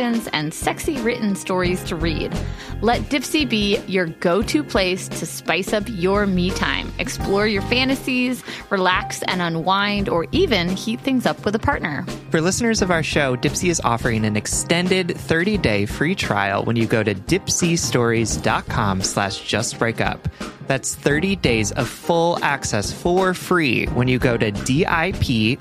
and 0.00 0.52
sexy 0.52 1.00
written 1.00 1.36
stories 1.36 1.82
to 1.84 1.94
read. 1.94 2.36
Let 2.80 3.02
Dipsea 3.02 3.48
be 3.48 3.78
your 3.86 4.06
go 4.06 4.42
to 4.42 4.64
place 4.64 5.08
to 5.08 5.26
spice 5.26 5.72
up 5.72 5.84
your 5.86 6.26
me 6.26 6.50
time. 6.50 6.92
Explore 6.98 7.46
your 7.46 7.62
fantasies, 7.62 8.42
relax 8.70 9.22
and 9.22 9.40
unwind, 9.40 10.08
or 10.08 10.26
even 10.32 10.68
heat 10.68 11.00
things 11.00 11.26
up 11.26 11.44
with 11.44 11.54
a 11.54 11.58
partner. 11.58 12.04
For 12.30 12.40
listeners 12.40 12.82
of 12.82 12.90
our 12.90 13.02
show, 13.02 13.36
Dipsea 13.36 13.70
is 13.70 13.80
offering 13.84 14.24
an 14.24 14.36
extended 14.36 15.08
30-day 15.08 15.86
free 15.86 16.14
trial 16.14 16.64
when 16.64 16.76
you 16.76 16.86
go 16.86 17.02
to 17.02 17.14
dipseastories.com 17.14 19.02
slash 19.02 19.40
justbreakup. 19.42 20.18
That's 20.66 20.94
30 20.94 21.36
days 21.36 21.72
of 21.72 21.88
full 21.88 22.38
access 22.42 22.92
for 22.92 23.34
free 23.34 23.86
when 23.86 24.08
you 24.08 24.18
go 24.18 24.36
to 24.36 24.50
D-I-P-S-E-A 24.50 25.58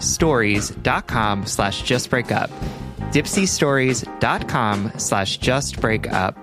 stories.com 0.00 1.46
slash 1.46 1.82
justbreakup. 1.82 2.50
dipseastories.com 3.12 4.92
slash 4.96 5.38
justbreakup. 5.38 6.36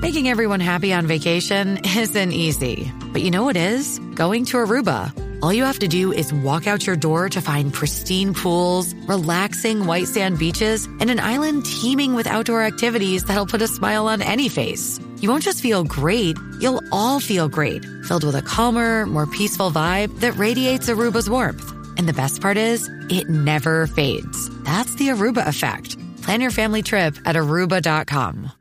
Making 0.00 0.28
everyone 0.28 0.60
happy 0.60 0.92
on 0.92 1.06
vacation 1.06 1.80
isn't 1.84 2.32
easy, 2.32 2.90
but 3.12 3.20
you 3.20 3.30
know 3.30 3.44
what 3.44 3.56
is? 3.56 3.98
Going 4.14 4.44
to 4.46 4.56
Aruba. 4.56 5.12
All 5.42 5.52
you 5.52 5.64
have 5.64 5.80
to 5.80 5.88
do 5.88 6.12
is 6.12 6.32
walk 6.32 6.66
out 6.66 6.86
your 6.86 6.96
door 6.96 7.28
to 7.28 7.40
find 7.40 7.72
pristine 7.72 8.32
pools, 8.32 8.94
relaxing 9.06 9.86
white 9.86 10.08
sand 10.08 10.38
beaches, 10.38 10.86
and 10.86 11.10
an 11.10 11.20
island 11.20 11.64
teeming 11.64 12.14
with 12.14 12.26
outdoor 12.26 12.62
activities 12.62 13.24
that'll 13.24 13.46
put 13.46 13.62
a 13.62 13.68
smile 13.68 14.08
on 14.08 14.22
any 14.22 14.48
face. 14.48 14.98
You 15.20 15.28
won't 15.30 15.42
just 15.42 15.60
feel 15.62 15.82
great, 15.82 16.38
you'll 16.60 16.80
all 16.92 17.18
feel 17.18 17.48
great, 17.48 17.84
filled 18.04 18.22
with 18.22 18.36
a 18.36 18.42
calmer, 18.42 19.04
more 19.04 19.26
peaceful 19.26 19.72
vibe 19.72 20.20
that 20.20 20.36
radiates 20.36 20.88
Aruba's 20.88 21.28
warmth. 21.28 21.72
And 21.96 22.08
the 22.08 22.12
best 22.12 22.40
part 22.40 22.56
is, 22.56 22.88
it 23.08 23.28
never 23.28 23.88
fades. 23.88 24.48
That's 24.62 24.94
the 24.94 25.08
Aruba 25.08 25.48
effect. 25.48 25.96
Plan 26.22 26.40
your 26.40 26.52
family 26.52 26.82
trip 26.82 27.16
at 27.24 27.34
aruba.com. 27.34 28.52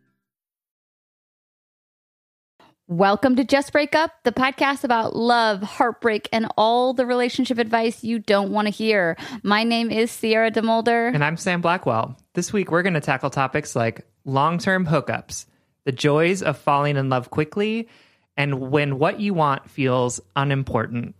Welcome 2.87 3.35
to 3.35 3.43
Just 3.43 3.71
Break 3.71 3.93
Up, 3.93 4.11
the 4.23 4.31
podcast 4.31 4.83
about 4.83 5.13
love, 5.15 5.61
heartbreak, 5.61 6.27
and 6.31 6.47
all 6.57 6.93
the 6.93 7.05
relationship 7.05 7.59
advice 7.59 8.03
you 8.03 8.17
don't 8.17 8.49
want 8.49 8.65
to 8.65 8.71
hear. 8.71 9.15
My 9.43 9.63
name 9.63 9.91
is 9.91 10.09
Sierra 10.09 10.49
DeMulder. 10.49 11.13
And 11.13 11.23
I'm 11.23 11.37
Sam 11.37 11.61
Blackwell. 11.61 12.17
This 12.33 12.53
week, 12.53 12.71
we're 12.71 12.83
going 12.83 12.93
to 12.93 13.01
tackle 13.01 13.29
topics 13.29 13.75
like 13.75 14.07
long 14.23 14.57
term 14.57 14.87
hookups, 14.87 15.46
the 15.87 15.93
joys 15.93 16.43
of 16.43 16.57
falling 16.57 16.97
in 16.97 17.07
love 17.07 17.29
quickly, 17.29 17.87
and 18.35 18.59
when 18.59 18.99
what 18.99 19.21
you 19.21 19.33
want 19.33 19.69
feels 19.71 20.19
unimportant. 20.35 21.15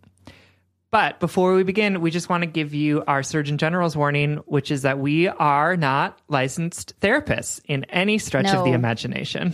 But 0.92 1.22
before 1.22 1.56
we 1.56 1.64
begin, 1.64 2.02
we 2.02 2.12
just 2.12 2.28
want 2.28 2.42
to 2.44 2.48
give 2.48 2.74
you 2.74 3.02
our 3.08 3.24
Surgeon 3.24 3.58
General's 3.58 3.96
warning, 3.96 4.38
which 4.46 4.70
is 4.70 4.82
that 4.82 5.00
we 5.00 5.30
are 5.30 5.78
not 5.78 6.20
licensed 6.28 7.00
therapists 7.00 7.62
in 7.66 7.86
any 7.86 8.18
stretch 8.18 8.48
No. 8.48 8.60
of 8.60 8.66
the 8.66 8.74
imagination. 8.74 9.54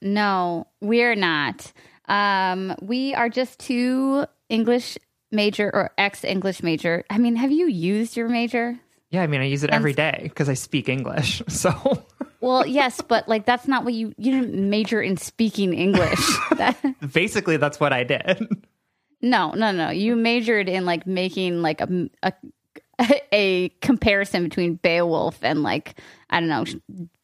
No, 0.00 0.66
we're 0.80 1.14
not. 1.14 1.70
Um, 2.08 2.74
we 2.80 3.12
are 3.14 3.28
just 3.28 3.58
two 3.60 4.24
English 4.48 4.96
major 5.30 5.70
or 5.72 5.90
ex 5.98 6.24
English 6.24 6.62
major. 6.62 7.04
I 7.10 7.18
mean, 7.18 7.36
have 7.36 7.52
you 7.52 7.66
used 7.66 8.16
your 8.16 8.28
major? 8.30 8.78
Yeah, 9.10 9.22
I 9.22 9.26
mean, 9.26 9.42
I 9.42 9.44
use 9.44 9.64
it 9.64 9.70
every 9.70 9.92
day 9.92 10.20
because 10.22 10.48
I 10.48 10.54
speak 10.54 10.88
English. 10.88 11.42
So 11.48 12.04
Well, 12.40 12.66
yes, 12.66 13.00
but 13.06 13.28
like 13.28 13.44
that's 13.44 13.68
not 13.68 13.84
what 13.84 13.94
you 13.94 14.14
you 14.16 14.32
didn't 14.32 14.70
major 14.70 15.00
in 15.00 15.16
speaking 15.16 15.74
English. 15.74 16.18
that, 16.56 16.76
basically, 17.12 17.56
that's 17.58 17.78
what 17.78 17.92
I 17.92 18.04
did. 18.04 18.64
no, 19.20 19.50
no, 19.52 19.70
no. 19.72 19.90
You 19.90 20.16
majored 20.16 20.68
in 20.68 20.86
like 20.86 21.06
making 21.06 21.62
like 21.62 21.80
a, 21.80 22.08
a 22.22 22.32
a 23.32 23.68
comparison 23.80 24.44
between 24.44 24.74
Beowulf 24.76 25.38
and 25.42 25.62
like 25.62 26.00
I 26.30 26.40
don't 26.40 26.48
know 26.48 26.64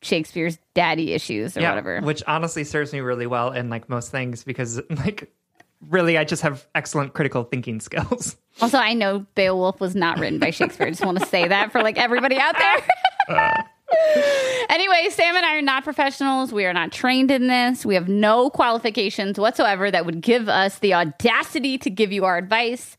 Shakespeare's 0.03 0.59
daddy 0.75 1.13
issues 1.13 1.57
or 1.57 1.61
whatever. 1.63 2.01
Which 2.01 2.23
honestly 2.27 2.65
serves 2.65 2.93
me 2.93 3.01
really 3.01 3.27
well 3.27 3.53
in 3.53 3.71
like 3.71 3.89
most 3.89 4.11
things 4.11 4.45
because 4.45 4.81
like 4.91 5.33
really 5.89 6.19
I 6.19 6.25
just 6.25 6.43
have 6.43 6.67
excellent 6.75 7.15
critical 7.15 7.45
thinking 7.45 7.81
skills. 7.81 8.37
Also, 8.61 8.79
I 8.79 8.95
know 8.95 9.27
Beowulf 9.35 9.81
was 9.81 9.95
not 9.95 10.19
written 10.19 10.39
by 10.39 10.51
Shakespeare. 10.51 10.87
I 10.87 10.91
just 10.91 11.05
want 11.05 11.19
to 11.19 11.27
say 11.27 11.49
that 11.49 11.73
for 11.73 11.83
like 11.83 11.99
everybody 11.99 12.39
out 12.39 12.57
there. 12.57 12.77
Uh, 13.29 13.61
anyway, 14.69 15.09
Sam 15.11 15.37
and 15.37 15.47
I 15.47 15.57
are 15.57 15.63
not 15.63 15.85
professionals. 15.85 16.53
We 16.53 16.65
are 16.67 16.73
not 16.73 16.93
trained 16.93 17.31
in 17.31 17.47
this. 17.47 17.87
We 17.87 17.95
have 17.95 18.09
no 18.09 18.51
qualifications 18.51 19.39
whatsoever 19.39 19.91
that 19.91 20.07
would 20.07 20.21
give 20.21 20.49
us 20.49 20.79
the 20.79 20.95
audacity 20.95 21.79
to 21.79 21.91
give 21.91 22.13
you 22.13 22.25
our 22.25 22.37
advice. 22.37 22.97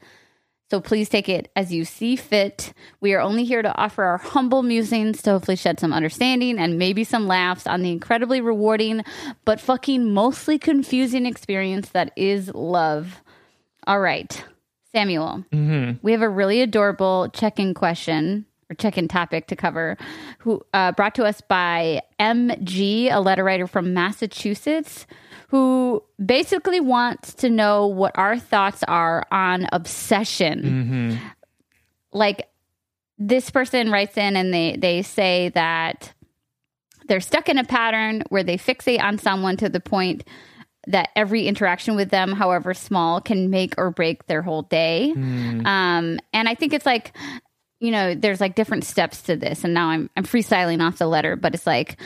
So 0.70 0.82
please 0.82 1.08
take 1.08 1.30
it 1.30 1.50
as 1.56 1.74
you 1.74 1.86
see 1.86 2.18
fit. 2.18 2.74
We 3.00 3.14
are 3.14 3.22
only 3.22 3.46
here 3.46 3.62
to 3.62 3.74
offer 3.78 4.04
our 4.04 4.18
humble 4.18 4.64
musings 4.64 5.22
to 5.22 5.32
hopefully 5.32 5.56
shed 5.56 5.80
some 5.80 5.94
understanding 5.94 6.60
and 6.60 6.78
maybe 6.78 7.06
some 7.06 7.26
laughs 7.26 7.66
on 7.66 7.84
the 7.84 7.92
incredibly 7.92 8.42
rewarding 8.42 9.04
but 9.46 9.62
fucking 9.62 10.12
mostly 10.14 10.60
confusing 10.60 11.26
experience 11.26 11.90
that 11.90 12.12
is 12.18 12.54
love. 12.54 13.22
All 13.86 14.02
right, 14.02 14.44
Samuel, 14.92 15.46
mm-hmm. 15.54 16.00
we 16.02 16.12
have 16.12 16.22
a 16.22 16.28
really 16.28 16.62
adorable 16.62 17.30
check 17.30 17.60
in 17.60 17.74
question 17.74 18.46
or 18.70 18.76
check 18.76 18.98
in 18.98 19.08
topic 19.08 19.48
to 19.48 19.56
cover, 19.56 19.98
who 20.40 20.62
uh, 20.74 20.92
brought 20.92 21.16
to 21.16 21.24
us 21.24 21.42
by 21.42 22.02
MG, 22.20 23.10
a 23.12 23.20
letter 23.20 23.44
writer 23.44 23.68
from 23.68 23.94
Massachusetts, 23.94 25.06
who 25.50 26.04
basically 26.24 26.80
wants 26.82 27.34
to 27.36 27.50
know 27.50 27.88
what 27.88 28.18
our 28.18 28.38
thoughts 28.38 28.84
are 28.88 29.26
on 29.32 29.68
obsession. 29.72 31.20
Like 32.12 32.50
this 33.18 33.50
person 33.50 33.92
writes 33.92 34.18
in 34.18 34.36
and 34.36 34.54
they 34.54 34.76
they 34.78 35.02
say 35.02 35.50
that 35.56 36.14
they're 37.08 37.22
stuck 37.22 37.48
in 37.48 37.58
a 37.58 37.64
pattern 37.64 38.24
where 38.30 38.44
they 38.44 38.58
fixate 38.58 39.02
on 39.02 39.18
someone 39.18 39.56
to 39.58 39.70
the 39.70 39.80
point 39.80 40.26
that 40.88 41.10
every 41.16 41.48
interaction 41.48 41.96
with 41.96 42.10
them, 42.10 42.32
however 42.34 42.74
small, 42.74 43.20
can 43.22 43.50
make 43.50 43.76
or 43.78 43.92
break 43.92 44.28
their 44.28 44.42
whole 44.42 44.62
day. 44.64 45.12
Um, 45.66 46.20
and 46.34 46.48
I 46.50 46.56
think 46.56 46.74
it's 46.74 46.86
like, 46.86 47.14
you 47.80 47.92
know, 47.92 48.16
there's 48.16 48.42
like 48.42 48.56
different 48.56 48.84
steps 48.84 49.22
to 49.24 49.36
this. 49.36 49.64
And 49.64 49.74
now 49.74 49.90
I'm 49.90 50.10
I'm 50.18 50.24
freestyling 50.24 50.82
off 50.82 50.98
the 50.98 51.08
letter, 51.08 51.36
but 51.36 51.54
it's 51.54 51.68
like, 51.68 52.00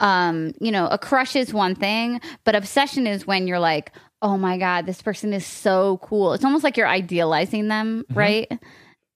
um, 0.00 0.52
you 0.60 0.70
know, 0.70 0.86
a 0.86 0.98
crush 0.98 1.36
is 1.36 1.52
one 1.52 1.74
thing, 1.74 2.20
but 2.44 2.54
obsession 2.54 3.06
is 3.06 3.26
when 3.26 3.46
you're 3.46 3.58
like, 3.58 3.92
oh 4.22 4.36
my 4.36 4.58
god, 4.58 4.86
this 4.86 5.02
person 5.02 5.32
is 5.32 5.46
so 5.46 5.98
cool. 6.02 6.32
It's 6.32 6.44
almost 6.44 6.64
like 6.64 6.76
you're 6.76 6.88
idealizing 6.88 7.68
them, 7.68 8.04
right? 8.12 8.50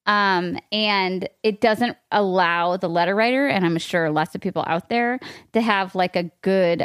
um 0.06 0.58
and 0.72 1.28
it 1.42 1.60
doesn't 1.60 1.96
allow 2.10 2.76
the 2.76 2.88
letter 2.88 3.14
writer 3.14 3.46
and 3.46 3.64
i'm 3.64 3.78
sure 3.78 4.10
lots 4.10 4.34
of 4.34 4.40
people 4.40 4.64
out 4.66 4.88
there 4.88 5.18
to 5.52 5.60
have 5.60 5.94
like 5.94 6.16
a 6.16 6.30
good 6.42 6.84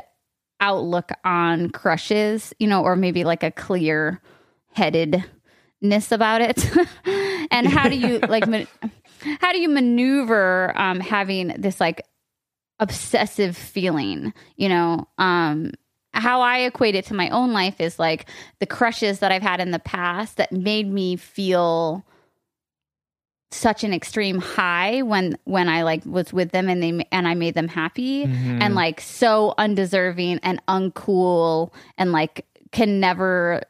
outlook 0.59 1.11
on 1.23 1.69
crushes 1.69 2.53
you 2.59 2.67
know 2.67 2.83
or 2.83 2.95
maybe 2.95 3.23
like 3.23 3.43
a 3.43 3.51
clear 3.51 4.21
headedness 4.73 6.11
about 6.11 6.41
it 6.41 6.69
and 7.51 7.67
how 7.67 7.89
do 7.89 7.97
you 7.97 8.19
like 8.19 8.45
how 9.39 9.51
do 9.51 9.59
you 9.59 9.69
maneuver 9.69 10.73
um 10.75 10.99
having 10.99 11.53
this 11.57 11.79
like 11.79 12.05
obsessive 12.79 13.57
feeling 13.57 14.33
you 14.55 14.69
know? 14.69 15.07
Um 15.17 15.71
how 16.13 16.41
i 16.41 16.59
equate 16.59 16.95
it 16.95 17.05
to 17.05 17.13
my 17.13 17.29
own 17.29 17.53
life 17.53 17.79
is 17.79 17.99
like 17.99 18.27
the 18.59 18.65
crushes 18.65 19.19
that 19.19 19.31
i've 19.31 19.43
had 19.43 19.59
in 19.59 19.69
the 19.69 19.77
past 19.77 20.37
that 20.37 20.51
made 20.51 20.91
me 20.91 21.15
feel 21.15 22.03
such 23.51 23.83
an 23.83 23.93
extreme 23.93 24.39
high 24.39 25.01
when 25.03 25.37
when 25.45 25.69
I 25.69 25.83
like 25.83 26.05
was 26.05 26.33
with 26.33 26.51
them 26.51 26.67
and 26.67 26.83
they 26.83 27.07
and 27.11 27.27
I 27.27 27.33
made 27.33 27.53
them 27.53 27.69
happy 27.69 28.23
and 28.61 28.75
like 28.75 28.99
so 28.99 29.53
undeserving 29.57 30.39
and 30.43 30.61
uncool 30.67 31.73
and 31.97 32.11
like 32.11 32.45
can 32.71 32.99
never 32.99 33.61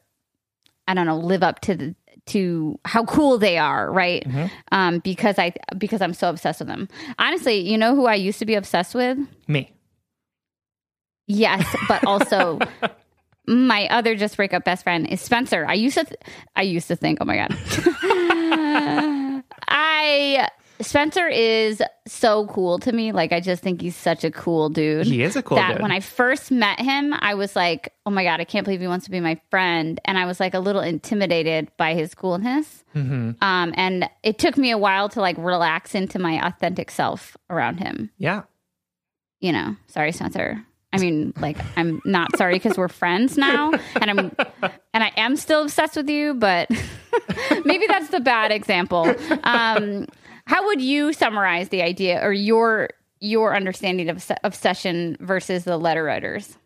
I 0.87 0.95
don't 0.95 1.05
know 1.05 1.17
live 1.19 1.43
up 1.43 1.59
to 1.61 1.75
the 1.75 1.95
to 2.27 2.79
how 2.85 3.03
cool 3.05 3.37
they 3.37 3.57
are, 3.57 3.91
right? 3.91 4.25
Um 4.71 4.99
because 4.99 5.37
I 5.39 5.53
because 5.77 6.01
I'm 6.01 6.13
so 6.13 6.29
obsessed 6.29 6.59
with 6.59 6.67
them. 6.67 6.87
Honestly, 7.19 7.59
you 7.59 7.77
know 7.77 7.95
who 7.95 8.05
I 8.05 8.15
used 8.15 8.39
to 8.39 8.45
be 8.45 8.55
obsessed 8.55 8.93
with? 8.95 9.17
Me. 9.47 9.71
Yes, 11.27 11.65
but 11.87 12.03
also 12.05 12.59
my 13.47 13.87
other 13.89 14.15
just 14.15 14.37
breakup 14.37 14.63
best 14.65 14.83
friend 14.83 15.07
is 15.07 15.21
Spencer. 15.21 15.65
I 15.67 15.73
used 15.73 15.97
to 15.97 16.03
th- 16.05 16.19
I 16.55 16.61
used 16.63 16.87
to 16.89 16.95
think, 16.95 17.19
oh 17.21 17.25
my 17.25 17.37
god. 17.37 17.55
I 19.67 20.47
Spencer 20.81 21.27
is 21.27 21.81
so 22.05 22.47
cool 22.47 22.79
to 22.79 22.91
me. 22.91 23.11
Like 23.11 23.31
I 23.31 23.39
just 23.39 23.63
think 23.63 23.81
he's 23.81 23.95
such 23.95 24.23
a 24.23 24.31
cool 24.31 24.69
dude. 24.69 25.07
He 25.07 25.23
is 25.23 25.35
a 25.35 25.43
cool 25.43 25.57
that 25.57 25.73
dude. 25.73 25.81
when 25.81 25.91
I 25.91 25.99
first 25.99 26.51
met 26.51 26.79
him, 26.79 27.13
I 27.17 27.33
was 27.33 27.55
like, 27.55 27.93
"Oh 28.05 28.11
my 28.11 28.23
god, 28.23 28.39
I 28.39 28.43
can't 28.43 28.63
believe 28.63 28.81
he 28.81 28.87
wants 28.87 29.05
to 29.05 29.11
be 29.11 29.19
my 29.19 29.39
friend." 29.49 29.99
And 30.05 30.17
I 30.17 30.25
was 30.25 30.39
like 30.39 30.53
a 30.53 30.59
little 30.59 30.81
intimidated 30.81 31.71
by 31.77 31.93
his 31.93 32.13
coolness. 32.13 32.83
Mm-hmm. 32.95 33.31
Um, 33.41 33.73
and 33.75 34.09
it 34.23 34.37
took 34.37 34.57
me 34.57 34.71
a 34.71 34.77
while 34.77 35.09
to 35.09 35.21
like 35.21 35.37
relax 35.37 35.95
into 35.95 36.19
my 36.19 36.45
authentic 36.45 36.91
self 36.91 37.35
around 37.49 37.79
him. 37.79 38.11
Yeah. 38.17 38.43
You 39.39 39.51
know, 39.51 39.75
sorry, 39.87 40.11
Spencer. 40.11 40.63
I 40.93 40.99
mean, 40.99 41.33
like, 41.39 41.57
I'm 41.75 42.01
not 42.05 42.35
sorry 42.37 42.55
because 42.55 42.77
we're 42.77 42.87
friends 42.87 43.37
now, 43.37 43.71
and 44.01 44.09
I'm 44.09 44.19
and 44.93 45.03
I 45.03 45.11
am 45.17 45.35
still 45.35 45.63
obsessed 45.63 45.95
with 45.95 46.09
you, 46.09 46.33
but 46.33 46.69
maybe 47.65 47.85
that's 47.87 48.09
the 48.09 48.21
bad 48.21 48.51
example. 48.51 49.13
Um, 49.43 50.07
how 50.47 50.65
would 50.67 50.81
you 50.81 51.11
summarize 51.11 51.69
the 51.69 51.81
idea 51.81 52.25
or 52.25 52.31
your 52.31 52.89
your 53.19 53.55
understanding 53.55 54.09
of 54.09 54.21
se- 54.21 54.37
obsession 54.43 55.17
versus 55.19 55.65
the 55.65 55.77
letter 55.77 56.03
writers? 56.03 56.57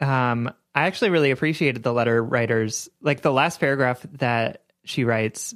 Um, 0.00 0.52
I 0.74 0.86
actually 0.86 1.10
really 1.10 1.32
appreciated 1.32 1.82
the 1.82 1.92
letter 1.92 2.22
writers, 2.22 2.88
like 3.00 3.22
the 3.22 3.32
last 3.32 3.58
paragraph 3.58 4.06
that 4.18 4.62
she 4.84 5.04
writes, 5.04 5.54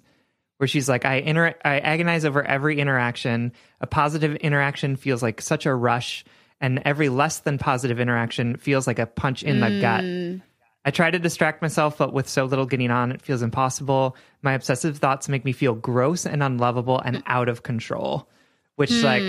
where 0.59 0.67
she's 0.67 0.89
like, 0.89 1.05
"I 1.05 1.17
inter- 1.17 1.55
I 1.65 1.79
agonize 1.79 2.25
over 2.25 2.43
every 2.43 2.81
interaction. 2.81 3.53
A 3.81 3.87
positive 3.87 4.35
interaction 4.37 4.97
feels 4.97 5.23
like 5.23 5.41
such 5.41 5.67
a 5.67 5.75
rush, 5.75 6.25
and 6.61 6.83
every 6.85 7.09
less 7.09 7.39
than 7.41 7.59
positive 7.59 8.01
interaction 8.01 8.57
feels 8.57 8.89
like 8.89 8.99
a 8.99 9.07
punch 9.07 9.45
in 9.45 9.61
the 9.61 9.81
gut." 9.81 10.43
I 10.87 10.93
try 10.93 11.11
to 11.11 11.19
distract 11.19 11.63
myself, 11.63 11.99
but 11.99 12.13
with 12.13 12.29
so 12.29 12.45
little 12.45 12.65
getting 12.65 12.93
on, 12.93 13.11
it 13.11 13.21
feels 13.21 13.43
impossible. 13.43 14.17
My 14.41 14.53
obsessive 14.53 14.99
thoughts 14.99 15.29
make 15.29 15.45
me 15.45 15.51
feel 15.53 15.75
gross 15.75 16.25
and 16.25 16.45
unlovable 16.45 17.01
and 17.01 17.25
out 17.27 17.49
of 17.49 17.65
control, 17.65 18.29
which, 18.77 18.93
hmm. 18.93 19.03
like, 19.05 19.23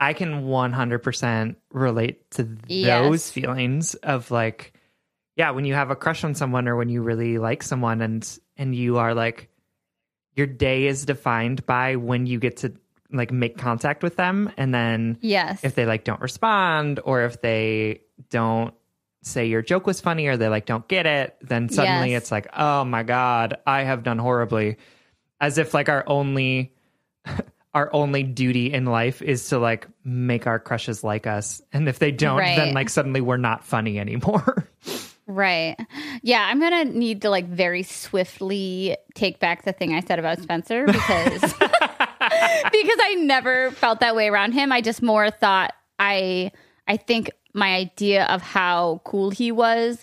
I 0.00 0.14
can 0.14 0.44
100% 0.44 1.56
relate 1.72 2.30
to 2.32 2.48
Yes. 2.68 3.02
those 3.02 3.30
feelings 3.30 3.94
of 3.96 4.30
like, 4.30 4.72
yeah, 5.36 5.50
when 5.50 5.66
you 5.66 5.74
have 5.74 5.90
a 5.90 5.96
crush 5.96 6.24
on 6.24 6.34
someone 6.34 6.66
or 6.68 6.76
when 6.76 6.88
you 6.88 7.02
really 7.02 7.36
like 7.36 7.62
someone 7.62 8.00
and, 8.00 8.26
and 8.56 8.74
you 8.74 8.96
are 8.96 9.12
like, 9.14 9.50
your 10.36 10.46
day 10.46 10.86
is 10.86 11.04
defined 11.04 11.66
by 11.66 11.96
when 11.96 12.24
you 12.26 12.38
get 12.38 12.58
to 12.58 12.72
like 13.12 13.30
make 13.30 13.58
contact 13.58 14.02
with 14.02 14.16
them. 14.16 14.50
And 14.56 14.72
then 14.72 15.18
Yes. 15.20 15.64
if 15.64 15.74
they 15.74 15.84
like 15.84 16.04
don't 16.04 16.20
respond 16.20 17.00
or 17.04 17.22
if 17.22 17.42
they 17.42 18.00
don't 18.30 18.72
say 19.22 19.46
your 19.46 19.62
joke 19.62 19.86
was 19.86 20.00
funny 20.00 20.26
or 20.26 20.36
they 20.36 20.48
like 20.48 20.66
don't 20.66 20.86
get 20.88 21.06
it, 21.06 21.36
then 21.42 21.68
suddenly 21.68 22.12
Yes. 22.12 22.22
it's 22.22 22.32
like, 22.32 22.48
oh 22.56 22.84
my 22.84 23.02
God, 23.02 23.58
I 23.66 23.82
have 23.82 24.02
done 24.02 24.18
horribly. 24.18 24.76
As 25.40 25.58
if 25.58 25.74
like 25.74 25.88
our 25.88 26.04
only 26.06 26.72
our 27.74 27.92
only 27.92 28.22
duty 28.22 28.72
in 28.72 28.86
life 28.86 29.20
is 29.22 29.48
to 29.50 29.58
like 29.58 29.86
make 30.04 30.46
our 30.46 30.58
crushes 30.58 31.04
like 31.04 31.26
us. 31.26 31.60
And 31.72 31.88
if 31.88 31.98
they 31.98 32.10
don't, 32.10 32.38
then 32.38 32.74
like 32.74 32.88
suddenly 32.88 33.20
we're 33.20 33.36
not 33.36 33.64
funny 33.64 33.98
anymore. 33.98 34.68
Right. 35.30 35.76
Yeah, 36.22 36.42
I'm 36.42 36.58
gonna 36.58 36.86
need 36.86 37.20
to 37.20 37.28
like 37.28 37.46
very 37.46 37.82
swiftly 37.82 38.96
take 39.14 39.38
back 39.40 39.62
the 39.66 39.74
thing 39.74 39.92
I 39.94 40.00
said 40.00 40.18
about 40.18 40.40
Spencer 40.40 40.86
because 40.86 41.40
because 41.42 42.98
I 43.02 43.14
never 43.18 43.70
felt 43.72 44.00
that 44.00 44.16
way 44.16 44.28
around 44.28 44.52
him. 44.52 44.72
I 44.72 44.80
just 44.80 45.02
more 45.02 45.30
thought 45.30 45.74
I 45.98 46.50
I 46.86 46.96
think 46.96 47.30
my 47.58 47.74
idea 47.74 48.24
of 48.24 48.40
how 48.40 49.00
cool 49.04 49.30
he 49.30 49.52
was 49.52 49.98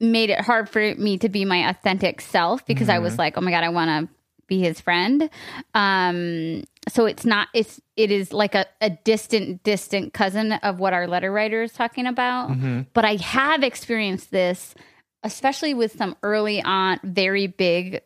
made 0.00 0.30
it 0.30 0.40
hard 0.40 0.68
for 0.68 0.94
me 0.94 1.18
to 1.18 1.28
be 1.28 1.44
my 1.44 1.68
authentic 1.68 2.20
self 2.20 2.64
because 2.66 2.88
I 2.88 2.98
was 3.00 3.18
like, 3.18 3.36
oh 3.36 3.40
my 3.40 3.50
god, 3.50 3.64
I 3.64 3.68
want 3.70 4.08
to 4.08 4.14
be 4.46 4.60
his 4.60 4.80
friend. 4.80 5.28
Um, 5.74 6.64
so 6.88 7.04
it's 7.06 7.24
not 7.24 7.48
it's 7.52 7.80
it 7.96 8.10
is 8.10 8.32
like 8.32 8.54
a, 8.54 8.64
a 8.80 8.90
distant 8.90 9.62
distant 9.62 10.14
cousin 10.14 10.52
of 10.52 10.78
what 10.78 10.92
our 10.94 11.06
letter 11.06 11.30
writer 11.30 11.62
is 11.62 11.72
talking 11.72 12.06
about. 12.06 12.48
But 12.94 13.04
I 13.04 13.16
have 13.16 13.62
experienced 13.62 14.30
this, 14.30 14.74
especially 15.22 15.74
with 15.74 15.96
some 15.96 16.16
early 16.22 16.62
on 16.62 16.98
very 17.02 17.46
big 17.46 18.00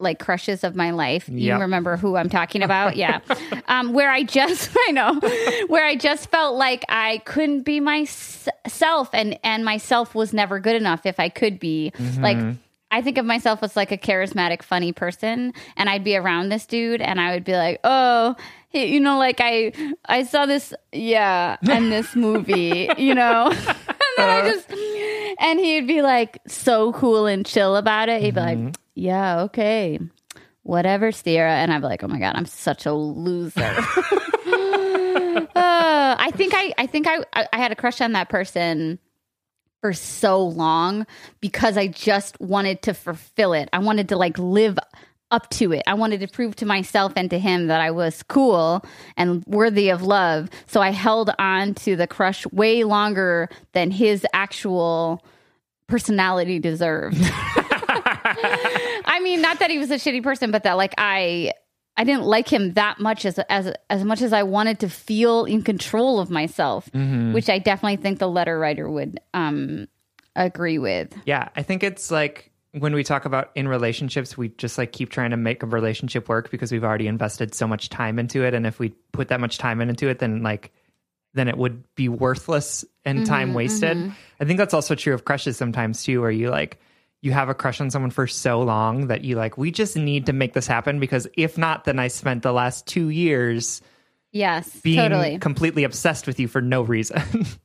like 0.00 0.18
crushes 0.18 0.64
of 0.64 0.74
my 0.74 0.90
life. 0.90 1.28
You 1.28 1.56
remember 1.56 1.96
who 1.96 2.16
I'm 2.16 2.28
talking 2.28 2.62
about? 2.62 2.96
Yeah. 3.00 3.20
um, 3.66 3.94
where 3.94 4.10
I 4.10 4.24
just, 4.24 4.76
I 4.88 4.92
know, 4.92 5.18
where 5.68 5.86
I 5.86 5.96
just 5.96 6.30
felt 6.30 6.56
like 6.56 6.84
I 6.88 7.18
couldn't 7.24 7.62
be 7.62 7.80
myself 7.80 9.08
and, 9.14 9.38
and 9.42 9.64
myself 9.64 10.14
was 10.14 10.34
never 10.34 10.60
good 10.60 10.76
enough 10.76 11.06
if 11.06 11.18
I 11.18 11.30
could 11.30 11.58
be. 11.58 11.92
Mm-hmm. 11.96 12.22
Like, 12.22 12.56
I 12.90 13.02
think 13.02 13.18
of 13.18 13.24
myself 13.24 13.62
as 13.62 13.76
like 13.76 13.92
a 13.92 13.96
charismatic, 13.96 14.62
funny 14.62 14.92
person, 14.92 15.54
and 15.76 15.88
I'd 15.88 16.02
be 16.02 16.16
around 16.16 16.48
this 16.48 16.66
dude, 16.66 17.00
and 17.00 17.20
I 17.20 17.32
would 17.32 17.44
be 17.44 17.52
like, 17.52 17.78
"Oh, 17.84 18.34
you 18.72 18.98
know, 18.98 19.16
like 19.16 19.36
I, 19.40 19.72
I 20.06 20.24
saw 20.24 20.46
this, 20.46 20.74
yeah, 20.92 21.56
in 21.62 21.90
this 21.90 22.16
movie, 22.16 22.90
you 22.98 23.14
know," 23.14 23.50
and 23.50 23.76
then 24.16 24.28
I 24.28 24.40
uh-huh. 24.40 24.50
just, 24.50 24.70
and 25.40 25.60
he'd 25.60 25.86
be 25.86 26.02
like 26.02 26.40
so 26.48 26.92
cool 26.92 27.26
and 27.26 27.46
chill 27.46 27.76
about 27.76 28.08
it. 28.08 28.22
He'd 28.22 28.34
be 28.34 28.40
like, 28.40 28.58
mm-hmm. 28.58 28.70
"Yeah, 29.00 29.40
okay, 29.42 29.98
whatever, 30.62 31.10
Sierra," 31.10 31.52
and 31.52 31.72
be 31.80 31.88
like, 31.88 32.04
"Oh 32.04 32.08
my 32.08 32.18
god, 32.18 32.36
I'm 32.36 32.46
such 32.46 32.86
a 32.86 32.92
loser." 32.92 33.76
Uh, 35.54 36.16
I 36.18 36.30
think 36.32 36.52
I, 36.56 36.72
I 36.76 36.86
think 36.86 37.06
I, 37.06 37.18
I 37.32 37.46
I 37.52 37.58
had 37.58 37.72
a 37.72 37.76
crush 37.76 38.00
on 38.00 38.12
that 38.12 38.28
person 38.28 38.98
for 39.80 39.92
so 39.92 40.44
long 40.44 41.06
because 41.40 41.76
I 41.76 41.86
just 41.86 42.40
wanted 42.40 42.82
to 42.82 42.94
fulfill 42.94 43.52
it. 43.52 43.68
I 43.72 43.78
wanted 43.78 44.08
to 44.10 44.16
like 44.16 44.38
live 44.38 44.78
up 45.30 45.48
to 45.50 45.72
it. 45.72 45.82
I 45.86 45.94
wanted 45.94 46.20
to 46.20 46.28
prove 46.28 46.56
to 46.56 46.66
myself 46.66 47.12
and 47.16 47.30
to 47.30 47.38
him 47.38 47.68
that 47.68 47.80
I 47.80 47.90
was 47.90 48.22
cool 48.24 48.84
and 49.16 49.44
worthy 49.46 49.90
of 49.90 50.02
love. 50.02 50.50
So 50.66 50.80
I 50.80 50.90
held 50.90 51.30
on 51.38 51.74
to 51.74 51.96
the 51.96 52.06
crush 52.06 52.46
way 52.46 52.84
longer 52.84 53.48
than 53.72 53.90
his 53.90 54.26
actual 54.32 55.24
personality 55.86 56.58
deserved. 56.58 57.18
I 59.20 59.22
mean, 59.22 59.42
not 59.42 59.58
that 59.58 59.70
he 59.70 59.78
was 59.78 59.90
a 59.90 59.96
shitty 59.96 60.22
person, 60.22 60.50
but 60.50 60.62
that 60.62 60.74
like 60.74 60.94
I 60.96 61.52
I 61.96 62.04
didn't 62.04 62.24
like 62.24 62.48
him 62.50 62.72
that 62.74 62.98
much 62.98 63.26
as 63.26 63.38
as 63.50 63.72
as 63.90 64.04
much 64.04 64.22
as 64.22 64.32
I 64.32 64.44
wanted 64.44 64.80
to 64.80 64.88
feel 64.88 65.44
in 65.44 65.62
control 65.62 66.18
of 66.18 66.30
myself, 66.30 66.90
mm-hmm. 66.92 67.34
which 67.34 67.50
I 67.50 67.58
definitely 67.58 67.96
think 67.96 68.18
the 68.18 68.28
letter 68.28 68.58
writer 68.58 68.90
would 68.90 69.20
um 69.34 69.86
agree 70.36 70.78
with. 70.78 71.14
yeah. 71.26 71.48
I 71.54 71.62
think 71.62 71.82
it's 71.82 72.10
like 72.10 72.50
when 72.72 72.94
we 72.94 73.02
talk 73.02 73.24
about 73.24 73.50
in 73.54 73.68
relationships, 73.68 74.38
we 74.38 74.48
just 74.48 74.78
like 74.78 74.92
keep 74.92 75.10
trying 75.10 75.30
to 75.30 75.36
make 75.36 75.62
a 75.62 75.66
relationship 75.66 76.28
work 76.28 76.50
because 76.50 76.70
we've 76.70 76.84
already 76.84 77.08
invested 77.08 77.54
so 77.54 77.66
much 77.66 77.88
time 77.88 78.18
into 78.18 78.44
it. 78.44 78.54
And 78.54 78.66
if 78.66 78.78
we 78.78 78.90
put 79.12 79.28
that 79.28 79.40
much 79.40 79.58
time 79.58 79.80
into 79.80 80.08
it, 80.08 80.20
then 80.20 80.42
like, 80.42 80.72
then 81.34 81.48
it 81.48 81.58
would 81.58 81.82
be 81.96 82.08
worthless 82.08 82.84
and 83.04 83.26
time 83.26 83.48
mm-hmm, 83.48 83.56
wasted. 83.56 83.96
Mm-hmm. 83.96 84.10
I 84.40 84.44
think 84.44 84.58
that's 84.58 84.74
also 84.74 84.94
true 84.94 85.14
of 85.14 85.24
crushes 85.24 85.56
sometimes 85.56 86.04
too, 86.04 86.20
where 86.20 86.30
you 86.30 86.48
like, 86.50 86.78
you 87.22 87.32
have 87.32 87.48
a 87.48 87.54
crush 87.54 87.80
on 87.80 87.90
someone 87.90 88.10
for 88.10 88.26
so 88.26 88.60
long 88.62 89.08
that 89.08 89.24
you 89.24 89.36
like, 89.36 89.58
we 89.58 89.70
just 89.70 89.96
need 89.96 90.26
to 90.26 90.32
make 90.32 90.52
this 90.54 90.66
happen 90.66 91.00
because 91.00 91.26
if 91.36 91.58
not, 91.58 91.84
then 91.84 91.98
I 91.98 92.08
spent 92.08 92.42
the 92.42 92.52
last 92.52 92.86
two 92.86 93.08
years 93.08 93.82
Yes, 94.32 94.68
being 94.80 94.96
totally. 94.98 95.38
completely 95.38 95.84
obsessed 95.84 96.26
with 96.26 96.38
you 96.38 96.48
for 96.48 96.60
no 96.62 96.82
reason. 96.82 97.22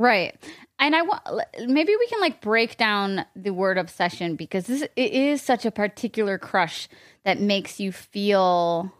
Right. 0.00 0.34
And 0.78 0.96
I 0.96 1.02
want 1.02 1.22
maybe 1.66 1.94
we 1.94 2.06
can 2.06 2.22
like 2.22 2.40
break 2.40 2.78
down 2.78 3.26
the 3.36 3.52
word 3.52 3.76
obsession 3.76 4.34
because 4.34 4.64
this 4.64 4.80
it 4.80 5.12
is 5.12 5.42
such 5.42 5.66
a 5.66 5.70
particular 5.70 6.38
crush 6.38 6.88
that 7.26 7.38
makes 7.38 7.78
you 7.78 7.92
feel 7.92 8.90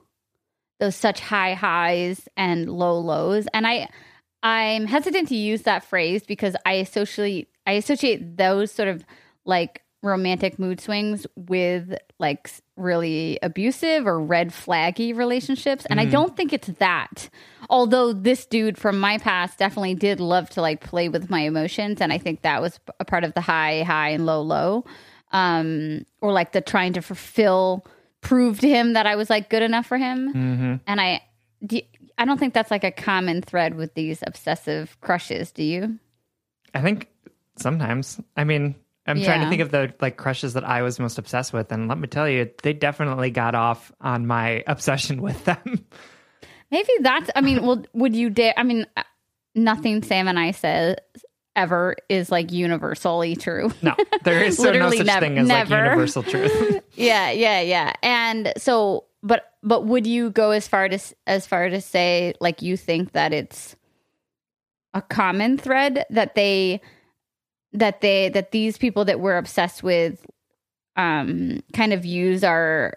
those 0.79 0.95
such 0.95 1.21
high 1.21 1.55
highs 1.55 2.29
and 2.37 2.69
low 2.69 2.99
lows. 2.99 3.49
And 3.55 3.67
I 3.67 3.89
I'm 4.43 4.85
hesitant 4.85 5.29
to 5.29 5.37
use 5.37 5.63
that 5.63 5.83
phrase 5.83 6.23
because 6.23 6.55
I 6.67 6.75
associate 6.75 7.49
I 7.67 7.73
associate 7.73 8.37
those 8.37 8.71
sort 8.71 8.89
of 8.89 9.03
like 9.47 9.83
romantic 10.03 10.59
mood 10.59 10.81
swings 10.81 11.27
with 11.37 11.95
like 12.19 12.51
really 12.77 13.39
abusive 13.43 14.07
or 14.07 14.19
red 14.19 14.49
flaggy 14.51 15.15
relationships 15.15 15.85
and 15.91 16.01
I 16.01 16.07
don't 16.07 16.37
think 16.37 16.53
it's 16.53 16.69
that. 16.79 17.29
Although 17.69 18.13
this 18.15 18.47
dude 18.47 18.79
from 18.79 18.99
my 18.99 19.19
past 19.19 19.59
definitely 19.59 19.95
did 19.95 20.19
love 20.21 20.49
to 20.51 20.63
like 20.63 20.81
play 20.81 21.09
with 21.09 21.29
my 21.29 21.41
emotions 21.41 22.01
and 22.01 22.13
I 22.13 22.19
think 22.19 22.43
that 22.43 22.63
was 22.63 22.81
a 22.99 23.05
part 23.05 23.25
of 23.25 23.35
the 23.35 23.43
high 23.43 23.83
high 23.83 24.11
and 24.11 24.25
low 24.25 24.41
low 24.41 24.85
um 25.33 26.05
or 26.21 26.33
like 26.33 26.53
the 26.53 26.61
trying 26.61 26.95
to 26.95 27.03
fulfill 27.03 27.85
prove 28.21 28.61
to 28.61 28.69
him 28.69 28.95
that 28.95 29.07
I 29.07 29.17
was 29.17 29.31
like 29.31 29.51
good 29.51 29.63
enough 29.63 29.87
for 29.87 29.99
him. 29.99 30.33
hmm 30.33 30.75
And 30.87 31.01
I, 31.01 31.23
do, 31.65 31.81
I 32.19 32.25
don't 32.25 32.39
think 32.39 32.55
that's 32.55 32.71
like 32.71 32.85
a 32.85 32.91
common 32.91 33.43
thread 33.43 33.75
with 33.75 33.95
these 33.95 34.23
obsessive 34.27 35.01
crushes. 35.01 35.53
Do 35.53 35.63
you? 35.63 35.99
I 36.75 36.83
think 36.83 37.09
sometimes. 37.57 38.21
I 38.37 38.45
mean, 38.45 38.75
I'm 39.11 39.23
trying 39.23 39.43
to 39.43 39.49
think 39.49 39.63
of 39.63 39.71
the 39.71 39.93
like 40.01 40.17
crushes 40.17 40.55
that 40.55 40.65
I 40.65 40.83
was 40.83 40.99
most 40.99 41.19
obsessed 41.19 41.53
with, 41.53 41.71
and 41.73 41.89
let 41.89 41.99
me 41.99 42.09
tell 42.09 42.29
you, 42.29 42.51
they 42.63 42.73
definitely 42.73 43.31
got 43.31 43.55
off 43.55 43.93
on 44.01 44.27
my 44.27 44.63
obsession 44.67 45.21
with 45.23 45.45
them. 45.45 45.85
Maybe 46.71 46.91
that's. 47.01 47.31
I 47.35 47.41
mean, 47.41 47.67
well, 47.67 47.83
would 47.93 48.15
you 48.15 48.31
dare? 48.31 48.55
I 48.57 48.63
mean, 48.63 48.87
uh, 48.97 49.03
nothing 49.55 50.03
Sam 50.03 50.29
and 50.29 50.39
I 50.39 50.53
says 50.53 50.97
ever 51.57 51.97
is 52.09 52.31
like 52.31 52.53
universally 52.53 53.37
true. 53.37 53.73
No, 53.83 53.95
there 54.25 54.43
is 54.43 54.57
so 54.57 54.65
no 54.65 54.71
Literally 54.71 54.99
such 54.99 55.07
nev- 55.07 55.21
thing 55.21 55.39
as 55.39 55.49
like 55.49 55.69
universal 55.69 56.23
truth. 56.23 56.83
yeah, 56.95 57.31
yeah, 57.31 57.61
yeah. 57.61 57.93
And 58.03 58.53
so, 58.57 59.05
but 59.23 59.53
but 59.63 59.85
would 59.87 60.07
you 60.07 60.31
go 60.31 60.51
as 60.51 60.69
far 60.69 60.89
to 60.89 60.99
as 61.27 61.47
far 61.47 61.69
to 61.69 61.81
say 61.81 62.35
like 62.41 62.63
you 62.63 62.77
think 62.77 63.13
that 63.13 63.33
it's 63.33 63.77
a 64.95 65.03
common 65.03 65.59
thread 65.59 66.05
that 66.11 66.35
they 66.35 66.81
that 67.73 68.01
they 68.01 68.29
that 68.31 68.51
these 68.51 68.77
people 68.79 69.05
that 69.05 69.21
we're 69.21 69.37
obsessed 69.39 69.83
with 69.83 70.25
um 70.97 71.61
kind 71.73 71.93
of 71.93 72.05
use 72.05 72.43
our 72.45 72.97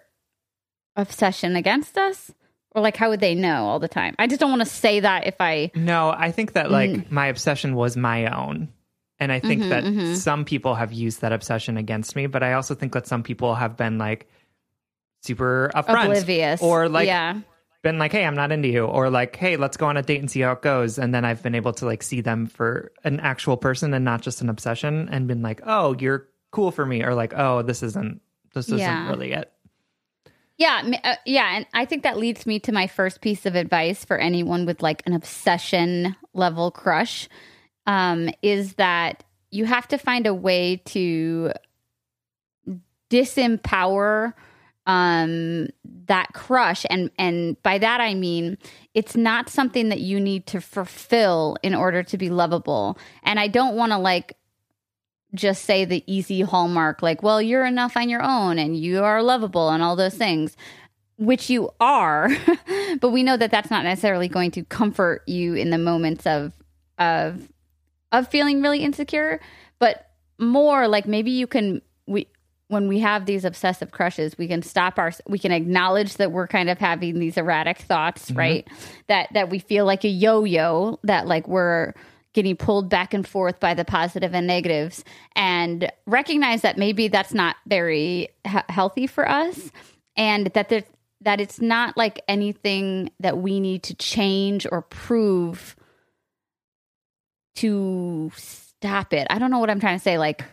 obsession 0.96 1.56
against 1.56 1.96
us 1.98 2.32
or 2.72 2.82
like 2.82 2.96
how 2.96 3.08
would 3.10 3.20
they 3.20 3.34
know 3.34 3.66
all 3.66 3.78
the 3.78 3.88
time 3.88 4.14
i 4.18 4.26
just 4.26 4.40
don't 4.40 4.50
want 4.50 4.62
to 4.62 4.66
say 4.66 5.00
that 5.00 5.26
if 5.26 5.40
i 5.40 5.70
no, 5.74 6.10
I 6.10 6.30
think 6.30 6.52
that 6.54 6.70
like 6.70 6.90
Mm. 6.90 7.10
my 7.10 7.26
obsession 7.26 7.74
was 7.74 7.96
my 7.96 8.26
own. 8.26 8.68
And 9.20 9.30
I 9.30 9.38
think 9.38 9.62
Mhm, 9.62 9.68
that 9.68 9.84
mhm. 9.84 10.16
some 10.16 10.44
people 10.44 10.74
have 10.74 10.92
used 10.92 11.20
that 11.20 11.32
obsession 11.32 11.76
against 11.76 12.16
me, 12.16 12.26
but 12.26 12.42
I 12.42 12.54
also 12.54 12.74
think 12.74 12.92
that 12.94 13.06
some 13.06 13.22
people 13.22 13.54
have 13.54 13.76
been 13.76 13.96
like 13.96 14.28
super 15.22 15.70
upfront 15.74 16.04
oblivious 16.04 16.60
or 16.60 16.88
like 16.88 17.06
yeah 17.06 17.40
been 17.84 17.98
like, 18.00 18.10
hey, 18.10 18.24
I'm 18.24 18.34
not 18.34 18.50
into 18.50 18.66
you, 18.66 18.84
or 18.84 19.10
like, 19.10 19.36
hey, 19.36 19.56
let's 19.56 19.76
go 19.76 19.86
on 19.86 19.96
a 19.96 20.02
date 20.02 20.18
and 20.18 20.28
see 20.28 20.40
how 20.40 20.52
it 20.52 20.62
goes. 20.62 20.98
And 20.98 21.14
then 21.14 21.24
I've 21.24 21.42
been 21.44 21.54
able 21.54 21.72
to 21.74 21.86
like 21.86 22.02
see 22.02 22.20
them 22.20 22.46
for 22.46 22.90
an 23.04 23.20
actual 23.20 23.56
person 23.56 23.94
and 23.94 24.04
not 24.04 24.22
just 24.22 24.40
an 24.40 24.48
obsession 24.48 25.08
and 25.08 25.28
been 25.28 25.42
like, 25.42 25.60
oh, 25.64 25.94
you're 26.00 26.26
cool 26.50 26.72
for 26.72 26.84
me, 26.84 27.04
or 27.04 27.14
like, 27.14 27.32
oh, 27.36 27.62
this 27.62 27.84
isn't, 27.84 28.20
this 28.54 28.66
isn't 28.66 28.78
Yeah. 28.80 29.08
really 29.08 29.32
it. 29.32 29.52
Yeah, 30.56 30.82
uh, 31.02 31.16
yeah, 31.26 31.56
and 31.56 31.66
I 31.74 31.84
think 31.84 32.04
that 32.04 32.16
leads 32.16 32.46
me 32.46 32.60
to 32.60 32.72
my 32.72 32.86
first 32.86 33.20
piece 33.20 33.44
of 33.44 33.56
advice 33.56 34.04
for 34.04 34.18
anyone 34.18 34.66
with 34.66 34.82
like 34.82 35.02
an 35.06 35.12
obsession 35.12 36.16
level 36.32 36.70
crush 36.70 37.28
um 37.86 38.30
is 38.40 38.74
that 38.74 39.24
you 39.50 39.66
have 39.66 39.86
to 39.88 39.98
find 39.98 40.26
a 40.26 40.32
way 40.32 40.76
to 40.86 41.52
disempower 43.10 44.32
um 44.86 45.68
that 46.06 46.32
crush. 46.34 46.84
And 46.90 47.10
and 47.18 47.60
by 47.62 47.78
that 47.78 48.00
I 48.00 48.14
mean 48.14 48.58
it's 48.94 49.16
not 49.16 49.48
something 49.48 49.88
that 49.88 50.00
you 50.00 50.20
need 50.20 50.46
to 50.48 50.60
fulfill 50.60 51.56
in 51.62 51.74
order 51.74 52.02
to 52.02 52.18
be 52.18 52.30
lovable. 52.30 52.98
And 53.22 53.40
I 53.40 53.48
don't 53.48 53.76
want 53.76 53.92
to 53.92 53.98
like 53.98 54.36
just 55.34 55.64
say 55.64 55.84
the 55.84 56.04
easy 56.06 56.42
hallmark 56.42 57.02
like 57.02 57.20
well 57.20 57.42
you're 57.42 57.64
enough 57.64 57.96
on 57.96 58.08
your 58.08 58.22
own 58.22 58.56
and 58.56 58.76
you 58.76 59.02
are 59.02 59.20
lovable 59.20 59.70
and 59.70 59.82
all 59.82 59.96
those 59.96 60.14
things 60.14 60.56
which 61.16 61.50
you 61.50 61.70
are. 61.80 62.28
But 63.00 63.10
we 63.10 63.24
know 63.24 63.36
that 63.36 63.50
that's 63.50 63.72
not 63.72 63.82
necessarily 63.82 64.28
going 64.28 64.52
to 64.52 64.62
comfort 64.62 65.24
you 65.26 65.54
in 65.54 65.70
the 65.70 65.78
moments 65.78 66.26
of 66.26 66.52
of 66.96 67.48
of 68.12 68.28
feeling 68.28 68.62
really 68.62 68.78
insecure. 68.78 69.40
But 69.80 70.08
more 70.38 70.86
like 70.86 71.06
maybe 71.06 71.32
you 71.32 71.48
can 71.48 71.82
we 72.06 72.28
when 72.74 72.88
we 72.88 72.98
have 73.00 73.24
these 73.24 73.44
obsessive 73.44 73.90
crushes 73.90 74.36
we 74.36 74.46
can 74.46 74.60
stop 74.60 74.98
our 74.98 75.12
we 75.26 75.38
can 75.38 75.52
acknowledge 75.52 76.16
that 76.16 76.30
we're 76.30 76.46
kind 76.46 76.68
of 76.68 76.78
having 76.78 77.18
these 77.18 77.38
erratic 77.38 77.78
thoughts 77.78 78.26
mm-hmm. 78.26 78.38
right 78.38 78.68
that 79.06 79.28
that 79.32 79.48
we 79.48 79.58
feel 79.58 79.86
like 79.86 80.04
a 80.04 80.08
yo-yo 80.08 80.98
that 81.02 81.26
like 81.26 81.48
we're 81.48 81.94
getting 82.34 82.56
pulled 82.56 82.90
back 82.90 83.14
and 83.14 83.26
forth 83.26 83.58
by 83.60 83.72
the 83.72 83.84
positive 83.84 84.34
and 84.34 84.46
negatives 84.46 85.04
and 85.36 85.90
recognize 86.04 86.62
that 86.62 86.76
maybe 86.76 87.08
that's 87.08 87.32
not 87.32 87.56
very 87.66 88.28
he- 88.44 88.58
healthy 88.68 89.06
for 89.06 89.26
us 89.26 89.70
and 90.16 90.48
that 90.48 90.68
there 90.68 90.82
that 91.20 91.40
it's 91.40 91.60
not 91.60 91.96
like 91.96 92.20
anything 92.28 93.10
that 93.18 93.38
we 93.38 93.58
need 93.58 93.82
to 93.82 93.94
change 93.94 94.66
or 94.70 94.82
prove 94.82 95.74
to 97.54 98.30
stop 98.36 99.12
it. 99.12 99.26
I 99.30 99.38
don't 99.38 99.50
know 99.50 99.58
what 99.58 99.70
I'm 99.70 99.80
trying 99.80 99.98
to 99.98 100.02
say 100.02 100.18
like 100.18 100.44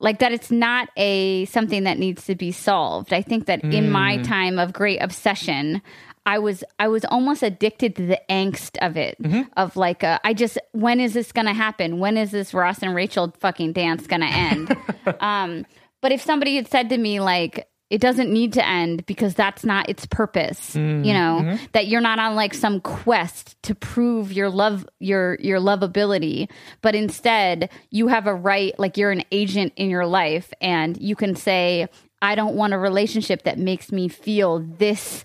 like 0.00 0.18
that 0.18 0.32
it's 0.32 0.50
not 0.50 0.88
a 0.96 1.44
something 1.46 1.84
that 1.84 1.98
needs 1.98 2.24
to 2.24 2.34
be 2.34 2.50
solved. 2.50 3.12
I 3.12 3.22
think 3.22 3.46
that 3.46 3.62
in 3.62 3.90
my 3.90 4.16
time 4.22 4.58
of 4.58 4.72
great 4.72 4.98
obsession, 4.98 5.82
I 6.26 6.38
was 6.38 6.64
I 6.78 6.88
was 6.88 7.04
almost 7.04 7.42
addicted 7.42 7.96
to 7.96 8.06
the 8.06 8.20
angst 8.28 8.76
of 8.82 8.96
it 8.96 9.16
of 9.56 9.76
like 9.76 10.02
uh, 10.02 10.18
I 10.24 10.34
just 10.34 10.58
when 10.72 11.00
is 11.00 11.14
this 11.14 11.32
going 11.32 11.46
to 11.46 11.52
happen? 11.52 11.98
When 11.98 12.16
is 12.16 12.30
this 12.30 12.52
Ross 12.52 12.82
and 12.82 12.94
Rachel 12.94 13.32
fucking 13.40 13.72
dance 13.74 14.06
going 14.06 14.20
to 14.22 14.26
end? 14.26 14.76
um 15.20 15.66
but 16.00 16.12
if 16.12 16.22
somebody 16.22 16.56
had 16.56 16.68
said 16.68 16.88
to 16.90 16.98
me 16.98 17.20
like 17.20 17.68
it 17.90 18.00
doesn't 18.00 18.32
need 18.32 18.52
to 18.52 18.66
end 18.66 19.04
because 19.04 19.34
that's 19.34 19.64
not 19.64 19.88
its 19.90 20.06
purpose 20.06 20.74
you 21.04 21.12
know 21.12 21.40
that 21.72 21.88
you're 21.88 22.00
not 22.00 22.18
on 22.18 22.34
like 22.36 22.54
some 22.54 22.80
quest 22.80 23.60
to 23.62 23.74
prove 23.74 24.32
your 24.32 24.48
love 24.48 24.88
your 25.00 25.36
your 25.40 25.58
lovability 25.58 26.48
but 26.80 26.94
instead 26.94 27.68
you 27.90 28.08
have 28.08 28.26
a 28.26 28.34
right 28.34 28.78
like 28.78 28.96
you're 28.96 29.10
an 29.10 29.24
agent 29.32 29.72
in 29.76 29.90
your 29.90 30.06
life 30.06 30.52
and 30.60 31.00
you 31.00 31.16
can 31.16 31.34
say 31.34 31.88
i 32.22 32.34
don't 32.34 32.54
want 32.54 32.72
a 32.72 32.78
relationship 32.78 33.42
that 33.42 33.58
makes 33.58 33.90
me 33.90 34.08
feel 34.08 34.60
this 34.60 35.24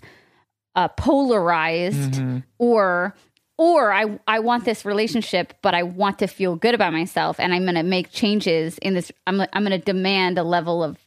uh, 0.74 0.88
polarized 0.88 2.20
or 2.58 3.14
or 3.58 3.92
I 3.92 4.18
I 4.26 4.40
want 4.40 4.64
this 4.64 4.84
relationship, 4.84 5.54
but 5.62 5.74
I 5.74 5.82
want 5.82 6.18
to 6.18 6.26
feel 6.26 6.56
good 6.56 6.74
about 6.74 6.92
myself, 6.92 7.40
and 7.40 7.54
I'm 7.54 7.62
going 7.62 7.76
to 7.76 7.82
make 7.82 8.10
changes 8.10 8.76
in 8.78 8.92
this. 8.92 9.10
I'm 9.26 9.40
I'm 9.40 9.64
going 9.64 9.70
to 9.70 9.78
demand 9.78 10.38
a 10.38 10.42
level 10.42 10.84
of 10.84 10.98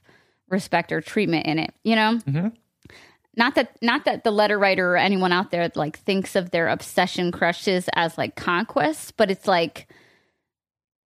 respect 0.49 0.91
or 0.91 1.01
treatment 1.01 1.45
in 1.45 1.59
it. 1.59 1.73
You 1.83 1.95
know, 1.95 2.19
mm-hmm. 2.27 2.47
not 3.35 3.55
that 3.55 3.77
not 3.81 4.05
that 4.05 4.23
the 4.23 4.31
letter 4.31 4.57
writer 4.57 4.93
or 4.93 4.97
anyone 4.97 5.31
out 5.31 5.51
there 5.51 5.71
like 5.75 5.99
thinks 5.99 6.35
of 6.35 6.51
their 6.51 6.67
obsession 6.67 7.31
crushes 7.31 7.89
as 7.93 8.17
like 8.17 8.35
conquests, 8.35 9.11
but 9.11 9.31
it's 9.31 9.47
like 9.47 9.87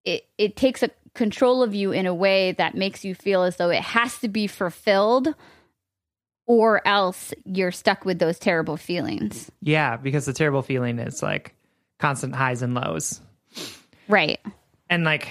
it 0.03 0.25
it 0.37 0.55
takes 0.55 0.83
a 0.83 0.89
control 1.13 1.61
of 1.61 1.75
you 1.75 1.91
in 1.91 2.05
a 2.05 2.13
way 2.13 2.53
that 2.53 2.75
makes 2.75 3.05
you 3.05 3.13
feel 3.13 3.43
as 3.43 3.57
though 3.57 3.69
it 3.69 3.81
has 3.81 4.17
to 4.19 4.27
be 4.27 4.47
fulfilled 4.47 5.35
or 6.45 6.85
else 6.87 7.33
you're 7.45 7.71
stuck 7.71 8.05
with 8.05 8.19
those 8.19 8.39
terrible 8.39 8.77
feelings. 8.77 9.51
Yeah, 9.61 9.97
because 9.97 10.25
the 10.25 10.33
terrible 10.33 10.61
feeling 10.61 10.99
is 10.99 11.23
like 11.23 11.55
constant 11.99 12.35
highs 12.35 12.61
and 12.61 12.73
lows. 12.73 13.21
Right. 14.07 14.39
And 14.89 15.03
like, 15.03 15.29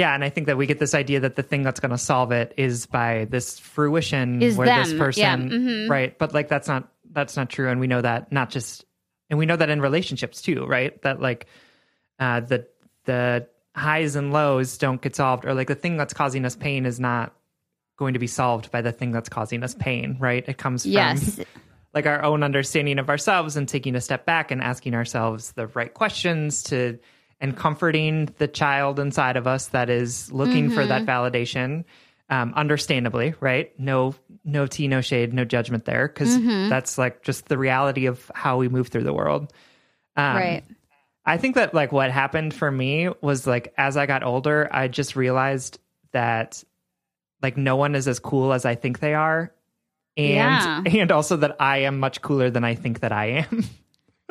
yeah, 0.00 0.14
and 0.14 0.24
I 0.24 0.30
think 0.30 0.46
that 0.46 0.56
we 0.56 0.66
get 0.66 0.78
this 0.78 0.94
idea 0.94 1.20
that 1.20 1.36
the 1.36 1.42
thing 1.42 1.62
that's 1.62 1.78
going 1.78 1.90
to 1.90 1.98
solve 1.98 2.32
it 2.32 2.54
is 2.56 2.86
by 2.86 3.26
this 3.28 3.58
fruition 3.58 4.40
Is 4.42 4.56
where 4.56 4.66
this 4.66 4.94
person, 4.94 5.22
yeah, 5.22 5.36
mhm. 5.36 5.90
right? 5.90 6.18
But 6.18 6.32
like, 6.32 6.48
that's 6.48 6.66
not 6.68 6.88
that's 7.12 7.36
not 7.36 7.50
true, 7.50 7.68
and 7.68 7.80
we 7.80 7.86
know 7.86 8.00
that 8.00 8.32
not 8.32 8.48
just, 8.48 8.84
and 9.28 9.38
we 9.38 9.44
know 9.44 9.56
that 9.56 9.68
in 9.68 9.80
relationships 9.82 10.40
too, 10.40 10.64
right? 10.64 11.00
That 11.02 11.20
like, 11.20 11.46
uh, 12.18 12.40
the 12.40 12.66
the 13.04 13.46
highs 13.76 14.16
and 14.16 14.32
lows 14.32 14.78
don't 14.78 15.02
get 15.02 15.14
solved, 15.16 15.44
or 15.44 15.52
like 15.52 15.68
the 15.68 15.74
thing 15.74 15.98
that's 15.98 16.14
causing 16.14 16.44
us 16.46 16.56
pain 16.56 16.86
is 16.86 16.98
not 16.98 17.34
going 17.98 18.14
to 18.14 18.18
be 18.18 18.26
solved 18.26 18.70
by 18.70 18.80
the 18.80 18.92
thing 18.92 19.12
that's 19.12 19.28
causing 19.28 19.62
us 19.62 19.74
pain, 19.74 20.16
right? 20.18 20.48
It 20.48 20.56
comes 20.56 20.84
from 20.84 20.92
Yes. 20.92 21.38
like 21.92 22.06
our 22.06 22.22
own 22.22 22.42
understanding 22.42 22.98
of 22.98 23.10
ourselves 23.10 23.56
and 23.56 23.68
taking 23.68 23.94
a 23.94 24.00
step 24.00 24.24
back 24.24 24.50
and 24.50 24.62
asking 24.62 24.94
ourselves 24.94 25.52
the 25.52 25.66
right 25.66 25.92
questions 25.92 26.62
to 26.64 26.98
and 27.40 27.56
comforting 27.56 28.28
the 28.38 28.46
child 28.48 28.98
inside 28.98 29.36
of 29.36 29.46
us 29.46 29.68
that 29.68 29.88
is 29.90 30.30
looking 30.32 30.70
for 30.70 30.84
that 30.86 31.06
validation 31.06 31.84
um, 32.28 32.52
understandably 32.54 33.34
right 33.40 33.78
no 33.78 34.14
no 34.44 34.66
tea 34.66 34.86
no 34.88 35.00
shade 35.00 35.32
no 35.34 35.44
judgment 35.44 35.84
there 35.84 36.06
because 36.06 36.36
that's 36.68 36.96
like 36.98 37.22
just 37.22 37.48
the 37.48 37.58
reality 37.58 38.06
of 38.06 38.30
how 38.34 38.56
we 38.56 38.68
move 38.68 38.88
through 38.88 39.04
the 39.04 39.12
world 39.12 39.52
um, 40.16 40.36
right. 40.36 40.62
I 41.24 41.36
think 41.36 41.54
that 41.56 41.74
like 41.74 41.92
what 41.92 42.10
happened 42.10 42.54
for 42.54 42.70
me 42.70 43.08
was 43.20 43.46
like 43.46 43.72
as 43.76 43.96
I 43.96 44.06
got 44.06 44.22
older, 44.24 44.68
I 44.72 44.88
just 44.88 45.16
realized 45.16 45.78
that 46.12 46.64
like 47.42 47.56
no 47.56 47.76
one 47.76 47.94
is 47.94 48.08
as 48.08 48.18
cool 48.18 48.52
as 48.52 48.64
I 48.64 48.74
think 48.74 48.98
they 49.00 49.14
are. 49.14 49.52
And 50.16 50.86
Yeah. 50.86 51.00
and 51.00 51.12
also 51.12 51.36
that 51.36 51.56
I 51.60 51.78
am 51.78 52.00
much 52.00 52.22
cooler 52.22 52.50
than 52.50 52.64
I 52.64 52.74
think 52.74 53.00
that 53.00 53.12
I 53.12 53.26
am. 53.50 53.64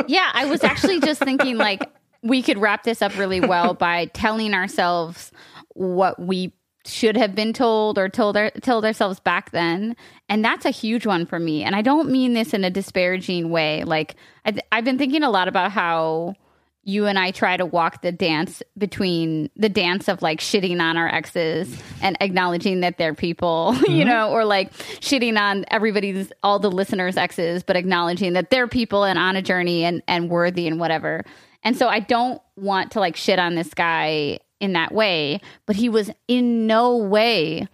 Yeah, 0.08 0.30
I 0.34 0.46
was 0.46 0.64
actually 0.64 1.00
just 1.00 1.22
thinking 1.22 1.58
like 1.58 1.90
we 2.22 2.42
could 2.42 2.58
wrap 2.58 2.84
this 2.84 3.02
up 3.02 3.18
really 3.18 3.40
well 3.42 3.74
by 3.76 4.06
telling 4.06 4.54
ourselves 4.54 5.32
what 5.74 6.20
we 6.20 6.54
should 6.86 7.18
have 7.18 7.36
been 7.36 7.54
told 7.54 7.98
or 7.98 8.10
told 8.10 8.38
our, 8.38 8.52
told 8.62 8.86
ourselves 8.86 9.20
back 9.20 9.52
then, 9.52 9.96
and 10.28 10.44
that's 10.44 10.66
a 10.66 10.72
huge 10.72 11.06
one 11.06 11.26
for 11.26 11.40
me. 11.40 11.64
And 11.64 11.76
I 11.76 11.82
don't 11.82 12.10
mean 12.10 12.34
this 12.34 12.54
in 12.54 12.64
a 12.64 12.70
disparaging 12.70 13.50
way. 13.50 13.84
Like 13.84 14.16
I, 14.46 14.58
I've 14.72 14.86
been 14.86 14.98
thinking 14.98 15.24
a 15.24 15.30
lot 15.30 15.48
about 15.48 15.72
how 15.72 16.36
you 16.84 17.06
and 17.06 17.20
I 17.20 17.32
try 17.32 17.58
to 17.58 17.66
walk 17.66 18.02
the 18.02 18.12
dance 18.12 18.64
between 18.78 19.50
the 19.56 19.70
dance 19.70 20.08
of 20.08 20.22
like 20.22 20.40
shitting 20.40 20.82
on 20.82 20.98
our 20.98 21.08
exes 21.08 21.78
and 22.02 22.18
acknowledging 22.22 22.80
that 22.80 22.98
they're 22.98 23.14
people, 23.14 23.76
you 23.82 23.82
mm-hmm. 23.82 24.10
know, 24.10 24.32
or 24.32 24.46
like 24.46 24.74
shitting 24.74 25.38
on 25.38 25.66
everybody's 25.70 26.32
all 26.42 26.60
the 26.60 26.72
listeners' 26.72 27.18
exes, 27.18 27.64
but 27.64 27.76
acknowledging 27.76 28.34
that 28.34 28.50
they're 28.50 28.68
people 28.68 29.04
and 29.04 29.20
on 29.20 29.36
a 29.36 29.42
journey 29.42 29.84
and 29.84 30.02
and 30.08 30.30
worthy 30.30 30.68
and 30.68 30.80
whatever. 30.80 31.24
And 31.64 31.78
so 31.78 31.88
I 31.88 32.00
don't 32.00 32.42
want 32.56 32.92
to 32.92 33.00
like 33.00 33.16
shit 33.16 33.40
on 33.40 33.56
this 33.56 33.74
guy 33.74 34.40
in 34.60 34.74
that 34.74 34.94
way, 34.94 35.42
but 35.66 35.76
he 35.76 35.90
was 35.90 36.10
in 36.28 36.68
no 36.68 36.98
way 36.98 37.68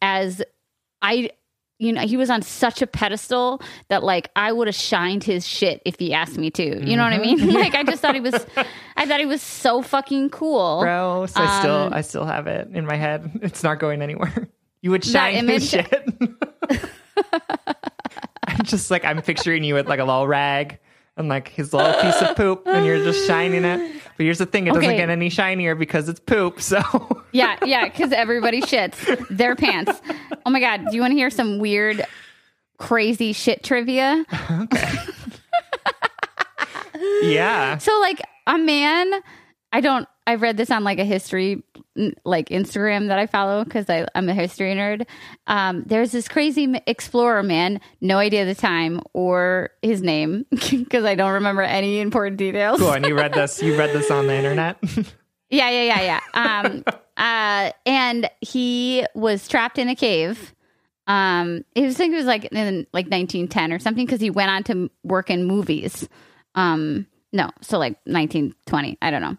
as 0.00 0.42
I 1.00 1.30
you 1.78 1.92
know, 1.92 2.02
he 2.02 2.16
was 2.16 2.30
on 2.30 2.42
such 2.42 2.80
a 2.80 2.86
pedestal 2.86 3.60
that 3.88 4.04
like 4.04 4.30
I 4.36 4.52
would 4.52 4.68
have 4.68 4.74
shined 4.76 5.24
his 5.24 5.44
shit 5.46 5.82
if 5.84 5.98
he 5.98 6.14
asked 6.14 6.38
me 6.38 6.48
to. 6.52 6.88
You 6.88 6.96
know 6.96 7.02
what 7.02 7.12
I 7.12 7.18
mean? 7.18 7.50
like 7.52 7.74
I 7.74 7.82
just 7.82 8.00
thought 8.00 8.14
he 8.14 8.20
was 8.30 8.34
I 8.96 9.04
thought 9.04 9.18
he 9.18 9.26
was 9.26 9.42
so 9.42 9.82
fucking 9.82 10.30
cool. 10.30 10.80
Gross. 10.82 11.34
I 11.34 11.58
still 11.58 11.74
Um, 11.74 11.92
I 11.92 12.02
still 12.02 12.24
have 12.24 12.46
it 12.46 12.68
in 12.72 12.86
my 12.86 12.94
head. 12.96 13.28
It's 13.42 13.64
not 13.64 13.80
going 13.80 14.00
anywhere. 14.00 14.48
You 14.80 14.92
would 14.92 15.04
shine 15.04 15.48
his 15.48 15.68
shit. 15.68 16.08
I'm 18.46 18.64
just 18.64 18.90
like 18.90 19.04
I'm 19.04 19.20
picturing 19.20 19.64
you 19.64 19.74
with 19.74 19.88
like 19.88 19.98
a 19.98 20.04
little 20.04 20.28
rag 20.28 20.78
and 21.16 21.28
like 21.28 21.48
his 21.48 21.72
little 21.72 21.92
piece 22.00 22.20
of 22.22 22.36
poop 22.36 22.66
and 22.66 22.86
you're 22.86 23.02
just 23.04 23.26
shining 23.26 23.64
it. 23.64 24.02
But 24.16 24.24
here's 24.24 24.38
the 24.38 24.46
thing, 24.46 24.66
it 24.66 24.74
doesn't 24.74 24.96
get 24.96 25.10
any 25.10 25.28
shinier 25.28 25.74
because 25.74 26.08
it's 26.08 26.20
poop. 26.20 26.60
So 26.60 26.80
Yeah, 27.32 27.56
yeah, 27.64 27.84
because 27.84 28.12
everybody 28.12 28.60
shits 28.60 28.96
their 29.28 29.56
pants. 29.56 30.00
Oh 30.44 30.50
my 30.50 30.60
god, 30.60 30.86
do 30.90 30.94
you 30.94 31.00
want 31.00 31.12
to 31.12 31.16
hear 31.16 31.30
some 31.30 31.58
weird, 31.58 32.04
crazy 32.78 33.32
shit 33.32 33.62
trivia? 33.62 34.24
Okay. 34.50 34.92
yeah. 37.22 37.78
So 37.78 37.98
like 38.00 38.20
a 38.46 38.58
man, 38.58 39.12
I 39.72 39.80
don't. 39.80 40.08
I've 40.26 40.42
read 40.42 40.56
this 40.56 40.70
on 40.70 40.84
like 40.84 40.98
a 40.98 41.04
history 41.04 41.62
like 42.24 42.48
Instagram 42.48 43.08
that 43.08 43.18
I 43.18 43.26
follow 43.26 43.64
because 43.64 43.86
I'm 43.88 44.28
a 44.28 44.34
history 44.34 44.74
nerd. 44.74 45.06
Um, 45.46 45.84
there's 45.86 46.12
this 46.12 46.28
crazy 46.28 46.80
explorer 46.86 47.42
man, 47.42 47.80
no 48.00 48.18
idea 48.18 48.44
the 48.44 48.54
time 48.54 49.00
or 49.12 49.70
his 49.82 50.02
name 50.02 50.46
because 50.50 51.04
I 51.04 51.14
don't 51.14 51.32
remember 51.32 51.62
any 51.62 52.00
important 52.00 52.36
details. 52.36 52.80
Cool. 52.80 52.92
And 52.92 53.06
you 53.06 53.14
read 53.14 53.34
this 53.34 53.62
you 53.62 53.76
read 53.76 53.90
this 53.90 54.10
on 54.10 54.26
the 54.26 54.34
internet? 54.34 54.78
Yeah, 55.52 55.68
yeah, 55.68 56.00
yeah, 56.00 56.20
yeah. 56.34 56.62
Um, 56.64 56.82
uh, 57.18 57.72
and 57.84 58.30
he 58.40 59.04
was 59.14 59.46
trapped 59.46 59.78
in 59.78 59.90
a 59.90 59.94
cave. 59.94 60.54
Um, 61.06 61.66
he 61.74 61.84
was 61.84 61.96
I 61.96 61.98
think 61.98 62.14
it 62.14 62.16
was 62.16 62.24
like 62.24 62.46
in 62.46 62.86
like 62.94 63.04
1910 63.10 63.70
or 63.70 63.78
something 63.78 64.06
because 64.06 64.20
he 64.20 64.30
went 64.30 64.50
on 64.50 64.62
to 64.64 64.90
work 65.04 65.28
in 65.28 65.44
movies. 65.44 66.08
Um, 66.54 67.06
no, 67.34 67.50
so 67.60 67.78
like 67.78 67.98
1920. 68.04 68.96
I 69.02 69.10
don't 69.10 69.20
know. 69.20 69.36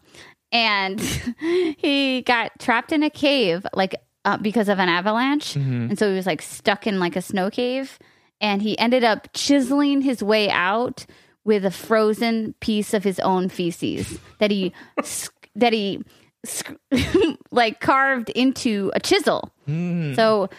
And 0.53 0.99
he 1.77 2.21
got 2.21 2.57
trapped 2.59 2.93
in 2.93 3.03
a 3.03 3.09
cave 3.09 3.65
like 3.73 3.95
uh, 4.23 4.37
because 4.37 4.69
of 4.69 4.79
an 4.79 4.87
avalanche, 4.87 5.55
and 5.89 5.99
so 5.99 6.07
he 6.09 6.15
was 6.15 6.25
like 6.25 6.41
stuck 6.41 6.87
in 6.87 6.99
like 6.99 7.17
a 7.17 7.21
snow 7.21 7.49
cave. 7.49 7.99
And 8.39 8.61
he 8.61 8.77
ended 8.77 9.03
up 9.03 9.27
chiseling 9.33 10.01
his 10.01 10.23
way 10.23 10.49
out 10.49 11.05
with 11.43 11.65
a 11.65 11.71
frozen 11.71 12.53
piece 12.59 12.93
of 12.93 13.03
his 13.03 13.19
own 13.19 13.49
feces 13.49 14.19
that 14.39 14.51
he 14.51 14.73
that 15.55 15.73
he 15.73 16.03
like 17.51 17.79
carved 17.79 18.29
into 18.29 18.91
a 18.95 18.99
chisel. 18.99 19.51
So, 20.15 20.49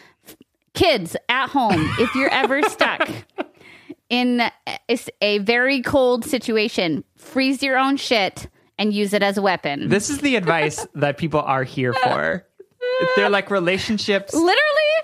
kids 0.74 1.16
at 1.28 1.48
home, 1.48 1.88
if 1.98 2.14
you're 2.14 2.30
ever 2.32 2.62
stuck 2.62 3.08
in 4.08 4.40
a, 4.88 4.98
a 5.20 5.38
very 5.38 5.82
cold 5.82 6.24
situation, 6.24 7.04
freeze 7.16 7.62
your 7.62 7.78
own 7.78 7.96
shit 7.96 8.48
and 8.78 8.92
use 8.92 9.12
it 9.12 9.22
as 9.22 9.38
a 9.38 9.42
weapon. 9.42 9.88
This 9.88 10.10
is 10.10 10.18
the 10.18 10.36
advice 10.36 10.86
that 10.94 11.18
people 11.18 11.40
are 11.40 11.64
here 11.64 11.92
for. 11.92 12.46
They're 13.16 13.30
like 13.30 13.50
relationships. 13.50 14.32
Literally, 14.34 14.58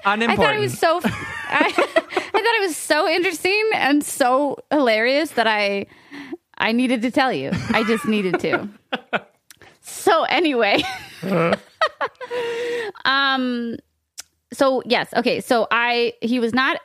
unimportant. 0.05 0.41
I 0.41 0.45
thought 0.45 0.57
it 0.57 0.61
was 0.61 0.79
so. 0.79 1.01
I, 1.05 1.65
I 1.67 1.71
thought 1.73 2.55
it 2.55 2.67
was 2.67 2.77
so 2.77 3.09
interesting 3.09 3.71
and 3.75 4.05
so 4.05 4.59
hilarious 4.71 5.33
that 5.33 5.47
I 5.47 5.87
I 6.59 6.73
needed 6.73 7.03
to 7.03 7.11
tell 7.11 7.33
you. 7.33 7.51
I 7.71 7.85
just 7.85 8.05
needed 8.07 8.39
to. 8.41 8.69
So 9.83 10.23
anyway, 10.25 10.83
um, 13.05 13.77
so 14.53 14.83
yes, 14.87 15.13
okay. 15.17 15.41
So 15.41 15.67
I 15.71 16.15
he 16.21 16.39
was 16.39 16.55
not. 16.55 16.81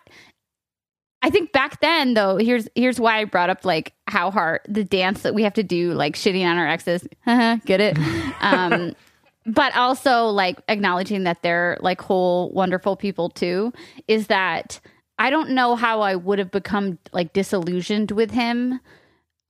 I 1.25 1.31
think 1.31 1.51
back 1.51 1.81
then 1.81 2.13
though, 2.13 2.37
here's 2.37 2.67
here's 2.75 2.99
why 2.99 3.17
I 3.17 3.25
brought 3.25 3.49
up 3.49 3.65
like 3.65 3.93
how 4.05 4.29
hard 4.29 4.61
the 4.69 4.83
dance 4.83 5.23
that 5.23 5.33
we 5.33 5.41
have 5.41 5.55
to 5.55 5.63
do, 5.63 5.93
like 5.93 6.15
shitting 6.15 6.45
on 6.45 6.59
our 6.59 6.67
exes. 6.67 7.07
Get 7.65 7.81
it? 7.81 7.97
Um, 8.41 8.95
but 9.47 9.75
also 9.75 10.25
like 10.25 10.59
acknowledging 10.67 11.23
that 11.23 11.41
they're 11.41 11.79
like 11.81 11.99
whole 11.99 12.51
wonderful 12.51 12.95
people 12.95 13.29
too 13.29 13.71
is 14.07 14.27
that 14.27 14.79
i 15.19 15.29
don't 15.29 15.49
know 15.51 15.75
how 15.75 16.01
i 16.01 16.15
would 16.15 16.39
have 16.39 16.51
become 16.51 16.97
like 17.11 17.33
disillusioned 17.33 18.11
with 18.11 18.31
him 18.31 18.79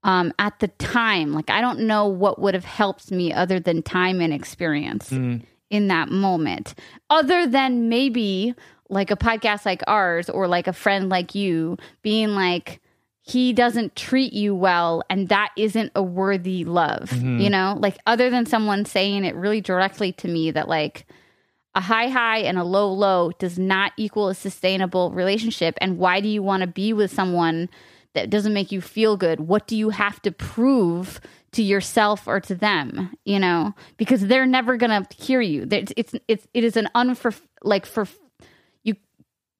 um 0.02 0.32
at 0.38 0.58
the 0.60 0.68
time 0.68 1.32
like 1.32 1.50
i 1.50 1.60
don't 1.60 1.80
know 1.80 2.06
what 2.06 2.38
would 2.40 2.54
have 2.54 2.64
helped 2.64 3.10
me 3.10 3.32
other 3.32 3.58
than 3.58 3.82
time 3.82 4.20
and 4.20 4.32
experience 4.32 5.10
in 5.70 5.88
that 5.88 6.08
moment 6.10 6.74
other 7.10 7.46
than 7.46 7.88
maybe 7.88 8.54
like 8.88 9.10
a 9.10 9.16
podcast 9.16 9.66
like 9.66 9.82
ours 9.86 10.30
or 10.30 10.46
like 10.48 10.66
a 10.66 10.72
friend 10.72 11.08
like 11.08 11.34
you 11.34 11.76
being 12.02 12.30
like 12.30 12.80
he 13.26 13.52
doesn't 13.52 13.96
treat 13.96 14.32
you 14.32 14.54
well 14.54 15.02
and 15.10 15.28
that 15.28 15.50
isn't 15.56 15.90
a 15.96 16.02
worthy 16.02 16.64
love 16.64 17.10
mm-hmm. 17.10 17.40
you 17.40 17.50
know? 17.50 17.76
Like 17.78 17.98
other 18.06 18.30
than 18.30 18.46
someone 18.46 18.84
saying 18.84 19.24
it 19.24 19.34
really 19.34 19.60
directly 19.60 20.12
to 20.12 20.28
me 20.28 20.52
that 20.52 20.68
like 20.68 21.06
a 21.74 21.80
high 21.80 22.08
high 22.08 22.38
and 22.38 22.56
a 22.56 22.64
low 22.64 22.90
low 22.90 23.32
does 23.38 23.58
not 23.58 23.92
equal 23.96 24.28
a 24.28 24.34
sustainable 24.34 25.10
relationship 25.10 25.76
and 25.80 25.98
why 25.98 26.20
do 26.20 26.28
you 26.28 26.42
want 26.42 26.62
to 26.62 26.66
be 26.66 26.92
with 26.92 27.12
someone 27.12 27.68
that 28.14 28.30
doesn't 28.30 28.54
make 28.54 28.72
you 28.72 28.80
feel 28.80 29.16
good? 29.16 29.40
What 29.40 29.66
do 29.66 29.76
you 29.76 29.90
have 29.90 30.22
to 30.22 30.32
prove 30.32 31.20
to 31.52 31.62
yourself 31.62 32.26
or 32.26 32.40
to 32.40 32.54
them 32.54 33.12
you 33.24 33.40
know? 33.40 33.74
Because 33.96 34.28
they're 34.28 34.46
never 34.46 34.76
gonna 34.76 35.04
hear 35.18 35.40
you. 35.40 35.66
It's 35.68 35.92
it's, 35.96 36.14
it's 36.28 36.46
it 36.54 36.62
is 36.62 36.76
an 36.76 36.88
unfor 36.94 37.38
like 37.62 37.86
for 37.86 38.06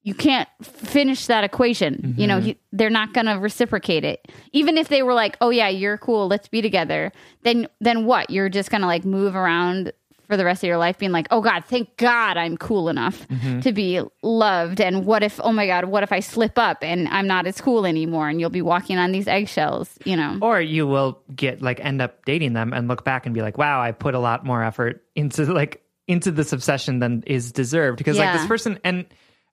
you 0.07 0.15
can't 0.15 0.49
finish 0.63 1.27
that 1.27 1.43
equation. 1.43 2.15
You 2.17 2.29
know, 2.29 2.39
mm-hmm. 2.39 2.47
you, 2.51 2.55
they're 2.71 2.91
not 2.91 3.13
going 3.13 3.27
to 3.27 3.33
reciprocate 3.33 4.05
it. 4.05 4.31
Even 4.53 4.79
if 4.79 4.87
they 4.87 5.03
were 5.03 5.15
like, 5.15 5.37
"Oh 5.41 5.51
yeah, 5.51 5.69
you're 5.69 5.99
cool, 5.99 6.29
let's 6.29 6.47
be 6.47 6.63
together." 6.63 7.11
Then 7.43 7.67
then 7.81 8.07
what? 8.07 8.31
You're 8.31 8.49
just 8.49 8.71
going 8.71 8.83
to 8.83 8.87
like 8.87 9.05
move 9.05 9.35
around 9.35 9.93
for 10.29 10.37
the 10.37 10.45
rest 10.45 10.63
of 10.63 10.69
your 10.69 10.79
life 10.79 10.97
being 10.97 11.11
like, 11.11 11.27
"Oh 11.33 11.41
god, 11.41 11.65
thank 11.65 11.97
God 11.97 12.37
I'm 12.37 12.57
cool 12.57 12.89
enough 12.89 13.27
mm-hmm. 13.27 13.59
to 13.61 13.73
be 13.73 14.01
loved." 14.23 14.81
And 14.81 15.05
what 15.05 15.25
if, 15.25 15.41
"Oh 15.43 15.51
my 15.51 15.67
god, 15.67 15.87
what 15.87 16.05
if 16.05 16.13
I 16.13 16.21
slip 16.21 16.57
up 16.57 16.85
and 16.85 17.09
I'm 17.09 17.27
not 17.27 17.49
as 17.49 17.61
cool 17.61 17.85
anymore?" 17.85 18.29
And 18.29 18.41
you'll 18.41 18.49
be 18.49 18.63
walking 18.63 18.99
on 18.99 19.11
these 19.11 19.27
eggshells, 19.27 19.99
you 20.05 20.17
know. 20.17 20.39
Or 20.41 20.61
you 20.61 20.87
will 20.87 21.21
get 21.35 21.63
like 21.63 21.81
end 21.81 22.01
up 22.01 22.25
dating 22.25 22.53
them 22.53 22.73
and 22.73 22.87
look 22.87 23.03
back 23.03 23.27
and 23.27 23.35
be 23.35 23.43
like, 23.43 23.59
wow, 23.59 23.83
I 23.83 23.91
put 23.91 24.15
a 24.15 24.21
lot 24.21 24.47
more 24.47 24.63
effort 24.63 25.03
into 25.17 25.53
like 25.53 25.83
into 26.07 26.31
this 26.31 26.53
obsession 26.53 27.01
than 27.01 27.25
is 27.27 27.51
deserved. 27.51 27.99
Because 27.99 28.19
like 28.19 28.39
this 28.39 28.47
person 28.47 28.79
and 28.85 29.07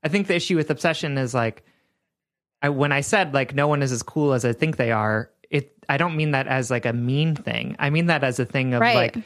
I 0.03 0.09
think 0.09 0.27
the 0.27 0.35
issue 0.35 0.55
with 0.55 0.69
obsession 0.69 1.17
is 1.17 1.33
like 1.33 1.63
I, 2.61 2.69
when 2.69 2.91
I 2.91 3.01
said 3.01 3.33
like 3.33 3.53
no 3.55 3.67
one 3.67 3.81
is 3.81 3.91
as 3.91 4.03
cool 4.03 4.33
as 4.33 4.45
I 4.45 4.53
think 4.53 4.77
they 4.77 4.91
are, 4.91 5.29
it 5.49 5.71
I 5.89 5.97
don't 5.97 6.15
mean 6.15 6.31
that 6.31 6.47
as 6.47 6.69
like 6.71 6.85
a 6.85 6.93
mean 6.93 7.35
thing. 7.35 7.75
I 7.79 7.89
mean 7.89 8.07
that 8.07 8.23
as 8.23 8.39
a 8.39 8.45
thing 8.45 8.73
of 8.73 8.81
Right. 8.81 8.95
like 9.15 9.23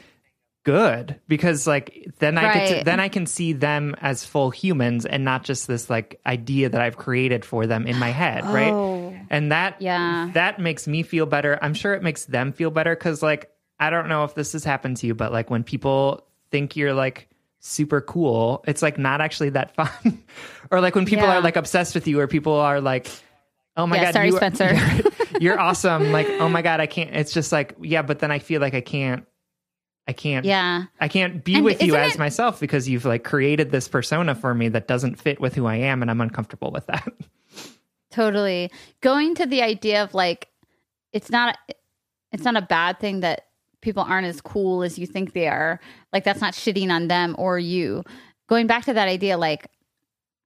good 0.64 1.18
because 1.28 1.66
like 1.66 2.06
then 2.18 2.36
I 2.36 2.52
get 2.52 2.78
to, 2.78 2.84
then 2.84 3.00
I 3.00 3.08
can 3.08 3.26
see 3.26 3.52
them 3.54 3.94
as 4.00 4.24
full 4.24 4.50
humans 4.50 5.06
and 5.06 5.24
not 5.24 5.44
just 5.44 5.66
this 5.66 5.88
like 5.88 6.20
idea 6.26 6.68
that 6.68 6.80
I've 6.80 6.96
created 6.96 7.44
for 7.44 7.66
them 7.66 7.86
in 7.86 7.96
my 7.96 8.10
head, 8.10 8.42
Oh. 8.44 8.52
right? 8.52 9.26
And 9.30 9.50
that 9.52 9.80
Yeah. 9.80 10.30
that 10.34 10.58
makes 10.60 10.86
me 10.86 11.02
feel 11.02 11.26
better. 11.26 11.58
I'm 11.62 11.74
sure 11.74 11.94
it 11.94 12.02
makes 12.02 12.24
them 12.26 12.52
feel 12.52 12.70
better 12.70 12.94
cuz 12.96 13.22
like 13.22 13.50
I 13.80 13.90
don't 13.90 14.08
know 14.08 14.24
if 14.24 14.34
this 14.34 14.52
has 14.52 14.64
happened 14.64 14.96
to 14.98 15.06
you, 15.06 15.14
but 15.14 15.32
like 15.32 15.48
when 15.50 15.62
people 15.62 16.26
think 16.50 16.76
you're 16.76 16.92
like 16.94 17.27
super 17.60 18.00
cool, 18.00 18.64
it's 18.66 18.82
like 18.82 18.98
not 18.98 19.20
actually 19.20 19.50
that 19.50 19.74
fun. 19.74 20.22
or 20.70 20.80
like 20.80 20.94
when 20.94 21.06
people 21.06 21.26
Yeah. 21.26 21.38
are 21.38 21.40
like 21.40 21.56
obsessed 21.56 21.94
with 21.94 22.06
you 22.06 22.20
or 22.20 22.26
people 22.26 22.52
are 22.54 22.80
like 22.80 23.08
Oh 23.76 23.86
my 23.86 23.96
Yeah, 23.96 24.04
god, 24.06 24.14
sorry, 24.14 24.26
you, 24.30 24.36
Spencer. 24.36 24.74
You're, 25.30 25.40
you're 25.40 25.60
awesome. 25.60 26.10
Like, 26.10 26.26
oh 26.40 26.48
my 26.48 26.62
god, 26.62 26.80
I 26.80 26.86
can't. 26.86 27.14
It's 27.14 27.32
just 27.32 27.52
like, 27.52 27.76
yeah, 27.80 28.02
but 28.02 28.18
then 28.18 28.32
I 28.32 28.40
feel 28.40 28.60
like 28.60 28.74
I 28.74 28.80
can't. 28.80 29.24
I 30.08 30.12
can't. 30.14 30.44
Yeah. 30.44 30.84
I 30.98 31.06
can't 31.06 31.44
be 31.44 31.54
And 31.54 31.64
with 31.64 31.80
you 31.80 31.94
as 31.94 32.14
it- 32.14 32.18
myself 32.18 32.58
because 32.58 32.88
you've 32.88 33.04
like 33.04 33.22
created 33.22 33.70
this 33.70 33.86
persona 33.86 34.34
for 34.34 34.52
me 34.52 34.68
that 34.70 34.88
doesn't 34.88 35.20
fit 35.20 35.38
with 35.40 35.54
who 35.54 35.66
I 35.66 35.76
am, 35.76 36.02
and 36.02 36.10
I'm 36.10 36.20
uncomfortable 36.20 36.72
with 36.72 36.86
that. 36.86 37.06
Totally. 38.10 38.70
Going 39.00 39.34
to 39.36 39.46
the 39.46 39.62
idea 39.62 40.02
of 40.02 40.14
like 40.14 40.48
it's 41.12 41.30
not 41.30 41.56
it's 42.32 42.42
not 42.44 42.56
a 42.56 42.62
bad 42.62 42.98
thing 43.00 43.20
that 43.20 43.46
people 43.80 44.02
aren't 44.02 44.26
as 44.26 44.40
cool 44.40 44.82
as 44.82 44.98
you 44.98 45.06
think 45.06 45.32
they 45.32 45.48
are. 45.48 45.80
Like 46.12 46.24
that's 46.24 46.40
not 46.40 46.54
shitting 46.54 46.90
on 46.90 47.08
them 47.08 47.34
or 47.38 47.58
you. 47.58 48.04
Going 48.48 48.66
back 48.66 48.84
to 48.86 48.94
that 48.94 49.08
idea 49.08 49.36
like 49.36 49.68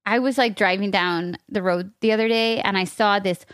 I 0.05 0.19
was 0.19 0.37
like 0.37 0.55
driving 0.55 0.91
down 0.91 1.37
the 1.49 1.63
road 1.63 1.91
the 2.01 2.11
other 2.11 2.27
day 2.27 2.59
and 2.59 2.77
I 2.77 2.83
saw 2.83 3.19
this 3.19 3.45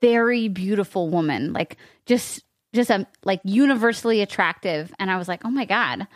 very 0.00 0.48
beautiful 0.48 1.08
woman, 1.08 1.52
like 1.52 1.76
just 2.06 2.44
just 2.74 2.90
a 2.90 3.06
like 3.24 3.40
universally 3.44 4.20
attractive 4.20 4.92
and 4.98 5.10
I 5.10 5.16
was 5.16 5.28
like, 5.28 5.44
"Oh 5.44 5.50
my 5.50 5.64
god." 5.64 6.06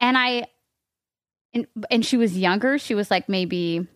And 0.00 0.16
I 0.16 0.46
and, 1.54 1.66
and 1.90 2.04
she 2.04 2.16
was 2.16 2.36
younger. 2.36 2.78
She 2.78 2.94
was 2.94 3.10
like 3.10 3.28
maybe 3.28 3.86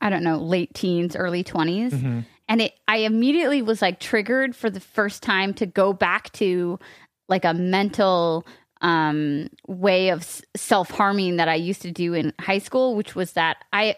I 0.00 0.10
don't 0.10 0.24
know, 0.24 0.38
late 0.38 0.74
teens, 0.74 1.16
early 1.16 1.42
20s. 1.42 1.92
Mm-hmm. 1.92 2.20
And 2.48 2.60
it 2.60 2.74
I 2.86 2.98
immediately 2.98 3.62
was 3.62 3.82
like 3.82 3.98
triggered 4.00 4.54
for 4.54 4.70
the 4.70 4.80
first 4.80 5.22
time 5.22 5.54
to 5.54 5.66
go 5.66 5.92
back 5.92 6.32
to 6.32 6.78
like 7.28 7.44
a 7.44 7.54
mental 7.54 8.46
um 8.82 9.48
way 9.66 10.10
of 10.10 10.42
self-harming 10.54 11.36
that 11.36 11.48
I 11.48 11.54
used 11.54 11.82
to 11.82 11.90
do 11.90 12.12
in 12.14 12.32
high 12.40 12.58
school, 12.58 12.94
which 12.94 13.14
was 13.14 13.32
that 13.32 13.56
I 13.72 13.96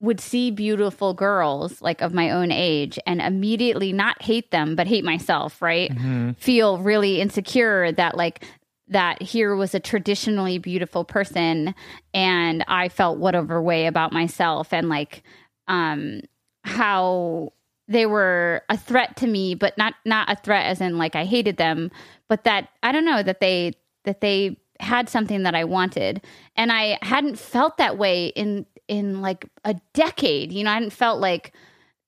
would 0.00 0.20
see 0.20 0.50
beautiful 0.50 1.14
girls 1.14 1.80
like 1.80 2.02
of 2.02 2.12
my 2.12 2.30
own 2.30 2.50
age 2.52 2.98
and 3.06 3.22
immediately 3.22 3.92
not 3.92 4.20
hate 4.20 4.50
them 4.50 4.76
but 4.76 4.86
hate 4.86 5.04
myself 5.04 5.62
right? 5.62 5.90
Feel 6.38 6.78
really 6.78 7.20
insecure 7.20 7.90
that 7.92 8.16
like 8.16 8.44
that 8.88 9.22
here 9.22 9.56
was 9.56 9.74
a 9.74 9.80
traditionally 9.80 10.58
beautiful 10.58 11.04
person 11.06 11.74
and 12.12 12.62
i 12.68 12.90
felt 12.90 13.18
whatever 13.18 13.62
way 13.62 13.86
about 13.86 14.12
myself 14.12 14.74
and 14.74 14.90
like 14.90 15.22
um 15.68 16.20
how 16.64 17.50
they 17.88 18.06
were 18.06 18.62
a 18.68 18.76
threat 18.76 19.16
to 19.16 19.26
me 19.26 19.54
but 19.54 19.76
not 19.76 19.94
not 20.04 20.30
a 20.30 20.36
threat 20.36 20.66
as 20.66 20.80
in 20.80 20.98
like 20.98 21.14
i 21.14 21.24
hated 21.24 21.56
them 21.56 21.90
but 22.28 22.44
that 22.44 22.68
i 22.82 22.92
don't 22.92 23.04
know 23.04 23.22
that 23.22 23.40
they 23.40 23.72
that 24.04 24.20
they 24.20 24.56
had 24.80 25.08
something 25.08 25.44
that 25.44 25.54
i 25.54 25.64
wanted. 25.64 26.20
And 26.56 26.72
i 26.72 26.98
hadn't 27.02 27.38
felt 27.38 27.76
that 27.78 27.96
way 27.98 28.26
in 28.28 28.66
in 28.88 29.22
like 29.22 29.46
a 29.64 29.74
decade 29.92 30.52
you 30.52 30.64
know 30.64 30.70
i 30.70 30.74
hadn't 30.74 30.92
felt 30.92 31.20
like 31.20 31.52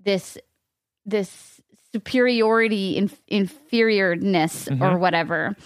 this 0.01 0.37
this 1.05 1.61
superiority 1.97 2.97
in, 2.97 3.09
inferiorness 3.31 4.71
or 4.71 4.75
mm-hmm. 4.75 5.01
whatever. 5.01 5.57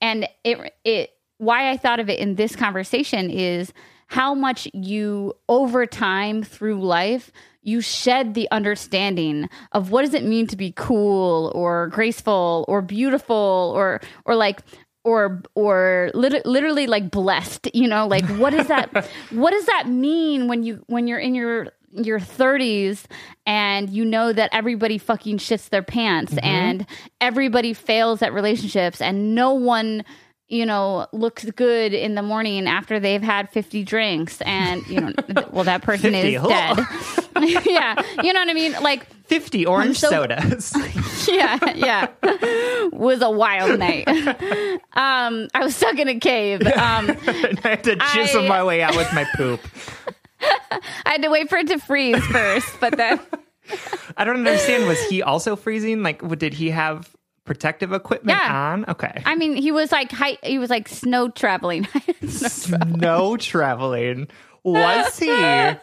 And 0.00 0.28
it 0.44 0.74
it 0.84 1.10
why 1.38 1.70
i 1.70 1.76
thought 1.76 1.98
of 1.98 2.08
it 2.08 2.18
in 2.20 2.36
this 2.36 2.54
conversation 2.54 3.30
is 3.30 3.72
how 4.06 4.34
much 4.34 4.68
you 4.72 5.34
over 5.48 5.86
time 5.86 6.42
through 6.42 6.80
life 6.80 7.32
you 7.62 7.80
shed 7.80 8.34
the 8.34 8.48
understanding 8.50 9.48
of 9.72 9.90
what 9.90 10.02
does 10.02 10.14
it 10.14 10.24
mean 10.24 10.46
to 10.46 10.56
be 10.56 10.72
cool 10.76 11.52
or 11.54 11.88
graceful 11.88 12.64
or 12.68 12.82
beautiful 12.82 13.72
or 13.76 14.00
or 14.24 14.34
like 14.34 14.60
or 15.04 15.42
or 15.54 16.10
lit- 16.14 16.44
literally 16.46 16.86
like 16.86 17.10
blessed 17.10 17.68
you 17.74 17.88
know 17.88 18.06
like 18.06 18.24
what 18.38 18.50
does 18.50 18.66
that 18.68 19.08
what 19.30 19.50
does 19.50 19.66
that 19.66 19.88
mean 19.88 20.48
when 20.48 20.62
you 20.62 20.82
when 20.86 21.06
you're 21.06 21.18
in 21.18 21.34
your 21.34 21.68
your 21.92 22.20
30s 22.20 23.04
and 23.46 23.90
you 23.90 24.04
know 24.04 24.32
that 24.32 24.48
everybody 24.52 24.96
fucking 24.96 25.38
shits 25.38 25.70
their 25.70 25.82
pants 25.82 26.32
mm-hmm. 26.32 26.46
and 26.46 26.86
everybody 27.20 27.72
fails 27.72 28.22
at 28.22 28.32
relationships 28.32 29.00
and 29.00 29.34
no 29.34 29.52
one 29.52 30.04
you 30.50 30.66
know 30.66 31.06
looks 31.12 31.44
good 31.52 31.94
in 31.94 32.14
the 32.14 32.22
morning 32.22 32.66
after 32.66 33.00
they've 33.00 33.22
had 33.22 33.48
50 33.50 33.84
drinks 33.84 34.40
and 34.42 34.86
you 34.88 35.00
know 35.00 35.12
well 35.52 35.64
that 35.64 35.80
person 35.82 36.12
50, 36.12 36.34
is 36.34 36.40
huh? 36.42 36.48
dead 36.48 37.64
yeah 37.66 38.02
you 38.22 38.32
know 38.32 38.40
what 38.40 38.48
i 38.50 38.52
mean 38.52 38.72
like 38.82 39.06
50 39.30 39.64
orange 39.64 40.00
so- 40.00 40.10
sodas. 40.10 40.74
yeah, 41.28 41.56
yeah. 41.76 42.08
Was 42.90 43.22
a 43.22 43.30
wild 43.30 43.78
night. 43.78 44.08
Um, 44.08 45.46
I 45.54 45.60
was 45.62 45.76
stuck 45.76 45.96
in 46.00 46.08
a 46.08 46.18
cave. 46.18 46.66
Um, 46.66 47.16
I 47.16 47.58
had 47.62 47.84
to 47.84 47.94
chisel 48.12 48.42
my 48.42 48.64
way 48.64 48.82
out 48.82 48.96
with 48.96 49.06
my 49.14 49.24
poop. 49.36 49.60
I 50.40 50.80
had 51.04 51.22
to 51.22 51.28
wait 51.28 51.48
for 51.48 51.58
it 51.58 51.68
to 51.68 51.78
freeze 51.78 52.20
first, 52.26 52.80
but 52.80 52.96
then 52.96 53.20
I 54.16 54.24
don't 54.24 54.38
understand. 54.38 54.88
Was 54.88 55.00
he 55.06 55.22
also 55.22 55.54
freezing? 55.54 56.02
Like, 56.02 56.22
w- 56.22 56.34
did 56.34 56.52
he 56.52 56.70
have 56.70 57.08
protective 57.50 57.92
equipment 57.92 58.38
Yeah. 58.40 58.54
on? 58.72 58.84
Okay. 58.86 59.22
I 59.26 59.34
mean, 59.34 59.56
he 59.56 59.72
was 59.72 59.90
like 59.90 60.12
hi- 60.12 60.38
he 60.44 60.60
was 60.60 60.70
like 60.70 60.86
snow 60.86 61.28
traveling. 61.30 61.88
no 62.86 63.36
traveling. 63.36 64.28
Was 64.62 65.18
he? 65.18 65.26
he 65.26 65.32
was 65.32 65.76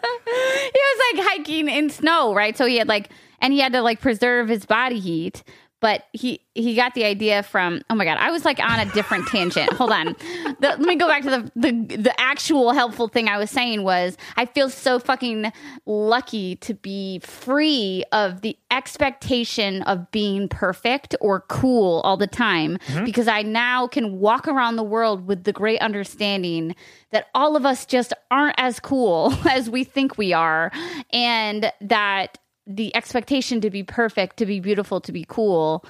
like 1.13 1.25
hiking 1.27 1.67
in 1.67 1.89
snow, 1.89 2.33
right? 2.33 2.55
So 2.57 2.65
he 2.65 2.77
had 2.77 2.87
like, 2.87 3.09
and 3.41 3.51
he 3.51 3.59
had 3.59 3.73
to 3.73 3.81
like 3.81 3.99
preserve 3.99 4.47
his 4.47 4.65
body 4.65 4.97
heat. 4.99 5.43
But 5.79 6.05
he 6.11 6.41
he 6.55 6.75
got 6.75 6.95
the 6.95 7.05
idea 7.05 7.43
from 7.43 7.81
oh 7.89 7.95
my 7.95 8.03
god 8.03 8.17
I 8.17 8.31
was 8.31 8.45
like 8.45 8.59
on 8.59 8.79
a 8.79 8.85
different 8.93 9.27
tangent. 9.27 9.71
Hold 9.73 9.91
on, 9.91 10.05
the, 10.59 10.69
let 10.69 10.79
me 10.79 10.95
go 10.95 11.07
back 11.07 11.23
to 11.23 11.29
the, 11.29 11.51
the 11.55 11.97
the 11.97 12.19
actual 12.19 12.71
helpful 12.71 13.07
thing 13.07 13.27
I 13.27 13.37
was 13.37 13.51
saying 13.51 13.83
was 13.83 14.17
I 14.35 14.45
feel 14.45 14.69
so 14.69 14.97
fucking 14.97 15.51
lucky 15.85 16.55
to 16.57 16.73
be 16.73 17.19
free 17.19 18.03
of 18.11 18.41
the 18.41 18.57
expectation 18.71 19.83
of 19.83 20.09
being 20.11 20.49
perfect 20.49 21.15
or 21.21 21.41
cool 21.41 22.01
all 22.01 22.17
the 22.17 22.27
time 22.27 22.77
mm-hmm. 22.77 23.05
because 23.05 23.27
I 23.27 23.43
now 23.43 23.87
can 23.87 24.19
walk 24.19 24.47
around 24.47 24.75
the 24.75 24.83
world 24.83 25.27
with 25.27 25.43
the 25.43 25.53
great 25.53 25.79
understanding 25.79 26.75
that 27.11 27.27
all 27.33 27.55
of 27.55 27.65
us 27.65 27.85
just 27.85 28.13
aren't 28.31 28.55
as 28.59 28.79
cool 28.79 29.33
as 29.49 29.69
we 29.69 29.83
think 29.83 30.17
we 30.17 30.33
are 30.33 30.71
and 31.11 31.71
that 31.81 32.37
the 32.67 32.95
expectation 32.95 33.61
to 33.61 33.69
be 33.69 33.83
perfect, 33.83 34.37
to 34.37 34.45
be 34.45 34.59
beautiful, 34.59 34.99
to 35.01 35.11
be 35.11 35.25
cool 35.27 35.85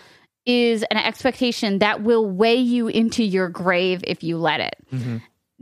is 0.45 0.83
an 0.83 0.97
expectation 0.97 1.79
that 1.79 2.03
will 2.03 2.25
weigh 2.25 2.55
you 2.55 2.87
into 2.87 3.23
your 3.23 3.49
grave 3.49 4.01
if 4.05 4.23
you 4.23 4.37
let 4.37 4.61
it. 4.61 4.75
Mm-hmm. 4.93 5.17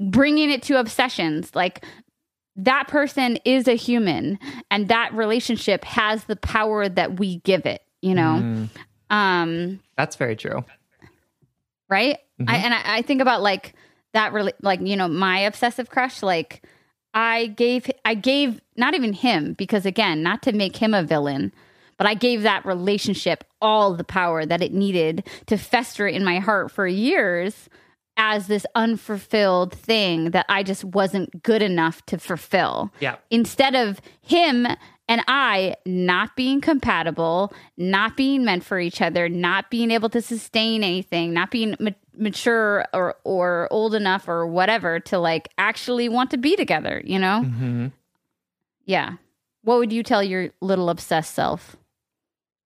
Bringing 0.10 0.52
it 0.52 0.62
to 0.64 0.80
obsessions, 0.80 1.56
like 1.56 1.84
that 2.58 2.88
person 2.88 3.40
is 3.46 3.68
a 3.68 3.76
human 3.76 4.38
and 4.70 4.90
that 4.90 5.14
relationship 5.14 5.84
has 5.86 6.26
the 6.26 6.36
power 6.36 6.88
that 6.88 7.20
we 7.20 7.38
give 7.38 7.66
it, 7.66 7.82
you 8.02 8.14
know? 8.14 8.40
Mm-hmm. 8.42 8.66
Um, 9.10 9.80
That's 9.98 10.18
very 10.18 10.36
true. 10.36 10.64
right? 11.90 12.18
I, 12.40 12.44
mm-hmm. 12.44 12.50
and 12.50 12.74
I, 12.74 12.82
I 12.98 13.02
think 13.02 13.22
about 13.22 13.42
like 13.42 13.74
that 14.14 14.34
really 14.34 14.54
like 14.62 14.80
you 14.82 14.96
know 14.96 15.08
my 15.08 15.40
obsessive 15.40 15.90
crush 15.90 16.24
like 16.24 16.64
I 17.16 17.48
gave 17.48 17.90
I 18.04 18.14
gave 18.14 18.60
not 18.76 18.94
even 18.94 19.14
him 19.14 19.54
because 19.54 19.86
again 19.86 20.22
not 20.22 20.42
to 20.44 20.52
make 20.52 20.76
him 20.78 20.94
a 20.94 21.02
villain 21.04 21.52
but 21.98 22.06
I 22.06 22.14
gave 22.14 22.42
that 22.42 22.66
relationship 22.66 23.46
all 23.62 23.94
the 23.94 24.04
power 24.04 24.46
that 24.46 24.62
it 24.62 24.74
needed 24.74 25.26
to 25.46 25.58
fester 25.58 26.06
in 26.08 26.26
my 26.26 26.40
heart 26.40 26.70
for 26.72 26.86
years 26.86 27.70
as 28.18 28.48
this 28.48 28.66
unfulfilled 28.76 29.74
thing 29.74 30.32
that 30.32 30.46
I 30.50 30.62
just 30.64 30.84
wasn't 30.84 31.42
good 31.44 31.62
enough 31.62 32.06
to 32.08 32.18
fulfill 32.18 32.92
Yeah. 33.00 33.16
instead 33.32 33.76
of 33.76 34.02
him 34.22 34.68
and 35.08 35.22
I 35.28 35.76
not 35.86 36.36
being 36.36 36.62
compatible, 36.62 37.54
not 37.78 38.18
being 38.18 38.44
meant 38.44 38.64
for 38.64 38.80
each 38.80 39.02
other, 39.02 39.30
not 39.30 39.70
being 39.70 39.92
able 39.92 40.10
to 40.10 40.22
sustain 40.22 40.84
anything, 40.84 41.34
not 41.34 41.52
being 41.52 41.76
ma- 41.80 41.92
mature 42.18 42.86
or 42.94 43.16
or 43.24 43.68
old 43.72 43.94
enough 43.94 44.28
or 44.28 44.48
whatever 44.48 45.00
to 45.02 45.20
like 45.20 45.48
actually 45.58 46.10
want 46.10 46.32
to 46.32 46.38
be 46.38 46.56
together, 46.56 47.02
you 47.06 47.20
know? 47.20 47.42
hmm 47.44 47.88
Yeah. 48.86 49.14
What 49.64 49.80
would 49.80 49.92
you 49.92 50.04
tell 50.04 50.22
your 50.24 50.50
little 50.62 50.90
obsessed 50.90 51.34
self? 51.34 51.76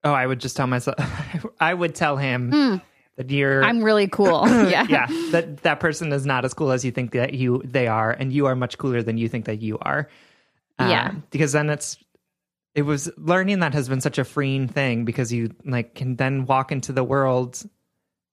Oh, 0.03 0.13
I 0.13 0.25
would 0.27 0.39
just 0.39 0.55
tell 0.55 0.67
myself. 0.67 0.95
I 1.59 1.73
would 1.73 1.93
tell 1.95 2.15
him 2.17 2.81
that 3.17 3.29
you're. 3.29 3.63
I'm 3.63 3.83
really 3.83 4.07
cool. 4.07 4.47
yeah. 4.47 4.85
yeah, 4.89 5.07
that 5.31 5.63
that 5.63 5.79
person 5.81 6.11
is 6.13 6.25
not 6.25 6.45
as 6.45 6.53
cool 6.53 6.71
as 6.71 6.85
you 6.85 6.91
think 6.91 7.11
that 7.11 7.33
you 7.33 7.61
they 7.65 7.87
are, 7.87 8.11
and 8.11 8.31
you 8.31 8.45
are 8.45 8.55
much 8.55 8.77
cooler 8.77 9.01
than 9.03 9.17
you 9.17 9.27
think 9.27 9.43
that 9.45 9.61
you 9.61 9.77
are. 9.79 10.09
Uh, 10.77 10.87
Yeah. 10.89 11.11
because 11.31 11.51
then 11.51 11.69
it's 11.69 11.97
it 12.75 12.83
was 12.83 13.11
learning 13.17 13.59
that 13.59 13.73
has 13.73 13.89
been 13.89 14.01
such 14.01 14.17
a 14.17 14.23
freeing 14.23 14.67
thing 14.67 15.05
because 15.05 15.33
you 15.33 15.53
like 15.65 15.95
can 15.95 16.15
then 16.15 16.45
walk 16.45 16.71
into 16.71 16.91
the 16.93 17.03
world 17.03 17.61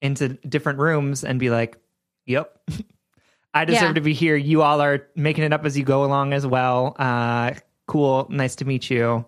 into 0.03 0.29
different 0.29 0.79
rooms 0.79 1.25
and 1.25 1.39
be 1.41 1.51
like, 1.51 1.79
"Yep, 2.27 2.71
I 3.55 3.65
deserve 3.65 3.83
Yeah. 3.83 3.93
to 3.95 4.01
be 4.03 4.13
here. 4.13 4.37
You 4.37 4.63
all 4.63 4.81
are 4.83 5.07
making 5.17 5.45
it 5.45 5.53
up 5.53 5.65
as 5.65 5.77
you 5.79 5.85
go 5.85 6.05
along 6.05 6.33
as 6.35 6.47
well. 6.47 6.95
Uh, 6.99 7.53
cool, 7.87 8.27
nice 8.31 8.57
to 8.57 8.65
meet 8.65 8.91
you." 8.91 9.25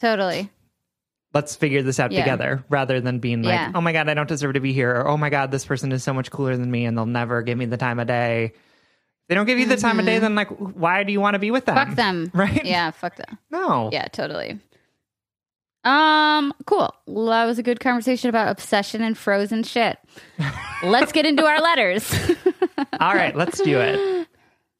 Totally. 0.00 0.50
let's 1.32 1.56
figure 1.56 1.82
this 1.82 1.98
out 1.98 2.12
Yeah. 2.12 2.20
together 2.22 2.64
rather 2.68 3.00
than 3.00 3.18
being 3.18 3.42
like, 3.42 3.54
Yeah. 3.54 3.72
oh 3.74 3.80
my 3.80 3.92
God, 3.92 4.08
I 4.08 4.14
don't 4.14 4.28
deserve 4.28 4.54
to 4.54 4.60
be 4.60 4.72
here. 4.72 4.90
Or, 4.94 5.08
oh 5.08 5.16
my 5.16 5.30
God, 5.30 5.50
this 5.50 5.64
person 5.66 5.90
is 5.90 6.04
so 6.04 6.14
much 6.14 6.30
cooler 6.30 6.56
than 6.56 6.70
me 6.70 6.84
and 6.84 6.96
they'll 6.96 7.06
never 7.06 7.42
give 7.42 7.58
me 7.58 7.64
the 7.64 7.76
time 7.76 7.98
of 7.98 8.06
day. 8.06 8.52
They 9.28 9.34
don't 9.34 9.46
give 9.46 9.58
you 9.58 9.66
the 9.66 9.76
time 9.76 9.98
of 9.98 10.04
day, 10.04 10.18
then 10.18 10.34
like, 10.34 10.48
why 10.48 11.02
do 11.02 11.12
you 11.12 11.20
want 11.20 11.34
to 11.34 11.38
be 11.38 11.50
with 11.50 11.64
them? 11.64 11.76
Mm-hmm. 11.76 11.90
Fuck 11.90 11.96
them. 11.96 12.30
Right? 12.34 12.64
Yeah, 12.64 12.90
fuck 12.90 13.16
them. 13.16 13.38
No. 13.50 13.88
Yeah, 13.92 14.06
totally. 14.08 14.60
Um, 15.84 16.52
cool. 16.66 16.94
Well, 17.06 17.26
that 17.26 17.44
was 17.44 17.58
a 17.58 17.62
good 17.62 17.80
conversation 17.80 18.28
about 18.28 18.48
obsession 18.48 19.02
and 19.02 19.16
frozen 19.16 19.62
shit. 19.62 19.98
Let's 20.82 21.12
get 21.12 21.26
into 21.26 21.44
our 21.44 21.60
letters. 21.60 22.12
All 23.00 23.14
right, 23.14 23.34
let's 23.36 23.60
do 23.60 23.80
it. 23.80 24.28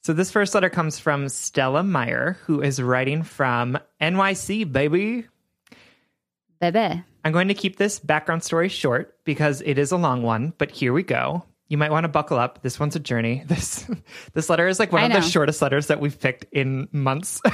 So 0.02 0.12
this 0.12 0.30
first 0.30 0.54
letter 0.54 0.68
comes 0.68 0.98
from 0.98 1.28
Stella 1.28 1.82
Meyer, 1.82 2.38
who 2.44 2.60
is 2.60 2.80
writing 2.82 3.22
from 3.22 3.78
NYC, 4.00 4.70
baby. 4.70 5.26
Bebe. 6.60 7.02
I'm 7.24 7.32
going 7.32 7.48
to 7.48 7.54
keep 7.54 7.76
this 7.76 7.98
background 7.98 8.42
story 8.42 8.68
short 8.68 9.16
because 9.24 9.62
it 9.62 9.78
is 9.78 9.92
a 9.92 9.96
long 9.96 10.22
one, 10.22 10.52
but 10.58 10.70
here 10.70 10.92
we 10.92 11.02
go. 11.02 11.44
You 11.68 11.78
might 11.78 11.90
want 11.90 12.04
to 12.04 12.08
buckle 12.08 12.38
up. 12.38 12.62
This 12.62 12.78
one's 12.78 12.94
a 12.96 13.00
journey. 13.00 13.42
This 13.54 13.86
this 14.32 14.50
letter 14.50 14.66
is 14.66 14.78
like 14.78 14.92
one 14.92 15.02
I 15.02 15.06
of 15.06 15.12
the 15.12 15.20
shortest 15.22 15.62
letters 15.62 15.86
that 15.86 16.00
we've 16.00 16.18
picked 16.18 16.46
in 16.52 16.88
months. 16.92 17.40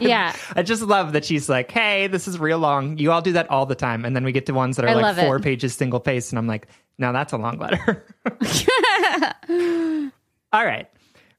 Yeah. 0.00 0.36
I 0.54 0.62
just 0.62 0.82
love 0.82 1.12
that 1.14 1.24
she's 1.24 1.48
like, 1.48 1.70
"Hey, 1.70 2.06
this 2.06 2.28
is 2.28 2.38
real 2.38 2.58
long. 2.58 2.98
You 2.98 3.12
all 3.12 3.22
do 3.22 3.32
that 3.32 3.50
all 3.50 3.66
the 3.66 3.74
time." 3.74 4.04
And 4.04 4.14
then 4.14 4.24
we 4.24 4.32
get 4.32 4.46
to 4.46 4.52
ones 4.52 4.76
that 4.76 4.84
are 4.84 4.88
I 4.88 4.94
like 4.94 5.16
four 5.16 5.36
it. 5.36 5.42
pages 5.42 5.74
single 5.74 6.00
paced, 6.00 6.32
and 6.32 6.38
I'm 6.38 6.46
like, 6.46 6.68
"No, 6.98 7.12
that's 7.12 7.32
a 7.32 7.38
long 7.38 7.58
letter." 7.58 8.04
all 10.52 10.64
right. 10.64 10.88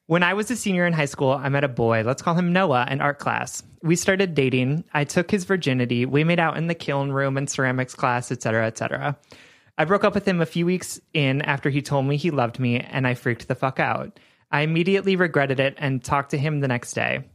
When 0.07 0.23
I 0.23 0.33
was 0.33 0.49
a 0.49 0.55
senior 0.55 0.85
in 0.85 0.93
high 0.93 1.05
school, 1.05 1.31
I 1.31 1.49
met 1.49 1.65
a 1.65 1.67
boy, 1.67 2.03
let's 2.03 2.21
call 2.21 2.33
him 2.33 2.53
Noah, 2.53 2.87
in 2.89 3.01
art 3.01 3.19
class. 3.19 3.61
We 3.83 3.97
started 3.97 4.33
dating. 4.33 4.85
I 4.93 5.03
took 5.03 5.29
his 5.29 5.43
virginity. 5.43 6.05
We 6.05 6.23
made 6.23 6.39
out 6.39 6.55
in 6.57 6.67
the 6.67 6.75
kiln 6.75 7.11
room 7.11 7.37
and 7.37 7.49
ceramics 7.49 7.93
class, 7.93 8.31
etc., 8.31 8.67
etc. 8.67 9.17
I 9.77 9.85
broke 9.85 10.03
up 10.03 10.15
with 10.15 10.27
him 10.27 10.41
a 10.41 10.45
few 10.45 10.65
weeks 10.65 10.99
in 11.13 11.41
after 11.41 11.69
he 11.69 11.81
told 11.81 12.05
me 12.05 12.17
he 12.17 12.31
loved 12.31 12.59
me, 12.59 12.79
and 12.79 13.05
I 13.05 13.13
freaked 13.13 13.47
the 13.47 13.55
fuck 13.55 13.79
out. 13.79 14.19
I 14.51 14.61
immediately 14.61 15.15
regretted 15.15 15.59
it 15.59 15.75
and 15.77 16.03
talked 16.03 16.31
to 16.31 16.37
him 16.37 16.59
the 16.59 16.67
next 16.67 16.93
day. 16.93 17.25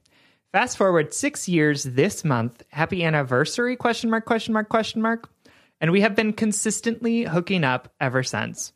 Fast 0.51 0.77
forward 0.77 1.15
six 1.15 1.49
years 1.49 1.85
this 1.85 2.25
month. 2.25 2.63
Happy 2.69 3.05
anniversary? 3.05 3.77
Question 3.77 4.11
mark? 4.11 4.27
Question 4.27 4.53
mark? 4.53 4.69
Question 4.69 5.01
mark? 5.03 5.31
And 5.81 5.93
we 5.93 6.01
have 6.01 6.15
been 6.15 6.33
consistently 6.33 7.23
hooking 7.23 7.65
up 7.65 7.93
ever 8.01 8.23
since. 8.23 8.73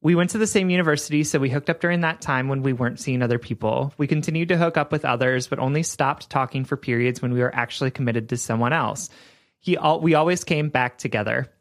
We 0.00 0.14
went 0.14 0.30
to 0.30 0.38
the 0.38 0.46
same 0.46 0.70
university, 0.70 1.24
so 1.24 1.40
we 1.40 1.50
hooked 1.50 1.68
up 1.68 1.80
during 1.80 2.02
that 2.02 2.20
time 2.20 2.48
when 2.48 2.62
we 2.62 2.72
weren't 2.72 3.00
seeing 3.00 3.20
other 3.20 3.38
people. 3.38 3.92
We 3.98 4.06
continued 4.06 4.48
to 4.48 4.56
hook 4.56 4.76
up 4.76 4.92
with 4.92 5.04
others, 5.04 5.48
but 5.48 5.58
only 5.58 5.82
stopped 5.82 6.30
talking 6.30 6.64
for 6.64 6.76
periods 6.76 7.20
when 7.20 7.32
we 7.32 7.40
were 7.40 7.54
actually 7.54 7.90
committed 7.90 8.28
to 8.28 8.36
someone 8.36 8.72
else. 8.72 9.10
He 9.58 9.76
all, 9.76 10.00
we 10.00 10.14
always 10.14 10.44
came 10.44 10.68
back 10.68 10.98
together. 10.98 11.52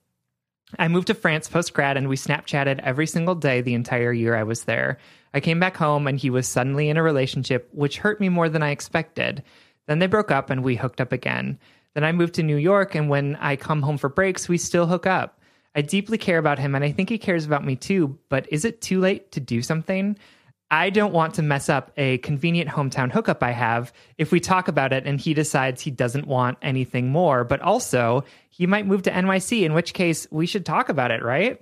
I 0.77 0.87
moved 0.87 1.07
to 1.07 1.13
France 1.13 1.47
post 1.47 1.73
grad 1.73 1.95
and 1.95 2.09
we 2.09 2.17
Snapchatted 2.17 2.79
every 2.79 3.07
single 3.07 3.35
day 3.35 3.61
the 3.61 3.73
entire 3.73 4.11
year 4.11 4.35
I 4.35 4.43
was 4.43 4.65
there. 4.65 4.97
I 5.33 5.39
came 5.39 5.59
back 5.59 5.77
home 5.77 6.07
and 6.07 6.19
he 6.19 6.29
was 6.29 6.47
suddenly 6.47 6.89
in 6.89 6.97
a 6.97 7.03
relationship, 7.03 7.69
which 7.71 7.99
hurt 7.99 8.19
me 8.19 8.27
more 8.27 8.49
than 8.49 8.63
I 8.63 8.71
expected. 8.71 9.43
Then 9.87 9.99
they 9.99 10.07
broke 10.07 10.31
up 10.31 10.49
and 10.49 10.63
we 10.63 10.75
hooked 10.75 10.99
up 10.99 11.13
again. 11.13 11.57
Then 11.93 12.03
I 12.03 12.11
moved 12.11 12.33
to 12.35 12.43
New 12.43 12.57
York 12.57 12.95
and 12.95 13.09
when 13.09 13.37
I 13.37 13.55
come 13.55 13.81
home 13.81 13.97
for 13.97 14.09
breaks, 14.09 14.49
we 14.49 14.57
still 14.57 14.87
hook 14.87 15.07
up. 15.07 15.39
I 15.73 15.81
deeply 15.81 16.17
care 16.17 16.37
about 16.37 16.59
him 16.59 16.75
and 16.75 16.83
I 16.83 16.91
think 16.91 17.09
he 17.09 17.17
cares 17.17 17.45
about 17.45 17.63
me 17.63 17.75
too, 17.75 18.17
but 18.29 18.51
is 18.51 18.65
it 18.65 18.81
too 18.81 18.99
late 18.99 19.31
to 19.31 19.39
do 19.39 19.61
something? 19.61 20.17
I 20.69 20.89
don't 20.89 21.13
want 21.13 21.35
to 21.35 21.41
mess 21.41 21.69
up 21.69 21.91
a 21.95 22.17
convenient 22.19 22.69
hometown 22.69 23.11
hookup 23.11 23.41
I 23.41 23.51
have 23.51 23.93
if 24.17 24.31
we 24.31 24.39
talk 24.39 24.67
about 24.67 24.91
it 24.91 25.05
and 25.05 25.19
he 25.19 25.33
decides 25.33 25.81
he 25.81 25.91
doesn't 25.91 26.27
want 26.27 26.57
anything 26.61 27.09
more, 27.09 27.45
but 27.45 27.61
also 27.61 28.25
he 28.49 28.67
might 28.67 28.85
move 28.85 29.03
to 29.03 29.11
NYC, 29.11 29.63
in 29.63 29.73
which 29.73 29.93
case 29.93 30.27
we 30.29 30.45
should 30.45 30.65
talk 30.65 30.89
about 30.89 31.11
it, 31.11 31.23
right? 31.23 31.61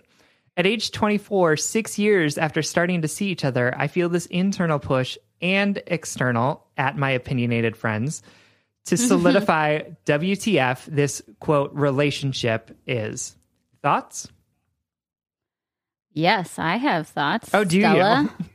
At 0.57 0.65
age 0.65 0.91
24, 0.91 1.57
six 1.57 1.99
years 1.99 2.37
after 2.37 2.63
starting 2.63 3.03
to 3.03 3.07
see 3.07 3.27
each 3.27 3.45
other, 3.45 3.73
I 3.77 3.87
feel 3.87 4.09
this 4.09 4.25
internal 4.27 4.79
push 4.79 5.17
and 5.41 5.81
external 5.85 6.65
at 6.77 6.97
my 6.97 7.11
opinionated 7.11 7.77
friends 7.77 8.23
to 8.85 8.97
solidify 8.97 9.81
WTF 10.05 10.85
this 10.85 11.21
quote 11.39 11.73
relationship 11.73 12.75
is. 12.87 13.35
Thoughts? 13.83 14.29
Yes, 16.13 16.57
I 16.57 16.77
have 16.77 17.09
thoughts. 17.09 17.53
Oh, 17.53 17.65
do 17.65 17.77
you? 17.77 18.29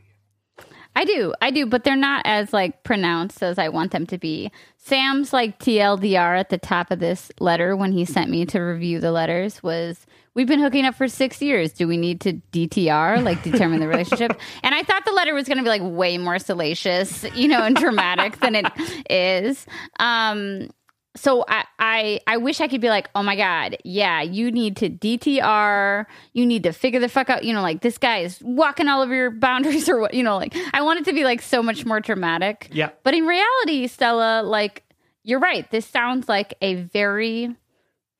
I 1.00 1.04
do, 1.04 1.32
I 1.40 1.50
do, 1.50 1.64
but 1.64 1.82
they're 1.82 1.96
not 1.96 2.20
as 2.26 2.52
like 2.52 2.82
pronounced 2.82 3.42
as 3.42 3.58
I 3.58 3.70
want 3.70 3.90
them 3.90 4.06
to 4.08 4.18
be. 4.18 4.52
Sam's 4.76 5.32
like 5.32 5.58
TLDR 5.58 6.38
at 6.38 6.50
the 6.50 6.58
top 6.58 6.90
of 6.90 6.98
this 6.98 7.32
letter 7.40 7.74
when 7.74 7.90
he 7.90 8.04
sent 8.04 8.30
me 8.30 8.44
to 8.44 8.60
review 8.60 9.00
the 9.00 9.10
letters 9.10 9.62
was 9.62 10.04
we've 10.34 10.46
been 10.46 10.60
hooking 10.60 10.84
up 10.84 10.94
for 10.94 11.08
six 11.08 11.40
years. 11.40 11.72
Do 11.72 11.88
we 11.88 11.96
need 11.96 12.20
to 12.20 12.34
DTR, 12.52 13.24
like 13.24 13.42
determine 13.42 13.80
the 13.80 13.88
relationship? 13.88 14.38
and 14.62 14.74
I 14.74 14.82
thought 14.82 15.06
the 15.06 15.12
letter 15.12 15.32
was 15.32 15.48
going 15.48 15.56
to 15.56 15.64
be 15.64 15.70
like 15.70 15.80
way 15.82 16.18
more 16.18 16.38
salacious, 16.38 17.24
you 17.34 17.48
know, 17.48 17.62
and 17.62 17.74
dramatic 17.74 18.38
than 18.40 18.54
it 18.54 18.66
is. 19.08 19.64
Um, 19.98 20.68
so 21.16 21.44
I, 21.48 21.64
I 21.78 22.20
I 22.26 22.36
wish 22.36 22.60
I 22.60 22.68
could 22.68 22.80
be 22.80 22.88
like, 22.88 23.10
oh 23.14 23.22
my 23.22 23.36
god, 23.36 23.76
yeah, 23.84 24.22
you 24.22 24.52
need 24.52 24.76
to 24.76 24.88
DTR, 24.88 26.06
you 26.32 26.46
need 26.46 26.62
to 26.62 26.72
figure 26.72 27.00
the 27.00 27.08
fuck 27.08 27.28
out, 27.30 27.44
you 27.44 27.52
know, 27.52 27.62
like 27.62 27.80
this 27.80 27.98
guy 27.98 28.18
is 28.18 28.40
walking 28.42 28.88
all 28.88 29.02
over 29.02 29.14
your 29.14 29.30
boundaries 29.30 29.88
or 29.88 29.98
what, 30.00 30.14
you 30.14 30.22
know, 30.22 30.36
like 30.36 30.56
I 30.72 30.82
want 30.82 31.00
it 31.00 31.04
to 31.06 31.12
be 31.12 31.24
like 31.24 31.42
so 31.42 31.62
much 31.62 31.84
more 31.84 32.00
dramatic. 32.00 32.68
Yeah. 32.72 32.90
But 33.02 33.14
in 33.14 33.26
reality, 33.26 33.86
Stella, 33.88 34.42
like 34.42 34.84
you're 35.24 35.40
right. 35.40 35.68
This 35.70 35.86
sounds 35.86 36.28
like 36.28 36.54
a 36.62 36.74
very 36.74 37.56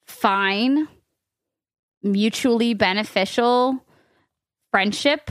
fine, 0.07 0.89
mutually 2.03 2.75
beneficial 2.75 3.85
friendship 4.71 5.31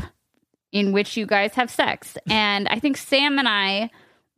in 0.71 0.91
which 0.91 1.17
you 1.17 1.25
guys 1.25 1.55
have 1.55 1.69
sex. 1.69 2.17
And 2.29 2.67
I 2.67 2.79
think 2.79 2.97
Sam 2.97 3.39
and 3.39 3.47
I 3.47 3.89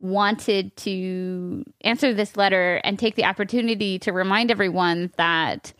wanted 0.02 0.76
to 0.76 1.64
answer 1.82 2.12
this 2.12 2.36
letter 2.36 2.80
and 2.84 2.98
take 2.98 3.14
the 3.14 3.24
opportunity 3.24 3.98
to 4.00 4.12
remind 4.12 4.50
everyone 4.50 5.12
that 5.16 5.72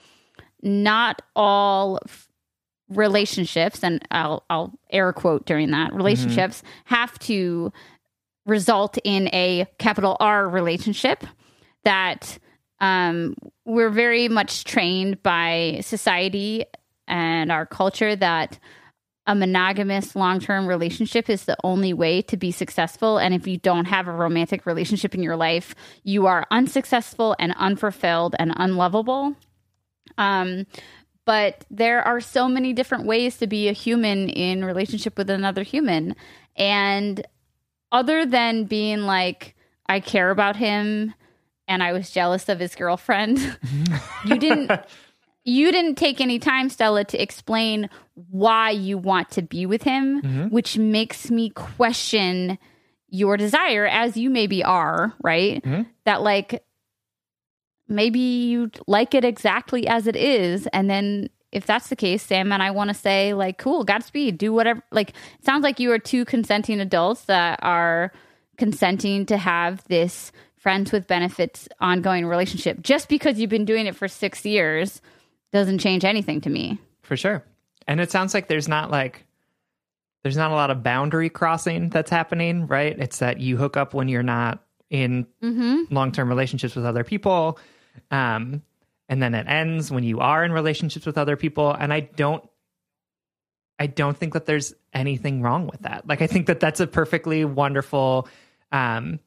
not 0.63 1.21
all 1.35 1.99
f- 2.07 2.29
relationships 2.89 3.83
and 3.83 4.07
I'll 4.11 4.45
I'll 4.49 4.79
air 4.91 5.13
quote 5.13 5.45
during 5.45 5.73
that 5.73 5.93
relationships 5.93 6.63
have 6.85 7.19
to 7.21 7.73
result 8.47 8.97
in 9.03 9.29
a 9.35 9.67
capital 9.79 10.17
R 10.21 10.49
relationship 10.49 11.25
that 11.85 12.39
um, 12.81 13.35
we're 13.65 13.91
very 13.91 14.29
much 14.29 14.65
trained 14.65 15.23
by 15.23 15.81
society 15.83 16.65
and 17.09 17.51
our 17.51 17.67
culture 17.67 18.15
that 18.15 18.59
a 19.27 19.35
monogamous 19.35 20.17
long 20.17 20.41
term 20.41 20.67
relationship 20.67 21.31
is 21.31 21.45
the 21.45 21.57
only 21.63 21.93
way 21.93 22.23
to 22.23 22.37
be 22.37 22.51
successful. 22.51 23.19
And 23.19 23.35
if 23.35 23.47
you 23.47 23.57
don't 23.57 23.85
have 23.85 24.09
a 24.09 24.13
romantic 24.13 24.67
relationship 24.67 25.15
in 25.15 25.23
your 25.23 25.37
life, 25.37 25.75
you 26.03 26.27
are 26.27 26.47
unsuccessful 26.51 27.37
and 27.39 27.55
unfulfilled 27.57 28.35
and 28.39 28.53
unlovable. 28.57 29.37
Um, 30.19 30.67
but 31.25 31.65
there 31.71 32.03
are 32.03 32.21
so 32.21 32.49
many 32.49 32.73
different 32.73 33.07
ways 33.07 33.39
to 33.39 33.47
be 33.47 33.69
a 33.69 33.73
human 33.73 34.29
in 34.29 34.65
relationship 34.65 35.17
with 35.17 35.31
another 35.31 35.63
human. 35.63 36.17
And 36.57 37.25
other 37.93 38.27
than 38.27 38.65
being 38.65 39.03
like, 39.03 39.55
I 39.87 40.01
care 40.01 40.31
about 40.31 40.57
him 40.57 41.15
and 41.69 41.83
I 41.83 41.93
was 41.93 42.11
jealous 42.11 42.49
of 42.49 42.59
his 42.59 42.75
girlfriend, 42.75 43.39
you 44.25 44.37
didn't 44.39 44.73
you 45.45 45.73
didn't 45.73 45.97
take 45.97 46.21
any 46.21 46.39
time, 46.39 46.69
Stella, 46.69 47.05
to 47.05 47.21
explain 47.21 47.91
why 48.15 48.71
you 48.71 48.99
want 48.99 49.31
to 49.33 49.43
be 49.43 49.67
with 49.67 49.83
him, 49.83 50.23
mm-hmm. 50.23 50.49
which 50.49 50.79
makes 50.79 51.31
me 51.31 51.51
question 51.51 52.59
your 53.09 53.37
desire, 53.37 53.87
as 53.87 54.17
you 54.17 54.31
maybe 54.31 54.63
are, 54.65 55.13
right? 55.23 55.63
Mm-hmm. 55.63 55.83
That 56.05 56.23
like 56.23 56.65
maybe 57.89 58.19
you 58.19 58.71
like 58.87 59.15
it 59.15 59.25
exactly 59.25 59.87
as 59.87 60.07
it 60.07 60.17
is, 60.17 60.67
and 60.69 60.89
then 60.89 61.29
if 61.51 61.67
that's 61.67 61.89
the 61.89 61.97
case, 61.97 62.23
Sam 62.23 62.51
and 62.51 62.63
I 62.63 62.71
want 62.71 62.89
to 62.89 62.95
say 62.95 63.35
like, 63.35 63.59
cool, 63.59 63.85
Godspeed, 63.85 64.39
do 64.39 64.53
whatever. 64.53 64.83
Like, 64.91 65.11
it 65.11 65.45
sounds 65.45 65.63
like 65.63 65.79
you 65.79 65.93
are 65.93 65.99
two 65.99 66.25
consenting 66.25 66.81
adults 66.81 67.27
that 67.27 67.61
are 67.63 68.11
consenting 68.57 69.27
to 69.27 69.37
have 69.37 69.85
this 69.89 70.33
friends 70.57 70.93
with 70.93 71.07
benefits 71.07 71.69
ongoing 71.79 72.25
relationship. 72.25 72.81
Just 72.81 73.09
because 73.09 73.39
you've 73.39 73.51
been 73.51 73.67
doing 73.67 73.87
it 73.87 73.95
for 73.95 74.09
six 74.09 74.47
years 74.47 75.03
doesn't 75.53 75.79
change 75.79 76.05
anything 76.05 76.41
to 76.43 76.51
me. 76.51 76.79
For 77.03 77.17
sure. 77.17 77.45
And 77.87 78.01
it 78.01 78.11
sounds 78.11 78.35
like 78.35 78.49
there's 78.49 78.69
not 78.69 78.91
like 78.91 79.25
there's 80.23 80.37
not 80.37 80.53
a 80.53 80.55
lot 80.55 80.71
of 80.71 80.83
boundary 80.83 81.29
crossing 81.29 81.91
that's 81.91 82.11
happening, 82.11 82.67
right? 82.67 82.97
It's 82.99 83.19
that 83.19 83.41
you 83.41 83.57
hook 83.57 83.77
up 83.77 83.93
when 83.93 84.09
you're 84.09 84.23
not 84.23 84.62
in 84.88 85.27
long-term 85.91 86.29
relationships 86.29 86.77
with 86.77 86.85
other 86.85 87.05
people. 87.05 87.59
Um 88.11 88.62
and 89.09 89.23
then 89.23 89.35
it 89.35 89.47
ends 89.47 89.91
when 89.91 90.05
you 90.05 90.21
are 90.21 90.45
in 90.45 90.53
relationships 90.53 91.05
with 91.05 91.19
other 91.19 91.37
people 91.37 91.73
and 91.73 91.93
I 91.93 92.01
don't 92.01 92.43
I 93.79 93.87
don't 93.87 94.17
think 94.17 94.35
that 94.35 94.47
there's 94.47 94.75
anything 94.93 95.43
wrong 95.43 95.67
with 95.67 95.83
that. 95.83 96.07
Like 96.07 96.23
I 96.23 96.27
think 96.29 96.47
that 96.47 96.61
that's 96.61 96.81
a 96.81 96.87
perfectly 96.87 97.45
wonderful 97.45 98.29
um 98.71 99.19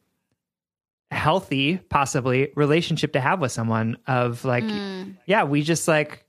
healthy 1.10 1.78
possibly 1.88 2.50
relationship 2.56 3.12
to 3.12 3.20
have 3.20 3.40
with 3.40 3.52
someone 3.52 3.96
of 4.06 4.44
like 4.44 4.64
yeah, 5.26 5.44
we 5.44 5.62
just 5.62 5.86
like 5.88 6.24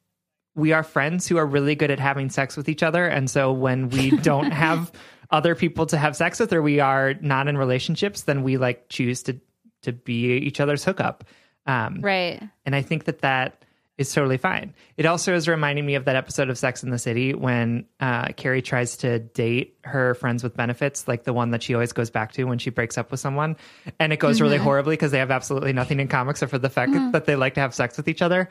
we 0.55 0.71
are 0.73 0.83
friends 0.83 1.27
who 1.27 1.37
are 1.37 1.45
really 1.45 1.75
good 1.75 1.91
at 1.91 1.99
having 1.99 2.29
sex 2.29 2.57
with 2.57 2.67
each 2.69 2.83
other. 2.83 3.05
And 3.05 3.29
so 3.29 3.51
when 3.51 3.89
we 3.89 4.11
don't 4.21 4.51
have 4.51 4.91
other 5.29 5.55
people 5.55 5.85
to 5.87 5.97
have 5.97 6.15
sex 6.15 6.39
with 6.39 6.53
or 6.53 6.61
we 6.61 6.79
are 6.79 7.13
not 7.21 7.47
in 7.47 7.57
relationships 7.57 8.23
then 8.23 8.43
we 8.43 8.57
like 8.57 8.87
choose 8.89 9.23
to 9.23 9.39
to 9.83 9.91
be 9.93 10.37
each 10.37 10.59
other's 10.59 10.83
hookup. 10.83 11.23
Um 11.65 11.99
Right. 12.01 12.41
and 12.65 12.75
I 12.75 12.81
think 12.81 13.05
that 13.05 13.19
that 13.19 13.63
is 13.97 14.13
totally 14.13 14.37
fine. 14.37 14.73
It 14.95 15.05
also 15.05 15.33
is 15.33 15.47
reminding 15.47 15.85
me 15.85 15.95
of 15.95 16.05
that 16.05 16.15
episode 16.15 16.49
of 16.49 16.57
Sex 16.57 16.83
in 16.83 16.91
the 16.91 16.99
City 16.99 17.33
when 17.33 17.85
uh, 17.99 18.27
Carrie 18.37 18.61
tries 18.61 18.97
to 18.97 19.19
date 19.19 19.77
her 19.83 20.13
friends 20.13 20.43
with 20.43 20.55
benefits, 20.55 21.07
like 21.07 21.23
the 21.23 21.33
one 21.33 21.51
that 21.51 21.63
she 21.63 21.73
always 21.73 21.93
goes 21.93 22.09
back 22.11 22.31
to 22.33 22.43
when 22.43 22.59
she 22.59 22.69
breaks 22.69 22.97
up 22.97 23.09
with 23.09 23.19
someone. 23.19 23.55
And 23.99 24.13
it 24.13 24.17
goes 24.19 24.39
really 24.39 24.57
horribly 24.57 24.93
because 24.93 25.11
they 25.11 25.19
have 25.19 25.31
absolutely 25.31 25.73
nothing 25.73 25.99
in 25.99 26.07
common 26.07 26.31
except 26.31 26.51
for 26.51 26.59
the 26.59 26.69
fact 26.69 26.91
that 27.13 27.25
they 27.25 27.35
like 27.35 27.55
to 27.55 27.59
have 27.61 27.73
sex 27.73 27.97
with 27.97 28.07
each 28.07 28.21
other. 28.21 28.49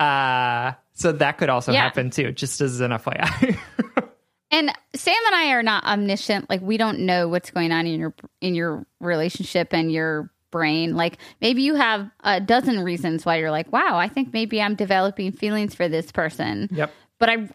Uh, 0.00 0.72
so 0.94 1.12
that 1.12 1.38
could 1.38 1.50
also 1.50 1.72
Yeah. 1.72 1.82
happen 1.82 2.10
too, 2.10 2.32
just 2.32 2.60
as 2.60 2.80
an 2.80 2.90
FYI. 2.92 3.58
And 4.48 4.70
Sam 4.94 5.14
and 5.26 5.34
I 5.34 5.50
are 5.50 5.62
not 5.64 5.82
omniscient. 5.84 6.48
Like 6.48 6.60
we 6.62 6.76
don't 6.76 7.00
know 7.00 7.26
what's 7.26 7.50
going 7.50 7.72
on 7.72 7.84
in 7.88 7.98
your 7.98 8.14
in 8.40 8.54
your 8.54 8.86
relationship 9.00 9.74
and 9.74 9.90
your 9.90 10.30
brain. 10.50 10.96
Like 10.96 11.18
maybe 11.40 11.62
you 11.62 11.74
have 11.74 12.10
a 12.24 12.40
dozen 12.40 12.82
reasons 12.82 13.24
why 13.26 13.36
you're 13.36 13.50
like, 13.50 13.72
wow, 13.72 13.98
I 13.98 14.08
think 14.08 14.32
maybe 14.32 14.60
I'm 14.60 14.74
developing 14.74 15.32
feelings 15.32 15.74
for 15.74 15.88
this 15.88 16.12
person. 16.12 16.68
Yep. 16.72 16.90
But 17.18 17.30
I 17.30 17.48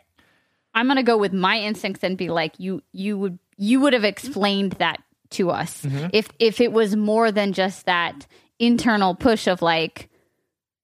I'm 0.74 0.88
gonna 0.88 1.04
go 1.04 1.18
with 1.18 1.34
my 1.34 1.58
instincts 1.58 2.04
and 2.04 2.18
be 2.18 2.30
like, 2.30 2.60
you 2.60 2.82
you 2.92 3.18
would 3.18 3.40
you 3.58 3.80
would 3.82 3.94
have 3.94 4.04
explained 4.04 4.74
that 4.74 5.02
to 5.32 5.50
us 5.50 5.84
mm-hmm. 5.84 6.08
if 6.14 6.30
if 6.40 6.62
it 6.62 6.72
was 6.72 6.96
more 6.96 7.32
than 7.32 7.54
just 7.54 7.86
that 7.86 8.28
internal 8.60 9.16
push 9.16 9.48
of 9.48 9.62
like 9.62 10.10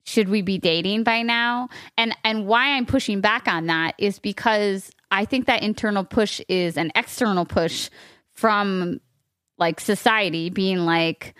should 0.03 0.29
we 0.29 0.41
be 0.41 0.57
dating 0.57 1.03
by 1.03 1.21
now 1.21 1.69
and 1.97 2.15
and 2.23 2.47
why 2.47 2.75
i'm 2.75 2.85
pushing 2.85 3.21
back 3.21 3.47
on 3.47 3.67
that 3.67 3.93
is 3.97 4.19
because 4.19 4.89
i 5.11 5.25
think 5.25 5.45
that 5.45 5.63
internal 5.63 6.03
push 6.03 6.41
is 6.47 6.77
an 6.77 6.91
external 6.95 7.45
push 7.45 7.89
from 8.31 8.99
like 9.57 9.79
society 9.79 10.49
being 10.49 10.79
like 10.79 11.35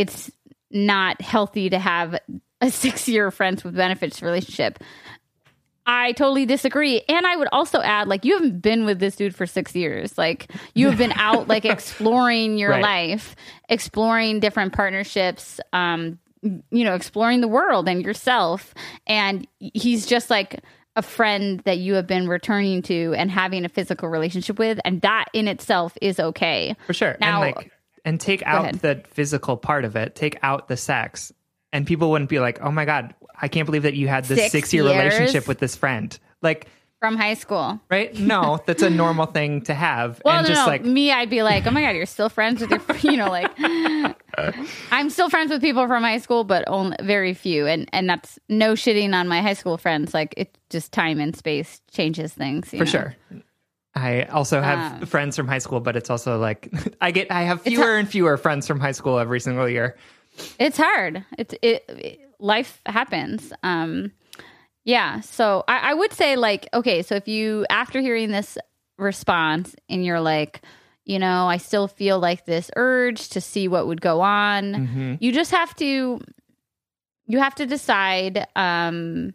it's 0.00 0.30
not 0.70 1.20
healthy 1.20 1.70
to 1.70 1.78
have 1.78 2.18
a 2.60 2.70
six 2.84 3.08
year 3.08 3.30
friends 3.30 3.64
with 3.64 3.74
benefits 3.74 4.22
relationship 4.22 4.82
I 5.86 6.12
totally 6.12 6.46
disagree. 6.46 7.02
And 7.08 7.26
I 7.26 7.34
would 7.34 7.48
also 7.50 7.80
add, 7.80 8.06
like, 8.06 8.24
you 8.24 8.34
haven't 8.34 8.60
been 8.60 8.84
with 8.84 9.00
this 9.00 9.16
dude 9.16 9.34
for 9.34 9.44
six 9.46 9.74
years. 9.74 10.16
Like, 10.16 10.52
you 10.74 10.88
have 10.88 10.98
been 10.98 11.10
out, 11.16 11.48
like, 11.48 11.64
exploring 11.76 12.58
your 12.58 12.70
Right. 12.70 12.82
life, 12.82 13.34
exploring 13.68 14.38
different 14.38 14.72
partnerships, 14.72 15.58
um, 15.72 16.18
you 16.42 16.84
know, 16.84 16.94
exploring 16.94 17.40
the 17.40 17.48
world 17.48 17.88
and 17.88 18.04
yourself. 18.04 18.72
And 19.08 19.48
he's 19.58 20.06
just 20.06 20.30
like 20.30 20.60
a 20.94 21.02
friend 21.02 21.60
that 21.60 21.78
you 21.78 21.94
have 21.94 22.06
been 22.06 22.28
returning 22.28 22.82
to 22.82 23.14
and 23.16 23.28
having 23.30 23.64
a 23.64 23.68
physical 23.68 24.08
relationship 24.08 24.58
with. 24.60 24.78
And 24.84 25.00
that 25.00 25.24
in 25.32 25.48
itself 25.48 25.96
is 26.00 26.20
okay. 26.20 26.76
For 26.86 26.92
sure. 26.94 27.16
Now- 27.20 27.42
and 27.42 27.56
like 27.56 27.72
and 28.04 28.20
take 28.20 28.42
out 28.44 28.80
the 28.80 29.02
physical 29.08 29.56
part 29.56 29.84
of 29.84 29.96
it, 29.96 30.14
take 30.14 30.38
out 30.42 30.68
the 30.68 30.76
sex. 30.76 31.32
And 31.72 31.86
people 31.86 32.10
wouldn't 32.10 32.30
be 32.30 32.40
like, 32.40 32.60
"Oh 32.60 32.70
my 32.70 32.84
god, 32.84 33.14
I 33.40 33.48
can't 33.48 33.66
believe 33.66 33.84
that 33.84 33.94
you 33.94 34.08
had 34.08 34.24
this 34.24 34.50
Six 34.50 34.68
6-year 34.68 34.84
relationship 34.84 35.46
with 35.46 35.58
this 35.58 35.76
friend." 35.76 36.18
Like, 36.42 36.66
From 36.98 37.16
high 37.16 37.34
school. 37.34 37.80
right? 37.90 38.12
No, 38.18 38.60
that's 38.66 38.82
a 38.82 38.90
normal 38.90 39.26
thing 39.26 39.62
to 39.62 39.74
have. 39.74 40.20
Well, 40.24 40.38
and 40.38 40.44
no, 40.44 40.48
just 40.48 40.66
no. 40.66 40.70
like 40.72 40.84
me, 40.84 41.12
I'd 41.12 41.30
be 41.30 41.42
like, 41.42 41.66
oh 41.66 41.70
my 41.70 41.80
god, 41.82 41.96
you're 41.96 42.06
still 42.06 42.28
friends 42.28 42.60
with 42.60 42.70
your, 42.70 43.12
you 43.12 43.16
know, 43.16 43.30
like 43.30 43.50
I'm 44.90 45.10
still 45.10 45.30
friends 45.30 45.50
with 45.50 45.60
people 45.60 45.86
from 45.86 46.02
high 46.02 46.18
school, 46.18 46.44
but 46.44 46.64
only 46.66 46.96
very 47.02 47.34
few, 47.34 47.66
and 47.66 47.88
and 47.92 48.08
that's 48.08 48.38
no 48.48 48.72
shitting 48.72 49.14
on 49.14 49.28
my 49.28 49.42
high 49.42 49.54
school 49.54 49.78
friends. 49.78 50.12
Like 50.12 50.34
it 50.36 50.58
just 50.70 50.92
time 50.92 51.20
and 51.20 51.36
space 51.36 51.80
changes 51.90 52.32
things 52.32 52.72
you 52.72 52.80
for 52.80 52.84
know? 52.84 52.90
sure. 52.90 53.16
I 53.94 54.22
also 54.24 54.60
have 54.60 55.00
Um, 55.02 55.06
friends 55.06 55.36
from 55.36 55.48
high 55.48 55.58
school, 55.58 55.80
but 55.80 55.96
it's 55.96 56.10
also 56.10 56.38
like 56.38 56.72
I 57.00 57.10
get 57.10 57.30
I 57.30 57.42
have 57.42 57.62
fewer 57.62 57.96
and 57.96 58.08
fewer 58.08 58.36
friends 58.36 58.66
from 58.66 58.78
high 58.80 58.92
school 58.92 59.18
every 59.18 59.40
single 59.40 59.68
year. 59.68 59.96
It's 60.58 60.76
hard. 60.76 61.24
It's 61.38 61.54
it, 61.62 61.84
it- 61.88 62.20
life 62.38 62.80
happens. 62.86 63.52
Um, 63.62 64.12
yeah. 64.84 65.20
So 65.20 65.62
I, 65.68 65.90
I 65.90 65.94
would 65.94 66.12
say 66.12 66.36
like 66.36 66.68
okay. 66.72 67.02
So 67.02 67.14
if 67.16 67.28
you 67.28 67.66
after 67.68 68.00
hearing 68.00 68.30
this 68.30 68.56
response 68.96 69.74
and 69.88 70.04
you're 70.04 70.20
like, 70.20 70.62
you 71.04 71.18
know, 71.18 71.46
I 71.48 71.56
still 71.58 71.88
feel 71.88 72.18
like 72.20 72.46
this 72.46 72.70
urge 72.76 73.28
to 73.30 73.40
see 73.40 73.66
what 73.68 73.86
would 73.88 74.00
go 74.00 74.20
on. 74.20 74.74
Mhm. 74.74 75.18
you 75.20 75.32
just 75.32 75.50
have 75.50 75.74
to 75.76 76.20
you 77.26 77.38
have 77.38 77.54
to 77.56 77.66
decide 77.66 78.46
um 78.56 79.34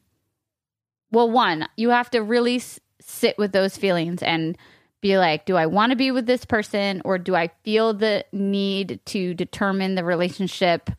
well 1.11 1.29
one 1.29 1.67
you 1.77 1.89
have 1.91 2.09
to 2.11 2.21
really 2.21 2.57
s- 2.57 2.79
sit 3.07 3.37
with 3.37 3.51
those 3.51 3.77
feelings 3.77 4.23
and 4.23 4.57
be 5.01 5.17
like 5.17 5.45
do 5.45 5.55
i 5.55 5.65
want 5.65 5.91
to 5.91 5.95
be 5.95 6.09
with 6.11 6.25
this 6.25 6.45
person 6.45 7.01
or 7.05 7.17
do 7.19 7.35
i 7.35 7.47
feel 7.63 7.93
the 7.93 8.25
need 8.31 8.99
to 9.05 9.33
determine 9.35 9.93
the 9.95 10.03
relationship 10.03 10.89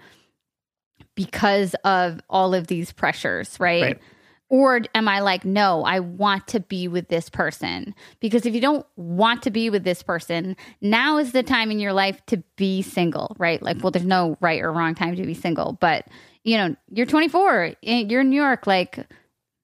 because 1.14 1.74
of 1.84 2.20
all 2.28 2.54
of 2.54 2.66
these 2.66 2.92
pressures 2.92 3.56
right, 3.58 3.82
Right. 3.82 4.00
or 4.48 4.80
am 4.94 5.08
i 5.08 5.20
like 5.20 5.44
no 5.44 5.82
i 5.84 5.98
want 6.00 6.46
to 6.48 6.60
be 6.60 6.86
with 6.88 7.08
this 7.08 7.28
person? 7.28 7.94
Because 8.20 8.46
if 8.46 8.54
you 8.54 8.60
don't 8.60 8.86
want 8.96 9.42
to 9.42 9.50
be 9.50 9.70
with 9.70 9.82
this 9.84 10.02
person 10.02 10.56
now 10.80 11.16
is 11.18 11.32
the 11.32 11.42
time 11.42 11.70
in 11.70 11.80
your 11.80 11.92
life 11.92 12.24
to 12.26 12.38
be 12.56 12.82
single 12.82 13.34
right? 13.38 13.60
Like 13.62 13.82
well 13.82 13.90
there's 13.90 14.04
no 14.04 14.36
right 14.40 14.62
or 14.62 14.72
wrong 14.72 14.94
time 14.94 15.16
to 15.16 15.26
be 15.26 15.34
single 15.34 15.72
but 15.80 16.06
you 16.44 16.56
know 16.58 16.76
you're 16.92 17.06
24 17.06 17.72
eh, 17.82 18.04
you're 18.08 18.20
in 18.20 18.30
new 18.30 18.40
york 18.40 18.66
like 18.66 19.04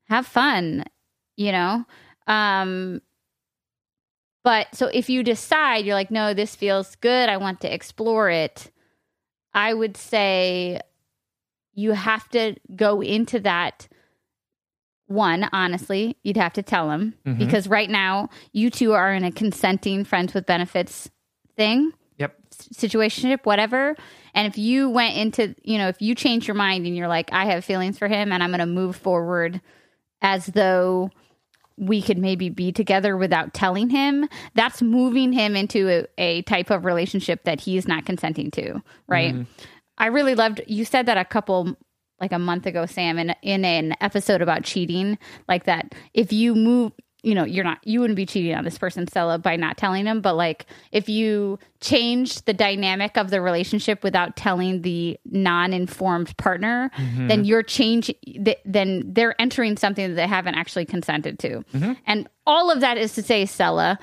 have 0.08 0.26
fun 0.26 0.84
you 1.36 1.52
know 1.52 1.84
um 2.26 3.00
but 4.44 4.66
so 4.74 4.86
if 4.88 5.08
you 5.08 5.22
decide 5.22 5.84
you're 5.84 5.94
like 5.94 6.10
no 6.10 6.34
this 6.34 6.54
feels 6.56 6.94
good 6.96 7.28
i 7.28 7.36
want 7.36 7.60
to 7.60 7.72
explore 7.72 8.28
it 8.30 8.70
i 9.54 9.72
would 9.72 9.96
say 9.96 10.80
you 11.74 11.92
have 11.92 12.28
to 12.28 12.54
go 12.76 13.00
into 13.00 13.40
that 13.40 13.88
one 15.06 15.48
honestly 15.52 16.16
you'd 16.22 16.36
have 16.36 16.52
to 16.54 16.62
tell 16.62 16.90
him 16.90 17.14
Mhm. 17.26 17.38
because 17.38 17.68
right 17.68 17.90
now 17.90 18.28
you 18.52 18.70
two 18.70 18.92
are 18.92 19.12
in 19.12 19.24
a 19.24 19.32
consenting 19.32 20.04
friends 20.04 20.32
with 20.34 20.46
benefits 20.46 21.10
thing 21.56 21.92
Yep. 22.18 22.36
situationship 22.50 23.44
whatever 23.44 23.94
and 24.34 24.46
if 24.46 24.56
you 24.56 24.88
went 24.88 25.16
into 25.16 25.54
you 25.64 25.76
know 25.78 25.88
if 25.88 26.00
you 26.00 26.14
change 26.14 26.46
your 26.48 26.54
mind 26.54 26.86
and 26.86 26.96
you're 26.96 27.08
like 27.08 27.30
i 27.32 27.44
have 27.46 27.64
feelings 27.64 27.98
for 27.98 28.08
him 28.08 28.32
and 28.32 28.42
i'm 28.42 28.50
going 28.50 28.60
to 28.60 28.66
move 28.66 28.96
forward 28.96 29.60
as 30.22 30.46
though 30.46 31.10
we 31.76 32.02
could 32.02 32.18
maybe 32.18 32.48
be 32.48 32.72
together 32.72 33.16
without 33.16 33.54
telling 33.54 33.90
him 33.90 34.28
that's 34.54 34.82
moving 34.82 35.32
him 35.32 35.56
into 35.56 35.88
a, 35.88 36.06
a 36.18 36.42
type 36.42 36.70
of 36.70 36.84
relationship 36.84 37.44
that 37.44 37.60
he's 37.60 37.88
not 37.88 38.04
consenting 38.04 38.50
to 38.50 38.82
right? 39.06 39.34
Mm-hmm. 39.34 39.42
I 39.98 40.06
really 40.06 40.34
loved 40.34 40.60
you 40.66 40.84
said 40.84 41.06
that 41.06 41.18
a 41.18 41.24
couple 41.24 41.76
like 42.20 42.32
a 42.32 42.38
month 42.38 42.66
ago 42.66 42.86
sam 42.86 43.18
in, 43.18 43.34
in 43.42 43.64
an 43.64 43.94
episode 44.00 44.42
about 44.42 44.64
cheating 44.64 45.18
like 45.48 45.64
that 45.64 45.94
if 46.14 46.32
you 46.32 46.54
move 46.54 46.92
you 47.22 47.34
know 47.34 47.44
you're 47.44 47.64
not 47.64 47.78
you 47.84 48.00
wouldn't 48.00 48.16
be 48.16 48.26
cheating 48.26 48.54
on 48.54 48.64
this 48.64 48.78
person 48.78 49.06
stella 49.06 49.38
by 49.38 49.56
not 49.56 49.76
telling 49.76 50.04
them. 50.04 50.20
But 50.20 50.34
like 50.34 50.66
if 50.90 51.08
you 51.08 51.58
change 51.80 52.42
the 52.42 52.52
dynamic 52.52 53.16
of 53.16 53.30
the 53.30 53.40
relationship 53.40 54.02
without 54.02 54.36
telling 54.36 54.82
the 54.82 55.18
non-informed 55.24 56.36
partner 56.36 56.90
then 57.28 57.44
you're 57.44 57.62
changing 57.62 58.16
th- 58.24 58.58
then 58.64 59.02
they're 59.06 59.40
entering 59.40 59.76
something 59.76 60.08
that 60.08 60.14
they 60.14 60.26
haven't 60.26 60.54
actually 60.56 60.84
consented 60.84 61.38
to. 61.40 61.64
And 62.06 62.28
all 62.46 62.70
of 62.70 62.80
that 62.80 62.98
is 62.98 63.14
to 63.14 63.22
say 63.22 63.46
stella 63.46 63.98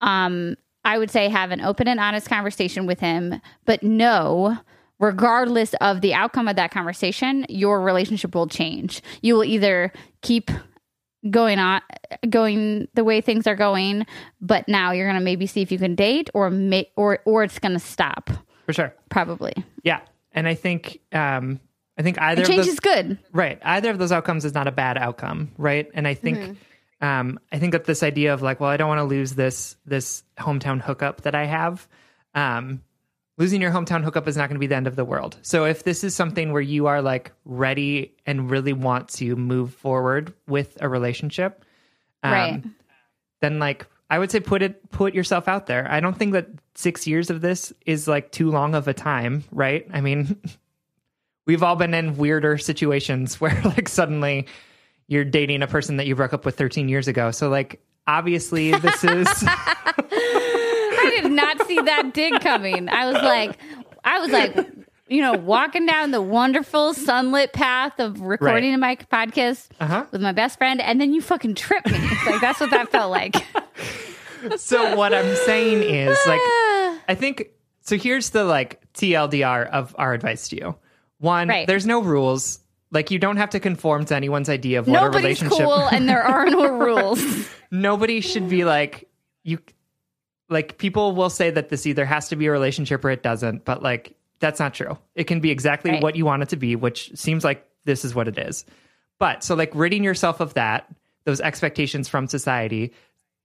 um 0.00 0.56
i 0.84 0.98
would 0.98 1.10
say 1.10 1.28
have 1.28 1.50
an 1.50 1.60
open 1.60 1.88
and 1.88 2.00
honest 2.00 2.28
conversation 2.28 2.86
with 2.86 3.00
him. 3.00 3.40
But 3.64 3.82
no 3.82 4.58
regardless 5.00 5.74
of 5.80 6.00
the 6.02 6.14
outcome 6.14 6.48
of 6.48 6.56
that 6.56 6.70
conversation 6.70 7.46
your 7.48 7.80
relationship 7.80 8.34
will 8.34 8.46
change. 8.46 9.02
You 9.22 9.34
will 9.34 9.44
either 9.44 9.92
keep 10.22 10.50
going 11.30 11.58
on 11.58 11.80
going 12.28 12.86
the 12.94 13.02
way 13.04 13.20
things 13.20 13.46
are 13.46 13.54
going 13.56 14.06
but 14.40 14.68
now 14.68 14.92
you're 14.92 15.06
going 15.06 15.18
to 15.18 15.24
maybe 15.24 15.46
see 15.46 15.62
if 15.62 15.72
you 15.72 15.78
can 15.78 15.94
date 15.94 16.28
or 16.34 16.50
may, 16.50 16.90
or 16.96 17.20
or 17.24 17.42
it's 17.44 17.58
going 17.58 17.72
to 17.72 17.78
stop 17.78 18.30
For 18.66 18.72
sure. 18.72 18.94
probably 19.08 19.52
Yeah. 19.82 20.00
And 20.32 20.46
I 20.46 20.54
think 20.54 21.00
um 21.12 21.60
I 21.96 22.02
think 22.02 22.20
either 22.20 22.44
change 22.44 22.66
those 22.66 22.74
is 22.74 22.80
good 22.80 23.18
Right. 23.32 23.58
Either 23.62 23.90
of 23.90 23.98
those 23.98 24.12
outcomes 24.12 24.44
is 24.44 24.52
not 24.54 24.66
a 24.66 24.72
bad 24.72 24.98
outcome, 24.98 25.52
right? 25.58 25.88
And 25.94 26.06
I 26.06 26.14
think 26.14 26.38
Mm-hmm. 26.38 27.06
um 27.06 27.40
I 27.52 27.58
think 27.58 27.72
that 27.72 27.84
this 27.84 28.02
idea 28.02 28.34
of 28.34 28.42
like, 28.42 28.60
well, 28.60 28.70
I 28.70 28.76
don't 28.76 28.88
want 28.88 28.98
to 28.98 29.04
lose 29.04 29.34
this 29.34 29.76
this 29.86 30.22
hometown 30.38 30.80
hookup 30.80 31.22
that 31.22 31.34
I 31.34 31.44
have. 31.46 31.88
Um 32.34 32.82
losing 33.36 33.60
your 33.60 33.70
hometown 33.72 34.02
hookup 34.04 34.28
is 34.28 34.36
not 34.36 34.48
going 34.48 34.54
to 34.56 34.60
be 34.60 34.66
the 34.66 34.76
end 34.76 34.86
of 34.86 34.96
the 34.96 35.04
world. 35.04 35.36
So 35.42 35.64
if 35.64 35.82
this 35.84 36.04
is 36.04 36.14
something 36.14 36.52
where 36.52 36.62
you 36.62 36.86
are 36.86 37.02
like 37.02 37.32
ready 37.44 38.14
and 38.26 38.50
really 38.50 38.72
want 38.72 39.08
to 39.10 39.34
move 39.36 39.74
forward 39.74 40.32
with 40.46 40.78
a 40.80 40.88
relationship, 40.88 41.64
um, 42.22 42.32
Right. 42.32 42.62
then 43.40 43.58
like 43.58 43.86
I 44.10 44.18
would 44.18 44.30
say 44.30 44.38
put 44.40 44.62
it 44.62 44.90
put 44.90 45.14
yourself 45.14 45.48
out 45.48 45.66
there. 45.66 45.90
I 45.90 46.00
don't 46.00 46.16
think 46.16 46.32
that 46.34 46.46
6 46.76 47.06
years 47.06 47.30
of 47.30 47.40
this 47.40 47.72
is 47.86 48.06
like 48.06 48.30
too 48.30 48.50
long 48.50 48.74
of 48.74 48.86
a 48.86 48.94
time, 48.94 49.42
right? 49.50 49.86
I 49.92 50.00
mean, 50.00 50.40
we've 51.46 51.62
all 51.62 51.76
been 51.76 51.94
in 51.94 52.16
weirder 52.16 52.58
situations 52.58 53.40
where 53.40 53.60
like 53.64 53.88
suddenly 53.88 54.46
you're 55.08 55.24
dating 55.24 55.62
a 55.62 55.66
person 55.66 55.96
that 55.96 56.06
you 56.06 56.14
broke 56.14 56.32
up 56.32 56.44
with 56.44 56.56
13 56.56 56.88
years 56.88 57.08
ago. 57.08 57.30
So 57.30 57.48
like 57.48 57.80
obviously 58.06 58.70
this 58.72 59.02
is 59.04 59.26
did 61.22 61.32
not 61.32 61.66
see 61.66 61.80
that 61.80 62.12
dig 62.14 62.40
coming 62.40 62.88
i 62.88 63.06
was 63.10 63.14
like 63.22 63.58
i 64.04 64.18
was 64.20 64.30
like 64.30 64.56
you 65.08 65.20
know 65.20 65.34
walking 65.34 65.86
down 65.86 66.10
the 66.10 66.20
wonderful 66.22 66.94
sunlit 66.94 67.52
path 67.52 67.98
of 67.98 68.20
recording 68.20 68.78
my 68.80 68.96
podcast 68.96 69.68
Uh-huh. 69.80 70.06
with 70.10 70.20
my 70.22 70.32
best 70.32 70.58
friend 70.58 70.80
and 70.80 71.00
then 71.00 71.12
you 71.12 71.20
fucking 71.20 71.54
trip 71.54 71.84
me 71.86 71.98
like 72.26 72.40
that's 72.40 72.60
what 72.60 72.70
that 72.70 72.90
felt 72.90 73.10
like 73.10 73.36
so 74.56 74.94
what 74.96 75.14
I'm 75.14 75.34
saying 75.36 75.82
is 75.82 76.18
like 76.26 76.40
I 77.08 77.14
think 77.18 77.50
so 77.80 77.96
here's 77.96 78.30
the 78.30 78.44
like 78.44 78.80
TLDR 78.94 79.66
of 79.68 79.94
our 79.98 80.14
advice 80.14 80.48
to 80.48 80.56
you. 80.56 80.76
One, 81.18 81.48
Right. 81.48 81.66
there's 81.66 81.86
no 81.86 82.00
rules. 82.02 82.60
Like 82.90 83.10
you 83.10 83.18
don't 83.18 83.36
have 83.38 83.50
to 83.50 83.60
conform 83.60 84.04
to 84.06 84.14
anyone's 84.16 84.48
idea 84.48 84.78
of 84.78 84.86
what 84.88 84.96
a 85.02 85.04
nobody's 85.06 85.42
relationship 85.42 85.58
cool 85.66 85.86
and 85.88 86.08
there 86.08 86.22
are 86.22 86.46
no 86.46 86.68
rules 86.78 87.22
nobody 87.70 88.20
should 88.20 88.48
be 88.48 88.64
like 88.64 89.08
you 89.42 89.58
like 90.48 90.78
people 90.78 91.14
will 91.14 91.30
say 91.30 91.50
that 91.50 91.68
this 91.68 91.86
either 91.86 92.04
has 92.04 92.28
to 92.28 92.36
be 92.36 92.46
a 92.46 92.50
relationship 92.52 93.04
or 93.04 93.10
it 93.10 93.22
doesn't, 93.22 93.64
but 93.64 93.82
like 93.82 94.14
that's 94.40 94.60
not 94.60 94.74
true. 94.74 94.98
It 95.14 95.24
can 95.24 95.40
be 95.40 95.50
exactly 95.50 95.92
Right. 95.92 96.02
what 96.02 96.16
you 96.16 96.24
want 96.24 96.42
it 96.42 96.50
to 96.50 96.56
be, 96.56 96.76
which 96.76 97.10
seems 97.14 97.44
like 97.44 97.66
this 97.84 98.04
is 98.04 98.14
what 98.14 98.28
it 98.28 98.38
is. 98.38 98.64
But 99.18 99.42
so 99.44 99.54
like 99.54 99.70
ridding 99.74 100.04
yourself 100.04 100.40
of 100.40 100.54
that, 100.54 100.92
those 101.24 101.40
expectations 101.40 102.08
from 102.08 102.26
society, 102.26 102.92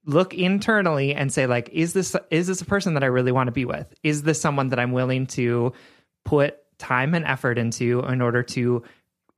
look 0.04 0.34
internally 0.34 1.14
and 1.14 1.32
say 1.32 1.46
like 1.46 1.68
is 1.72 1.92
this 1.92 2.16
is 2.30 2.46
this 2.46 2.60
a 2.60 2.64
person 2.64 2.94
that 2.94 3.02
I 3.02 3.06
really 3.06 3.32
want 3.32 3.48
to 3.48 3.52
be 3.52 3.64
with? 3.64 3.92
Is 4.02 4.22
this 4.22 4.40
someone 4.40 4.68
that 4.68 4.78
I'm 4.78 4.92
willing 4.92 5.26
to 5.28 5.72
put 6.24 6.58
time 6.78 7.14
and 7.14 7.24
effort 7.24 7.58
into 7.58 8.00
in 8.00 8.20
order 8.20 8.42
to 8.42 8.82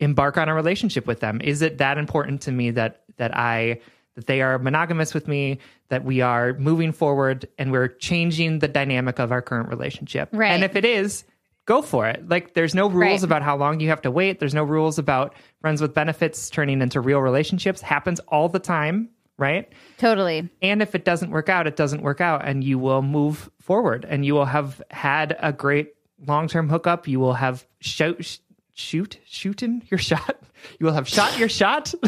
embark 0.01 0.37
on 0.39 0.49
a 0.49 0.55
relationship 0.55 1.07
with 1.07 1.21
them? 1.21 1.41
Is 1.43 1.63
it 1.63 1.79
that 1.79 1.99
important 1.99 2.43
to 2.43 2.53
me 2.53 2.71
that 2.73 3.03
that 3.19 3.37
I 3.37 3.81
that 4.15 4.27
they 4.27 4.43
are 4.43 4.59
monogamous 4.59 5.15
with 5.15 5.27
me, 5.29 5.59
that 5.89 6.05
we 6.05 6.21
are 6.21 6.53
moving 6.55 6.93
forward 6.93 7.49
and 7.59 7.73
we're 7.73 7.89
changing 7.89 8.59
the 8.59 8.69
dynamic 8.69 9.19
of 9.19 9.33
our 9.33 9.41
current 9.43 9.69
relationship? 9.69 10.29
Right. 10.33 10.51
And 10.53 10.65
if 10.65 10.77
it 10.77 10.85
is, 10.85 11.25
go 11.65 11.81
for 11.83 12.07
it. 12.09 12.29
Like 12.29 12.55
there's 12.55 12.75
no 12.75 12.89
rules 12.89 13.21
Right. 13.21 13.25
about 13.25 13.43
how 13.43 13.57
long 13.57 13.81
you 13.81 13.89
have 13.89 14.03
to 14.03 14.11
wait. 14.11 14.39
There's 14.41 14.55
no 14.55 14.65
rules 14.65 14.99
about 14.99 15.35
friends 15.61 15.81
with 15.81 15.95
benefits 15.95 16.51
turning 16.51 16.83
into 16.83 17.01
real 17.01 17.21
relationships. 17.21 17.81
Happens 17.81 18.19
all 18.29 18.49
the 18.49 18.59
time, 18.59 19.09
right? 19.39 19.73
Totally. 19.99 20.49
And 20.61 20.83
if 20.83 20.95
it 20.95 21.05
doesn't 21.05 21.31
work 21.31 21.49
out, 21.49 21.67
it 21.67 21.77
doesn't 21.77 22.03
work 22.03 22.21
out, 22.21 22.43
and 22.45 22.63
you 22.65 22.79
will 22.79 23.01
move 23.03 23.49
forward, 23.61 24.05
and 24.09 24.27
you 24.27 24.35
will 24.35 24.45
have 24.45 24.83
had 24.91 25.37
a 25.41 25.53
great 25.53 25.95
long-term 26.27 26.69
hookup. 26.69 27.07
You 27.09 27.21
will 27.21 27.35
have 27.35 27.65
shoot, 27.81 28.25
sh- 28.25 28.39
shoot, 28.75 29.19
shooting 29.25 29.83
your 29.91 29.99
shot. 29.99 30.37
You 30.79 30.87
will 30.87 30.93
have 30.93 31.09
shot 31.09 31.39
your 31.41 31.49
shot. 31.49 31.93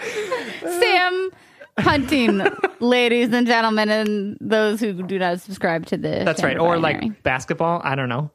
Sam 0.00 1.30
hunting, 1.78 2.42
ladies 2.80 3.32
and 3.32 3.46
gentlemen, 3.46 3.88
and 3.88 4.36
those 4.40 4.80
who 4.80 4.92
do 5.02 5.18
not 5.18 5.40
subscribe 5.40 5.86
to 5.86 5.96
the. 5.96 6.22
That's 6.24 6.42
right. 6.42 6.58
Or 6.58 6.78
binary. 6.78 7.08
like 7.08 7.22
basketball. 7.22 7.80
I 7.84 7.94
don't 7.94 8.08
know. 8.08 8.30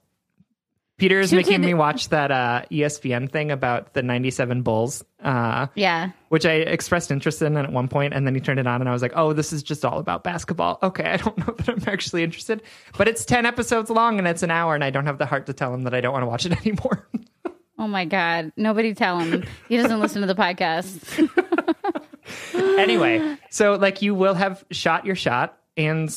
Peter 0.98 1.20
is 1.20 1.34
making 1.34 1.60
me 1.60 1.74
watch 1.74 2.10
that 2.10 2.32
uh, 2.32 2.62
ESPN 2.72 3.30
thing 3.30 3.52
about 3.52 3.94
the 3.94 4.04
'97 4.04 4.62
Bulls. 4.62 5.04
Uh, 5.22 5.68
yeah. 5.76 6.12
which 6.30 6.46
I 6.46 6.54
expressed 6.54 7.10
interest 7.12 7.42
in 7.42 7.58
at 7.58 7.72
one 7.72 7.88
point, 7.88 8.14
and 8.14 8.28
then 8.28 8.36
he 8.36 8.42
turned 8.42 8.60
it 8.60 8.68
on, 8.68 8.80
and 8.82 8.88
I 8.90 8.94
was 8.94 9.02
like, 9.02 9.14
"Oh, 9.16 9.34
this 9.34 9.52
is 9.52 9.64
just 9.64 9.84
all 9.84 10.00
about 10.00 10.24
basketball." 10.24 10.80
Okay, 10.84 11.06
I 11.06 11.18
don't 11.18 11.38
know 11.48 11.54
that 11.58 11.70
I'm 11.70 11.84
actually 11.88 12.24
interested, 12.24 12.62
but 12.98 13.08
it's 13.08 13.26
ten 13.26 13.46
episodes 13.46 13.90
long 13.90 14.20
and 14.20 14.28
it's 14.28 14.44
an 14.44 14.52
hour, 14.52 14.76
and 14.76 14.84
I 14.84 14.92
don't 14.92 15.06
have 15.08 15.18
the 15.18 15.26
heart 15.26 15.48
to 15.48 15.54
tell 15.54 15.74
him 15.74 15.84
that 15.84 15.94
I 15.94 16.00
don't 16.02 16.14
want 16.14 16.24
to 16.24 16.28
watch 16.28 16.46
it 16.46 16.52
anymore. 16.66 17.08
Oh 17.80 17.88
my 17.88 18.06
God. 18.06 18.54
Nobody 18.56 18.94
tell 18.94 19.20
him. 19.20 19.44
He 19.68 19.78
doesn't 19.78 20.00
listen 20.00 20.22
to 20.22 20.28
the 20.28 20.36
podcast. 20.36 21.30
anyway, 22.54 23.38
so 23.50 23.76
like 23.76 24.02
you 24.02 24.16
will 24.16 24.34
have 24.34 24.64
shot 24.72 25.06
your 25.06 25.16
shot, 25.16 25.58
and 25.78 26.10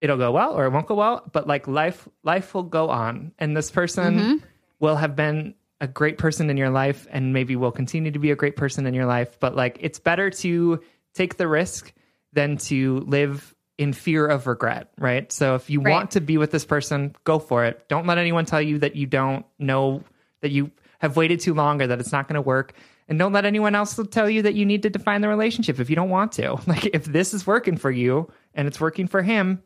it'll 0.00 0.18
go 0.18 0.32
well 0.32 0.52
or 0.52 0.66
it 0.66 0.70
won't 0.70 0.86
go 0.86 0.94
well, 0.94 1.28
but 1.32 1.46
like 1.46 1.66
life, 1.66 2.08
life 2.22 2.54
will 2.54 2.62
go 2.62 2.90
on, 2.90 3.32
and 3.38 3.56
this 3.56 3.70
person 3.70 4.18
mm-hmm. 4.18 4.46
will 4.80 4.96
have 4.96 5.16
been 5.16 5.54
a 5.80 5.86
great 5.86 6.18
person 6.18 6.48
in 6.48 6.56
your 6.56 6.70
life, 6.70 7.06
and 7.10 7.32
maybe 7.32 7.56
will 7.56 7.72
continue 7.72 8.10
to 8.10 8.18
be 8.18 8.30
a 8.30 8.36
great 8.36 8.56
person 8.56 8.86
in 8.86 8.94
your 8.94 9.06
life. 9.06 9.38
But 9.40 9.54
like, 9.54 9.78
it's 9.80 9.98
better 9.98 10.30
to 10.30 10.80
take 11.14 11.36
the 11.36 11.48
risk 11.48 11.92
than 12.32 12.56
to 12.58 13.00
live 13.00 13.54
in 13.78 13.92
fear 13.92 14.26
of 14.26 14.46
regret, 14.46 14.90
right? 14.98 15.30
So 15.30 15.54
if 15.54 15.68
you 15.68 15.80
Right. 15.80 15.92
want 15.92 16.12
to 16.12 16.20
be 16.20 16.38
with 16.38 16.50
this 16.50 16.64
person, 16.64 17.14
go 17.24 17.38
for 17.38 17.64
it. 17.64 17.88
Don't 17.88 18.06
let 18.06 18.18
anyone 18.18 18.46
tell 18.46 18.62
you 18.62 18.78
that 18.78 18.96
you 18.96 19.06
don't 19.06 19.44
know 19.58 20.02
that 20.40 20.50
you 20.50 20.70
have 20.98 21.16
waited 21.16 21.40
too 21.40 21.52
long 21.52 21.82
or 21.82 21.86
that 21.88 22.00
it's 22.00 22.12
not 22.12 22.26
going 22.26 22.36
to 22.36 22.42
work. 22.42 22.72
And 23.08 23.18
don't 23.18 23.32
let 23.32 23.44
anyone 23.44 23.74
else 23.74 23.98
tell 24.10 24.28
you 24.28 24.42
that 24.42 24.54
you 24.54 24.66
need 24.66 24.82
to 24.82 24.90
define 24.90 25.20
the 25.20 25.28
relationship 25.28 25.78
if 25.78 25.88
you 25.88 25.96
don't 25.96 26.10
want 26.10 26.32
to. 26.32 26.58
Like 26.66 26.86
if 26.86 27.04
this 27.04 27.32
is 27.32 27.46
working 27.46 27.76
for 27.76 27.90
you 27.90 28.30
and 28.54 28.66
it's 28.66 28.80
working 28.80 29.06
for 29.06 29.22
him, 29.22 29.62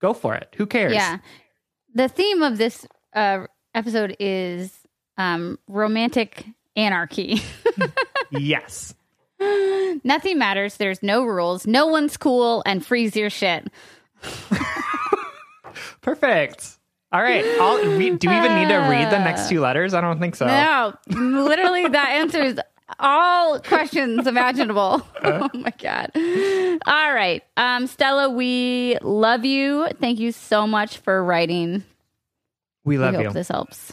go 0.00 0.14
for 0.14 0.34
it. 0.34 0.54
Who 0.56 0.66
cares? 0.66 0.94
Yeah. 0.94 1.18
The 1.94 2.08
theme 2.08 2.42
of 2.42 2.58
this 2.58 2.86
uh, 3.12 3.46
episode 3.74 4.16
is 4.20 4.72
um, 5.18 5.58
romantic 5.66 6.46
anarchy. 6.76 7.42
yes. 8.30 8.94
Nothing 10.04 10.38
matters. 10.38 10.76
There's 10.76 11.02
no 11.02 11.24
rules. 11.24 11.66
No 11.66 11.86
one's 11.86 12.16
cool 12.16 12.62
and 12.66 12.84
freeze 12.84 13.16
your 13.16 13.30
shit. 13.30 13.68
Perfect. 16.00 16.78
All 17.12 17.22
right. 17.22 17.44
I'll, 17.60 17.98
we, 17.98 18.10
do 18.10 18.28
we 18.28 18.36
even 18.36 18.54
need 18.54 18.68
to 18.68 18.78
read 18.78 19.10
the 19.10 19.18
next 19.18 19.48
two 19.48 19.60
letters? 19.66 19.94
I 19.94 20.00
don't 20.00 20.20
think 20.20 20.36
so. 20.36 20.46
No, 20.46 20.94
literally, 21.08 21.88
that 21.88 22.10
answers 22.10 22.58
all 22.98 23.60
questions 23.60 24.26
imaginable. 24.26 25.06
Uh. 25.20 25.48
oh 25.52 25.58
my 25.58 25.72
god! 25.78 26.10
All 26.86 27.12
right, 27.12 27.42
um, 27.58 27.86
Stella, 27.86 28.30
we 28.30 28.96
love 29.02 29.44
you. 29.44 29.86
Thank 30.00 30.18
you 30.18 30.32
so 30.32 30.66
much 30.66 30.96
for 30.96 31.22
writing. 31.22 31.84
We 32.84 32.96
love 32.96 33.12
we 33.12 33.16
hope 33.16 33.24
you. 33.26 33.32
this 33.34 33.48
helps. 33.48 33.92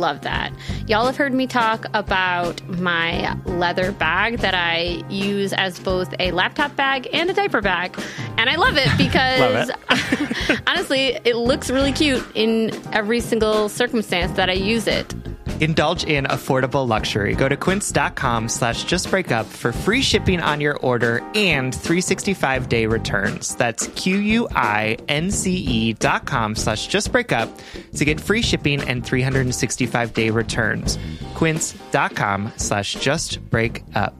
love 0.00 0.22
that. 0.22 0.52
Y'all 0.88 1.06
have 1.06 1.16
heard 1.16 1.32
me 1.32 1.46
talk 1.46 1.86
about 1.94 2.66
my 2.78 3.34
leather 3.44 3.92
bag 3.92 4.38
that 4.38 4.54
I 4.54 5.04
use 5.08 5.52
as 5.52 5.78
both 5.78 6.12
a 6.18 6.32
laptop 6.32 6.74
bag 6.74 7.08
and 7.12 7.30
a 7.30 7.32
diaper 7.32 7.60
bag. 7.60 7.96
And 8.36 8.50
I 8.50 8.56
love 8.56 8.76
it 8.76 8.88
because 8.98 9.70
honestly, 10.66 11.18
it 11.24 11.36
looks 11.36 11.70
really 11.70 11.92
cute 11.92 12.24
in 12.34 12.70
every 12.92 13.20
single 13.20 13.68
circumstance 13.68 14.32
that 14.32 14.50
I 14.50 14.54
use 14.54 14.86
it. 14.86 15.14
Indulge 15.60 16.04
in 16.04 16.24
affordable 16.24 16.88
luxury. 16.88 17.34
Go 17.34 17.46
to 17.46 17.54
quince.com 17.54 18.48
slash 18.48 18.86
justbreakup 18.86 19.44
for 19.44 19.72
free 19.72 20.00
shipping 20.00 20.40
on 20.40 20.58
your 20.62 20.78
order 20.78 21.18
and 21.34 21.74
365 21.74 22.66
day 22.70 22.86
returns. 22.86 23.54
That's 23.56 23.86
Q-U-I-N-C-E 23.88 25.60
E 25.70 25.92
dot 25.92 26.24
com 26.24 26.54
slash 26.54 26.88
justbreakup 26.88 27.60
to 27.98 28.04
get 28.06 28.18
free 28.18 28.40
shipping 28.40 28.80
and 28.80 29.04
365 29.04 29.89
day 30.14 30.30
returns. 30.30 30.98
Quince.com 31.34 32.52
slash 32.56 32.96
justbreakup. 32.96 34.14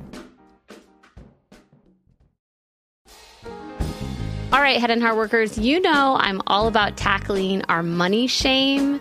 All 4.52 4.60
right, 4.60 4.78
Head 4.78 4.90
and 4.90 5.00
Heart 5.00 5.16
workers, 5.16 5.58
you 5.58 5.80
know 5.80 6.16
I'm 6.18 6.42
all 6.48 6.66
about 6.66 6.96
tackling 6.96 7.62
our 7.68 7.84
money 7.84 8.26
shame 8.26 9.00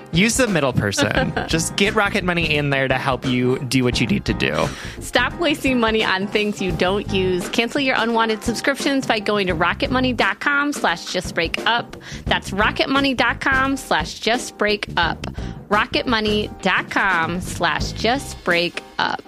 use 0.11 0.37
the 0.37 0.47
middle 0.47 0.73
person. 0.73 1.33
just 1.47 1.75
get 1.75 1.95
Rocket 1.95 2.23
Money 2.23 2.55
in 2.55 2.69
there 2.69 2.87
to 2.87 2.95
help 2.95 3.25
you 3.25 3.59
do 3.65 3.83
what 3.83 3.99
you 4.01 4.07
need 4.07 4.25
to 4.25 4.33
do. 4.33 4.67
Stop 4.99 5.33
wasting 5.39 5.79
money 5.79 6.03
on 6.03 6.27
things 6.27 6.61
you 6.61 6.71
don't 6.71 7.09
use. 7.11 7.47
Cancel 7.49 7.81
your 7.81 7.95
unwanted 7.97 8.43
subscriptions 8.43 9.05
by 9.07 9.19
going 9.19 9.47
to 9.47 9.55
rocketmoney.com 9.55 10.73
slash 10.73 11.05
justbreakup. 11.05 12.01
That's 12.25 12.51
rocketmoney.com 12.51 13.77
slash 13.77 14.19
justbreakup. 14.19 15.21
rocketmoney.com 15.69 17.41
slash 17.41 17.93
justbreakup. 17.93 19.21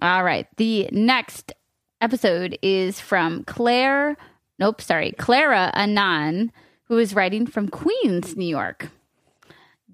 All 0.00 0.22
right. 0.22 0.46
The 0.58 0.88
next 0.92 1.52
episode 2.00 2.58
is 2.60 3.00
from 3.00 3.44
Claire. 3.44 4.16
Nope, 4.64 4.80
sorry. 4.80 5.12
Clara 5.18 5.70
Anan, 5.74 6.50
who 6.84 6.96
is 6.96 7.14
writing 7.14 7.46
from 7.46 7.68
Queens, 7.68 8.34
New 8.34 8.46
York. 8.46 8.88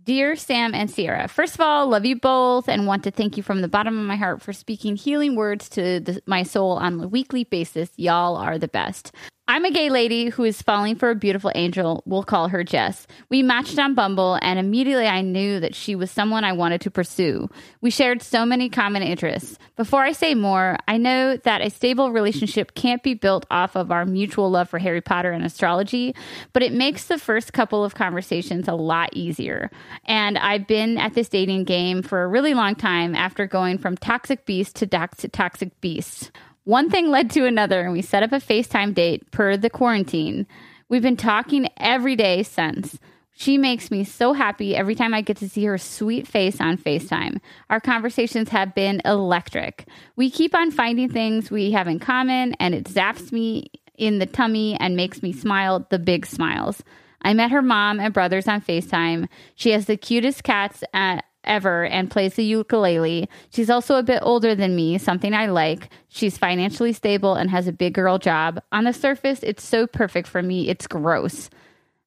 Dear 0.05 0.37
Sam 0.37 0.77
and 0.77 0.89
Sierra, 0.89 1.27
first 1.27 1.57
of 1.57 1.61
all, 1.61 1.89
love 1.89 2.07
you 2.07 2.15
both 2.15 2.69
and 2.69 2.87
want 2.87 3.03
to 3.03 3.11
thank 3.11 3.37
you 3.37 3.43
from 3.43 3.63
the 3.63 3.69
bottom 3.69 3.99
of 3.99 4.07
my 4.07 4.15
heart 4.15 4.43
for 4.43 4.53
speaking 4.53 4.95
healing 4.95 5.35
words 5.35 5.69
to 5.71 5.99
the, 5.99 6.23
my 6.25 6.45
soul 6.45 6.75
on 6.77 7.01
a 7.01 7.09
weekly 7.09 7.43
basis. 7.43 7.91
Y'all 7.97 8.37
are 8.37 8.59
the 8.59 8.69
best. 8.69 9.11
I'm 9.51 9.65
a 9.65 9.73
gay 9.73 9.91
lady 9.91 10.29
who 10.29 10.45
is 10.45 10.63
falling 10.63 10.95
for 10.95 11.11
a 11.11 11.17
beautiful 11.17 11.51
angel. 11.57 12.05
We'll 12.07 12.23
call 12.23 12.47
her 12.47 12.63
Jess. 12.63 13.09
We 13.31 13.43
matched 13.43 13.81
on 13.81 13.97
Bumble, 13.97 14.39
and 14.41 14.61
immediately 14.61 15.09
I 15.09 15.23
knew 15.23 15.59
that 15.59 15.75
she 15.75 15.97
was 15.97 16.09
someone 16.09 16.45
I 16.45 16.53
wanted 16.53 16.83
to 16.83 16.91
pursue. 16.93 17.51
We 17.81 17.91
shared 17.91 18.23
so 18.23 18.47
many 18.47 18.69
common 18.69 19.03
interests. 19.03 19.59
Before 19.75 20.03
I 20.03 20.13
say 20.13 20.37
more, 20.37 20.77
I 20.87 20.99
know 20.99 21.37
that 21.39 21.63
a 21.63 21.71
stable 21.71 22.13
relationship 22.13 22.75
can't 22.77 23.03
be 23.03 23.15
built 23.15 23.45
off 23.51 23.75
of 23.75 23.91
our 23.91 24.07
mutual 24.07 24.53
love 24.53 24.69
for 24.69 24.79
Harry 24.79 25.01
Potter 25.01 25.33
and 25.33 25.45
astrology, 25.45 26.15
but 26.53 26.63
it 26.63 26.73
makes 26.73 27.07
the 27.07 27.19
first 27.19 27.53
couple 27.53 27.83
of 27.85 27.97
conversations 27.97 28.69
a 28.69 28.75
lot 28.75 29.11
easier. 29.15 29.69
And 30.05 30.39
I've 30.39 30.69
been 30.69 30.97
at 30.97 31.15
this 31.15 31.29
dating 31.29 31.65
game 31.65 32.05
for 32.05 32.23
a 32.23 32.29
really 32.29 32.55
long 32.55 32.77
time 32.77 33.17
after 33.17 33.49
going 33.49 33.79
from 33.79 33.97
toxic 33.97 34.47
beast 34.47 34.77
to 34.77 34.87
toxic 34.87 35.81
beast. 35.81 36.31
One 36.65 36.91
thing 36.91 37.11
led 37.11 37.31
to 37.31 37.47
another, 37.47 37.81
and 37.81 37.93
we 37.93 38.03
set 38.03 38.23
up 38.23 38.33
a 38.33 38.37
FaceTime 38.37 38.95
date 38.95 39.31
per 39.31 39.57
the 39.57 39.71
quarantine. 39.71 40.47
We've 40.89 41.03
been 41.03 41.17
talking 41.17 41.69
every 41.79 42.17
day 42.17 42.43
since. 42.43 42.99
She 43.33 43.57
makes 43.57 43.91
me 43.91 44.05
so 44.05 44.35
happy 44.35 44.77
every 44.77 44.95
time 44.95 45.15
I 45.15 45.23
get 45.23 45.39
to 45.39 45.49
see 45.49 45.65
her 45.65 45.79
sweet 45.79 46.29
face 46.29 46.61
on 46.61 46.77
FaceTime. 46.77 47.39
Our 47.71 47.81
conversations 47.81 48.51
have 48.51 48.75
been 48.75 49.01
electric. 49.07 49.87
We 50.17 50.31
keep 50.31 50.55
on 50.55 50.71
finding 50.71 51.09
things 51.09 51.51
we 51.51 51.71
have 51.71 51.89
in 51.89 52.01
common, 52.01 52.55
and 52.61 52.75
it 52.75 52.85
zaps 52.85 53.33
me 53.33 53.71
in 53.97 54.19
the 54.19 54.27
tummy 54.27 54.77
and 54.79 54.97
makes 54.97 55.23
me 55.23 55.33
smile 55.33 55.87
the 55.89 55.99
big 55.99 56.27
smiles. 56.27 56.83
I 57.23 57.33
met 57.35 57.51
her 57.51 57.63
mom 57.63 58.01
and 58.01 58.13
brothers 58.13 58.49
on 58.49 58.61
FaceTime. 58.61 59.29
She 59.55 59.71
has 59.71 59.87
the 59.87 59.97
cutest 59.97 60.43
cats 60.43 60.85
at, 60.93 61.25
ever 61.45 61.85
and 61.85 62.11
plays 62.11 62.35
the 62.35 62.45
ukulele. 62.45 63.29
She's 63.51 63.71
also 63.71 63.97
a 63.97 64.03
bit 64.03 64.21
older 64.23 64.55
than 64.55 64.77
me, 64.77 64.99
something 64.99 65.35
I 65.35 65.47
like. 65.47 65.89
She's 66.09 66.39
financially 66.39 66.93
stable 66.93 67.35
and 67.35 67.51
has 67.51 67.67
a 67.67 67.73
big 67.73 67.95
girl 67.95 68.19
job. 68.19 68.63
On 68.73 68.85
the 68.85 68.93
surface, 68.93 69.41
it's 69.43 69.65
so 69.65 69.87
perfect 69.87 70.29
for 70.29 70.43
me, 70.43 70.69
it's 70.69 70.87
gross. 70.87 71.51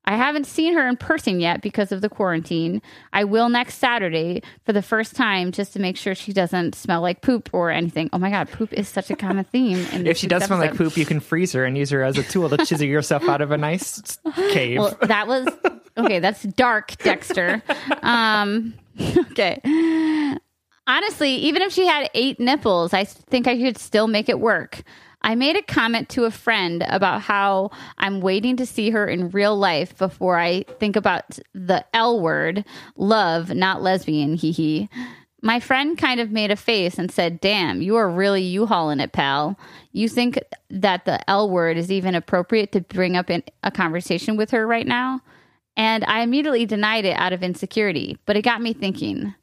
I 0.06 0.18
haven't 0.18 0.48
seen 0.48 0.74
her 0.74 0.86
in 0.88 0.98
person 0.98 1.40
yet 1.40 1.62
because 1.62 1.94
of 1.94 2.02
the 2.02 2.10
quarantine. 2.10 2.82
I 3.14 3.24
will 3.24 3.48
next 3.48 3.76
Saturday 3.78 4.44
for 4.66 4.74
the 4.74 4.82
first 4.82 5.16
time 5.16 5.54
just 5.54 5.74
to 5.74 5.80
make 5.80 5.96
sure 5.96 6.14
she 6.14 6.34
doesn't 6.34 6.76
smell 6.76 7.02
like 7.02 7.22
poop 7.22 7.50
or 7.54 7.72
anything. 7.72 8.10
Oh 8.12 8.18
my 8.18 8.30
God, 8.30 8.52
poop 8.52 8.74
is 8.74 8.90
such 8.90 9.10
a 9.10 9.16
common 9.16 9.46
theme. 9.46 9.78
If 10.06 10.18
she 10.18 10.28
does 10.28 10.44
smell 10.44 10.60
like 10.60 10.76
poop, 10.76 10.98
you 10.98 11.06
can 11.06 11.22
freeze 11.22 11.54
her 11.54 11.64
and 11.64 11.78
use 11.78 11.90
her 11.92 12.04
as 12.04 12.18
a 12.18 12.24
tool 12.24 12.50
to 12.50 12.58
chisel 12.66 12.86
yourself 12.86 13.24
out 13.30 13.40
of 13.40 13.52
a 13.52 13.58
nice 13.58 14.20
cave. 14.36 14.80
Well, 14.80 14.98
that 15.04 15.28
was 15.28 15.48
okay. 15.98 16.20
That's 16.20 16.44
dark, 16.44 16.98
Dexter. 16.98 17.62
Um, 18.04 18.74
okay. 19.32 19.62
Honestly, 20.86 21.36
even 21.36 21.62
if 21.62 21.72
she 21.72 21.88
had 21.88 22.10
eight 22.14 22.38
nipples, 22.40 22.94
I 22.94 23.06
think 23.06 23.48
I 23.48 23.58
could 23.58 23.78
still 23.78 24.08
make 24.08 24.28
it 24.28 24.40
work. 24.40 24.84
I 25.22 25.36
made 25.36 25.56
a 25.56 25.62
comment 25.62 26.10
to 26.10 26.26
a 26.26 26.32
friend 26.32 26.84
about 26.88 27.22
how 27.22 27.72
I'm 27.98 28.20
waiting 28.20 28.58
to 28.58 28.66
see 28.66 28.90
her 28.90 29.08
in 29.08 29.30
real 29.30 29.56
life 29.56 29.98
before 29.98 30.38
I 30.38 30.64
think 30.80 30.98
about 30.98 31.40
the 31.54 31.86
L 31.94 32.20
word, 32.20 32.66
love, 32.98 33.50
not 33.54 33.82
lesbian, 33.82 34.36
hee 34.36 34.52
hee. 34.52 34.90
My 35.42 35.62
friend 35.62 35.98
kind 35.98 36.20
of 36.20 36.32
made 36.32 36.52
a 36.52 36.56
face 36.58 36.98
and 36.98 37.12
said, 37.12 37.40
Damn, 37.40 37.82
you 37.82 37.96
are 37.96 38.10
really 38.10 38.42
U 38.44 38.66
hauling 38.66 39.00
it, 39.00 39.14
pal. 39.14 39.58
You 39.94 40.10
think 40.10 40.40
that 40.70 41.06
the 41.06 41.30
L 41.30 41.50
word 41.50 41.78
is 41.78 41.92
even 41.92 42.16
appropriate 42.16 42.74
to 42.74 42.82
bring 42.82 43.16
up 43.16 43.30
in 43.30 43.44
a 43.62 43.72
conversation 43.72 44.36
with 44.36 44.52
her 44.52 44.68
right 44.68 44.88
now? 44.88 45.22
And 45.76 46.04
I 46.06 46.22
immediately 46.22 46.66
denied 46.66 47.06
it 47.06 47.18
out 47.18 47.34
of 47.34 47.44
insecurity, 47.44 48.18
but 48.26 48.38
it 48.38 48.44
got 48.44 48.62
me 48.62 48.74
thinking. 48.74 49.34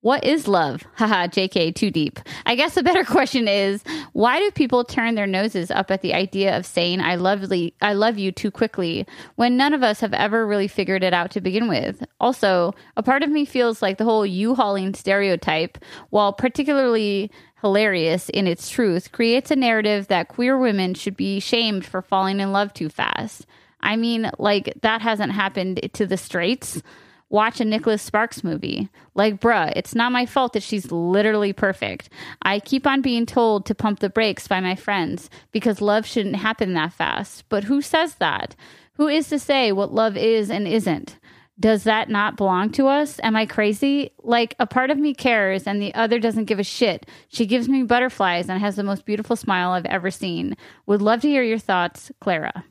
What 0.00 0.22
is 0.22 0.46
love? 0.46 0.84
Haha, 0.94 1.26
JK, 1.26 1.74
too 1.74 1.90
deep. 1.90 2.20
I 2.46 2.54
guess 2.54 2.76
a 2.76 2.84
better 2.84 3.04
question 3.16 3.48
is 3.48 3.82
why 4.12 4.38
do 4.38 4.50
people 4.52 4.84
turn 4.84 5.16
their 5.16 5.26
noses 5.26 5.70
up 5.72 5.90
at 5.90 6.02
the 6.02 6.14
idea 6.14 6.56
of 6.56 6.66
saying 6.66 7.00
I 7.00 7.16
lovely 7.16 7.74
I 7.80 7.94
love 7.94 8.16
you 8.16 8.30
too 8.30 8.52
quickly 8.52 9.06
when 9.34 9.56
none 9.56 9.74
of 9.74 9.82
us 9.82 10.00
have 10.00 10.14
ever 10.14 10.46
really 10.46 10.68
figured 10.68 11.02
it 11.02 11.12
out 11.12 11.32
to 11.32 11.40
begin 11.40 11.68
with? 11.68 12.04
Also, 12.20 12.74
a 12.96 13.02
part 13.02 13.24
of 13.24 13.30
me 13.30 13.44
feels 13.44 13.82
like 13.82 13.98
the 13.98 14.04
whole 14.04 14.24
U-Hauling 14.24 14.94
stereotype, 14.94 15.78
while 16.10 16.32
particularly 16.32 17.30
hilarious 17.60 18.28
in 18.28 18.46
its 18.46 18.70
truth, 18.70 19.10
creates 19.10 19.50
a 19.50 19.56
narrative 19.56 20.06
that 20.06 20.28
queer 20.28 20.56
women 20.56 20.94
should 20.94 21.16
be 21.16 21.40
shamed 21.40 21.84
for 21.84 22.02
falling 22.02 22.38
in 22.38 22.52
love 22.52 22.72
too 22.72 22.88
fast. 22.88 23.46
I 23.80 23.96
mean, 23.96 24.30
like 24.38 24.74
that 24.82 25.02
hasn't 25.02 25.32
happened 25.32 25.90
to 25.94 26.06
the 26.06 26.16
straights 26.16 26.82
watch 27.30 27.60
a 27.60 27.64
Nicholas 27.64 28.02
Sparks 28.02 28.42
movie. 28.42 28.88
Like, 29.14 29.40
bruh, 29.40 29.72
it's 29.76 29.94
not 29.94 30.12
my 30.12 30.26
fault 30.26 30.52
that 30.54 30.62
she's 30.62 30.90
literally 30.90 31.52
perfect. 31.52 32.08
I 32.42 32.60
keep 32.60 32.86
on 32.86 33.02
being 33.02 33.26
told 33.26 33.66
to 33.66 33.74
pump 33.74 34.00
the 34.00 34.10
brakes 34.10 34.48
by 34.48 34.60
my 34.60 34.74
friends 34.74 35.28
because 35.52 35.80
love 35.80 36.06
shouldn't 36.06 36.36
happen 36.36 36.74
that 36.74 36.92
fast. 36.92 37.44
But 37.48 37.64
who 37.64 37.82
says 37.82 38.16
that? 38.16 38.56
Who 38.94 39.08
is 39.08 39.28
to 39.28 39.38
say 39.38 39.72
what 39.72 39.92
love 39.92 40.16
is 40.16 40.50
and 40.50 40.66
isn't? 40.66 41.18
Does 41.60 41.84
that 41.84 42.08
not 42.08 42.36
belong 42.36 42.70
to 42.72 42.86
us? 42.86 43.18
Am 43.22 43.34
I 43.34 43.44
crazy? 43.44 44.12
Like, 44.22 44.54
a 44.60 44.66
part 44.66 44.90
of 44.90 44.98
me 44.98 45.12
cares 45.12 45.66
and 45.66 45.82
the 45.82 45.92
other 45.94 46.20
doesn't 46.20 46.44
give 46.44 46.60
a 46.60 46.64
shit. 46.64 47.04
She 47.28 47.46
gives 47.46 47.68
me 47.68 47.82
butterflies 47.82 48.48
and 48.48 48.60
has 48.60 48.76
the 48.76 48.84
most 48.84 49.04
beautiful 49.04 49.34
smile 49.34 49.72
I've 49.72 49.84
ever 49.86 50.10
seen. 50.10 50.56
Would 50.86 51.02
love 51.02 51.20
to 51.22 51.28
hear 51.28 51.42
your 51.42 51.58
thoughts, 51.58 52.12
Clara. 52.20 52.64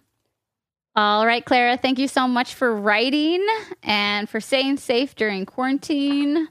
All 0.97 1.27
right, 1.27 1.45
Clara, 1.45 1.77
thank 1.77 1.99
you 1.99 2.07
so 2.07 2.27
much 2.27 2.55
for 2.55 2.75
writing 2.75 3.45
and 3.83 4.27
for 4.27 4.41
staying 4.41 4.77
safe 4.77 5.13
during 5.13 5.45
quarantine. 5.45 6.47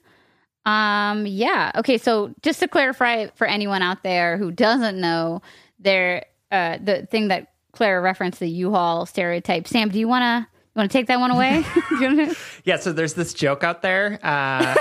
Um, 0.64 1.26
yeah. 1.26 1.72
Okay, 1.74 1.98
so 1.98 2.32
just 2.42 2.60
to 2.60 2.68
clarify 2.68 3.26
for 3.34 3.44
anyone 3.48 3.82
out 3.82 4.04
there 4.04 4.36
who 4.38 4.52
doesn't 4.52 5.00
know, 5.00 5.42
there 5.80 6.26
uh 6.52 6.78
the 6.80 7.06
thing 7.06 7.26
that 7.28 7.48
Clara 7.72 8.00
referenced 8.00 8.38
the 8.38 8.48
U-Haul 8.48 9.04
stereotype. 9.04 9.66
Sam, 9.66 9.88
do 9.88 9.98
you 9.98 10.06
want 10.06 10.22
to 10.22 10.46
you 10.48 10.78
want 10.80 10.92
to 10.92 10.96
take 10.96 11.08
that 11.08 11.18
one 11.18 11.32
away? 11.32 11.64
Do 11.88 11.96
you 11.96 12.06
wanna- 12.16 12.34
Yeah, 12.64 12.76
so 12.76 12.92
there's 12.92 13.14
this 13.14 13.34
joke 13.34 13.64
out 13.64 13.82
there 13.82 14.20
uh, 14.22 14.74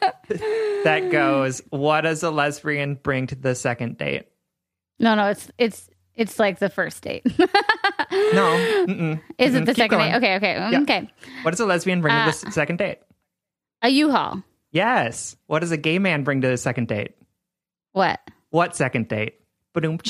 that 0.84 1.08
goes, 1.12 1.62
"What 1.70 2.00
does 2.02 2.22
a 2.24 2.30
lesbian 2.30 2.96
bring 2.96 3.28
to 3.28 3.34
the 3.36 3.54
second 3.54 3.98
date?" 3.98 4.26
no, 4.98 5.14
no, 5.14 5.28
it's 5.28 5.48
it's 5.58 5.88
it's 6.16 6.38
like 6.38 6.58
the 6.58 6.68
first 6.70 7.02
date. 7.02 7.24
No, 8.34 8.84
mm-mm. 8.86 9.20
Is 9.38 9.54
it 9.54 9.62
Mm-mm. 9.62 9.66
the 9.66 9.72
Keep 9.74 9.76
second 9.76 9.98
going. 9.98 10.10
date? 10.12 10.16
Okay, 10.18 10.36
okay, 10.36 10.54
Yeah. 10.72 10.80
okay. 10.82 11.10
What 11.42 11.50
does 11.52 11.60
a 11.60 11.66
lesbian 11.66 12.00
bring 12.00 12.14
Uh, 12.14 12.30
to 12.30 12.38
the 12.40 12.48
s- 12.48 12.54
second 12.54 12.78
date? 12.78 12.98
A 13.82 13.88
U-Haul. 13.88 14.42
Yes. 14.72 15.36
What 15.46 15.60
does 15.60 15.72
a 15.72 15.76
gay 15.76 15.98
man 15.98 16.22
bring 16.22 16.40
to 16.42 16.48
the 16.48 16.56
second 16.56 16.88
date? 16.88 17.12
What? 17.92 18.20
What 18.50 18.76
second 18.76 19.08
date? 19.08 19.34
Ba-doom. 19.74 19.98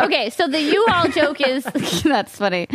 okay, 0.00 0.30
so 0.30 0.48
the 0.48 0.60
U-Haul 0.60 1.08
joke 1.10 1.40
is 1.40 1.64
that's 2.04 2.36
funny. 2.36 2.66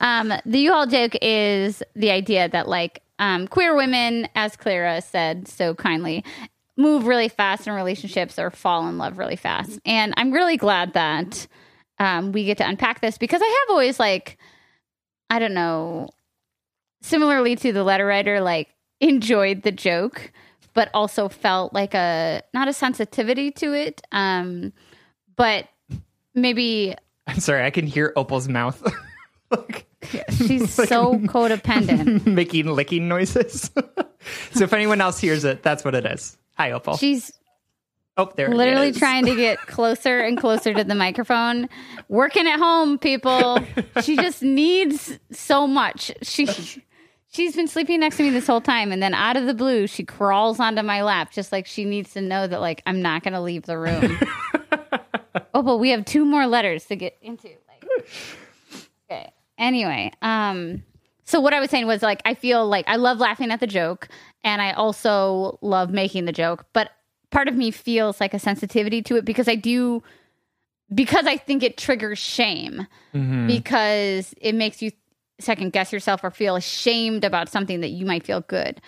Um, 0.00 0.32
the 0.44 0.58
U-Haul 0.60 0.86
joke 0.86 1.16
is 1.22 1.82
the 1.94 2.10
idea 2.10 2.48
that 2.48 2.68
like 2.68 3.02
um, 3.18 3.48
queer 3.48 3.74
women, 3.76 4.28
as 4.34 4.56
Clara 4.56 5.00
said 5.00 5.48
so 5.48 5.74
kindly, 5.74 6.24
move 6.78 7.06
really 7.06 7.28
fast 7.28 7.66
in 7.66 7.74
relationships 7.74 8.38
or 8.38 8.50
fall 8.50 8.88
in 8.88 8.96
love 8.96 9.18
really 9.18 9.36
fast. 9.36 9.80
And 9.84 10.14
I'm 10.16 10.32
really 10.32 10.56
glad 10.56 10.94
that 10.94 11.46
um, 11.98 12.32
we 12.32 12.44
get 12.44 12.56
to 12.58 12.68
unpack 12.68 13.00
this 13.00 13.18
because 13.18 13.42
I 13.42 13.46
have 13.46 13.70
always 13.70 13.98
like, 13.98 14.38
I 15.28 15.40
don't 15.40 15.54
know, 15.54 16.08
similarly 17.02 17.56
to 17.56 17.72
the 17.72 17.82
letter 17.82 18.06
writer, 18.06 18.40
like 18.40 18.68
enjoyed 19.00 19.62
the 19.62 19.72
joke, 19.72 20.32
but 20.72 20.88
also 20.94 21.28
felt 21.28 21.74
like 21.74 21.94
a 21.94 22.42
not 22.54 22.68
a 22.68 22.72
sensitivity 22.72 23.50
to 23.50 23.74
it. 23.74 24.00
Um, 24.12 24.72
but 25.36 25.68
maybe 26.34 26.94
I'm 27.26 27.40
sorry, 27.40 27.64
I 27.64 27.70
can 27.70 27.86
hear 27.86 28.12
Opal's 28.16 28.48
mouth 28.48 28.80
like, 29.50 29.86
she's 30.30 30.72
so 30.88 31.14
codependent. 31.16 32.24
making 32.34 32.66
licking 32.66 33.08
noises. 33.08 33.70
so 34.52 34.64
if 34.64 34.72
anyone 34.72 35.00
else 35.00 35.18
hears 35.18 35.44
it, 35.44 35.64
that's 35.64 35.84
what 35.84 35.96
it 35.96 36.06
is. 36.06 36.38
Hi, 36.58 36.72
Opal. 36.72 36.96
She's 36.96 37.32
oh, 38.16 38.32
there. 38.34 38.48
literally 38.48 38.90
trying 38.92 39.26
to 39.26 39.36
get 39.36 39.58
closer 39.66 40.18
and 40.18 40.36
closer 40.36 40.74
to 40.74 40.82
the 40.82 40.96
microphone. 40.96 41.68
Working 42.08 42.48
at 42.48 42.58
home, 42.58 42.98
people. 42.98 43.60
She 44.02 44.16
just 44.16 44.42
needs 44.42 45.18
so 45.30 45.68
much. 45.68 46.10
She 46.22 46.46
she's 47.30 47.54
been 47.54 47.68
sleeping 47.68 48.00
next 48.00 48.16
to 48.16 48.24
me 48.24 48.30
this 48.30 48.48
whole 48.48 48.60
time, 48.60 48.90
and 48.90 49.00
then 49.00 49.14
out 49.14 49.36
of 49.36 49.46
the 49.46 49.54
blue, 49.54 49.86
she 49.86 50.04
crawls 50.04 50.58
onto 50.58 50.82
my 50.82 51.02
lap, 51.02 51.30
just 51.30 51.52
like 51.52 51.66
she 51.66 51.84
needs 51.84 52.12
to 52.14 52.20
know 52.20 52.46
that 52.46 52.60
like 52.60 52.82
I'm 52.86 53.02
not 53.02 53.22
going 53.22 53.34
to 53.34 53.40
leave 53.40 53.62
the 53.62 53.78
room. 53.78 54.18
oh, 55.54 55.62
but 55.62 55.76
we 55.76 55.90
have 55.90 56.04
two 56.04 56.24
more 56.24 56.48
letters 56.48 56.86
to 56.86 56.96
get 56.96 57.16
into. 57.22 57.48
Like, 57.68 57.88
okay. 59.10 59.32
Anyway, 59.56 60.12
um, 60.22 60.82
so 61.24 61.40
what 61.40 61.52
I 61.52 61.60
was 61.60 61.70
saying 61.70 61.86
was 61.86 62.02
like 62.02 62.22
I 62.24 62.34
feel 62.34 62.66
like 62.66 62.86
I 62.88 62.96
love 62.96 63.18
laughing 63.18 63.50
at 63.52 63.60
the 63.60 63.66
joke, 63.66 64.08
and 64.44 64.62
I 64.62 64.72
also 64.72 65.58
love 65.62 65.90
making 65.90 66.24
the 66.24 66.32
joke, 66.32 66.66
but 66.72 66.90
part 67.30 67.48
of 67.48 67.54
me 67.54 67.70
feels 67.70 68.20
like 68.20 68.34
a 68.34 68.38
sensitivity 68.38 69.02
to 69.02 69.16
it 69.16 69.24
because 69.24 69.48
I 69.48 69.54
do 69.54 70.02
because 70.94 71.26
I 71.26 71.36
think 71.36 71.62
it 71.62 71.76
triggers 71.76 72.18
shame 72.18 72.86
because 73.46 74.34
it 74.40 74.54
makes 74.54 74.80
you 74.80 74.90
second 75.38 75.72
guess 75.72 75.92
yourself 75.92 76.24
or 76.24 76.30
feel 76.30 76.56
ashamed 76.56 77.24
about 77.24 77.48
something 77.48 77.80
that 77.80 77.90
you 77.90 78.06
might 78.06 78.24
feel 78.24 78.40
good. 78.40 78.80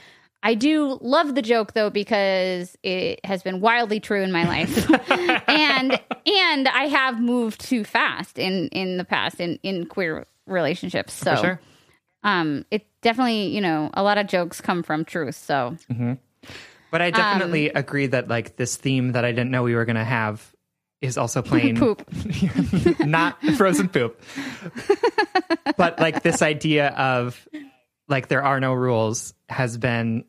I 0.43 0.55
do 0.55 0.99
love 1.03 1.35
the 1.35 1.43
joke 1.43 1.75
though 1.75 1.91
because 1.91 2.77
it 2.83 3.21
has 3.25 3.43
been 3.43 3.61
wildly 3.61 4.01
true 4.01 4.23
in 4.23 4.33
my 4.33 4.45
life. 4.45 4.91
and 5.49 6.01
and 6.27 6.69
I 6.69 6.85
have 6.85 7.21
moved 7.21 7.61
too 7.61 7.85
fast 7.85 8.39
in 8.39 8.69
in 8.69 8.97
the 8.97 9.05
past 9.05 9.39
in 9.41 9.59
in 9.63 9.85
queer 9.87 10.27
relationships. 10.47 11.13
So 11.13 11.37
For 11.37 11.43
sure. 11.43 11.61
um 12.23 12.65
it 12.71 12.87
definitely, 13.03 13.49
you 13.49 13.61
know, 13.61 13.91
a 13.95 14.03
lot 14.03 14.19
of 14.19 14.27
jokes 14.27 14.61
come 14.61 14.83
from 14.83 15.05
truth. 15.05 15.37
So 15.37 15.77
mm-hmm. 15.91 16.15
But 16.91 17.03
I 17.03 17.11
definitely 17.11 17.71
Um, 17.71 17.77
agree 17.77 18.07
that 18.09 18.29
like 18.29 18.57
this 18.57 18.77
theme 18.77 19.13
that 19.13 19.25
I 19.25 19.31
didn't 19.31 19.51
know 19.51 19.63
we 19.63 19.75
were 19.75 19.85
going 19.85 19.97
to 19.97 20.05
have 20.05 20.55
is 21.01 21.17
also 21.17 21.41
playing 21.43 21.77
poop. 21.77 22.05
not 23.01 23.41
frozen 23.57 23.89
poop. 23.89 24.21
but 25.77 25.99
like 25.99 26.23
this 26.23 26.43
idea 26.43 26.89
of 26.89 27.49
like 28.09 28.29
there 28.29 28.43
are 28.43 28.61
no 28.61 28.75
rules 28.75 29.35
has 29.49 29.79
been 29.79 30.25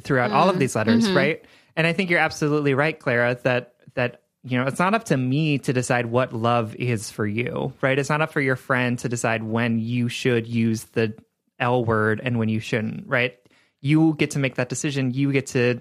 throughout 0.00 0.32
all 0.32 0.48
of 0.48 0.56
mm, 0.56 0.60
these 0.60 0.76
letters, 0.76 1.06
mm-hmm. 1.06 1.16
right? 1.16 1.44
And 1.76 1.86
I 1.86 1.92
think 1.92 2.10
you're 2.10 2.20
absolutely 2.20 2.74
right, 2.74 2.98
Clara, 2.98 3.38
that 3.44 3.74
that 3.94 4.22
you 4.44 4.58
know, 4.58 4.66
it's 4.66 4.78
not 4.78 4.94
up 4.94 5.04
to 5.04 5.16
me 5.16 5.58
to 5.58 5.72
decide 5.72 6.06
what 6.06 6.32
love 6.32 6.74
is 6.74 7.10
for 7.10 7.26
you, 7.26 7.72
right? 7.80 7.98
It's 7.98 8.10
not 8.10 8.20
up 8.20 8.32
for 8.32 8.40
your 8.40 8.56
friend 8.56 8.98
to 8.98 9.08
decide 9.08 9.44
when 9.44 9.78
you 9.78 10.08
should 10.08 10.46
use 10.46 10.84
the 10.84 11.14
L 11.62 11.84
word 11.84 12.20
and 12.22 12.38
when 12.38 12.48
you 12.48 12.60
shouldn't, 12.60 13.06
right? 13.06 13.38
You 13.80 14.14
get 14.18 14.32
to 14.32 14.38
make 14.38 14.56
that 14.56 14.68
decision. 14.68 15.12
You 15.12 15.32
get 15.32 15.46
to 15.48 15.80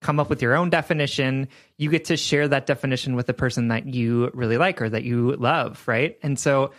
come 0.00 0.18
up 0.18 0.30
with 0.30 0.40
your 0.40 0.56
own 0.56 0.70
definition. 0.70 1.48
You 1.76 1.90
get 1.90 2.06
to 2.06 2.16
share 2.16 2.48
that 2.48 2.66
definition 2.66 3.16
with 3.16 3.26
the 3.26 3.34
person 3.34 3.68
that 3.68 3.86
you 3.86 4.30
really 4.32 4.56
like 4.56 4.80
or 4.80 4.88
that 4.88 5.04
you 5.04 5.32
love, 5.32 5.82
right? 5.86 6.18
And 6.22 6.38
so 6.38 6.72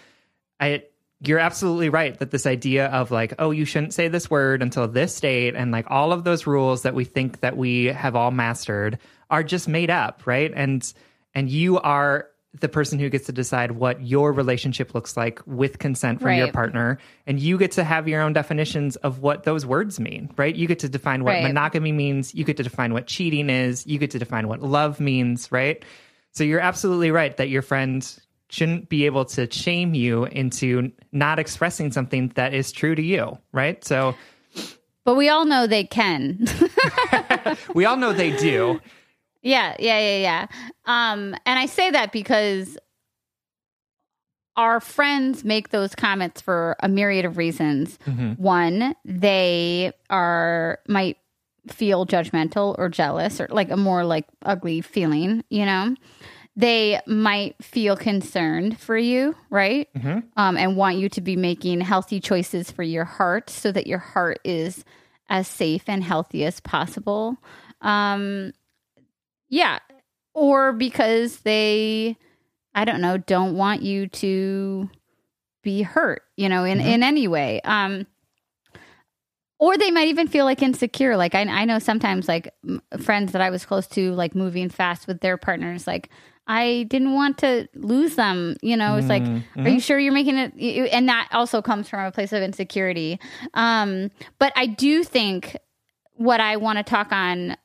I 0.60 0.84
you're 1.24 1.40
absolutely 1.40 1.90
right 1.90 2.18
that 2.18 2.32
this 2.32 2.48
idea 2.48 2.88
of 2.88 3.12
like, 3.12 3.36
oh, 3.38 3.52
you 3.52 3.64
shouldn't 3.64 3.94
say 3.94 4.08
this 4.08 4.30
word 4.30 4.64
until 4.64 4.88
this 4.88 5.20
date 5.20 5.54
and 5.56 5.72
like 5.72 5.86
all 5.92 6.12
of 6.12 6.24
those 6.24 6.48
rules 6.48 6.82
that 6.82 6.96
we 6.96 7.06
think 7.06 7.42
that 7.42 7.56
we 7.56 7.86
have 7.86 8.16
all 8.16 8.32
mastered 8.32 8.98
are 9.30 9.44
just 9.44 9.68
made 9.68 9.92
up, 9.92 10.24
right? 10.26 10.52
And 10.56 10.92
and 11.36 11.50
you 11.50 11.80
are 11.80 12.28
the 12.60 12.68
person 12.68 12.99
who 12.99 13.10
gets 13.10 13.28
to 13.28 13.32
decide 13.32 13.72
what 13.72 14.02
your 14.06 14.34
relationship 14.34 14.93
looks 14.93 15.16
like 15.16 15.39
with 15.45 15.80
consent 15.80 16.20
from 16.20 16.34
your 16.36 16.52
partner. 16.52 16.97
And 17.26 17.39
you 17.39 17.58
get 17.58 17.72
to 17.72 17.84
have 17.86 18.10
your 18.10 18.22
own 18.22 18.34
definitions 18.34 18.97
of 18.97 19.20
what 19.20 19.43
those 19.43 19.66
words 19.66 19.99
mean 20.02 20.30
right? 20.36 20.54
You 20.54 20.68
get 20.68 20.80
to 20.80 20.89
define 20.89 21.24
what 21.24 21.32
Right. 21.36 21.43
monogamy 21.43 21.93
means. 21.93 22.36
You 22.36 22.43
get 22.43 22.58
to 22.58 22.64
define 22.64 22.91
what 22.93 23.08
cheating 23.08 23.49
is. 23.49 23.88
You 23.88 23.97
get 23.99 24.12
to 24.12 24.20
define 24.20 24.49
what 24.49 24.62
love 24.62 24.99
means 24.99 25.49
right? 25.52 25.84
So 26.34 26.43
you're 26.43 26.60
absolutely 26.60 27.10
right 27.12 27.36
that 27.38 27.47
your 27.49 27.62
friend 27.62 28.06
shouldn't 28.49 28.89
be 28.89 29.06
able 29.06 29.24
to 29.24 29.49
shame 29.49 29.93
you 29.93 30.26
into 30.26 30.91
not 31.14 31.39
expressing 31.39 31.89
something 31.93 32.34
that 32.36 32.54
is 32.54 32.74
true 32.74 32.95
to 32.95 33.02
you 33.02 33.38
right? 33.54 33.82
So 33.86 34.14
But 35.06 35.16
we 35.16 35.30
all 35.30 35.45
know 35.45 35.68
they 35.68 35.86
can. 35.86 36.45
we 37.74 37.86
all 37.86 37.95
know 37.95 38.12
they 38.12 38.36
do 38.36 38.82
Yeah, 39.42 39.76
yeah, 39.80 40.00
yeah, 40.00 40.18
yeah. 40.18 40.48
Um, 40.86 41.36
and 41.46 41.58
I 41.60 41.66
say 41.66 41.92
that 41.92 42.12
because 42.12 42.78
our 44.58 44.80
friends 44.80 45.44
make 45.44 45.70
those 45.70 45.96
comments 45.96 46.42
for 46.42 46.76
a 46.82 46.88
myriad 46.88 47.26
of 47.26 47.38
reasons. 47.38 47.98
One, 48.36 48.96
they 49.06 49.94
are 50.10 50.80
might 50.88 51.18
feel 51.68 52.06
judgmental 52.06 52.76
or 52.78 52.89
jealous 52.89 53.39
or 53.39 53.48
like 53.50 53.72
a 53.72 53.78
more 53.78 54.04
like 54.04 54.26
ugly 54.44 54.82
feeling, 54.82 55.44
you 55.50 55.66
know. 55.66 55.96
They 56.58 57.00
might 57.08 57.56
feel 57.64 57.96
concerned 57.96 58.78
for 58.78 58.98
you, 58.98 59.36
right? 59.50 59.88
Um, 60.36 60.58
and 60.58 60.76
want 60.76 60.98
you 60.98 61.08
to 61.10 61.22
be 61.22 61.38
making 61.38 61.80
healthy 61.82 62.20
choices 62.20 62.70
for 62.70 62.84
your 62.84 63.06
heart 63.06 63.50
so 63.50 63.72
that 63.72 63.88
your 63.88 64.00
heart 64.00 64.39
is 64.44 64.84
as 65.30 65.48
safe 65.48 65.84
and 65.88 66.04
healthy 66.04 66.44
as 66.44 66.60
possible. 66.60 67.38
Um, 67.82 68.52
yeah. 69.52 69.78
Or 70.34 70.72
because 70.74 71.41
they, 71.41 72.18
I 72.74 72.86
don't 72.86 73.02
know, 73.02 73.18
don't 73.18 73.56
want 73.56 73.82
you 73.84 74.08
to 74.08 74.89
be 75.62 75.82
hurt, 75.84 76.24
you 76.38 76.47
know, 76.49 76.64
in, 76.64 76.80
in 76.80 77.04
any 77.04 77.28
way. 77.28 77.62
Um, 77.66 78.08
or 79.60 79.78
they 79.78 79.91
might 79.91 80.08
even 80.08 80.28
feel 80.28 80.45
like 80.45 80.62
insecure. 80.64 81.16
Like 81.18 81.36
I, 81.36 81.41
I 81.41 81.66
know 81.66 81.78
sometimes 81.80 82.28
like 82.28 82.52
m- 82.68 82.82
friends 82.99 83.34
that 83.34 83.41
I 83.41 83.49
was 83.52 83.66
close 83.66 83.86
to, 83.89 84.14
like 84.14 84.34
moving 84.34 84.70
fast 84.70 85.06
with 85.06 85.20
their 85.22 85.38
partners, 85.38 85.86
like 85.86 86.10
I 86.47 86.88
didn't 86.89 87.14
want 87.14 87.38
to 87.39 87.68
lose 87.76 88.16
them. 88.16 88.56
You 88.64 88.76
know, 88.76 88.95
it's 88.95 89.10
like, 89.10 89.24
are 89.58 89.70
you 89.70 89.80
sure 89.80 89.99
you're 89.99 90.14
making 90.14 90.38
it? 90.38 90.56
you- 90.56 90.86
And 90.86 91.08
that 91.10 91.28
also 91.32 91.62
comes 91.62 91.88
from 91.88 91.99
a 92.06 92.12
place 92.12 92.34
of 92.34 92.41
insecurity. 92.41 93.20
Um, 93.54 94.10
but 94.39 94.52
I 94.56 94.66
do 94.66 95.04
think 95.04 95.56
what 96.14 96.39
I 96.39 96.56
want 96.58 96.78
to 96.78 96.84
talk 96.84 97.12
on 97.12 97.56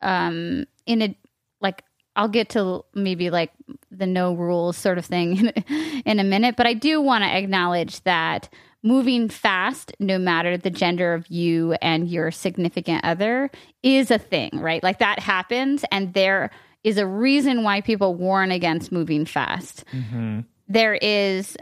um 0.00 0.64
in 0.88 1.02
a 1.02 1.16
like 1.60 1.84
I'll 2.16 2.28
get 2.28 2.48
to 2.50 2.84
maybe 2.94 3.30
like 3.30 3.52
the 3.92 4.06
no 4.06 4.34
rules 4.34 4.76
sort 4.76 4.98
of 4.98 5.06
thing 5.06 5.36
in, 5.36 5.48
in 6.04 6.18
a 6.18 6.24
minute, 6.24 6.56
but 6.56 6.66
I 6.66 6.74
do 6.74 7.00
want 7.00 7.22
to 7.22 7.30
acknowledge 7.30 8.02
that 8.02 8.48
moving 8.82 9.28
fast, 9.28 9.92
no 10.00 10.18
matter 10.18 10.56
the 10.56 10.70
gender 10.70 11.14
of 11.14 11.28
you 11.28 11.74
and 11.74 12.08
your 12.08 12.30
significant 12.30 13.04
other, 13.04 13.50
is 13.82 14.10
a 14.10 14.18
thing, 14.18 14.50
right? 14.54 14.82
Like 14.82 14.98
that 14.98 15.20
happens, 15.20 15.84
and 15.92 16.14
there 16.14 16.50
is 16.82 16.98
a 16.98 17.06
reason 17.06 17.62
why 17.62 17.80
people 17.80 18.14
warn 18.14 18.50
against 18.50 18.90
moving 18.90 19.24
fast. 19.24 19.84
Mm-hmm. 19.92 20.40
There 20.68 20.94
is 20.94 21.56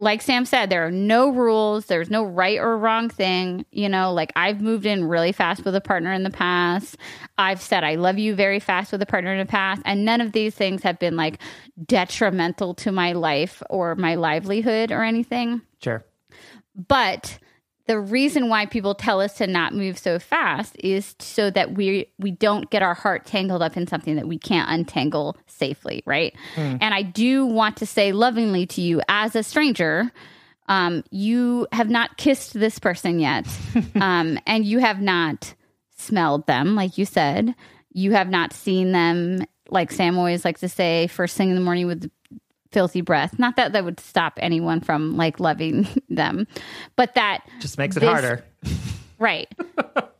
like 0.00 0.22
Sam 0.22 0.46
said, 0.46 0.70
there 0.70 0.86
are 0.86 0.90
no 0.90 1.28
rules. 1.30 1.86
There's 1.86 2.08
no 2.08 2.24
right 2.24 2.58
or 2.58 2.76
wrong 2.78 3.10
thing. 3.10 3.66
You 3.70 3.88
know, 3.88 4.12
like 4.12 4.32
I've 4.34 4.62
moved 4.62 4.86
in 4.86 5.04
really 5.04 5.32
fast 5.32 5.64
with 5.64 5.74
a 5.74 5.80
partner 5.80 6.10
in 6.12 6.22
the 6.22 6.30
past. 6.30 6.96
I've 7.36 7.60
said 7.60 7.84
I 7.84 7.96
love 7.96 8.18
you 8.18 8.34
very 8.34 8.60
fast 8.60 8.92
with 8.92 9.02
a 9.02 9.06
partner 9.06 9.32
in 9.32 9.38
the 9.38 9.50
past. 9.50 9.82
And 9.84 10.06
none 10.06 10.22
of 10.22 10.32
these 10.32 10.54
things 10.54 10.82
have 10.82 10.98
been 10.98 11.16
like 11.16 11.38
detrimental 11.84 12.74
to 12.74 12.92
my 12.92 13.12
life 13.12 13.62
or 13.68 13.94
my 13.94 14.14
livelihood 14.14 14.90
or 14.90 15.02
anything. 15.02 15.60
Sure. 15.82 16.02
But 16.88 17.38
the 17.86 17.98
reason 17.98 18.48
why 18.48 18.66
people 18.66 18.94
tell 18.94 19.20
us 19.20 19.34
to 19.34 19.46
not 19.46 19.74
move 19.74 19.98
so 19.98 20.18
fast 20.18 20.76
is 20.78 21.14
so 21.18 21.50
that 21.50 21.72
we 21.74 22.06
we 22.18 22.30
don't 22.30 22.70
get 22.70 22.82
our 22.82 22.94
heart 22.94 23.26
tangled 23.26 23.62
up 23.62 23.76
in 23.76 23.86
something 23.86 24.16
that 24.16 24.28
we 24.28 24.38
can't 24.38 24.70
untangle 24.70 25.36
safely, 25.46 26.02
right? 26.06 26.34
And 26.80 26.94
I 26.94 27.02
do 27.02 27.46
want 27.46 27.76
to 27.78 27.86
say 27.86 28.12
lovingly 28.12 28.66
to 28.66 28.80
you 28.80 29.00
as 29.08 29.34
a 29.34 29.42
stranger, 29.42 30.12
um, 30.68 31.02
you 31.10 31.66
have 31.72 31.90
not 31.90 32.16
kissed 32.16 32.54
this 32.54 32.78
person 32.78 33.18
yet, 33.18 33.46
um, 34.00 34.38
and 34.46 34.64
you 34.64 34.78
have 34.78 35.00
not 35.00 35.54
smelled 35.96 36.46
them, 36.46 36.74
like 36.76 36.96
you 36.96 37.04
said. 37.04 37.54
You 37.92 38.12
have 38.12 38.28
not 38.28 38.52
seen 38.52 38.92
them, 38.92 39.44
like 39.68 39.90
Sam 39.90 40.16
always 40.16 40.44
likes 40.44 40.60
to 40.60 40.68
say, 40.68 41.08
first 41.08 41.36
thing 41.36 41.48
in 41.48 41.56
the 41.56 41.60
morning 41.60 41.88
with 41.88 42.08
filthy 42.72 43.00
breath. 43.00 43.38
Not 43.38 43.56
that 43.56 43.72
that 43.72 43.84
would 43.84 44.00
stop 44.00 44.34
anyone 44.38 44.80
from 44.80 45.16
like 45.16 45.40
loving 45.40 45.86
them, 46.08 46.46
but 46.96 47.14
that 47.14 47.40
Just 47.60 47.78
makes 47.78 47.96
it 47.96 48.00
This- 48.00 48.08
harder. 48.08 48.44
Right. 49.18 49.48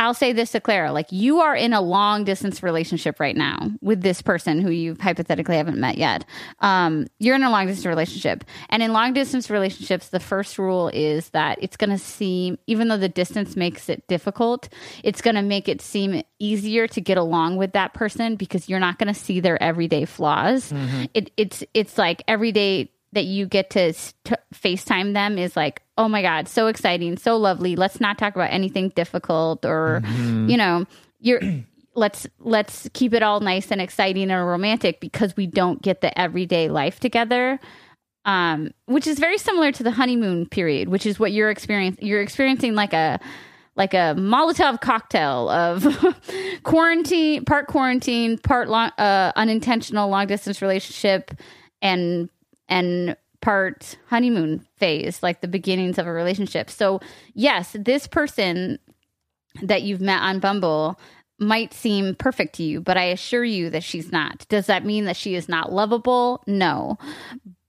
I'll 0.00 0.14
say 0.14 0.32
this 0.32 0.52
to 0.52 0.60
Clara 0.60 0.92
like, 0.92 1.12
you 1.12 1.40
are 1.40 1.54
in 1.54 1.74
a 1.74 1.80
long 1.82 2.24
distance 2.24 2.62
relationship 2.62 3.20
right 3.20 3.36
now 3.36 3.70
with 3.82 4.00
this 4.00 4.22
person 4.22 4.58
who 4.58 4.70
you 4.70 4.96
hypothetically 4.98 5.56
haven't 5.56 5.78
met 5.78 5.98
yet. 5.98 6.24
Um, 6.60 7.06
you're 7.18 7.36
in 7.36 7.42
a 7.42 7.50
long 7.50 7.66
distance 7.66 7.84
relationship. 7.84 8.44
And 8.70 8.82
in 8.82 8.94
long 8.94 9.12
distance 9.12 9.50
relationships, 9.50 10.08
the 10.08 10.18
first 10.18 10.58
rule 10.58 10.88
is 10.88 11.28
that 11.30 11.58
it's 11.60 11.76
going 11.76 11.90
to 11.90 11.98
seem, 11.98 12.58
even 12.66 12.88
though 12.88 12.96
the 12.96 13.10
distance 13.10 13.56
makes 13.56 13.90
it 13.90 14.08
difficult, 14.08 14.70
it's 15.04 15.20
going 15.20 15.36
to 15.36 15.42
make 15.42 15.68
it 15.68 15.82
seem 15.82 16.22
easier 16.38 16.86
to 16.88 17.00
get 17.02 17.18
along 17.18 17.58
with 17.58 17.72
that 17.72 17.92
person 17.92 18.36
because 18.36 18.70
you're 18.70 18.80
not 18.80 18.98
going 18.98 19.12
to 19.12 19.20
see 19.20 19.40
their 19.40 19.62
everyday 19.62 20.06
flaws. 20.06 20.72
It, 21.12 21.30
it's, 21.36 21.62
it's 21.74 21.98
like 21.98 22.22
every 22.26 22.52
day 22.52 22.90
that 23.12 23.24
you 23.24 23.46
get 23.46 23.70
to 23.70 23.92
FaceTime 24.54 25.14
them 25.14 25.38
is 25.38 25.56
like, 25.56 25.82
oh 25.98 26.08
my 26.08 26.22
God, 26.22 26.48
so 26.48 26.68
exciting, 26.68 27.16
so 27.16 27.36
lovely. 27.36 27.76
Let's 27.76 28.00
not 28.00 28.18
talk 28.18 28.34
about 28.34 28.52
anything 28.52 28.90
difficult 28.90 29.64
or, 29.64 30.02
you 30.48 30.56
know, 30.56 30.86
you're. 31.18 31.40
Let's 31.96 32.24
let's 32.38 32.88
keep 32.94 33.12
it 33.12 33.22
all 33.24 33.40
nice 33.40 33.72
and 33.72 33.80
exciting 33.80 34.30
and 34.30 34.46
romantic 34.46 35.00
because 35.00 35.36
we 35.36 35.48
don't 35.48 35.82
get 35.82 36.00
the 36.00 36.16
everyday 36.18 36.68
life 36.68 37.00
together, 37.00 37.58
um, 38.24 38.70
which 38.86 39.08
is 39.08 39.18
very 39.18 39.38
similar 39.38 39.72
to 39.72 39.82
the 39.82 39.90
honeymoon 39.90 40.46
period, 40.46 40.88
which 40.88 41.04
is 41.04 41.18
what 41.18 41.32
you're 41.32 41.50
experiencing. 41.50 42.06
You're 42.06 42.22
experiencing 42.22 42.76
like 42.76 42.92
a 42.92 43.18
like 43.74 43.92
a 43.92 44.14
Molotov 44.16 44.80
cocktail 44.80 45.48
of 45.48 45.84
quarantine, 46.62 47.44
part 47.44 47.66
quarantine, 47.66 48.38
part 48.38 48.68
long, 48.68 48.90
uh, 48.96 49.32
unintentional 49.34 50.08
long 50.08 50.28
distance 50.28 50.62
relationship, 50.62 51.32
and 51.82 52.30
and 52.70 53.16
part 53.40 53.96
honeymoon 54.08 54.66
phase, 54.76 55.22
like 55.22 55.40
the 55.40 55.48
beginnings 55.48 55.98
of 55.98 56.06
a 56.06 56.12
relationship. 56.12 56.70
So 56.70 57.00
yes, 57.34 57.76
this 57.78 58.06
person 58.06 58.78
that 59.62 59.82
you've 59.82 60.00
met 60.00 60.22
on 60.22 60.38
Bumble 60.38 60.98
might 61.38 61.72
seem 61.72 62.14
perfect 62.14 62.56
to 62.56 62.62
you, 62.62 62.80
but 62.80 62.96
I 62.96 63.04
assure 63.04 63.44
you 63.44 63.70
that 63.70 63.82
she's 63.82 64.12
not. 64.12 64.46
Does 64.48 64.66
that 64.66 64.84
mean 64.84 65.06
that 65.06 65.16
she 65.16 65.34
is 65.34 65.48
not 65.48 65.72
lovable? 65.72 66.42
No. 66.46 66.98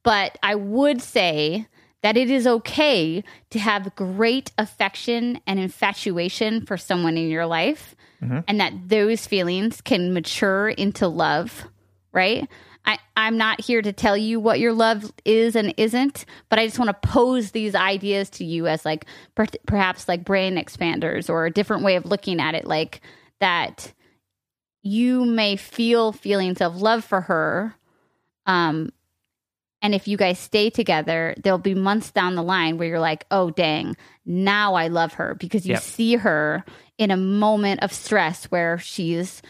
But 0.04 0.38
I 0.44 0.56
would 0.56 1.02
say 1.02 1.68
that 2.02 2.18
it 2.18 2.30
is 2.30 2.46
okay 2.48 3.24
to 3.52 3.60
have 3.60 3.96
great 3.96 4.52
affection 4.58 5.40
and 5.48 5.60
infatuation 5.60 6.66
for 6.66 6.76
someone 6.76 7.18
in 7.18 7.30
your 7.30 7.46
life 7.46 7.96
mm-hmm. 8.22 8.40
and 8.48 8.60
that 8.60 8.74
those 8.88 9.26
feelings 9.26 9.82
can 9.82 10.14
mature 10.14 10.70
into 10.70 11.08
love, 11.08 11.66
right? 12.12 12.48
I, 12.86 12.98
I'm 13.16 13.38
not 13.38 13.62
here 13.62 13.82
to 13.82 13.94
tell 13.94 14.18
you 14.18 14.40
what 14.40 14.60
your 14.60 14.74
love 14.74 15.12
is 15.24 15.56
and 15.56 15.74
isn't, 15.78 16.26
but 16.50 16.58
I 16.60 16.66
just 16.66 16.80
want 16.80 16.90
to 16.90 17.08
pose 17.08 17.52
these 17.52 17.76
ideas 17.76 18.30
to 18.32 18.46
you 18.46 18.68
as 18.68 18.86
like 18.86 19.06
per- 19.36 19.46
perhaps 19.68 20.08
like 20.08 20.26
brain 20.26 20.56
expanders 20.56 21.30
or 21.30 21.46
a 21.46 21.52
different 21.52 21.84
way 21.84 21.96
of 21.96 22.06
looking 22.06 22.40
at 22.40 22.56
it, 22.56 22.66
like 22.66 23.02
that 23.40 23.94
you 24.82 25.26
may 25.26 25.56
feel 25.56 26.12
feelings 26.12 26.60
of 26.62 26.82
love 26.82 27.04
for 27.06 27.22
her. 27.22 27.76
Um, 28.48 28.92
and 29.84 29.94
if 29.96 30.08
you 30.08 30.18
guys 30.18 30.40
stay 30.40 30.70
together, 30.70 31.36
there'll 31.44 31.60
be 31.60 31.76
months 31.76 32.12
down 32.12 32.36
the 32.36 32.44
line 32.44 32.78
where 32.78 32.88
you're 32.88 33.00
like, 33.00 33.26
oh, 33.32 33.50
dang, 33.52 33.96
now 34.26 34.74
I 34.76 34.88
love 34.88 35.14
her 35.14 35.36
because 35.36 35.66
you 35.68 35.74
Yep. 35.74 35.82
see 35.82 36.16
her 36.16 36.64
in 36.98 37.12
a 37.12 37.18
moment 37.18 37.82
of 37.84 37.92
stress 37.94 38.46
where 38.46 38.78
she's 38.78 39.42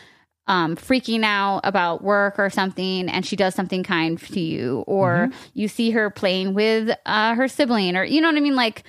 um, 0.48 0.76
freaking 0.76 1.24
out 1.24 1.62
about 1.64 2.04
work 2.04 2.40
or 2.40 2.50
something 2.50 3.08
and 3.10 3.26
she 3.26 3.36
does 3.36 3.56
something 3.56 3.84
kind 3.84 4.20
to 4.20 4.40
you, 4.40 4.84
or 4.88 5.30
you 5.54 5.68
see 5.68 5.92
her 5.92 6.10
playing 6.10 6.54
with 6.54 6.96
uh, 7.06 7.36
her 7.36 7.48
sibling, 7.48 7.96
or 7.96 8.04
you 8.04 8.22
know 8.22 8.28
what 8.28 8.38
I 8.38 8.42
mean? 8.42 8.56
Like, 8.56 8.84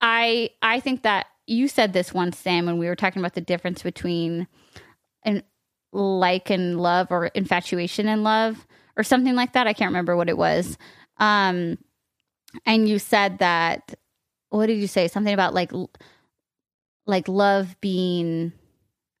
I 0.00 0.50
I 0.62 0.80
think 0.80 1.02
that 1.02 1.26
you 1.46 1.68
said 1.68 1.92
this 1.92 2.12
once, 2.12 2.38
Sam, 2.38 2.66
when 2.66 2.78
we 2.78 2.86
were 2.86 2.96
talking 2.96 3.20
about 3.20 3.34
the 3.34 3.40
difference 3.40 3.82
between 3.82 4.46
an 5.24 5.42
like 5.92 6.50
and 6.50 6.80
love 6.80 7.08
or 7.10 7.26
infatuation 7.26 8.08
and 8.08 8.24
love 8.24 8.66
or 8.96 9.04
something 9.04 9.34
like 9.34 9.52
that. 9.52 9.66
I 9.66 9.72
can't 9.72 9.90
remember 9.90 10.16
what 10.16 10.28
it 10.28 10.36
was. 10.36 10.76
Um, 11.18 11.78
and 12.66 12.88
you 12.88 12.98
said 12.98 13.38
that 13.38 13.94
what 14.50 14.66
did 14.66 14.78
you 14.78 14.86
say? 14.86 15.08
Something 15.08 15.34
about 15.34 15.54
like 15.54 15.72
like 17.06 17.28
love 17.28 17.76
being 17.80 18.52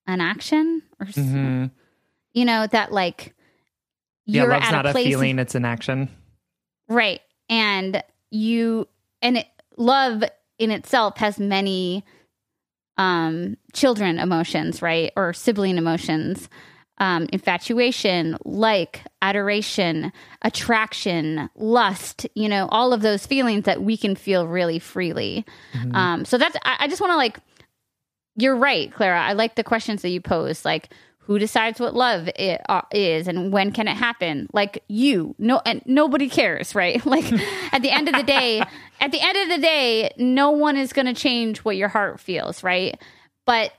an 0.06 0.20
action 0.20 0.82
or 1.00 1.06
Mhm. 1.06 1.70
you 2.32 2.44
know 2.44 2.66
that 2.66 2.92
like 2.92 3.34
Yeah, 4.26 4.42
you're 4.42 4.50
love's 4.52 4.66
at 4.66 4.72
not 4.72 4.86
a 4.86 4.90
a, 4.90 4.92
feeling; 4.92 5.38
it's 5.38 5.54
an 5.54 5.64
action. 5.64 6.08
Right. 6.88 7.20
And 7.48 8.02
you 8.30 8.88
and 9.22 9.38
it, 9.38 9.46
love 9.76 10.22
in 10.58 10.70
itself 10.70 11.18
has 11.18 11.38
many 11.38 12.04
um 12.96 13.56
children 13.72 14.18
emotions, 14.18 14.80
right? 14.82 15.12
Or 15.16 15.32
sibling 15.32 15.78
emotions. 15.78 16.48
Um 16.98 17.26
infatuation, 17.32 18.36
like, 18.44 19.02
adoration, 19.20 20.12
attraction, 20.42 21.50
lust, 21.56 22.26
you 22.34 22.48
know, 22.48 22.68
all 22.70 22.92
of 22.92 23.02
those 23.02 23.26
feelings 23.26 23.64
that 23.64 23.82
we 23.82 23.96
can 23.96 24.14
feel 24.14 24.46
really 24.46 24.78
freely. 24.78 25.44
Um 25.92 26.24
so 26.24 26.38
that's 26.38 26.56
I, 26.64 26.76
I 26.80 26.88
just 26.88 27.00
want 27.00 27.10
to 27.12 27.16
like 27.16 27.38
you're 28.36 28.56
right, 28.56 28.92
Clara. 28.92 29.20
I 29.22 29.32
like 29.34 29.54
the 29.54 29.64
questions 29.64 30.02
that 30.02 30.10
you 30.10 30.20
pose 30.20 30.64
like 30.64 30.88
who 31.26 31.38
decides 31.38 31.80
what 31.80 31.94
love 31.94 32.28
i- 32.38 32.58
uh, 32.68 32.82
is 32.92 33.26
and 33.28 33.50
when 33.52 33.72
can 33.72 33.88
it 33.88 33.96
happen? 33.96 34.46
Like 34.52 34.82
you. 34.88 35.34
No 35.38 35.60
and 35.64 35.80
nobody 35.86 36.28
cares 36.28 36.74
right? 36.74 37.04
Like 37.14 37.24
at 37.72 37.80
the 37.82 37.90
end 37.90 38.08
of 38.08 38.14
the 38.14 38.22
day 38.22 38.60
at 39.00 39.10
the 39.12 39.20
end 39.20 39.36
of 39.38 39.48
the 39.56 39.62
day 39.62 40.10
no 40.18 40.50
one 40.50 40.76
is 40.76 40.92
going 40.92 41.06
to 41.06 41.14
change 41.14 41.58
what 41.60 41.76
your 41.76 41.88
heart 41.88 42.20
feels 42.20 42.62
right? 42.62 43.00
But 43.46 43.72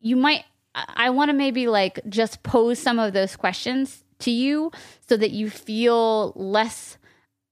you 0.00 0.16
might 0.16 0.44
I 0.74 1.10
want 1.10 1.28
to 1.30 1.32
maybe 1.34 1.66
like 1.68 2.00
just 2.08 2.42
pose 2.42 2.78
some 2.78 2.98
of 2.98 3.12
those 3.12 3.36
questions 3.36 4.04
to 4.20 4.30
you 4.30 4.70
so 5.08 5.16
that 5.16 5.32
you 5.32 5.50
feel 5.50 6.32
less 6.36 6.96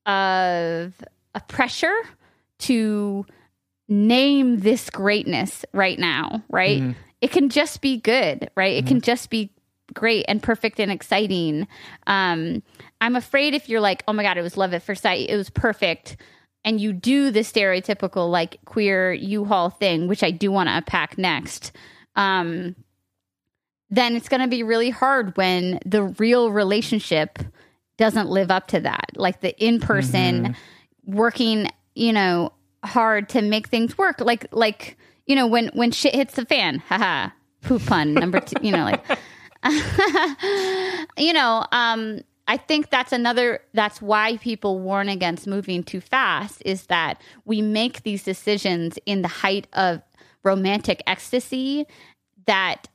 of 0.07 0.93
a 1.35 1.41
pressure 1.49 1.95
to 2.61 3.27
name 3.91 4.61
this 4.61 4.89
greatness 4.89 5.65
right 5.73 5.99
now, 5.99 6.43
right? 6.49 6.81
It 7.21 7.33
can 7.33 7.51
just 7.51 7.83
be 7.83 7.99
good, 7.99 8.51
right? 8.57 8.77
It 8.77 8.87
can 8.87 9.03
just 9.03 9.29
be 9.29 9.53
great 9.93 10.25
and 10.29 10.43
perfect 10.43 10.81
and 10.81 10.91
exciting. 10.91 11.67
Um, 12.07 12.63
I'm 13.01 13.17
afraid 13.17 13.53
if 13.53 13.69
you're 13.69 13.81
like, 13.81 14.05
oh 14.09 14.13
my 14.13 14.23
God, 14.23 14.39
it 14.39 14.43
was 14.43 14.57
love 14.57 14.73
at 14.73 14.83
first 14.83 15.03
sight, 15.03 15.29
it 15.29 15.37
was 15.37 15.51
perfect, 15.51 16.17
and 16.65 16.81
you 16.81 16.93
do 16.93 17.31
the 17.31 17.41
stereotypical 17.41 18.31
like 18.31 18.59
queer 18.65 19.13
U-Haul 19.13 19.71
thing, 19.71 20.07
which 20.09 20.23
I 20.23 20.31
do 20.31 20.51
want 20.53 20.69
to 20.69 20.77
unpack 20.77 21.19
next. 21.19 21.73
Um, 22.17 22.77
then 23.91 24.15
it's 24.15 24.29
going 24.29 24.41
to 24.41 24.49
be 24.49 24.63
really 24.63 24.91
hard 24.91 25.37
when 25.37 25.81
the 25.85 26.05
real 26.05 26.53
relationship 26.53 27.41
doesn't 27.97 28.29
live 28.29 28.51
up 28.51 28.69
to 28.69 28.81
that. 28.81 29.11
Like 29.17 29.41
the 29.41 29.59
in 29.63 29.81
person 29.81 30.57
working, 31.05 31.69
you 31.95 32.13
know, 32.13 32.53
hard 32.85 33.29
to 33.31 33.43
make 33.43 33.69
things 33.69 33.97
work. 33.99 34.21
Like, 34.21 34.47
like, 34.53 34.97
you 35.27 35.37
know, 35.37 35.47
when, 35.47 35.69
when 35.75 35.91
shit 35.91 36.15
hits 36.15 36.35
the 36.35 36.45
fan, 36.45 36.79
haha, 36.79 37.31
poop 37.63 37.85
pun 37.87 38.15
number 38.15 38.41
two, 38.41 38.57
you 38.63 38.73
know, 38.73 38.85
like, 38.85 39.05
you 41.19 41.33
know, 41.33 41.65
um, 41.73 42.21
I 42.49 42.57
think 42.57 42.91
that's 42.91 43.13
another, 43.13 43.61
that's 43.75 44.03
why 44.03 44.39
people 44.39 44.81
warn 44.81 45.09
against 45.09 45.47
moving 45.47 45.85
too 45.85 46.01
fast 46.01 46.63
is 46.65 46.87
that 46.87 47.21
we 47.45 47.63
make 47.63 48.03
these 48.03 48.25
decisions 48.25 48.99
in 49.07 49.23
the 49.23 49.29
height 49.29 49.67
of 49.73 50.03
romantic 50.43 51.03
ecstasy 51.07 51.87
that 52.47 52.89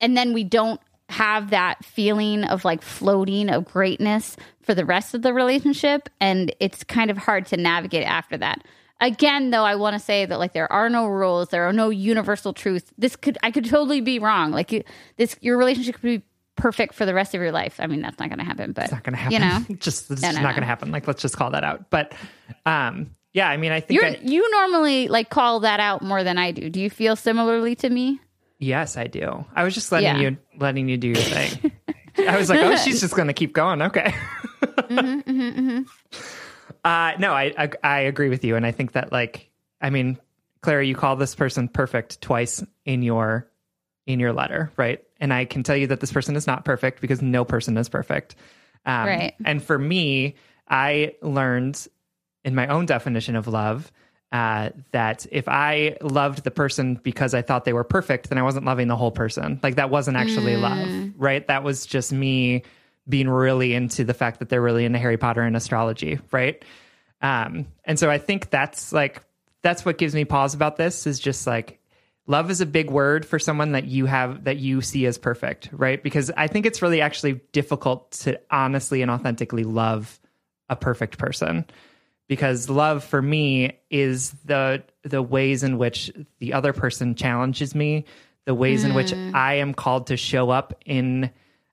and 0.00 0.16
then 0.16 0.32
we 0.32 0.44
don't 0.44 0.80
have 1.08 1.50
that 1.50 1.84
feeling 1.84 2.44
of 2.44 2.64
like 2.64 2.82
floating 2.82 3.48
of 3.48 3.64
greatness 3.64 4.36
for 4.62 4.74
the 4.74 4.84
rest 4.84 5.14
of 5.14 5.22
the 5.22 5.32
relationship 5.32 6.08
and 6.20 6.54
it's 6.60 6.82
kind 6.82 7.10
of 7.10 7.16
hard 7.16 7.46
to 7.46 7.56
navigate 7.56 8.06
after 8.06 8.36
that 8.36 8.64
again 9.00 9.50
though 9.50 9.64
i 9.64 9.74
want 9.74 9.94
to 9.94 9.98
say 9.98 10.24
that 10.24 10.38
like 10.38 10.52
there 10.52 10.70
are 10.72 10.88
no 10.88 11.06
rules 11.06 11.48
there 11.48 11.68
are 11.68 11.72
no 11.72 11.90
universal 11.90 12.52
truths 12.52 12.90
this 12.96 13.16
could 13.16 13.36
i 13.42 13.50
could 13.50 13.64
totally 13.64 14.00
be 14.00 14.18
wrong 14.18 14.50
like 14.52 14.70
you, 14.72 14.82
this 15.16 15.36
your 15.40 15.58
relationship 15.58 15.94
could 15.96 16.02
be 16.02 16.22
perfect 16.56 16.94
for 16.94 17.04
the 17.04 17.12
rest 17.12 17.34
of 17.34 17.40
your 17.40 17.50
life 17.52 17.76
i 17.80 17.86
mean 17.86 18.00
that's 18.00 18.18
not 18.18 18.28
going 18.28 18.38
to 18.38 18.44
happen 18.44 18.72
but 18.72 18.84
It's 18.84 18.92
not 18.92 19.02
going 19.02 19.14
to 19.14 19.18
happen. 19.20 19.32
you 19.32 19.38
know 19.40 19.76
just 19.80 20.10
it's 20.10 20.22
No, 20.22 20.28
just 20.28 20.36
no, 20.36 20.42
not 20.42 20.50
no. 20.50 20.54
going 20.54 20.60
to 20.62 20.66
happen. 20.66 20.92
Like 20.92 21.06
let's 21.08 21.20
just 21.20 21.36
call 21.36 21.50
that 21.50 21.64
out. 21.64 21.90
But 21.90 22.12
um, 22.64 23.10
yeah, 23.32 23.48
I 23.48 23.56
mean, 23.56 23.72
I 23.72 23.80
think 23.80 24.00
you're 24.00 24.10
I, 24.10 24.20
you 24.22 24.48
normally 24.52 25.08
like 25.08 25.28
call 25.28 25.60
that 25.60 25.80
out 25.80 26.00
more 26.02 26.22
than 26.22 26.38
i 26.38 26.52
do 26.52 26.70
do 26.70 26.80
you 26.80 26.88
feel 26.88 27.16
similarly 27.16 27.74
to 27.76 27.90
me 27.90 28.20
yes, 28.60 28.96
I 28.96 29.08
do. 29.08 29.44
I 29.54 29.64
was 29.64 29.74
just 29.74 29.90
letting 29.92 30.06
Yeah. 30.20 30.30
you 30.30 30.36
letting 30.58 30.88
you 30.88 30.96
do 30.96 31.08
your 31.08 31.16
thing. 31.16 31.72
I 32.26 32.38
was 32.38 32.48
like, 32.48 32.60
oh, 32.60 32.76
she's 32.76 33.00
just 33.02 33.14
going 33.16 33.26
to 33.26 33.34
keep 33.34 33.52
going. 33.52 33.82
Okay. 33.82 34.14
Mm-hmm, 34.62 35.82
Uh, 36.84 37.12
no, 37.18 37.32
I, 37.32 37.52
I 37.56 37.70
I 37.82 38.00
agree 38.00 38.28
with 38.28 38.44
you, 38.44 38.56
and 38.56 38.66
I 38.66 38.70
think 38.70 38.92
that 38.92 39.10
like, 39.10 39.50
I 39.80 39.90
mean, 39.90 40.18
Clara, 40.60 40.84
you 40.84 40.94
call 40.94 41.16
this 41.16 41.34
person 41.34 41.68
perfect 41.68 42.20
twice 42.20 42.62
in 42.84 43.02
your 43.02 43.48
in 44.06 44.20
your 44.20 44.32
letter, 44.32 44.70
right? 44.76 45.02
And 45.18 45.32
I 45.32 45.46
can 45.46 45.62
tell 45.62 45.76
you 45.76 45.86
that 45.86 46.00
this 46.00 46.12
person 46.12 46.36
is 46.36 46.46
not 46.46 46.64
perfect 46.64 47.00
because 47.00 47.22
no 47.22 47.44
person 47.44 47.76
is 47.78 47.88
perfect. 47.88 48.34
Um, 48.84 49.06
Right. 49.06 49.34
And 49.46 49.62
for 49.62 49.78
me, 49.78 50.34
I 50.68 51.14
learned 51.22 51.86
in 52.44 52.54
my 52.54 52.66
own 52.66 52.84
definition 52.84 53.34
of 53.34 53.48
love 53.48 53.90
uh, 54.32 54.70
that 54.92 55.26
if 55.32 55.48
I 55.48 55.96
loved 56.02 56.44
the 56.44 56.50
person 56.50 56.96
because 57.02 57.32
I 57.32 57.40
thought 57.40 57.64
they 57.64 57.72
were 57.72 57.84
perfect, 57.84 58.28
then 58.28 58.36
I 58.36 58.42
wasn't 58.42 58.66
loving 58.66 58.88
the 58.88 58.96
whole 58.96 59.12
person. 59.12 59.58
Like 59.62 59.76
that 59.76 59.88
wasn't 59.88 60.18
actually 60.18 60.56
love, 60.56 60.86
right? 61.16 61.46
That 61.46 61.62
was 61.62 61.86
just 61.86 62.12
me 62.12 62.62
being 63.08 63.28
really 63.28 63.74
into 63.74 64.04
the 64.04 64.14
fact 64.14 64.38
that 64.38 64.48
they're 64.48 64.62
really 64.62 64.84
into 64.84 64.98
Harry 64.98 65.16
Potter 65.16 65.42
and 65.42 65.56
astrology, 65.56 66.18
right? 66.30 66.64
Um, 67.20 67.66
and 67.84 67.98
so 67.98 68.10
I 68.10 68.18
think 68.18 68.50
that's 68.50 68.92
like 68.92 69.22
that's 69.62 69.84
what 69.84 69.98
gives 69.98 70.14
me 70.14 70.24
pause 70.24 70.54
about 70.54 70.76
this 70.76 71.06
is 71.06 71.18
just 71.18 71.46
like 71.46 71.80
love 72.26 72.50
is 72.50 72.60
a 72.60 72.66
big 72.66 72.90
word 72.90 73.26
for 73.26 73.38
someone 73.38 73.72
that 73.72 73.84
you 73.84 74.06
have 74.06 74.44
that 74.44 74.58
you 74.58 74.80
see 74.80 75.06
as 75.06 75.18
perfect, 75.18 75.68
right? 75.72 76.02
Because 76.02 76.30
I 76.36 76.46
think 76.46 76.66
it's 76.66 76.82
really 76.82 77.00
actually 77.00 77.40
difficult 77.52 78.12
to 78.12 78.40
honestly 78.50 79.02
and 79.02 79.10
authentically 79.10 79.64
love 79.64 80.20
a 80.68 80.76
perfect 80.76 81.18
person. 81.18 81.64
Because 82.26 82.70
love 82.70 83.04
for 83.04 83.20
me 83.20 83.78
is 83.90 84.30
the 84.44 84.82
the 85.02 85.22
ways 85.22 85.62
in 85.62 85.76
which 85.76 86.10
the 86.38 86.54
other 86.54 86.72
person 86.72 87.14
challenges 87.14 87.74
me, 87.74 88.06
the 88.46 88.54
ways 88.54 88.84
in 88.84 88.94
which 88.94 89.12
I 89.12 89.54
am 89.54 89.74
called 89.74 90.06
to 90.06 90.16
show 90.16 90.48
up 90.48 90.82
in 90.86 91.30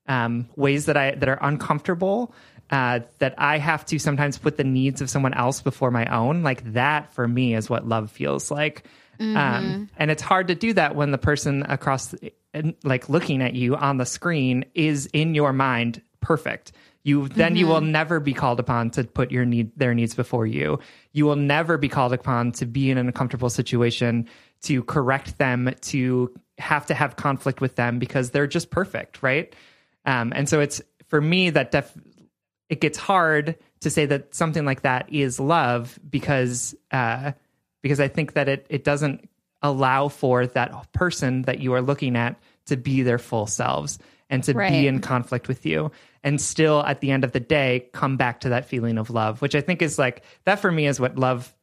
um, 0.07 0.47
ways 0.55 0.85
that 0.85 0.97
I 0.97 1.15
that 1.15 1.29
are 1.29 1.39
uncomfortable, 1.41 2.33
uh, 2.69 3.01
that 3.19 3.35
I 3.37 3.57
have 3.57 3.85
to 3.87 3.99
sometimes 3.99 4.37
put 4.37 4.57
the 4.57 4.63
needs 4.63 5.01
of 5.01 5.09
someone 5.09 5.33
else 5.33 5.61
before 5.61 5.91
my 5.91 6.05
own. 6.05 6.43
Like 6.43 6.73
that 6.73 7.13
for 7.13 7.27
me 7.27 7.55
is 7.55 7.69
what 7.69 7.87
love 7.87 8.11
feels 8.11 8.49
like. 8.51 8.85
Um, 9.19 9.89
and 9.97 10.09
it's 10.09 10.23
hard 10.23 10.47
to 10.47 10.55
do 10.55 10.73
that 10.73 10.95
when 10.95 11.11
the 11.11 11.17
person 11.19 11.63
across, 11.63 12.07
the- 12.07 12.33
like 12.83 13.07
looking 13.07 13.43
at 13.43 13.53
you 13.53 13.75
on 13.75 13.97
the 13.97 14.05
screen, 14.05 14.65
is 14.73 15.05
in 15.13 15.35
your 15.35 15.53
mind 15.53 16.01
perfect. 16.21 16.71
You 17.03 17.27
then 17.29 17.55
you 17.55 17.65
will 17.67 17.81
never 17.81 18.19
be 18.19 18.33
called 18.33 18.59
upon 18.59 18.91
to 18.91 19.03
put 19.03 19.31
your 19.31 19.45
need 19.45 19.71
their 19.75 19.93
needs 19.93 20.13
before 20.15 20.45
you. 20.45 20.79
You 21.13 21.25
will 21.25 21.35
never 21.35 21.77
be 21.77 21.89
called 21.89 22.13
upon 22.13 22.51
to 22.53 22.65
be 22.65 22.91
in 22.91 22.97
an 22.97 23.07
uncomfortable 23.07 23.49
situation 23.49 24.27
to 24.63 24.83
correct 24.83 25.37
them 25.39 25.73
to 25.81 26.31
have 26.59 26.85
to 26.87 26.93
have 26.93 27.15
conflict 27.15 27.59
with 27.59 27.75
them 27.75 27.97
because 27.99 28.29
they're 28.31 28.45
just 28.47 28.69
perfect, 28.69 29.23
right? 29.23 29.55
Um, 30.05 30.33
and 30.35 30.47
so 30.49 30.59
it's 30.59 30.81
for 31.07 31.21
me 31.21 31.49
that 31.51 31.71
def- 31.71 31.97
it 32.69 32.81
gets 32.81 32.97
hard 32.97 33.57
to 33.81 33.89
say 33.89 34.05
that 34.05 34.33
something 34.33 34.65
like 34.65 34.81
that 34.81 35.11
is 35.11 35.39
love 35.39 35.99
because 36.09 36.75
uh, 36.91 37.33
because 37.81 37.99
I 37.99 38.07
think 38.07 38.33
that 38.33 38.47
it 38.49 38.65
it 38.69 38.83
doesn't 38.83 39.29
allow 39.61 40.07
for 40.07 40.47
that 40.47 40.91
person 40.93 41.43
that 41.43 41.59
you 41.59 41.73
are 41.73 41.81
looking 41.81 42.15
at 42.15 42.35
to 42.65 42.77
be 42.77 43.03
their 43.03 43.19
full 43.19 43.45
selves 43.47 43.99
and 44.29 44.43
to 44.45 44.53
Right. 44.53 44.71
be 44.71 44.87
in 44.87 45.01
conflict 45.01 45.47
with 45.47 45.65
you 45.65 45.91
and 46.23 46.39
still 46.39 46.81
at 46.83 46.99
the 47.01 47.11
end 47.11 47.23
of 47.23 47.31
the 47.31 47.39
day 47.39 47.87
come 47.91 48.17
back 48.17 48.39
to 48.41 48.49
that 48.49 48.65
feeling 48.65 48.97
of 48.97 49.09
love 49.09 49.41
which 49.41 49.53
i 49.55 49.61
think 49.61 49.81
is 49.81 49.99
like 49.99 50.23
that 50.45 50.59
for 50.59 50.71
me 50.71 50.87
is 50.87 50.99
what 50.99 51.17
love 51.17 51.53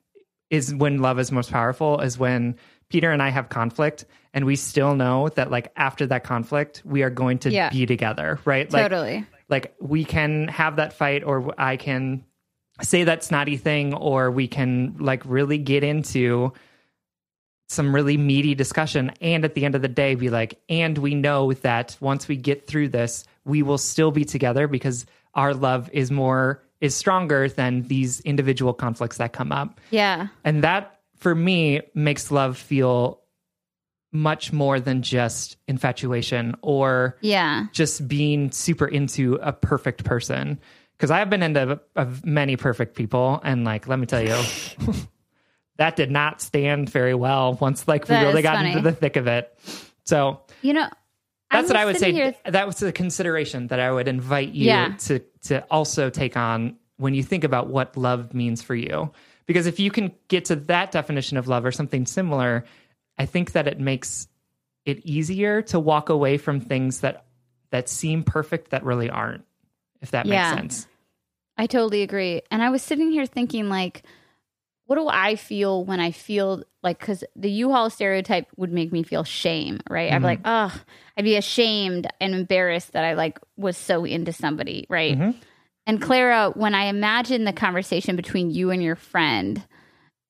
is 0.51 0.72
when 0.74 0.99
love 0.99 1.18
is 1.18 1.32
most 1.32 1.51
powerful 1.51 2.01
is 2.01 2.18
when 2.18 2.57
peter 2.89 3.11
and 3.11 3.22
i 3.22 3.30
have 3.30 3.49
conflict 3.49 4.05
and 4.34 4.44
we 4.44 4.56
still 4.56 4.94
know 4.94 5.28
that 5.30 5.50
like 5.50 5.72
after 5.76 6.06
that 6.06 6.24
conflict 6.24 6.82
we 6.84 7.02
are 7.02 7.10
going 7.10 7.38
to 7.38 7.50
Yeah. 7.50 7.70
be 7.70 7.86
together 7.86 8.38
right? 8.44 8.70
Like 8.72 8.82
totally. 8.82 9.26
like 9.48 9.74
we 9.80 10.04
can 10.04 10.48
have 10.48 10.76
that 10.76 10.92
fight 10.92 11.24
or 11.24 11.54
i 11.58 11.76
can 11.76 12.24
say 12.82 13.04
that 13.04 13.24
snotty 13.24 13.56
thing 13.56 13.94
or 13.94 14.30
we 14.30 14.46
can 14.48 14.96
like 14.98 15.22
really 15.24 15.58
get 15.58 15.82
into 15.82 16.52
some 17.68 17.94
really 17.94 18.16
meaty 18.16 18.54
discussion 18.54 19.12
and 19.20 19.44
at 19.44 19.54
the 19.54 19.64
end 19.64 19.74
of 19.74 19.82
the 19.82 19.88
day 19.88 20.14
be 20.14 20.30
like 20.30 20.58
and 20.68 20.96
we 20.96 21.14
know 21.14 21.52
that 21.52 21.96
once 22.00 22.26
we 22.28 22.36
get 22.36 22.66
through 22.66 22.88
this 22.88 23.24
we 23.44 23.62
will 23.62 23.78
still 23.78 24.10
be 24.10 24.24
together 24.24 24.66
because 24.68 25.04
our 25.34 25.52
love 25.54 25.90
is 25.92 26.10
more 26.10 26.62
is 26.80 26.94
stronger 26.94 27.48
than 27.48 27.82
these 27.82 28.20
individual 28.20 28.72
conflicts 28.72 29.16
that 29.16 29.32
come 29.32 29.50
up. 29.50 29.80
Yeah. 29.90 30.28
And 30.44 30.62
that 30.62 31.00
for 31.16 31.34
me 31.34 31.80
makes 31.92 32.30
love 32.30 32.56
feel 32.56 33.20
much 34.12 34.52
more 34.52 34.80
than 34.80 35.02
just 35.02 35.56
infatuation 35.68 36.54
or 36.62 37.16
yeah 37.20 37.66
just 37.72 38.09
being 38.09 38.50
super 38.50 38.86
into 38.86 39.34
a 39.42 39.52
perfect 39.52 40.04
person 40.04 40.59
because 40.96 41.11
I 41.11 41.18
have 41.18 41.30
been 41.30 41.42
into 41.42 41.78
of 41.94 42.24
many 42.26 42.56
perfect 42.56 42.96
people, 42.96 43.40
and 43.44 43.64
like, 43.64 43.86
let 43.86 44.00
me 44.00 44.06
tell 44.06 44.20
you, 44.20 44.34
that 45.76 45.94
did 45.96 46.11
not 46.11 46.40
stand 46.40 46.90
very 46.90 47.14
well 47.14 47.54
once 47.61 47.86
like 47.86 48.09
we 48.09 48.14
That 48.14 48.22
really 48.24 48.42
got 48.42 48.56
funny. 48.56 48.70
into 48.70 48.82
the 48.82 48.92
thick 48.92 49.16
of 49.16 49.26
it. 49.26 49.56
So 50.04 50.40
you 50.62 50.72
know 50.72 50.88
that's 51.50 51.68
what 51.68 51.76
I 51.76 51.84
would 51.84 51.96
say. 51.98 52.12
here- 52.12 52.34
that 52.46 52.66
was 52.66 52.82
a 52.82 52.92
consideration 52.92 53.68
that 53.68 53.80
I 53.80 53.90
would 53.90 54.09
invite 54.09 54.50
you 54.50 54.66
Yeah. 54.66 54.94
to 55.00 55.20
to 55.44 55.64
also 55.70 56.11
take 56.11 56.36
on 56.36 56.76
when 56.96 57.14
you 57.14 57.22
think 57.22 57.44
about 57.44 57.68
what 57.68 57.96
love 57.96 58.34
means 58.34 58.61
for 58.62 58.74
you. 58.74 59.12
Because 59.46 59.66
if 59.66 59.78
you 59.80 59.90
can 59.90 60.12
get 60.28 60.46
to 60.46 60.56
that 60.56 60.90
definition 60.90 61.36
of 61.38 61.46
love 61.48 61.64
or 61.64 61.70
something 61.72 62.04
similar, 62.06 62.64
I 63.18 63.26
think 63.26 63.52
that 63.52 63.66
it 63.66 63.80
makes 63.80 64.28
it 64.84 65.04
easier 65.04 65.62
to 65.62 65.80
walk 65.80 66.08
away 66.08 66.38
from 66.38 66.60
things 66.60 67.00
that 67.00 67.24
that 67.70 67.88
seem 67.88 68.22
perfect 68.22 68.70
that 68.70 68.84
really 68.84 69.10
aren't. 69.10 69.44
If 70.00 70.12
that 70.12 70.26
Yeah. 70.26 70.54
makes 70.54 70.60
sense. 70.60 70.86
I 71.56 71.66
totally 71.66 72.02
agree. 72.02 72.42
And 72.50 72.62
I 72.62 72.70
was 72.70 72.82
sitting 72.82 73.10
here 73.10 73.26
thinking, 73.26 73.68
like, 73.68 74.04
what 74.86 74.96
do 74.96 75.06
I 75.06 75.34
feel 75.34 75.84
when 75.84 76.00
I 76.00 76.12
feel 76.12 76.62
like, 76.82 76.98
because 76.98 77.24
the 77.36 77.50
U 77.50 77.72
Haul 77.72 77.90
stereotype 77.90 78.46
would 78.56 78.72
make 78.72 78.90
me 78.90 79.02
feel 79.02 79.22
shame, 79.24 79.80
right? 79.90 80.10
I'd 80.10 80.20
be 80.20 80.24
like, 80.24 80.40
oh, 80.46 80.74
I'd 81.16 81.24
be 81.24 81.36
ashamed 81.36 82.06
and 82.20 82.34
embarrassed 82.34 82.92
that 82.92 83.04
I 83.04 83.12
like 83.12 83.38
was 83.56 83.76
so 83.76 84.04
into 84.06 84.32
somebody, 84.32 84.86
right? 84.88 85.18
And 85.86 86.00
Clara, 86.00 86.52
when 86.54 86.74
I 86.74 86.84
imagine 86.84 87.44
the 87.44 87.52
conversation 87.52 88.16
between 88.16 88.50
you 88.50 88.70
and 88.70 88.82
your 88.82 88.96
friend, 88.96 89.62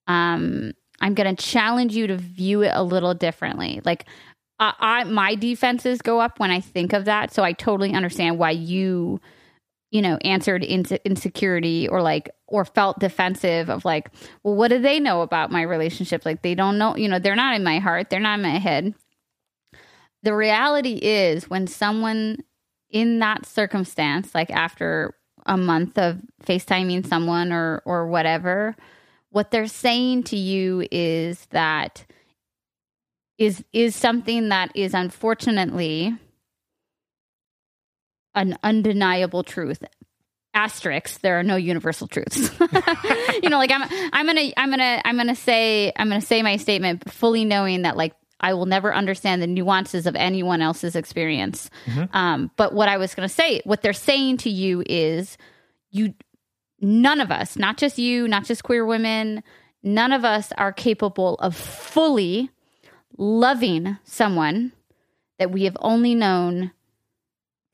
um, 0.07 0.73
I'm 1.01 1.13
going 1.13 1.35
to 1.35 1.43
challenge 1.43 1.95
you 1.95 2.07
to 2.07 2.17
view 2.17 2.61
it 2.63 2.71
a 2.73 2.83
little 2.83 3.13
differently. 3.13 3.81
Like, 3.85 4.05
I, 4.59 4.73
I 4.79 5.03
my 5.05 5.35
defenses 5.35 6.01
go 6.01 6.19
up 6.19 6.39
when 6.39 6.51
I 6.51 6.59
think 6.59 6.93
of 6.93 7.05
that, 7.05 7.33
so 7.33 7.43
I 7.43 7.53
totally 7.53 7.93
understand 7.93 8.37
why 8.37 8.51
you 8.51 9.19
you 9.91 10.01
know, 10.01 10.17
answered 10.17 10.61
inse- 10.61 11.03
insecurity 11.03 11.87
or 11.87 12.01
like, 12.01 12.29
or 12.47 12.63
felt 12.63 12.99
defensive 12.99 13.69
of 13.69 13.85
like, 13.85 14.11
well, 14.43 14.55
what 14.55 14.67
do 14.69 14.79
they 14.79 14.99
know 14.99 15.21
about 15.21 15.51
my 15.51 15.61
relationship? 15.61 16.25
Like, 16.25 16.41
they 16.41 16.55
don't 16.55 16.77
know, 16.77 16.95
you 16.95 17.07
know, 17.07 17.19
they're 17.19 17.35
not 17.35 17.55
in 17.55 17.63
my 17.63 17.79
heart, 17.79 18.09
they're 18.09 18.19
not 18.19 18.39
in 18.39 18.43
my 18.43 18.59
head. 18.59 18.93
The 20.21 20.35
reality 20.35 20.99
is 21.01 21.49
when 21.49 21.65
someone 21.65 22.37
in 22.89 23.19
that 23.19 23.45
circumstance, 23.45 24.35
like 24.35 24.51
after 24.51 25.15
a 25.45 25.57
month 25.57 25.97
of 25.97 26.21
FaceTiming 26.43 27.07
someone 27.07 27.51
or, 27.51 27.81
or 27.85 28.07
whatever, 28.07 28.75
what 29.31 29.51
they're 29.51 29.67
saying 29.67 30.23
to 30.23 30.37
you 30.37 30.85
is 30.91 31.45
that 31.51 32.05
is 33.37 33.63
is 33.73 33.95
something 33.95 34.49
that 34.49 34.71
is 34.75 34.93
unfortunately 34.93 36.13
an 38.35 38.57
undeniable 38.63 39.43
truth. 39.43 39.83
Asterisks 40.53 41.19
there 41.19 41.39
are 41.39 41.43
no 41.43 41.55
universal 41.55 42.07
truths. 42.07 42.49
You 43.41 43.49
know 43.49 43.57
like 43.57 43.71
i'm 43.71 43.83
i'm 44.11 44.25
gonna 44.25 44.51
i'm 44.57 44.69
gonna 44.69 45.01
i'm 45.05 45.15
gonna 45.15 45.35
say 45.35 45.93
i'm 45.95 46.09
gonna 46.09 46.19
say 46.21 46.41
my 46.41 46.57
statement 46.57 47.09
fully 47.09 47.45
knowing 47.45 47.83
that 47.83 47.95
like 47.95 48.13
i 48.41 48.53
will 48.53 48.65
never 48.65 48.93
understand 48.93 49.41
the 49.41 49.47
nuances 49.47 50.05
of 50.05 50.15
anyone 50.15 50.61
else's 50.61 50.95
experience. 50.95 51.69
Um 52.11 52.51
but 52.57 52.73
what 52.73 52.89
i 52.89 52.97
was 52.97 53.15
gonna 53.15 53.29
say 53.29 53.61
what 53.63 53.81
they're 53.81 53.93
saying 53.93 54.37
to 54.37 54.49
you 54.49 54.83
is 54.85 55.37
you 55.91 56.13
none 56.81 57.19
of 57.19 57.31
us 57.31 57.57
not 57.57 57.77
just 57.77 57.97
you 57.97 58.27
not 58.27 58.45
just 58.45 58.63
queer 58.63 58.85
women 58.85 59.43
none 59.83 60.11
of 60.11 60.25
us 60.25 60.51
are 60.57 60.71
capable 60.71 61.35
of 61.35 61.55
fully 61.55 62.49
loving 63.17 63.97
someone 64.03 64.71
that 65.37 65.51
we 65.51 65.63
have 65.63 65.77
only 65.81 66.15
known 66.15 66.71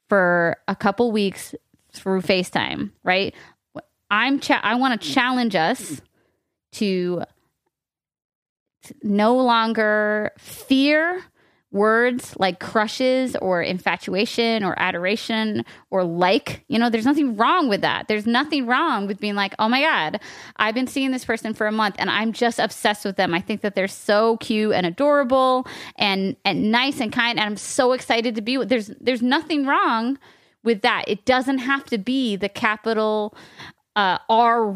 for 0.09 0.57
a 0.67 0.75
couple 0.75 1.11
weeks 1.11 1.55
through 1.93 2.21
FaceTime, 2.21 2.91
right? 3.03 3.33
I'm 4.11 4.39
I 4.49 4.75
want 4.75 5.01
to 5.01 5.07
challenge 5.07 5.55
us 5.55 6.01
to 6.73 7.23
no 9.01 9.37
longer 9.37 10.31
fear 10.37 11.23
words 11.75 12.33
like 12.39 12.59
crushes 12.59 13.35
or 13.35 13.61
infatuation 13.61 14.63
or 14.63 14.73
adoration 14.79 15.65
or 15.91 16.03
like. 16.03 16.63
You 16.69 16.79
know, 16.79 16.89
there's 16.89 17.05
nothing 17.05 17.35
wrong 17.35 17.67
with 17.67 17.81
that. 17.81 18.07
There's 18.07 18.25
nothing 18.25 18.65
wrong 18.65 19.05
with 19.05 19.19
being 19.19 19.35
like, 19.35 19.53
oh 19.59 19.67
my 19.67 19.81
God, 19.81 20.21
I've 20.55 20.73
been 20.73 20.87
seeing 20.87 21.11
this 21.11 21.25
person 21.25 21.53
for 21.53 21.67
a 21.67 21.71
month 21.71 21.95
and 21.99 22.09
I'm 22.09 22.31
just 22.31 22.57
obsessed 22.57 23.03
with 23.03 23.17
them. 23.17 23.33
I 23.33 23.41
think 23.41 23.61
that 23.61 23.75
they're 23.75 23.89
so 23.89 24.37
cute 24.37 24.73
and 24.73 24.85
adorable 24.85 25.67
and 25.97 26.37
and 26.45 26.71
nice 26.71 27.01
and 27.01 27.11
kind. 27.11 27.37
And 27.37 27.45
I'm 27.45 27.57
so 27.57 27.91
excited 27.91 28.35
to 28.35 28.41
be 28.41 28.57
with 28.57 28.69
there's 28.69 28.87
there's 29.01 29.21
nothing 29.21 29.65
wrong 29.65 30.17
with 30.63 30.81
that. 30.81 31.03
It 31.07 31.25
doesn't 31.25 31.59
have 31.59 31.83
to 31.85 31.97
be 31.97 32.37
the 32.37 32.49
capital 32.49 33.35
uh, 33.95 34.17
R 34.29 34.73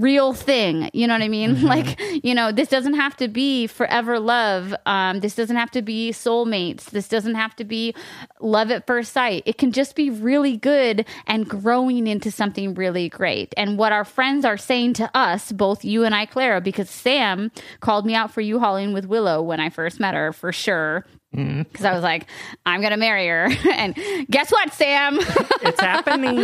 real 0.00 0.32
thing 0.32 0.90
you 0.92 1.06
know 1.06 1.14
what 1.14 1.22
i 1.22 1.28
mean 1.28 1.50
mm-hmm. 1.56 1.66
like 1.66 2.00
you 2.24 2.34
know 2.34 2.52
this 2.52 2.68
doesn't 2.68 2.94
have 2.94 3.16
to 3.16 3.28
be 3.28 3.66
forever 3.66 4.18
love 4.18 4.74
um 4.86 5.20
this 5.20 5.34
doesn't 5.34 5.56
have 5.56 5.70
to 5.70 5.82
be 5.82 6.10
soulmates 6.10 6.86
this 6.86 7.08
doesn't 7.08 7.34
have 7.34 7.54
to 7.54 7.64
be 7.64 7.94
love 8.40 8.70
at 8.70 8.86
first 8.86 9.12
sight 9.12 9.42
it 9.46 9.58
can 9.58 9.72
just 9.72 9.94
be 9.94 10.10
really 10.10 10.56
good 10.56 11.04
and 11.26 11.48
growing 11.48 12.06
into 12.06 12.30
something 12.30 12.74
really 12.74 13.08
great 13.08 13.52
and 13.56 13.78
what 13.78 13.92
our 13.92 14.04
friends 14.04 14.44
are 14.44 14.56
saying 14.56 14.92
to 14.92 15.10
us 15.16 15.52
both 15.52 15.84
you 15.84 16.04
and 16.04 16.14
i 16.14 16.24
clara 16.26 16.60
because 16.60 16.90
sam 16.90 17.50
called 17.80 18.06
me 18.06 18.14
out 18.14 18.32
for 18.32 18.40
U-Hauling 18.40 18.92
with 18.92 19.06
willow 19.06 19.42
when 19.42 19.60
i 19.60 19.68
first 19.68 20.00
met 20.00 20.14
her 20.14 20.32
for 20.32 20.52
sure 20.52 21.04
because 21.30 21.44
mm-hmm. 21.44 21.86
I 21.86 21.92
was 21.92 22.02
like, 22.02 22.26
I'm 22.64 22.80
gonna 22.80 22.96
marry 22.96 23.26
her, 23.28 23.48
and 23.72 23.94
guess 24.30 24.50
what, 24.50 24.72
Sam? 24.72 25.18
it's 25.20 25.80
happening. 25.80 26.38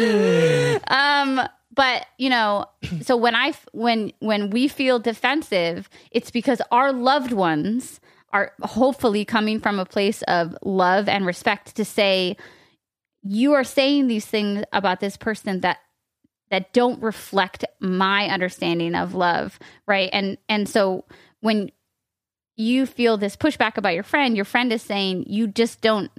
um, 0.88 1.40
but 1.74 2.06
you 2.18 2.30
know 2.30 2.64
so 3.02 3.16
when 3.16 3.34
i 3.34 3.52
when 3.72 4.12
when 4.20 4.50
we 4.50 4.68
feel 4.68 4.98
defensive 4.98 5.88
it's 6.10 6.30
because 6.30 6.60
our 6.70 6.92
loved 6.92 7.32
ones 7.32 8.00
are 8.32 8.52
hopefully 8.62 9.24
coming 9.24 9.60
from 9.60 9.78
a 9.78 9.86
place 9.86 10.22
of 10.22 10.56
love 10.62 11.08
and 11.08 11.24
respect 11.24 11.76
to 11.76 11.84
say 11.84 12.36
you 13.22 13.54
are 13.54 13.64
saying 13.64 14.06
these 14.06 14.26
things 14.26 14.64
about 14.72 15.00
this 15.00 15.16
person 15.16 15.60
that 15.60 15.78
that 16.50 16.72
don't 16.72 17.02
reflect 17.02 17.64
my 17.80 18.28
understanding 18.28 18.94
of 18.94 19.14
love 19.14 19.58
right? 19.86 20.10
And 20.12 20.36
and 20.48 20.68
so 20.68 21.04
when 21.40 21.70
you 22.56 22.86
feel 22.86 23.16
this 23.16 23.36
pushback 23.36 23.76
about 23.76 23.94
your 23.94 24.02
friend 24.02 24.36
your 24.36 24.44
friend 24.44 24.72
is 24.72 24.82
saying 24.82 25.24
you 25.26 25.46
just 25.46 25.80
don't 25.80 26.10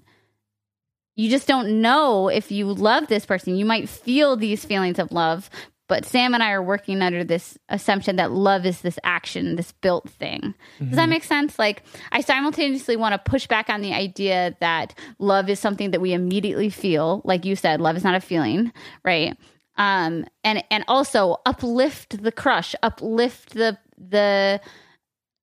you 1.15 1.29
just 1.29 1.47
don't 1.47 1.81
know 1.81 2.27
if 2.27 2.51
you 2.51 2.65
love 2.65 3.07
this 3.07 3.25
person. 3.25 3.55
You 3.55 3.65
might 3.65 3.89
feel 3.89 4.35
these 4.35 4.65
feelings 4.65 4.99
of 4.99 5.11
love, 5.11 5.49
but 5.87 6.05
Sam 6.05 6.33
and 6.33 6.41
I 6.41 6.51
are 6.51 6.63
working 6.63 7.01
under 7.01 7.23
this 7.23 7.57
assumption 7.69 8.15
that 8.15 8.31
love 8.31 8.65
is 8.65 8.81
this 8.81 8.97
action, 9.03 9.55
this 9.55 9.71
built 9.71 10.09
thing. 10.09 10.41
Mm-hmm. 10.41 10.85
Does 10.85 10.95
that 10.95 11.03
mm-hmm. 11.03 11.09
make 11.11 11.23
sense? 11.23 11.59
Like, 11.59 11.83
I 12.11 12.21
simultaneously 12.21 12.95
want 12.95 13.13
to 13.13 13.29
push 13.31 13.47
back 13.47 13.69
on 13.69 13.81
the 13.81 13.93
idea 13.93 14.57
that 14.59 14.97
love 15.19 15.49
is 15.49 15.59
something 15.59 15.91
that 15.91 16.01
we 16.01 16.13
immediately 16.13 16.69
feel. 16.69 17.21
Like 17.23 17.45
you 17.45 17.55
said, 17.55 17.81
love 17.81 17.95
is 17.95 18.03
not 18.03 18.15
a 18.15 18.19
feeling, 18.19 18.71
right? 19.03 19.37
Um, 19.77 20.25
and 20.43 20.63
and 20.71 20.85
also 20.87 21.37
uplift 21.45 22.21
the 22.23 22.31
crush, 22.31 22.75
uplift 22.81 23.53
the 23.53 23.77
the 23.97 24.61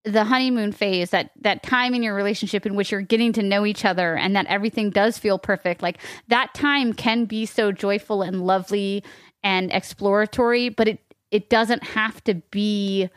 the 0.04 0.24
honeymoon 0.24 0.72
phase 0.72 1.10
that 1.10 1.30
that 1.40 1.62
time 1.62 1.94
in 1.94 2.02
your 2.02 2.14
relationship 2.14 2.66
in 2.66 2.74
which 2.74 2.90
you're 2.90 3.00
getting 3.00 3.32
to 3.32 3.42
know 3.42 3.64
each 3.64 3.84
other 3.84 4.16
and 4.16 4.34
that 4.34 4.46
everything 4.46 4.90
does 4.90 5.16
feel 5.16 5.38
perfect 5.38 5.80
like 5.80 5.98
that 6.28 6.52
time 6.54 6.92
can 6.92 7.24
be 7.24 7.46
so 7.46 7.70
joyful 7.70 8.22
and 8.22 8.44
lovely 8.44 9.04
and 9.44 9.70
exploratory 9.72 10.68
but 10.68 10.88
it 10.88 10.98
it 11.30 11.48
doesn't 11.48 11.84
have 11.84 12.22
to 12.24 12.34
be 12.50 13.08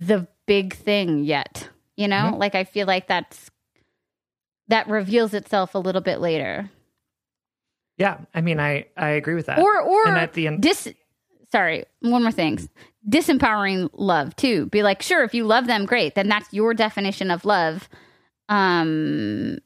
the 0.00 0.26
big 0.46 0.74
thing 0.74 1.24
yet 1.24 1.68
you 1.96 2.08
know? 2.08 2.16
Mm-hmm. 2.16 2.38
like 2.38 2.54
i 2.56 2.64
feel 2.64 2.86
like 2.86 3.06
that's 3.06 3.50
that 4.68 4.88
reveals 4.88 5.34
itself 5.34 5.74
a 5.74 5.78
little 5.78 6.00
bit 6.00 6.18
later. 6.20 6.70
Yeah 7.98 8.18
i 8.34 8.40
mean 8.40 8.58
i 8.58 8.86
i 8.96 9.10
agree 9.10 9.34
with 9.34 9.46
that. 9.46 9.58
Or 9.58 9.80
or 9.80 10.08
and 10.08 10.16
at 10.16 10.32
the 10.32 10.48
end 10.48 10.62
dis 10.62 10.88
sorry 11.52 11.84
one 12.00 12.22
more 12.22 12.32
thing 12.32 12.68
disempowering 13.08 13.90
love 13.92 14.34
too. 14.36 14.66
Be 14.66 14.82
like, 14.82 15.02
sure, 15.02 15.24
if 15.24 15.34
you 15.34 15.44
love 15.44 15.66
them, 15.66 15.86
great. 15.86 16.14
Then 16.14 16.28
that's 16.28 16.52
your 16.52 16.74
definition 16.74 17.30
of 17.30 17.44
love. 17.44 17.88
Um, 18.48 19.58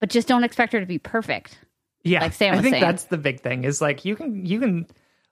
but 0.00 0.10
just 0.10 0.28
don't 0.28 0.44
expect 0.44 0.72
her 0.72 0.80
to 0.80 0.86
be 0.86 0.98
perfect. 0.98 1.58
Yeah, 2.02 2.20
like 2.20 2.34
Sam 2.34 2.54
I 2.54 2.60
think 2.60 2.74
saying. 2.74 2.82
that's 2.82 3.04
the 3.04 3.16
big 3.16 3.40
thing. 3.40 3.64
Is 3.64 3.80
like 3.80 4.04
you 4.04 4.14
can 4.16 4.44
you 4.44 4.60
can 4.60 4.86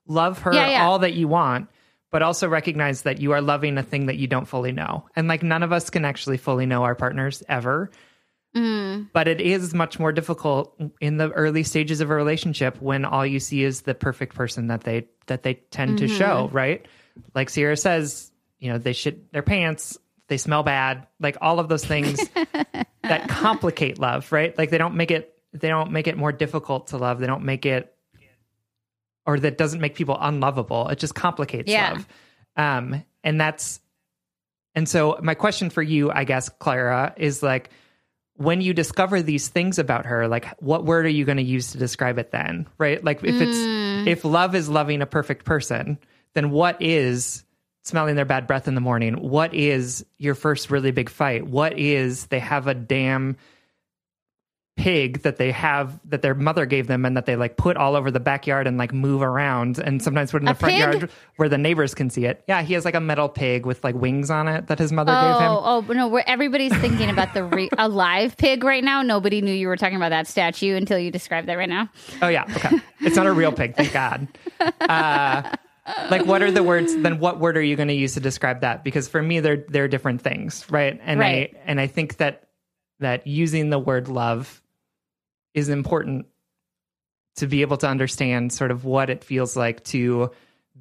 love 0.07 0.39
her 0.41 0.55
yeah, 0.55 0.69
yeah. 0.71 0.87
all 0.87 1.01
that 1.01 1.13
you 1.13 1.29
want, 1.29 1.69
but 2.11 2.23
also 2.23 2.49
recognize 2.49 3.03
that 3.03 3.21
you 3.21 3.33
are 3.33 3.43
loving 3.43 3.77
a 3.77 3.83
thing 3.83 4.07
that 4.07 4.17
you 4.17 4.27
don't 4.27 4.47
fully 4.47 4.73
know. 4.73 5.07
And 5.15 5.29
like 5.29 5.43
none 5.43 5.63
of 5.63 5.73
us 5.73 5.91
can 5.91 6.05
actually 6.05 6.39
fully 6.39 6.65
know 6.65 6.85
our 6.85 6.95
partners 6.95 7.43
ever. 7.49 7.91
Mm. 8.57 9.09
But 9.13 9.29
it 9.29 9.41
is 9.41 9.73
much 9.73 9.99
more 9.99 10.13
difficult 10.13 10.79
in 11.01 11.17
the 11.17 11.31
early 11.31 11.63
stages 11.63 12.01
of 12.01 12.11
a 12.11 12.15
relationship 12.15 12.81
when 12.81 13.05
all 13.05 13.25
you 13.25 13.41
see 13.41 13.65
is 13.65 13.83
the 13.83 13.95
perfect 13.95 14.35
person 14.35 14.67
that 14.67 14.85
they 14.85 15.09
that 15.27 15.43
they 15.43 15.55
tend 15.55 15.99
mm-hmm. 15.99 16.07
to 16.07 16.15
show, 16.15 16.49
right? 16.53 16.87
Like 17.35 17.51
Sierra 17.51 17.77
says, 17.77 18.31
you 18.59 18.71
know, 18.71 18.79
they 18.79 18.93
shit 18.93 19.33
their 19.33 19.43
pants, 19.43 19.99
they 20.29 20.39
smell 20.39 20.63
bad, 20.63 21.07
like 21.21 21.37
all 21.41 21.59
of 21.59 21.69
those 21.69 21.85
things 21.85 22.21
that 23.03 23.29
complicate 23.29 23.99
love, 23.99 24.31
right? 24.33 24.57
Like 24.57 24.71
they 24.71 24.79
don't 24.79 24.95
make 24.95 25.11
it 25.11 25.35
they 25.53 25.69
don't 25.69 25.93
make 25.93 26.07
it 26.07 26.17
more 26.17 26.33
difficult 26.33 26.89
to 26.89 26.97
love. 26.97 27.21
They 27.21 27.27
don't 27.27 27.45
make 27.45 27.67
it 27.67 27.95
or 29.27 29.39
that 29.39 29.59
doesn't 29.59 29.81
make 29.81 29.95
people 29.95 30.17
unlovable. 30.19 30.89
It 30.89 30.99
just 30.99 31.15
complicates 31.15 31.71
yeah. 31.71 31.93
love. 31.93 32.07
Um 32.57 33.05
and 33.23 33.41
that's 33.41 33.81
and 34.75 34.89
so 34.89 35.19
my 35.23 35.35
question 35.35 35.71
for 35.71 35.83
you, 35.83 36.11
I 36.11 36.25
guess, 36.25 36.49
Clara, 36.49 37.15
is 37.17 37.43
like 37.43 37.71
when 38.37 38.61
you 38.61 38.73
discover 38.73 39.23
these 39.23 39.49
things 39.49 39.79
about 39.79 40.07
her, 40.07 40.29
like 40.29 40.47
what 40.61 40.85
word 40.85 41.05
are 41.05 41.11
you 41.11 41.25
going 41.25 41.37
to 41.37 41.43
use 41.43 41.73
to 41.73 41.79
describe 41.79 42.19
it 42.19 42.31
then? 42.31 42.67
Right? 42.79 43.03
Like 43.05 43.23
if 43.23 43.35
mm. 43.35 43.43
it's 43.43 44.09
if 44.09 44.25
love 44.25 44.55
is 44.55 44.69
loving 44.69 45.03
a 45.03 45.07
perfect 45.07 45.45
person, 45.45 45.99
then 46.35 46.51
what 46.51 46.81
is 46.81 47.45
smelling 47.83 48.17
their 48.17 48.25
bad 48.25 48.47
breath 48.47 48.69
in 48.69 48.75
the 48.75 48.81
morning? 48.81 49.15
What 49.15 49.55
is 49.55 50.05
your 50.19 50.35
first 50.35 50.71
really 50.71 50.93
big 50.93 51.09
fight? 51.09 51.47
What 51.47 51.79
is 51.79 52.27
they 52.27 52.39
have 52.39 52.67
a 52.67 52.75
damn 52.75 53.37
pig 54.77 55.21
that 55.23 55.37
they 55.37 55.53
have 55.53 56.01
that 56.09 56.23
their 56.23 56.35
mother 56.35 56.65
gave 56.65 56.87
them 56.87 57.05
and 57.05 57.17
that 57.17 57.27
they 57.27 57.37
like 57.37 57.57
put 57.59 57.77
all 57.77 57.95
over 57.95 58.11
the 58.11 58.21
backyard 58.21 58.67
and 58.67 58.79
like 58.79 58.93
move 58.93 59.21
around 59.21 59.79
and 59.79 60.03
sometimes 60.03 60.31
put 60.31 60.41
in 60.41 60.47
the 60.47 60.53
a 60.53 60.55
front 60.55 60.75
pig? 60.75 60.81
yard 60.81 61.11
where 61.37 61.49
the 61.49 61.59
neighbors 61.59 61.95
can 61.95 62.09
see 62.09 62.25
it. 62.25 62.43
Yeah, 62.49 62.63
he 62.63 62.73
has 62.75 62.85
like 62.85 62.95
a 62.95 63.01
metal 63.01 63.29
pig 63.29 63.67
with 63.67 63.85
like 63.85 63.95
wings 63.95 64.31
on 64.31 64.49
it 64.49 64.69
that 64.69 64.79
his 64.79 64.91
mother 64.91 65.13
oh, 65.15 65.21
gave 65.21 65.41
him. 65.43 65.51
Oh, 65.51 65.85
oh 65.89 65.93
no, 65.93 66.09
where 66.09 66.29
everybody's 66.29 66.75
thinking 66.79 67.11
about 67.11 67.35
the 67.35 67.45
re- 67.45 67.69
a 67.77 67.89
live 67.89 68.37
pig 68.37 68.65
right 68.65 68.83
now. 68.83 69.03
Nobody 69.03 69.43
knew 69.43 69.53
you 69.53 69.69
were 69.69 69.77
talking 69.77 69.97
about 69.97 70.11
that 70.11 70.27
statue 70.27 70.75
until 70.75 70.99
you 70.99 71.11
described 71.11 71.49
that 71.49 71.59
right 71.59 71.69
now. 71.69 71.91
Oh 72.23 72.29
yeah, 72.29 72.45
okay. 72.57 72.81
It's 73.01 73.17
not 73.17 73.27
a 73.27 73.33
real 73.33 73.53
pig, 73.53 73.77
thank 73.77 73.93
God. 73.93 74.29
Uh, 74.81 75.57
like 76.11 76.25
what 76.27 76.43
are 76.43 76.51
the 76.51 76.63
words 76.63 76.95
then 76.97 77.19
what 77.19 77.41
word 77.41 77.57
are 77.57 77.63
you 77.63 77.75
going 77.77 77.89
to 77.89 77.95
use 77.95 78.15
to 78.15 78.21
describe 78.21 78.61
that 78.61 78.85
because 78.85 79.09
for 79.09 79.21
me 79.21 79.41
they're 79.41 79.65
they're 79.69 79.89
different 79.89 80.23
things 80.23 80.65
right 80.71 81.01
and 81.03 81.19
right. 81.19 81.57
i 81.57 81.61
and 81.65 81.81
i 81.81 81.87
think 81.87 82.19
that 82.19 82.49
that 83.01 83.27
using 83.27 83.71
the 83.71 83.79
word 83.79 84.09
love 84.09 84.63
is 85.55 85.69
important 85.69 86.27
to 87.37 87.47
be 87.47 87.63
able 87.63 87.77
to 87.77 87.89
understand 87.89 88.53
sort 88.53 88.71
of 88.71 88.85
what 88.85 89.11
it 89.11 89.25
feels 89.25 89.57
like 89.57 89.83
to 89.85 90.31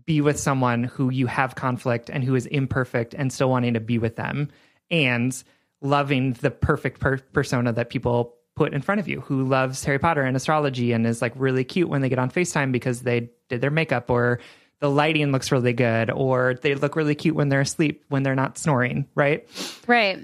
be 0.06 0.22
with 0.22 0.39
someone 0.39 0.84
who 0.84 1.10
you 1.10 1.28
have 1.28 1.56
conflict 1.56 2.10
and 2.10 2.24
who 2.24 2.36
is 2.36 2.45
imperfect 2.45 3.14
and 3.14 3.32
still 3.32 3.49
wanting 3.49 3.74
to 3.74 3.80
be 3.80 3.97
with 3.97 4.16
them 4.16 4.49
and 4.89 5.43
loving 5.82 6.34
the 6.34 6.52
perfect 6.52 6.99
per- 6.99 7.18
persona 7.18 7.74
that 7.74 7.89
people 7.89 8.36
put 8.56 8.74
in 8.74 8.82
front 8.82 8.99
of 8.99 9.08
you 9.08 9.22
who 9.22 9.43
loves 9.43 9.84
Harry 9.84 9.99
Potter 9.99 10.22
and 10.22 10.36
astrology 10.36 10.91
and 10.91 11.08
is 11.08 11.22
like 11.22 11.34
really 11.36 11.64
cute 11.64 11.89
when 11.89 12.02
they 12.02 12.10
get 12.10 12.20
on 12.20 12.30
FaceTime 12.30 12.72
because 12.72 13.02
they 13.02 13.30
did 13.49 13.62
their 13.62 13.72
makeup 13.72 14.10
or 14.10 14.39
the 14.82 14.89
lighting 14.89 15.32
looks 15.32 15.51
really 15.51 15.73
good 15.73 16.09
or 16.09 16.55
they 16.61 16.75
look 16.75 16.95
really 16.95 17.15
cute 17.15 17.36
when 17.36 17.49
they're 17.49 17.61
asleep 17.61 18.03
when 18.09 18.23
they're 18.23 18.36
not 18.36 18.57
snoring, 18.57 19.07
right? 19.15 19.47
Right. 19.88 20.19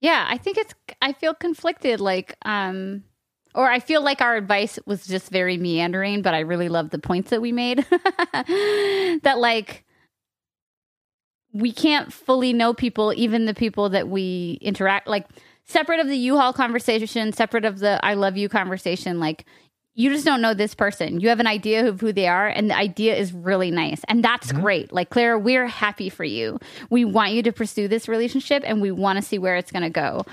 Yeah, 0.00 0.26
I 0.28 0.36
think 0.36 0.58
it's 0.58 0.74
I 1.00 1.12
feel 1.12 1.32
conflicted 1.32 2.00
like 2.00 2.36
um 2.42 3.04
or 3.54 3.70
I 3.70 3.80
feel 3.80 4.02
like 4.02 4.20
our 4.20 4.36
advice 4.36 4.78
was 4.84 5.06
just 5.06 5.30
very 5.30 5.56
meandering, 5.56 6.20
but 6.20 6.34
I 6.34 6.40
really 6.40 6.68
love 6.68 6.90
the 6.90 6.98
points 6.98 7.30
that 7.30 7.40
we 7.40 7.52
made. 7.52 7.78
that 7.88 9.36
like 9.38 9.84
we 11.52 11.72
can't 11.72 12.12
fully 12.12 12.52
know 12.52 12.74
people, 12.74 13.14
even 13.16 13.46
the 13.46 13.54
people 13.54 13.88
that 13.90 14.08
we 14.08 14.58
interact 14.60 15.06
like 15.06 15.26
separate 15.64 16.00
of 16.00 16.08
the 16.08 16.16
U-Haul 16.16 16.52
conversation, 16.52 17.32
separate 17.32 17.64
of 17.64 17.78
the 17.78 17.98
I 18.04 18.14
love 18.14 18.36
you 18.36 18.48
conversation, 18.48 19.20
like 19.20 19.44
you 19.96 20.12
just 20.12 20.24
don't 20.24 20.42
know 20.42 20.54
this 20.54 20.74
person. 20.74 21.20
You 21.20 21.30
have 21.30 21.40
an 21.40 21.46
idea 21.46 21.88
of 21.88 22.00
who 22.00 22.12
they 22.12 22.28
are, 22.28 22.46
and 22.46 22.70
the 22.70 22.76
idea 22.76 23.16
is 23.16 23.32
really 23.32 23.70
nice. 23.70 24.02
And 24.06 24.22
that's 24.22 24.52
mm-hmm. 24.52 24.60
great. 24.60 24.92
Like, 24.92 25.10
Clara, 25.10 25.38
we're 25.38 25.66
happy 25.66 26.10
for 26.10 26.22
you. 26.22 26.60
We 26.90 27.04
want 27.04 27.32
you 27.32 27.42
to 27.42 27.52
pursue 27.52 27.88
this 27.88 28.06
relationship 28.06 28.62
and 28.64 28.82
we 28.82 28.90
want 28.92 29.16
to 29.16 29.22
see 29.22 29.38
where 29.38 29.56
it's 29.56 29.72
going 29.72 29.82
to 29.82 29.90
go. 29.90 30.24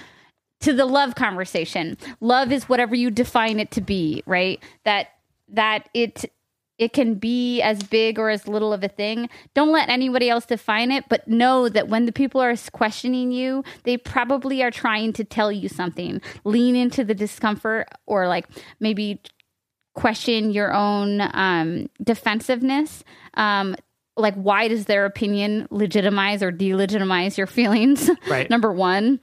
to 0.63 0.73
the 0.73 0.85
love 0.85 1.15
conversation. 1.15 1.97
Love 2.21 2.51
is 2.51 2.69
whatever 2.69 2.95
you 2.95 3.11
define 3.11 3.59
it 3.59 3.69
to 3.71 3.81
be, 3.81 4.23
right? 4.25 4.63
That 4.85 5.09
that 5.49 5.89
it 5.93 6.25
it 6.79 6.93
can 6.93 7.15
be 7.15 7.61
as 7.61 7.83
big 7.83 8.17
or 8.17 8.29
as 8.29 8.47
little 8.47 8.73
of 8.73 8.83
a 8.83 8.87
thing. 8.87 9.29
Don't 9.53 9.71
let 9.71 9.89
anybody 9.89 10.29
else 10.29 10.45
define 10.45 10.91
it, 10.91 11.05
but 11.07 11.27
know 11.27 11.69
that 11.69 11.87
when 11.87 12.05
the 12.05 12.11
people 12.11 12.41
are 12.41 12.55
questioning 12.71 13.31
you, 13.31 13.63
they 13.83 13.97
probably 13.97 14.63
are 14.63 14.71
trying 14.71 15.13
to 15.13 15.23
tell 15.23 15.51
you 15.51 15.69
something. 15.69 16.21
Lean 16.45 16.75
into 16.75 17.03
the 17.03 17.13
discomfort 17.13 17.87
or 18.07 18.27
like 18.27 18.47
maybe 18.79 19.21
question 19.93 20.51
your 20.51 20.73
own 20.73 21.21
um, 21.21 21.89
defensiveness. 22.01 23.03
Um, 23.35 23.75
like, 24.15 24.35
why 24.35 24.67
does 24.67 24.85
their 24.85 25.05
opinion 25.05 25.67
legitimize 25.71 26.43
or 26.43 26.51
delegitimize 26.51 27.37
your 27.37 27.47
feelings? 27.59 28.09
Right. 28.27 28.49
number 28.49 28.71
one. 28.71 29.19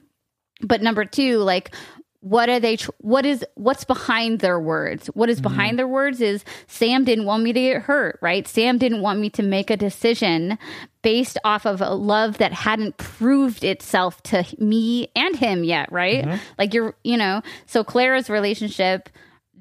But 0.63 0.83
number 0.83 1.07
two, 1.07 1.39
like, 1.39 1.75
what 2.21 2.51
are 2.51 2.61
they 2.61 2.77
tr- 2.77 2.91
what 2.99 3.25
is 3.25 3.45
what's 3.55 3.85
behind 3.85 4.41
their 4.41 4.61
words 4.61 5.07
what 5.09 5.31
is 5.31 5.41
behind 5.41 5.79
their 5.79 5.89
words 5.89 6.21
is 6.21 6.45
sam 6.67 7.03
didn't 7.03 7.25
want 7.25 7.43
me 7.43 7.51
to 7.53 7.61
get 7.61 7.83
hurt 7.83 8.19
right 8.21 8.47
sam 8.47 8.77
didn't 8.77 9.01
want 9.01 9.19
me 9.19 9.31
to 9.31 9.43
make 9.43 9.71
a 9.71 9.77
decision 9.77 10.59
based 11.03 11.39
off 11.45 11.65
of 11.65 11.81
a 11.81 11.95
love 11.95 12.37
that 12.37 12.53
hadn't 12.53 12.99
proved 12.99 13.65
itself 13.65 14.23
to 14.23 14.45
me 14.59 15.09
and 15.17 15.35
him 15.37 15.65
yet 15.65 15.91
right 15.91 16.39
like 16.59 16.75
you're 16.75 16.95
you 17.05 17.17
know 17.17 17.41
so 17.65 17.83
clara's 17.83 18.29
relationship 18.29 19.09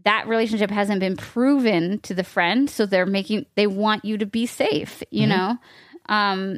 that 0.09 0.27
relationship 0.27 0.71
hasn't 0.71 0.99
been 0.99 1.15
proven 1.15 1.99
to 1.99 2.13
the 2.15 2.23
friend 2.23 2.69
so 2.69 2.85
they're 2.85 3.05
making 3.05 3.45
they 3.55 3.67
want 3.67 4.03
you 4.03 4.17
to 4.17 4.25
be 4.25 4.45
safe 4.45 5.03
you 5.11 5.27
know 5.27 5.57
um 6.09 6.57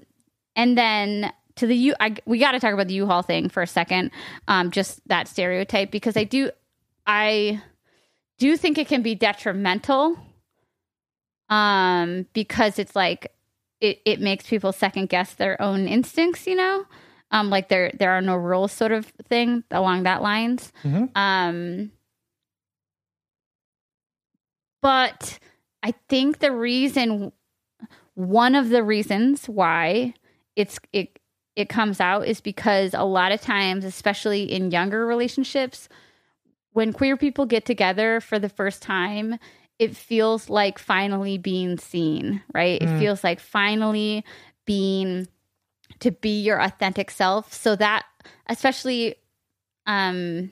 and 0.55 0.77
then 0.77 1.31
to 1.55 1.67
the 1.67 1.75
U, 1.75 1.95
I, 1.99 2.15
we 2.25 2.39
got 2.39 2.53
to 2.53 2.59
talk 2.59 2.73
about 2.73 2.87
the 2.87 2.93
U-Haul 2.95 3.21
thing 3.21 3.49
for 3.49 3.61
a 3.61 3.67
second. 3.67 4.11
Um, 4.47 4.71
just 4.71 5.05
that 5.07 5.27
stereotype 5.27 5.91
because 5.91 6.17
I 6.17 6.23
do, 6.23 6.49
I 7.05 7.61
do 8.37 8.57
think 8.57 8.77
it 8.77 8.87
can 8.87 9.01
be 9.01 9.15
detrimental. 9.15 10.17
Um, 11.49 12.25
because 12.33 12.79
it's 12.79 12.95
like 12.95 13.33
it, 13.81 13.99
it 14.05 14.21
makes 14.21 14.47
people 14.47 14.71
second 14.71 15.09
guess 15.09 15.33
their 15.33 15.61
own 15.61 15.87
instincts. 15.87 16.47
You 16.47 16.55
know, 16.55 16.85
um, 17.29 17.49
like 17.49 17.67
there 17.67 17.91
there 17.99 18.11
are 18.11 18.21
no 18.21 18.35
rules 18.35 18.71
sort 18.71 18.93
of 18.93 19.05
thing 19.27 19.63
along 19.69 20.03
that 20.03 20.21
lines. 20.21 20.71
Um, 21.13 21.91
but 24.81 25.39
I 25.83 25.93
think 26.09 26.39
the 26.39 26.51
reason, 26.51 27.31
one 28.13 28.55
of 28.55 28.69
the 28.69 28.83
reasons 28.83 29.47
why 29.47 30.13
it's 30.55 30.79
it 30.91 31.19
it 31.55 31.69
comes 31.69 31.99
out 31.99 32.27
is 32.27 32.41
because 32.41 32.93
a 32.93 33.03
lot 33.03 33.31
of 33.31 33.41
times, 33.41 33.83
especially 33.85 34.43
in 34.43 34.71
younger 34.71 35.05
relationships, 35.05 35.89
when 36.71 36.93
queer 36.93 37.17
people 37.17 37.45
get 37.45 37.65
together 37.65 38.21
for 38.21 38.39
the 38.39 38.49
first 38.49 38.81
time, 38.81 39.37
it 39.79 39.95
feels 39.95 40.49
like 40.49 40.79
finally 40.79 41.37
being 41.37 41.77
seen, 41.77 42.41
right? 42.53 42.81
It 42.81 42.99
feels 42.99 43.23
like 43.23 43.39
finally 43.39 44.23
being 44.65 45.27
to 45.99 46.11
be 46.11 46.41
your 46.41 46.61
authentic 46.61 47.11
self. 47.11 47.53
So 47.53 47.75
that 47.75 48.05
especially 48.47 49.15
um 49.85 50.51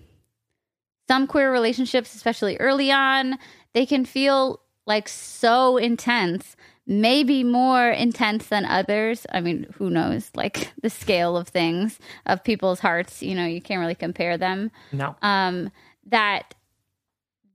some 1.07 1.25
queer 1.25 1.51
relationships, 1.51 2.13
especially 2.13 2.57
early 2.57 2.91
on, 2.91 3.39
they 3.73 3.85
can 3.85 4.05
feel 4.05 4.61
like 4.85 5.07
so 5.07 5.77
intense, 5.77 6.55
maybe 6.87 7.43
more 7.43 7.89
intense 7.89 8.47
than 8.47 8.65
others. 8.65 9.25
I 9.31 9.41
mean, 9.41 9.67
who 9.77 9.89
knows? 9.89 10.31
Like 10.35 10.71
the 10.81 10.89
scale 10.89 11.37
of 11.37 11.47
things 11.47 11.99
of 12.25 12.43
people's 12.43 12.79
hearts, 12.79 13.21
you 13.21 13.35
know, 13.35 13.45
you 13.45 13.61
can't 13.61 13.79
really 13.79 13.95
compare 13.95 14.37
them. 14.37 14.71
No. 14.91 15.15
Um, 15.21 15.71
that 16.07 16.55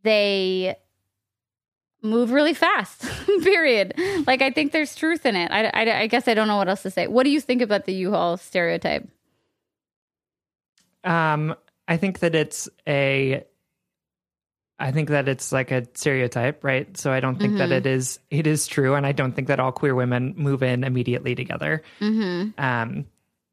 they 0.03 0.77
move 2.03 2.31
really 2.31 2.55
fast. 2.55 3.05
period. 3.43 3.95
Like 4.27 4.43
I 4.43 4.51
think 4.51 4.73
there's 4.73 4.95
truth 4.95 5.27
in 5.27 5.37
it. 5.37 5.51
I, 5.51 5.67
I, 5.67 6.01
I 6.01 6.07
guess 6.07 6.29
I 6.29 6.35
don't 6.35 6.49
know 6.49 6.57
what 6.57 6.69
else 6.69 6.83
to 6.83 6.91
say. 6.91 7.07
What 7.07 7.25
do 7.25 7.31
you 7.31 7.41
think 7.41 7.63
about 7.63 7.85
the 7.87 7.95
U-Haul 7.95 8.37
stereotype? 8.37 9.09
Um, 11.03 11.55
I 11.87 11.97
think 11.97 12.21
that 12.21 12.35
it's 12.35 12.69
a 12.89 13.45
I 14.79 14.91
think 14.91 15.11
that 15.11 15.29
it's 15.29 15.53
like 15.53 15.71
a 15.71 15.87
stereotype, 15.95 16.65
right? 16.65 16.97
So 16.97 17.13
I 17.13 17.21
don't 17.21 17.39
think 17.39 17.59
that 17.59 17.71
it 17.71 17.87
is 17.87 18.19
it 18.31 18.47
is 18.47 18.67
true, 18.67 18.95
and 18.95 19.07
I 19.07 19.13
don't 19.13 19.33
think 19.33 19.49
that 19.49 19.61
all 19.61 19.71
queer 19.71 19.95
women 19.95 20.35
move 20.37 20.63
in 20.63 20.83
immediately 20.83 21.35
together. 21.35 21.83
Mm-hmm. 22.01 22.61
Um, 22.61 23.07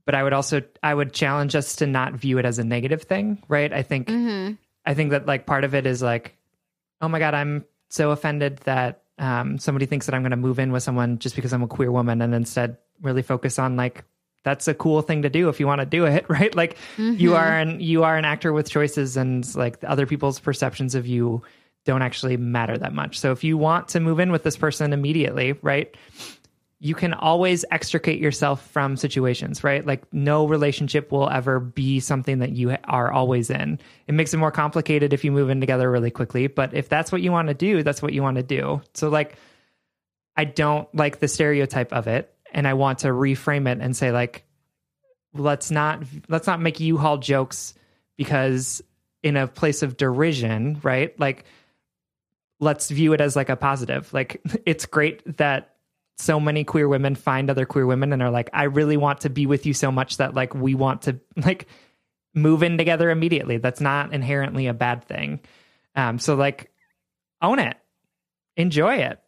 but 0.05 0.15
I 0.15 0.24
would 0.24 0.34
also 0.34 0.63
I 0.82 0.93
would 0.93 1.13
challenge 1.13 1.55
us 1.55 1.76
to 1.78 1.88
not 1.88 2.13
view 2.13 2.39
it 2.39 2.45
as 2.45 2.57
a 2.57 2.63
negative 2.63 3.03
thing, 3.03 3.41
right? 3.47 3.72
I 3.72 3.84
think 3.84 4.07
Mm-hmm. 4.07 4.53
I 4.84 4.95
think 4.95 5.11
that 5.11 5.28
like 5.28 5.45
part 5.45 5.63
of 5.63 5.76
it 5.76 5.86
is 5.86 6.01
like, 6.01 6.36
oh 7.01 7.07
my 7.07 7.19
god, 7.19 7.36
I'm 7.36 7.65
so 7.89 8.09
offended 8.09 8.57
that 8.63 9.03
um, 9.19 9.59
somebody 9.59 9.86
thinks 9.86 10.07
that 10.07 10.15
I'm 10.15 10.24
going 10.24 10.32
to 10.32 10.38
move 10.38 10.57
in 10.57 10.72
with 10.72 10.82
someone 10.82 11.19
just 11.19 11.36
because 11.36 11.53
I'm 11.53 11.61
a 11.61 11.67
queer 11.67 11.91
woman, 11.91 12.22
and 12.22 12.34
instead 12.34 12.78
really 12.99 13.22
focus 13.22 13.59
on 13.59 13.76
like 13.76 14.03
that's 14.44 14.68
a 14.68 14.74
cool 14.74 15.02
thing 15.02 15.22
to 15.22 15.30
do 15.30 15.50
if 15.50 15.60
you 15.60 15.68
want 15.68 15.80
to 15.80 15.86
do 15.86 16.06
it, 16.06 16.26
right? 16.30 16.54
Like 16.54 16.78
you 16.98 17.12
mm-hmm. 17.14 17.34
are 17.34 17.58
an 17.60 17.80
you 17.80 18.04
are 18.04 18.18
an 18.18 18.26
actor 18.26 18.54
with 18.54 18.70
choices, 18.70 19.18
and 19.18 19.56
like 19.56 19.78
other 19.84 20.06
people's 20.06 20.39
perceptions 20.39 20.96
of 20.96 21.08
you 21.08 21.42
don't 21.86 22.02
actually 22.02 22.38
matter 22.38 22.78
that 22.78 22.94
much. 22.94 23.20
So 23.20 23.32
if 23.32 23.44
you 23.44 23.58
want 23.58 23.89
to 23.89 24.00
move 24.00 24.20
in 24.20 24.32
with 24.32 24.44
this 24.44 24.58
person 24.58 24.94
immediately, 24.94 25.54
right? 25.62 25.96
you 26.84 26.96
can 26.96 27.14
always 27.14 27.64
extricate 27.70 28.20
yourself 28.20 28.68
from 28.70 28.98
situations, 28.98 29.64
right? 29.64 29.86
Like 29.86 30.12
no 30.12 30.48
relationship 30.48 31.12
will 31.12 31.30
ever 31.30 31.60
be 31.60 32.00
something 32.00 32.39
that 32.39 32.54
you 32.54 32.76
are 32.86 33.12
always 33.12 33.52
in. 33.52 33.80
It 34.08 34.14
makes 34.14 34.34
it 34.34 34.38
more 34.38 34.52
complicated 34.52 35.14
if 35.14 35.24
you 35.24 35.32
move 35.32 35.52
in 35.52 35.60
together 35.60 35.92
really 35.92 36.10
quickly, 36.10 36.48
but 36.48 36.74
if 36.74 36.89
that's 36.89 37.12
what 37.12 37.22
you 37.22 37.32
want 37.32 37.50
to 37.50 37.54
do, 37.54 37.84
that's 37.84 38.02
what 38.02 38.14
you 38.14 38.24
want 38.24 38.38
to 38.38 38.44
do. 38.44 38.82
So 38.96 39.10
like 39.10 39.36
I 40.36 40.44
don't 40.44 40.94
like 40.96 41.20
the 41.20 41.28
stereotype 41.28 41.94
of 41.94 42.08
it 42.08 42.34
and 42.52 42.68
I 42.68 42.74
want 42.74 42.99
to 42.99 43.08
reframe 43.08 43.68
it 43.70 43.80
and 43.82 43.95
say 43.95 44.12
like 44.12 44.45
let's 45.34 45.72
not 45.72 46.04
let's 46.28 46.47
not 46.47 46.62
make 46.62 46.80
U-Haul 46.80 47.18
jokes 47.18 47.74
because 48.18 48.82
in 49.24 49.38
a 49.38 49.47
place 49.47 49.84
of 49.84 49.97
derision, 49.97 50.80
right? 50.84 51.18
Like 51.20 51.45
let's 52.60 52.89
view 52.89 53.14
it 53.14 53.22
as 53.22 53.36
like 53.36 53.49
a 53.49 53.56
positive. 53.56 54.14
Like 54.14 54.41
it's 54.66 54.86
great 54.86 55.38
that 55.38 55.76
so 56.18 56.39
many 56.39 56.64
queer 56.64 56.88
women 56.88 57.16
find 57.16 57.49
other 57.49 57.66
queer 57.66 57.86
women 57.86 58.14
and 58.14 58.22
are 58.22 58.30
like, 58.30 58.49
I 58.54 58.64
really 58.64 58.97
want 58.97 59.22
to 59.22 59.30
be 59.30 59.45
with 59.45 59.66
you 59.66 59.74
so 59.74 59.91
much 59.91 60.18
that 60.18 60.34
like 60.34 60.54
we 60.54 60.76
want 60.76 61.04
to 61.04 61.20
like 61.36 61.68
move 62.34 62.64
in 62.64 62.78
together 62.78 63.10
immediately. 63.10 63.58
That's 63.58 63.82
not 63.82 64.14
inherently 64.14 64.68
a 64.68 64.74
bad 64.74 65.04
thing. 65.04 65.41
Um, 65.95 66.20
so 66.20 66.36
like 66.36 66.72
own 67.41 67.60
it, 67.60 67.78
enjoy 68.56 68.95
it. 68.97 69.20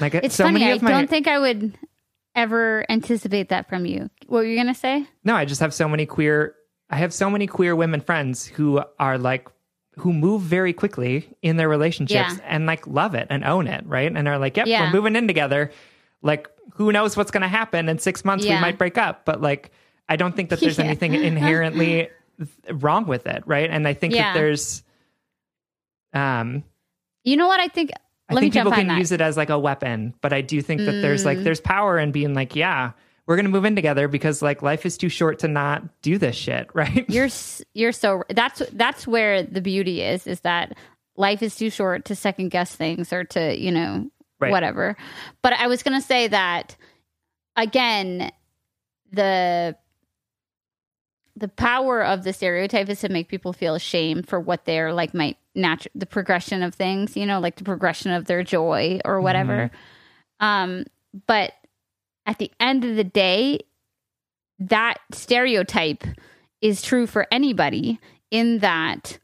Like 0.00 0.14
It's 0.14 0.34
so 0.34 0.44
funny. 0.44 0.60
many 0.60 0.72
I 0.72 0.74
of 0.76 0.82
my 0.82 0.90
don't 0.90 1.10
think 1.10 1.26
I 1.26 1.38
would 1.38 1.76
ever 2.34 2.84
anticipate 2.88 3.48
that 3.50 3.68
from 3.68 3.86
you. 3.86 4.10
What 4.26 4.38
were 4.38 4.44
you 4.44 4.56
gonna 4.56 4.74
say? 4.74 5.06
no, 5.24 5.34
I 5.34 5.44
just 5.44 5.60
have 5.60 5.74
so 5.74 5.88
many 5.88 6.06
queer. 6.06 6.54
I 6.90 6.96
have 6.96 7.12
so 7.14 7.30
many 7.30 7.46
queer 7.46 7.74
women 7.74 8.00
friends 8.00 8.46
who 8.46 8.82
are 8.98 9.16
like 9.18 9.48
who 9.96 10.12
move 10.12 10.42
very 10.42 10.72
quickly 10.72 11.28
in 11.42 11.56
their 11.56 11.68
relationships 11.68 12.34
Yeah. 12.38 12.44
and 12.46 12.66
like 12.66 12.86
love 12.86 13.14
it 13.14 13.26
and 13.30 13.44
own 13.44 13.66
it, 13.66 13.84
right? 13.86 14.10
And 14.14 14.26
are 14.26 14.38
like, 14.38 14.56
yep, 14.56 14.66
Yeah. 14.66 14.86
we're 14.86 14.92
moving 14.96 15.16
in 15.16 15.26
together. 15.26 15.70
Like, 16.22 16.48
who 16.74 16.92
knows 16.92 17.14
what's 17.16 17.30
going 17.30 17.42
to 17.42 17.48
happen 17.48 17.88
in 17.90 17.98
six 17.98 18.24
months? 18.24 18.44
Yeah. 18.46 18.54
We 18.54 18.60
might 18.62 18.78
break 18.78 18.96
up, 18.96 19.26
but 19.26 19.42
like, 19.42 19.70
I 20.08 20.16
don't 20.16 20.34
think 20.34 20.48
that 20.50 20.60
there's 20.60 20.78
anything 20.78 21.12
inherently 21.14 22.08
wrong 22.70 23.06
with 23.06 23.26
it, 23.26 23.42
right? 23.44 23.68
And 23.68 23.86
I 23.86 23.92
think 23.92 24.14
that 24.14 24.32
there's, 24.32 24.82
um, 26.14 26.64
You 27.24 27.36
know 27.36 27.46
what 27.48 27.60
I 27.60 27.68
think? 27.68 27.90
I 28.28 28.34
Let 28.34 28.40
think 28.42 28.54
people 28.54 28.72
can 28.72 28.86
that. 28.86 28.94
Mm. 28.94 28.98
use 28.98 29.12
it 29.12 29.20
as 29.20 29.36
like 29.36 29.50
a 29.50 29.58
weapon, 29.58 30.14
but 30.20 30.32
I 30.32 30.40
do 30.40 30.62
think 30.62 30.80
that 30.82 30.92
there's 31.02 31.24
like 31.24 31.38
there's 31.38 31.60
power 31.60 31.98
in 31.98 32.12
being 32.12 32.34
like, 32.34 32.54
yeah, 32.56 32.92
we're 33.26 33.36
gonna 33.36 33.48
move 33.50 33.64
in 33.64 33.74
together 33.76 34.08
because 34.08 34.40
like 34.42 34.62
life 34.62 34.86
is 34.86 34.96
too 34.96 35.08
short 35.08 35.40
to 35.40 35.48
not 35.48 35.82
do 36.02 36.18
this 36.18 36.36
shit, 36.36 36.68
right? 36.74 37.04
You're 37.10 37.28
you're 37.74 37.92
so 37.92 38.22
that's 38.30 38.62
that's 38.72 39.06
where 39.06 39.42
the 39.42 39.60
beauty 39.60 40.02
is 40.02 40.26
is 40.26 40.40
that 40.40 40.76
life 41.16 41.42
is 41.42 41.56
too 41.56 41.68
short 41.70 42.04
to 42.06 42.14
second 42.16 42.50
guess 42.50 42.74
things 42.74 43.12
or 43.12 43.24
to 43.24 43.58
you 43.60 43.70
know 43.70 44.08
Right. 44.40 44.50
whatever. 44.50 44.96
But 45.42 45.52
I 45.52 45.66
was 45.68 45.82
gonna 45.84 46.00
say 46.00 46.26
that 46.28 46.74
again, 47.56 48.30
the 49.12 49.76
the 51.36 51.48
power 51.48 52.04
of 52.04 52.24
the 52.24 52.32
stereotype 52.32 52.88
is 52.88 53.00
to 53.00 53.08
make 53.08 53.28
people 53.28 53.52
feel 53.52 53.74
ashamed 53.74 54.28
for 54.28 54.38
what 54.38 54.64
they're 54.64 54.92
like 54.92 55.14
might 55.14 55.36
natural 55.54 55.90
the 55.94 56.06
progression 56.06 56.62
of 56.62 56.74
things 56.74 57.16
you 57.16 57.26
know 57.26 57.40
like 57.40 57.56
the 57.56 57.64
progression 57.64 58.10
of 58.10 58.26
their 58.26 58.42
joy 58.42 59.00
or 59.04 59.20
whatever. 59.20 59.70
Um 60.40 60.84
but 61.26 61.52
at 62.26 62.38
the 62.38 62.50
end 62.60 62.84
of 62.84 62.96
the 62.96 63.04
day 63.04 63.60
that 64.58 64.98
stereotype 65.12 66.04
is 66.60 66.82
true 66.82 67.06
for 67.06 67.26
anybody 67.30 67.98
in 68.30 68.58
that 68.58 69.18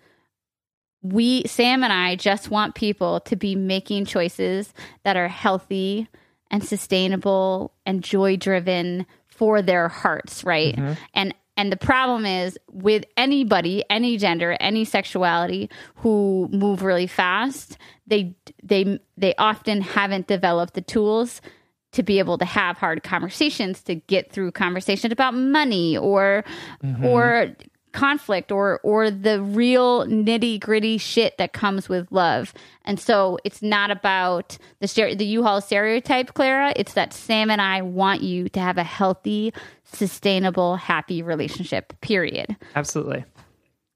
we 1.02 1.44
Sam 1.46 1.84
and 1.84 1.92
I 1.92 2.16
just 2.16 2.50
want 2.50 2.74
people 2.74 3.20
to 3.20 3.36
be 3.36 3.54
making 3.54 4.04
choices 4.04 4.72
that 5.04 5.16
are 5.16 5.28
healthy 5.28 6.08
and 6.50 6.64
sustainable 6.64 7.72
and 7.86 8.02
joy 8.02 8.36
driven 8.36 9.06
for 9.26 9.62
their 9.62 9.88
hearts, 9.88 10.42
right? 10.42 10.76
And 11.14 11.34
And 11.58 11.72
the 11.72 11.76
problem 11.76 12.24
is 12.24 12.56
with 12.70 13.04
anybody, 13.16 13.84
any 13.90 14.16
gender, 14.16 14.56
any 14.60 14.84
sexuality 14.84 15.68
who 15.96 16.48
move 16.52 16.82
really 16.82 17.08
fast, 17.08 17.76
they 18.06 18.34
they 18.62 19.00
they 19.16 19.34
often 19.34 19.80
haven't 19.82 20.28
developed 20.28 20.74
the 20.74 20.80
tools 20.80 21.42
to 21.90 22.02
be 22.04 22.20
able 22.20 22.38
to 22.38 22.44
have 22.44 22.78
hard 22.78 23.02
conversations 23.02 23.82
to 23.82 23.96
get 23.96 24.30
through 24.30 24.52
conversations 24.52 25.12
about 25.12 25.34
money 25.34 25.98
or 25.98 26.44
mm-hmm. 26.82 27.04
or 27.04 27.56
conflict 27.92 28.52
or 28.52 28.80
or 28.82 29.10
the 29.10 29.40
real 29.42 30.04
nitty 30.06 30.60
gritty 30.60 30.98
shit 30.98 31.36
that 31.38 31.52
comes 31.52 31.88
with 31.88 32.10
love. 32.12 32.52
And 32.84 32.98
so 33.00 33.38
it's 33.44 33.62
not 33.62 33.90
about 33.90 34.58
the 34.80 34.86
stere- 34.86 35.16
the 35.16 35.24
U-Haul 35.26 35.60
stereotype, 35.60 36.34
Clara. 36.34 36.72
It's 36.76 36.94
that 36.94 37.12
Sam 37.12 37.50
and 37.50 37.60
I 37.62 37.82
want 37.82 38.22
you 38.22 38.48
to 38.50 38.60
have 38.60 38.78
a 38.78 38.84
healthy, 38.84 39.52
sustainable, 39.84 40.76
happy 40.76 41.22
relationship. 41.22 41.98
Period. 42.00 42.56
Absolutely. 42.76 43.24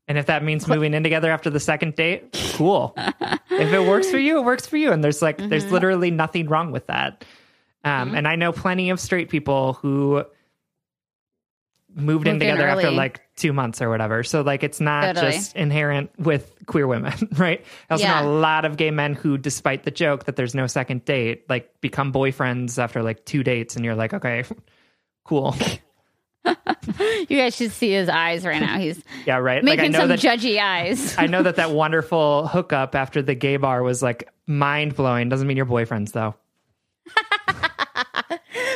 And 0.09 0.19
if 0.19 0.27
that 0.27 0.43
means 0.43 0.67
moving 0.69 0.95
in 0.95 1.03
together 1.03 1.31
after 1.31 1.49
the 1.49 1.61
second 1.61 1.95
date, 1.95 2.37
cool. 2.55 2.93
if 2.99 3.73
it 3.73 3.87
works 3.87 4.11
for 4.11 4.19
you, 4.19 4.39
it 4.39 4.43
works 4.45 4.67
for 4.67 4.77
you. 4.77 4.91
And 4.93 5.03
there's 5.03 5.23
like, 5.23 5.39
there's 5.39 5.65
Mm-hmm. 5.65 5.73
literally 5.75 6.11
nothing 6.11 6.49
wrong 6.49 6.73
with 6.73 6.89
that. 6.89 7.25
Um, 7.85 8.15
And 8.15 8.27
I 8.29 8.37
know 8.37 8.53
plenty 8.53 8.91
of 8.91 8.99
straight 9.01 9.29
people 9.31 9.75
who 9.75 10.25
moved 11.95 12.27
in 12.27 12.39
together 12.39 12.67
after 12.67 12.91
like 12.91 13.21
two 13.37 13.53
months 13.53 13.81
or 13.83 13.89
whatever. 13.91 14.23
So 14.23 14.43
like, 14.43 14.63
it's 14.63 14.81
not 14.81 15.15
Totally. 15.15 15.33
just 15.33 15.57
inherent 15.57 16.11
with 16.19 16.55
queer 16.67 16.87
women, 16.87 17.13
right? 17.37 17.65
I 17.91 17.95
also 17.95 18.05
Yeah. 18.05 18.23
know 18.23 18.29
a 18.29 18.33
lot 18.33 18.65
of 18.65 18.77
gay 18.77 18.91
men 18.91 19.15
who, 19.15 19.39
despite 19.39 19.83
the 19.85 19.91
joke 19.91 20.25
that 20.25 20.37
there's 20.37 20.55
no 20.55 20.67
second 20.67 21.05
date, 21.05 21.49
like 21.49 21.81
become 21.81 22.13
boyfriends 22.13 22.79
after 22.79 23.03
like 23.03 23.25
two 23.25 23.43
dates, 23.43 23.77
and 23.77 23.85
you're 23.85 23.95
like, 23.95 24.15
okay, 24.15 24.45
cool, 25.25 25.55
You 27.29 27.37
guys 27.39 27.55
should 27.55 27.71
see 27.71 27.93
his 27.93 28.09
eyes 28.09 28.45
right 28.45 28.61
now. 28.61 28.79
He's 28.79 29.01
yeah, 29.27 29.37
right. 29.37 29.63
making 29.63 29.79
like 29.79 29.85
I 29.85 29.89
know 29.93 29.99
some 30.01 30.09
that 30.09 30.19
judgy 30.19 30.61
eyes. 30.61 31.17
I 31.17 31.27
know 31.29 31.43
that 31.45 31.57
that 31.57 31.71
wonderful 31.71 32.49
hookup 32.49 32.97
after 32.97 33.23
the 33.23 33.37
gay 33.37 33.57
bar 33.59 33.83
was 33.85 34.03
like 34.03 34.29
mind 34.49 34.97
blowing. 34.97 35.29
Doesn't 35.29 35.47
mean 35.47 35.57
you're 35.57 35.67
boyfriends 35.67 36.11
though. 36.13 36.35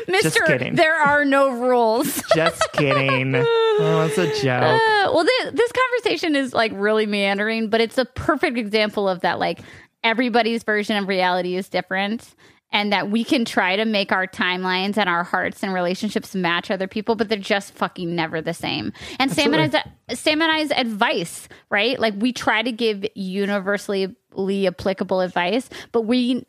Mister, 0.23 0.45
kidding. 0.45 0.75
there 0.75 0.95
are 0.95 1.25
no 1.25 1.51
rules. 1.51 2.23
Just 2.35 2.63
kidding. 2.73 3.35
oh, 3.37 4.09
it's 4.09 4.19
a 4.19 4.27
joke. 4.43 4.63
Uh, 4.63 5.13
well, 5.13 5.25
this, 5.25 5.53
this 5.53 5.73
conversation 5.73 6.37
is 6.37 6.53
like 6.53 6.73
really 6.75 7.07
meandering, 7.07 7.71
but 7.71 7.81
it's 7.81 7.99
a 7.99 8.05
perfect 8.05 8.57
example 8.59 9.09
of 9.09 9.21
that. 9.21 9.39
Like 9.39 9.61
everybody's 10.05 10.63
version 10.63 10.97
of 10.97 11.09
reality 11.09 11.57
is 11.57 11.69
different, 11.69 12.35
and 12.73 12.93
that 12.93 13.11
we 13.11 13.25
can 13.25 13.45
try 13.45 13.77
to 13.77 13.85
make 13.85 14.13
our 14.13 14.27
timelines 14.27 14.97
and 14.97 15.09
our 15.09 15.25
hearts 15.25 15.63
and 15.63 15.73
relationships 15.73 16.35
match 16.35 16.71
other 16.71 16.89
people, 16.89 17.15
but 17.15 17.29
they're 17.29 17.39
just 17.39 17.73
fucking 17.75 18.15
never 18.15 18.41
the 18.41 18.55
same. 18.55 18.93
And 19.19 19.33
Sam 19.33 19.55
and, 19.55 19.75
I's, 20.09 20.19
Sam 20.19 20.43
and 20.43 20.53
I's 20.53 20.71
advice, 20.73 21.49
right? 21.71 21.99
Like 21.99 22.15
we 22.19 22.33
try 22.33 22.63
to 22.63 22.73
give 22.73 23.07
universally 23.15 24.17
applicable 24.67 25.21
advice, 25.21 25.69
but 25.93 26.03
we 26.03 26.45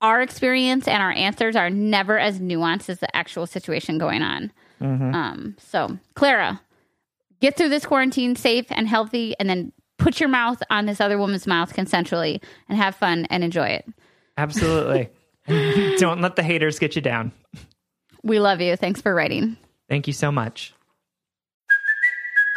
our 0.00 0.22
experience 0.22 0.88
and 0.88 1.02
our 1.02 1.12
answers 1.12 1.56
are 1.56 1.70
never 1.70 2.18
as 2.18 2.40
nuanced 2.40 2.88
as 2.88 3.00
the 3.00 3.14
actual 3.16 3.46
situation 3.46 3.98
going 3.98 4.22
on. 4.22 4.52
Um, 4.80 5.56
so, 5.58 5.98
Clara, 6.14 6.60
get 7.40 7.56
through 7.56 7.68
this 7.68 7.84
quarantine 7.84 8.34
safe 8.34 8.66
and 8.70 8.88
healthy, 8.88 9.34
and 9.38 9.48
then 9.48 9.72
put 9.98 10.20
your 10.20 10.28
mouth 10.28 10.62
on 10.70 10.86
this 10.86 11.00
other 11.00 11.18
woman's 11.18 11.46
mouth 11.46 11.74
consensually 11.74 12.42
and 12.68 12.78
have 12.78 12.96
fun 12.96 13.26
and 13.28 13.44
enjoy 13.44 13.68
it. 13.68 13.86
Absolutely. 14.38 15.10
Don't 15.98 16.20
let 16.20 16.36
the 16.36 16.42
haters 16.42 16.78
get 16.78 16.96
you 16.96 17.02
down. 17.02 17.32
We 18.22 18.38
love 18.40 18.60
you. 18.60 18.76
Thanks 18.76 19.00
for 19.00 19.14
writing. 19.14 19.56
Thank 19.88 20.06
you 20.06 20.12
so 20.12 20.30
much. 20.30 20.74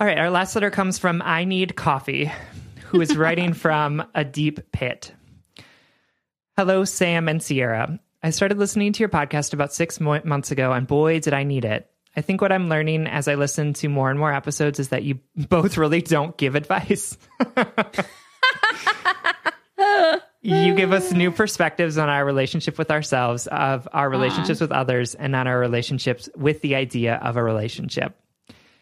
All 0.00 0.06
right, 0.06 0.18
our 0.18 0.30
last 0.30 0.54
letter 0.54 0.70
comes 0.70 0.96
from 0.96 1.20
I 1.24 1.44
Need 1.44 1.74
Coffee, 1.74 2.30
who 2.84 3.00
is 3.00 3.16
writing 3.16 3.52
from 3.54 4.06
a 4.14 4.24
deep 4.24 4.70
pit. 4.70 5.12
Hello, 6.56 6.84
Sam 6.84 7.28
and 7.28 7.42
Sierra. 7.42 7.98
I 8.22 8.30
started 8.30 8.58
listening 8.58 8.92
to 8.92 9.00
your 9.00 9.08
podcast 9.08 9.54
about 9.54 9.72
six 9.72 9.98
mo- 9.98 10.22
months 10.24 10.52
ago, 10.52 10.70
and 10.70 10.86
boy, 10.86 11.18
did 11.18 11.34
I 11.34 11.42
need 11.42 11.64
it. 11.64 11.90
I 12.16 12.20
think 12.20 12.40
what 12.40 12.52
I'm 12.52 12.68
learning 12.68 13.08
as 13.08 13.26
I 13.26 13.34
listen 13.34 13.72
to 13.74 13.88
more 13.88 14.08
and 14.08 14.20
more 14.20 14.32
episodes 14.32 14.78
is 14.78 14.90
that 14.90 15.02
you 15.02 15.18
both 15.36 15.76
really 15.76 16.00
don't 16.00 16.36
give 16.36 16.54
advice. 16.54 17.18
you 20.42 20.74
give 20.76 20.92
us 20.92 21.10
new 21.12 21.32
perspectives 21.32 21.98
on 21.98 22.08
our 22.08 22.24
relationship 22.24 22.78
with 22.78 22.92
ourselves, 22.92 23.48
of 23.48 23.88
our 23.92 24.08
relationships 24.08 24.60
with 24.60 24.70
others, 24.70 25.16
and 25.16 25.34
on 25.34 25.48
our 25.48 25.58
relationships 25.58 26.28
with 26.36 26.60
the 26.60 26.76
idea 26.76 27.16
of 27.16 27.36
a 27.36 27.42
relationship. 27.42 28.16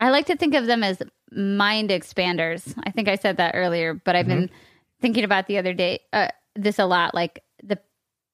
I 0.06 0.10
like 0.10 0.26
to 0.26 0.36
think 0.36 0.54
of 0.54 0.66
them 0.66 0.84
as 0.84 1.02
mind 1.32 1.90
expanders. 1.90 2.72
I 2.84 2.92
think 2.92 3.08
I 3.08 3.16
said 3.16 3.38
that 3.38 3.56
earlier, 3.56 3.92
but 3.92 4.14
I've 4.14 4.28
been 4.28 4.50
thinking 5.00 5.24
about 5.24 5.48
the 5.48 5.58
other 5.58 5.74
day 5.74 5.98
uh, 6.12 6.28
this 6.54 6.78
a 6.78 6.86
lot. 6.86 7.12
Like 7.12 7.42
the 7.64 7.80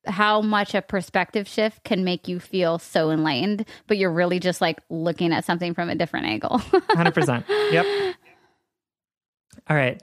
how 0.05 0.43
much 0.43 0.75
a 0.75 0.83
perspective 0.83 1.49
shift 1.49 1.83
can 1.83 2.05
make 2.05 2.29
you 2.29 2.41
feel 2.41 2.79
so 2.79 3.11
enlightened, 3.11 3.67
but 3.87 3.97
you're 3.97 4.13
really 4.13 4.39
just 4.39 4.61
like 4.61 4.81
looking 4.91 5.33
at 5.33 5.47
something 5.47 5.73
from 5.73 5.89
a 5.89 5.95
different 5.95 6.27
angle. 6.27 6.59
100%. 6.59 7.45
Yep. 7.73 8.17
All 9.71 9.77
right. 9.77 10.03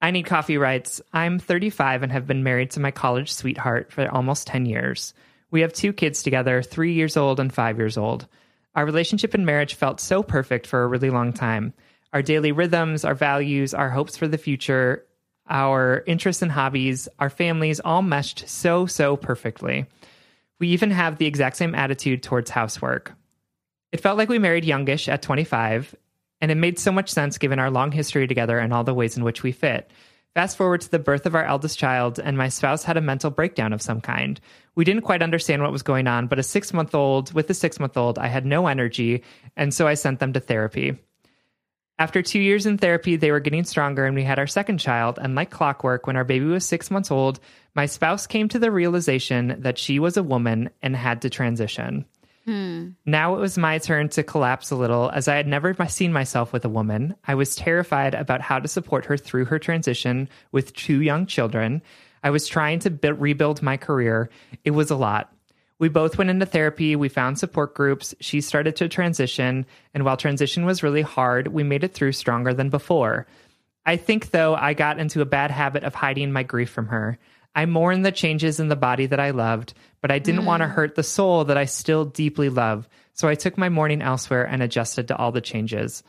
I 0.00 0.10
Need 0.10 0.24
Coffee 0.24 0.56
writes 0.56 1.02
I'm 1.12 1.38
35 1.38 2.02
and 2.02 2.12
have 2.12 2.26
been 2.26 2.44
married 2.44 2.70
to 2.70 2.80
my 2.80 2.92
college 2.92 3.30
sweetheart 3.30 3.92
for 3.92 4.08
almost 4.08 4.46
10 4.46 4.64
years. 4.64 5.12
We 5.50 5.60
have 5.60 5.74
two 5.74 5.92
kids 5.92 6.22
together, 6.22 6.62
three 6.62 6.94
years 6.94 7.18
old 7.18 7.40
and 7.40 7.52
five 7.52 7.76
years 7.76 7.98
old. 7.98 8.26
Our 8.78 8.86
relationship 8.86 9.34
and 9.34 9.44
marriage 9.44 9.74
felt 9.74 9.98
so 9.98 10.22
perfect 10.22 10.64
for 10.64 10.84
a 10.84 10.86
really 10.86 11.10
long 11.10 11.32
time. 11.32 11.74
Our 12.12 12.22
daily 12.22 12.52
rhythms, 12.52 13.04
our 13.04 13.16
values, 13.16 13.74
our 13.74 13.90
hopes 13.90 14.16
for 14.16 14.28
the 14.28 14.38
future, 14.38 15.04
our 15.50 16.04
interests 16.06 16.42
and 16.42 16.52
hobbies, 16.52 17.08
our 17.18 17.28
families 17.28 17.80
all 17.80 18.02
meshed 18.02 18.48
so, 18.48 18.86
so 18.86 19.16
perfectly. 19.16 19.86
We 20.60 20.68
even 20.68 20.92
have 20.92 21.18
the 21.18 21.26
exact 21.26 21.56
same 21.56 21.74
attitude 21.74 22.22
towards 22.22 22.50
housework. 22.50 23.14
It 23.90 24.00
felt 24.00 24.16
like 24.16 24.28
we 24.28 24.38
married 24.38 24.64
youngish 24.64 25.08
at 25.08 25.22
25, 25.22 25.96
and 26.40 26.52
it 26.52 26.54
made 26.54 26.78
so 26.78 26.92
much 26.92 27.10
sense 27.10 27.36
given 27.36 27.58
our 27.58 27.72
long 27.72 27.90
history 27.90 28.28
together 28.28 28.60
and 28.60 28.72
all 28.72 28.84
the 28.84 28.94
ways 28.94 29.16
in 29.16 29.24
which 29.24 29.42
we 29.42 29.50
fit. 29.50 29.90
Fast 30.38 30.56
forward 30.56 30.80
to 30.82 30.90
the 30.92 31.00
birth 31.00 31.26
of 31.26 31.34
our 31.34 31.44
eldest 31.44 31.80
child, 31.80 32.20
and 32.20 32.38
my 32.38 32.48
spouse 32.48 32.84
had 32.84 32.96
a 32.96 33.00
mental 33.00 33.28
breakdown 33.28 33.72
of 33.72 33.82
some 33.82 34.00
kind. 34.00 34.40
We 34.76 34.84
didn't 34.84 35.02
quite 35.02 35.20
understand 35.20 35.62
what 35.62 35.72
was 35.72 35.82
going 35.82 36.06
on, 36.06 36.28
but 36.28 36.38
a 36.38 36.44
six 36.44 36.72
month 36.72 36.94
old, 36.94 37.32
with 37.32 37.50
a 37.50 37.54
six 37.54 37.80
month 37.80 37.96
old, 37.96 38.20
I 38.20 38.28
had 38.28 38.46
no 38.46 38.68
energy, 38.68 39.24
and 39.56 39.74
so 39.74 39.88
I 39.88 39.94
sent 39.94 40.20
them 40.20 40.32
to 40.34 40.38
therapy. 40.38 40.96
After 41.98 42.22
two 42.22 42.38
years 42.38 42.66
in 42.66 42.78
therapy, 42.78 43.16
they 43.16 43.32
were 43.32 43.40
getting 43.40 43.64
stronger, 43.64 44.06
and 44.06 44.14
we 44.14 44.22
had 44.22 44.38
our 44.38 44.46
second 44.46 44.78
child. 44.78 45.18
And 45.20 45.34
like 45.34 45.50
clockwork, 45.50 46.06
when 46.06 46.14
our 46.14 46.22
baby 46.22 46.44
was 46.44 46.64
six 46.64 46.88
months 46.88 47.10
old, 47.10 47.40
my 47.74 47.86
spouse 47.86 48.28
came 48.28 48.48
to 48.50 48.60
the 48.60 48.70
realization 48.70 49.56
that 49.62 49.76
she 49.76 49.98
was 49.98 50.16
a 50.16 50.22
woman 50.22 50.70
and 50.80 50.94
had 50.94 51.20
to 51.22 51.30
transition. 51.30 52.04
Hmm. 52.48 52.92
Now 53.04 53.34
it 53.34 53.40
was 53.40 53.58
my 53.58 53.76
turn 53.76 54.08
to 54.08 54.22
collapse 54.22 54.70
a 54.70 54.74
little 54.74 55.10
as 55.10 55.28
I 55.28 55.36
had 55.36 55.46
never 55.46 55.76
seen 55.86 56.14
myself 56.14 56.50
with 56.50 56.64
a 56.64 56.70
woman. 56.70 57.14
I 57.26 57.34
was 57.34 57.54
terrified 57.54 58.14
about 58.14 58.40
how 58.40 58.58
to 58.58 58.66
support 58.66 59.04
her 59.04 59.18
through 59.18 59.44
her 59.44 59.58
transition 59.58 60.30
with 60.50 60.72
two 60.72 61.02
young 61.02 61.26
children. 61.26 61.82
I 62.22 62.30
was 62.30 62.48
trying 62.48 62.78
to 62.78 62.90
bu- 62.90 63.12
rebuild 63.12 63.60
my 63.60 63.76
career. 63.76 64.30
It 64.64 64.70
was 64.70 64.90
a 64.90 64.96
lot. 64.96 65.30
We 65.78 65.90
both 65.90 66.16
went 66.16 66.30
into 66.30 66.46
therapy. 66.46 66.96
We 66.96 67.10
found 67.10 67.38
support 67.38 67.74
groups. 67.74 68.14
She 68.18 68.40
started 68.40 68.76
to 68.76 68.88
transition. 68.88 69.66
And 69.92 70.06
while 70.06 70.16
transition 70.16 70.64
was 70.64 70.82
really 70.82 71.02
hard, 71.02 71.48
we 71.48 71.64
made 71.64 71.84
it 71.84 71.92
through 71.92 72.12
stronger 72.12 72.54
than 72.54 72.70
before. 72.70 73.26
I 73.84 73.98
think, 73.98 74.30
though, 74.30 74.54
I 74.54 74.72
got 74.72 74.98
into 74.98 75.20
a 75.20 75.26
bad 75.26 75.50
habit 75.50 75.84
of 75.84 75.94
hiding 75.94 76.32
my 76.32 76.44
grief 76.44 76.70
from 76.70 76.86
her. 76.86 77.18
I 77.58 77.66
mourned 77.66 78.06
the 78.06 78.12
changes 78.12 78.60
in 78.60 78.68
the 78.68 78.76
body 78.76 79.06
that 79.06 79.18
I 79.18 79.30
loved, 79.30 79.74
but 80.00 80.12
I 80.12 80.20
didn't 80.20 80.44
want 80.44 80.60
to 80.60 80.68
mm. 80.68 80.72
hurt 80.72 80.94
the 80.94 81.02
soul 81.02 81.44
that 81.46 81.56
I 81.56 81.64
still 81.64 82.04
deeply 82.04 82.50
love. 82.50 82.88
So 83.14 83.26
I 83.26 83.34
took 83.34 83.58
my 83.58 83.68
mourning 83.68 84.00
elsewhere 84.00 84.44
and 84.44 84.62
adjusted 84.62 85.08
to 85.08 85.16
all 85.16 85.32
the 85.32 85.40
changes. 85.40 86.04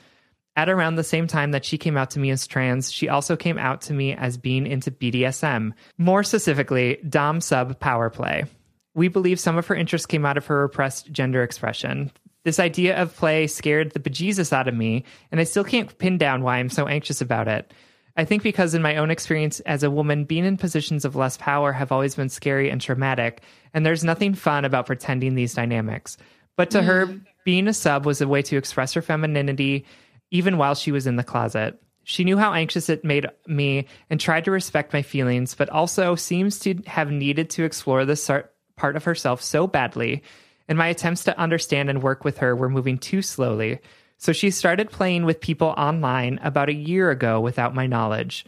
At 0.55 0.69
around 0.69 0.95
the 0.97 1.03
same 1.03 1.25
time 1.25 1.49
that 1.53 1.65
she 1.65 1.79
came 1.79 1.97
out 1.97 2.11
to 2.11 2.19
me 2.19 2.29
as 2.29 2.45
trans, 2.45 2.91
she 2.91 3.09
also 3.09 3.35
came 3.35 3.57
out 3.57 3.81
to 3.81 3.93
me 3.93 4.13
as 4.13 4.37
being 4.37 4.67
into 4.67 4.91
BDSM, 4.91 5.73
more 5.97 6.23
specifically, 6.23 6.99
Dom 7.09 7.41
Sub 7.41 7.79
Power 7.79 8.11
Play. 8.11 8.45
We 8.93 9.07
believe 9.07 9.39
some 9.39 9.57
of 9.57 9.65
her 9.65 9.75
interests 9.75 10.05
came 10.05 10.27
out 10.27 10.37
of 10.37 10.45
her 10.45 10.61
repressed 10.61 11.11
gender 11.11 11.41
expression. 11.41 12.11
This 12.43 12.59
idea 12.59 12.95
of 13.01 13.15
play 13.15 13.47
scared 13.47 13.93
the 13.93 13.99
bejesus 13.99 14.53
out 14.53 14.67
of 14.67 14.75
me, 14.75 15.03
and 15.31 15.41
I 15.41 15.45
still 15.45 15.63
can't 15.63 15.97
pin 15.97 16.19
down 16.19 16.43
why 16.43 16.57
I'm 16.59 16.69
so 16.69 16.85
anxious 16.85 17.21
about 17.21 17.47
it. 17.47 17.73
I 18.17 18.25
think 18.25 18.43
because 18.43 18.73
in 18.73 18.81
my 18.81 18.97
own 18.97 19.11
experience 19.11 19.59
as 19.61 19.83
a 19.83 19.91
woman, 19.91 20.25
being 20.25 20.45
in 20.45 20.57
positions 20.57 21.05
of 21.05 21.15
less 21.15 21.37
power 21.37 21.71
have 21.71 21.91
always 21.91 22.15
been 22.15 22.29
scary 22.29 22.69
and 22.69 22.81
traumatic, 22.81 23.41
and 23.73 23.85
there's 23.85 24.03
nothing 24.03 24.33
fun 24.33 24.65
about 24.65 24.87
pretending 24.87 25.35
these 25.35 25.53
dynamics. 25.53 26.17
But 26.55 26.71
to 26.71 26.81
her, 26.81 27.07
mm-hmm. 27.07 27.19
being 27.45 27.67
a 27.67 27.73
sub 27.73 28.05
was 28.05 28.19
a 28.19 28.27
way 28.27 28.41
to 28.41 28.57
express 28.57 28.93
her 28.93 29.01
femininity 29.01 29.85
even 30.31 30.57
while 30.57 30.75
she 30.75 30.91
was 30.91 31.07
in 31.07 31.15
the 31.15 31.23
closet. 31.23 31.81
She 32.03 32.23
knew 32.23 32.37
how 32.37 32.53
anxious 32.53 32.89
it 32.89 33.05
made 33.05 33.27
me 33.47 33.85
and 34.09 34.19
tried 34.19 34.45
to 34.45 34.51
respect 34.51 34.93
my 34.93 35.01
feelings, 35.01 35.55
but 35.55 35.69
also 35.69 36.15
seems 36.15 36.59
to 36.59 36.75
have 36.87 37.11
needed 37.11 37.49
to 37.51 37.63
explore 37.63 38.03
this 38.03 38.29
part 38.75 38.95
of 38.95 39.03
herself 39.03 39.41
so 39.41 39.67
badly. 39.67 40.23
And 40.67 40.77
my 40.77 40.87
attempts 40.87 41.23
to 41.25 41.39
understand 41.39 41.89
and 41.89 42.03
work 42.03 42.23
with 42.23 42.39
her 42.39 42.55
were 42.55 42.69
moving 42.69 42.97
too 42.97 43.21
slowly. 43.21 43.79
So 44.19 44.33
she 44.33 44.51
started 44.51 44.91
playing 44.91 45.25
with 45.25 45.39
people 45.39 45.73
online 45.77 46.39
about 46.43 46.69
a 46.69 46.73
year 46.73 47.09
ago 47.09 47.39
without 47.39 47.73
my 47.73 47.87
knowledge. 47.87 48.45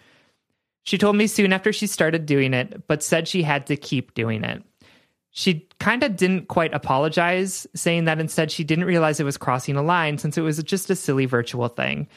She 0.83 0.97
told 0.97 1.15
me 1.15 1.27
soon 1.27 1.53
after 1.53 1.71
she 1.71 1.87
started 1.87 2.25
doing 2.25 2.53
it, 2.53 2.87
but 2.87 3.01
said 3.01 3.27
she 3.27 3.41
had 3.41 3.65
to 3.67 3.77
keep 3.77 4.13
doing 4.13 4.43
it. 4.43 4.61
She 5.31 5.69
kind 5.79 6.03
of 6.03 6.17
didn't 6.17 6.49
quite 6.49 6.73
apologize, 6.73 7.65
saying 7.73 8.03
that 8.03 8.19
instead 8.19 8.51
she 8.51 8.65
didn't 8.65 8.83
realize 8.83 9.19
it 9.19 9.23
was 9.23 9.37
crossing 9.37 9.77
a 9.77 9.81
line 9.81 10.17
since 10.17 10.37
it 10.37 10.41
was 10.41 10.61
just 10.61 10.89
a 10.89 10.95
silly 10.95 11.25
virtual 11.25 11.69
thing. 11.69 12.07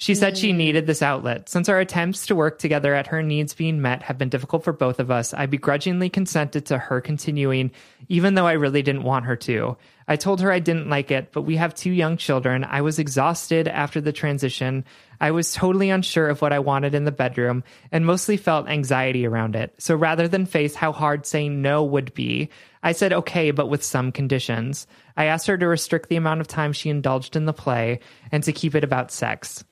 She 0.00 0.14
said 0.14 0.38
she 0.38 0.52
mm. 0.52 0.56
needed 0.56 0.86
this 0.86 1.02
outlet. 1.02 1.50
Since 1.50 1.68
our 1.68 1.78
attempts 1.78 2.24
to 2.26 2.34
work 2.34 2.58
together 2.58 2.94
at 2.94 3.08
her 3.08 3.22
needs 3.22 3.52
being 3.52 3.82
met 3.82 4.02
have 4.04 4.16
been 4.16 4.30
difficult 4.30 4.64
for 4.64 4.72
both 4.72 4.98
of 4.98 5.10
us, 5.10 5.34
I 5.34 5.44
begrudgingly 5.44 6.08
consented 6.08 6.64
to 6.66 6.78
her 6.78 7.02
continuing, 7.02 7.70
even 8.08 8.32
though 8.32 8.46
I 8.46 8.52
really 8.52 8.80
didn't 8.80 9.02
want 9.02 9.26
her 9.26 9.36
to. 9.36 9.76
I 10.08 10.16
told 10.16 10.40
her 10.40 10.50
I 10.50 10.58
didn't 10.58 10.88
like 10.88 11.10
it, 11.10 11.32
but 11.32 11.42
we 11.42 11.56
have 11.56 11.74
two 11.74 11.90
young 11.90 12.16
children. 12.16 12.64
I 12.64 12.80
was 12.80 12.98
exhausted 12.98 13.68
after 13.68 14.00
the 14.00 14.10
transition. 14.10 14.86
I 15.20 15.32
was 15.32 15.52
totally 15.52 15.90
unsure 15.90 16.28
of 16.28 16.40
what 16.40 16.54
I 16.54 16.60
wanted 16.60 16.94
in 16.94 17.04
the 17.04 17.12
bedroom 17.12 17.62
and 17.92 18.06
mostly 18.06 18.38
felt 18.38 18.70
anxiety 18.70 19.26
around 19.26 19.54
it. 19.54 19.74
So 19.76 19.94
rather 19.94 20.26
than 20.26 20.46
face 20.46 20.74
how 20.74 20.92
hard 20.92 21.26
saying 21.26 21.60
no 21.60 21.84
would 21.84 22.14
be, 22.14 22.48
I 22.82 22.92
said 22.92 23.12
okay, 23.12 23.50
but 23.50 23.68
with 23.68 23.84
some 23.84 24.12
conditions. 24.12 24.86
I 25.14 25.26
asked 25.26 25.46
her 25.46 25.58
to 25.58 25.68
restrict 25.68 26.08
the 26.08 26.16
amount 26.16 26.40
of 26.40 26.48
time 26.48 26.72
she 26.72 26.88
indulged 26.88 27.36
in 27.36 27.44
the 27.44 27.52
play 27.52 28.00
and 28.32 28.42
to 28.44 28.52
keep 28.54 28.74
it 28.74 28.82
about 28.82 29.12
sex. 29.12 29.62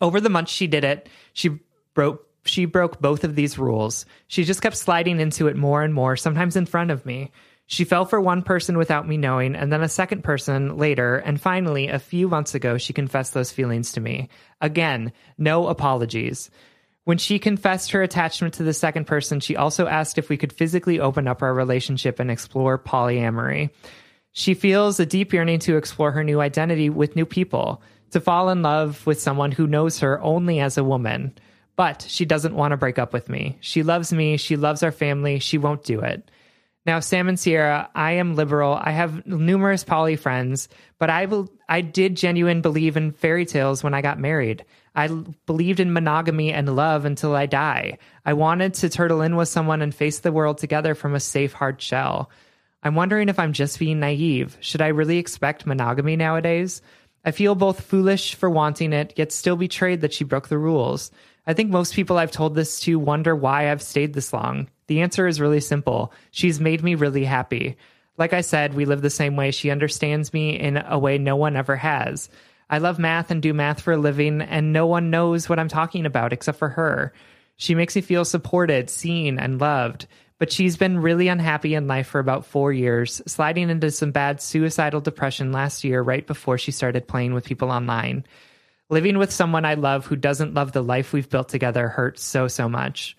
Over 0.00 0.20
the 0.20 0.30
months 0.30 0.52
she 0.52 0.66
did 0.66 0.84
it, 0.84 1.08
she 1.32 1.58
broke 1.94 2.26
she 2.46 2.66
broke 2.66 3.00
both 3.00 3.24
of 3.24 3.36
these 3.36 3.58
rules. 3.58 4.04
She 4.26 4.44
just 4.44 4.60
kept 4.60 4.76
sliding 4.76 5.18
into 5.18 5.48
it 5.48 5.56
more 5.56 5.82
and 5.82 5.94
more, 5.94 6.14
sometimes 6.14 6.56
in 6.56 6.66
front 6.66 6.90
of 6.90 7.06
me. 7.06 7.30
She 7.66 7.84
fell 7.84 8.04
for 8.04 8.20
one 8.20 8.42
person 8.42 8.76
without 8.76 9.08
me 9.08 9.16
knowing, 9.16 9.54
and 9.54 9.72
then 9.72 9.82
a 9.82 9.88
second 9.88 10.22
person 10.22 10.76
later, 10.76 11.16
and 11.16 11.40
finally, 11.40 11.88
a 11.88 11.98
few 11.98 12.28
months 12.28 12.54
ago, 12.54 12.76
she 12.76 12.92
confessed 12.92 13.32
those 13.32 13.50
feelings 13.50 13.92
to 13.92 14.00
me. 14.00 14.28
Again, 14.60 15.12
no 15.38 15.68
apologies. 15.68 16.50
When 17.04 17.16
she 17.16 17.38
confessed 17.38 17.92
her 17.92 18.02
attachment 18.02 18.54
to 18.54 18.62
the 18.62 18.74
second 18.74 19.06
person, 19.06 19.40
she 19.40 19.56
also 19.56 19.86
asked 19.86 20.18
if 20.18 20.28
we 20.28 20.36
could 20.36 20.52
physically 20.52 21.00
open 21.00 21.26
up 21.26 21.42
our 21.42 21.54
relationship 21.54 22.20
and 22.20 22.30
explore 22.30 22.78
polyamory. 22.78 23.70
She 24.32 24.54
feels 24.54 24.98
a 25.00 25.06
deep 25.06 25.32
yearning 25.32 25.60
to 25.60 25.76
explore 25.76 26.12
her 26.12 26.24
new 26.24 26.40
identity 26.40 26.90
with 26.90 27.16
new 27.16 27.26
people, 27.26 27.82
to 28.14 28.20
fall 28.20 28.48
in 28.48 28.62
love 28.62 29.06
with 29.06 29.20
someone 29.20 29.52
who 29.52 29.66
knows 29.66 30.00
her 30.00 30.20
only 30.20 30.60
as 30.60 30.78
a 30.78 30.84
woman. 30.84 31.36
But 31.76 32.06
she 32.08 32.24
doesn't 32.24 32.54
want 32.54 32.72
to 32.72 32.76
break 32.76 32.98
up 32.98 33.12
with 33.12 33.28
me. 33.28 33.58
She 33.60 33.82
loves 33.82 34.12
me. 34.12 34.36
She 34.36 34.56
loves 34.56 34.82
our 34.82 34.92
family. 34.92 35.40
She 35.40 35.58
won't 35.58 35.84
do 35.84 36.00
it. 36.00 36.30
Now, 36.86 37.00
Sam 37.00 37.28
and 37.28 37.40
Sierra, 37.40 37.90
I 37.94 38.12
am 38.12 38.36
liberal. 38.36 38.78
I 38.80 38.90
have 38.90 39.26
numerous 39.26 39.84
poly 39.84 40.16
friends, 40.16 40.68
but 40.98 41.10
I 41.10 41.26
bel 41.26 41.48
I 41.68 41.80
did 41.80 42.14
genuine 42.14 42.60
believe 42.60 42.96
in 42.96 43.12
fairy 43.12 43.46
tales 43.46 43.82
when 43.82 43.94
I 43.94 44.02
got 44.02 44.18
married. 44.18 44.64
I 44.94 45.08
believed 45.46 45.80
in 45.80 45.92
monogamy 45.92 46.52
and 46.52 46.76
love 46.76 47.04
until 47.04 47.34
I 47.34 47.46
die. 47.46 47.98
I 48.24 48.34
wanted 48.34 48.74
to 48.74 48.88
turtle 48.88 49.22
in 49.22 49.34
with 49.34 49.48
someone 49.48 49.82
and 49.82 49.94
face 49.94 50.20
the 50.20 50.30
world 50.30 50.58
together 50.58 50.94
from 50.94 51.14
a 51.14 51.20
safe, 51.20 51.52
hard 51.52 51.80
shell. 51.80 52.30
I'm 52.82 52.94
wondering 52.94 53.30
if 53.30 53.38
I'm 53.38 53.54
just 53.54 53.78
being 53.78 53.98
naive. 53.98 54.58
Should 54.60 54.82
I 54.82 54.88
really 54.88 55.16
expect 55.16 55.66
monogamy 55.66 56.16
nowadays? 56.16 56.82
I 57.24 57.30
feel 57.30 57.54
both 57.54 57.80
foolish 57.80 58.34
for 58.34 58.50
wanting 58.50 58.92
it, 58.92 59.14
yet 59.16 59.32
still 59.32 59.56
betrayed 59.56 60.02
that 60.02 60.12
she 60.12 60.24
broke 60.24 60.48
the 60.48 60.58
rules. 60.58 61.10
I 61.46 61.54
think 61.54 61.70
most 61.70 61.94
people 61.94 62.18
I've 62.18 62.30
told 62.30 62.54
this 62.54 62.80
to 62.80 62.98
wonder 62.98 63.34
why 63.34 63.70
I've 63.70 63.82
stayed 63.82 64.14
this 64.14 64.32
long. 64.32 64.68
The 64.86 65.00
answer 65.00 65.26
is 65.26 65.40
really 65.40 65.60
simple. 65.60 66.12
She's 66.30 66.60
made 66.60 66.82
me 66.82 66.94
really 66.94 67.24
happy. 67.24 67.76
Like 68.16 68.32
I 68.32 68.42
said, 68.42 68.74
we 68.74 68.84
live 68.84 69.02
the 69.02 69.10
same 69.10 69.36
way. 69.36 69.50
She 69.50 69.70
understands 69.70 70.32
me 70.32 70.58
in 70.58 70.76
a 70.76 70.98
way 70.98 71.18
no 71.18 71.36
one 71.36 71.56
ever 71.56 71.76
has. 71.76 72.28
I 72.70 72.78
love 72.78 72.98
math 72.98 73.30
and 73.30 73.42
do 73.42 73.52
math 73.52 73.80
for 73.80 73.92
a 73.92 73.98
living, 73.98 74.40
and 74.40 74.72
no 74.72 74.86
one 74.86 75.10
knows 75.10 75.48
what 75.48 75.58
I'm 75.58 75.68
talking 75.68 76.06
about 76.06 76.32
except 76.32 76.58
for 76.58 76.70
her. 76.70 77.12
She 77.56 77.74
makes 77.74 77.94
me 77.94 78.02
feel 78.02 78.24
supported, 78.24 78.90
seen, 78.90 79.38
and 79.38 79.60
loved. 79.60 80.06
But 80.38 80.50
she's 80.50 80.76
been 80.76 80.98
really 80.98 81.28
unhappy 81.28 81.74
in 81.74 81.86
life 81.86 82.08
for 82.08 82.18
about 82.18 82.46
four 82.46 82.72
years, 82.72 83.22
sliding 83.26 83.70
into 83.70 83.90
some 83.90 84.10
bad 84.10 84.40
suicidal 84.40 85.00
depression 85.00 85.52
last 85.52 85.84
year, 85.84 86.02
right 86.02 86.26
before 86.26 86.58
she 86.58 86.72
started 86.72 87.06
playing 87.06 87.34
with 87.34 87.44
people 87.44 87.70
online. 87.70 88.24
Living 88.90 89.16
with 89.16 89.32
someone 89.32 89.64
I 89.64 89.74
love 89.74 90.06
who 90.06 90.16
doesn't 90.16 90.54
love 90.54 90.72
the 90.72 90.82
life 90.82 91.12
we've 91.12 91.30
built 91.30 91.48
together 91.48 91.88
hurts 91.88 92.22
so, 92.22 92.48
so 92.48 92.68
much. 92.68 93.16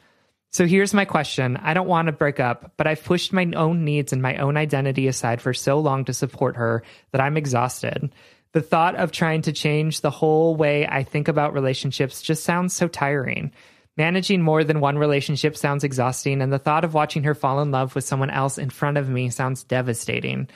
So 0.51 0.65
here's 0.65 0.93
my 0.93 1.03
question. 1.03 1.57
I 1.57 1.73
don't 1.73 1.87
want 1.87 2.05
to 2.05 2.13
break 2.13 2.39
up, 2.39 2.73
but 2.77 2.87
I've 2.87 3.03
pushed 3.03 3.33
my 3.33 3.43
own 3.55 3.83
needs 3.83 4.13
and 4.13 4.21
my 4.21 4.37
own 4.37 4.55
identity 4.55 5.07
aside 5.07 5.41
for 5.41 5.53
so 5.53 5.79
long 5.79 6.05
to 6.05 6.13
support 6.13 6.55
her 6.55 6.83
that 7.11 7.19
I'm 7.19 7.35
exhausted. 7.35 8.13
The 8.53 8.61
thought 8.61 8.95
of 8.95 9.11
trying 9.11 9.41
to 9.41 9.51
change 9.51 9.99
the 9.99 10.09
whole 10.09 10.55
way 10.55 10.87
I 10.87 11.03
think 11.03 11.27
about 11.27 11.53
relationships 11.53 12.21
just 12.21 12.45
sounds 12.45 12.73
so 12.73 12.87
tiring. 12.87 13.51
Managing 13.97 14.41
more 14.41 14.63
than 14.63 14.81
one 14.81 14.97
relationship 14.97 15.55
sounds 15.55 15.83
exhausting, 15.83 16.41
and 16.41 16.51
the 16.51 16.59
thought 16.59 16.83
of 16.83 16.93
watching 16.93 17.23
her 17.23 17.33
fall 17.33 17.61
in 17.61 17.71
love 17.71 17.95
with 17.95 18.03
someone 18.03 18.29
else 18.29 18.57
in 18.57 18.69
front 18.69 18.97
of 18.97 19.07
me 19.07 19.29
sounds 19.29 19.63
devastating. 19.63 20.49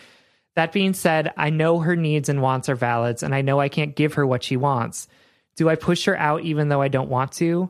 That 0.56 0.74
being 0.74 0.94
said, 0.94 1.32
I 1.38 1.50
know 1.50 1.80
her 1.80 1.96
needs 1.96 2.28
and 2.28 2.42
wants 2.42 2.68
are 2.68 2.76
valid, 2.76 3.24
and 3.24 3.34
I 3.34 3.42
know 3.42 3.60
I 3.60 3.70
can't 3.70 3.96
give 3.96 4.16
her 4.16 4.28
what 4.28 4.44
she 4.44 4.58
wants. 4.58 5.08
Do 5.56 5.70
I 5.70 5.76
push 5.76 6.06
her 6.06 6.18
out 6.18 6.42
even 6.44 6.68
though 6.68 6.82
I 6.82 6.90
don't 6.90 7.10
want 7.10 7.32
to? 7.34 7.70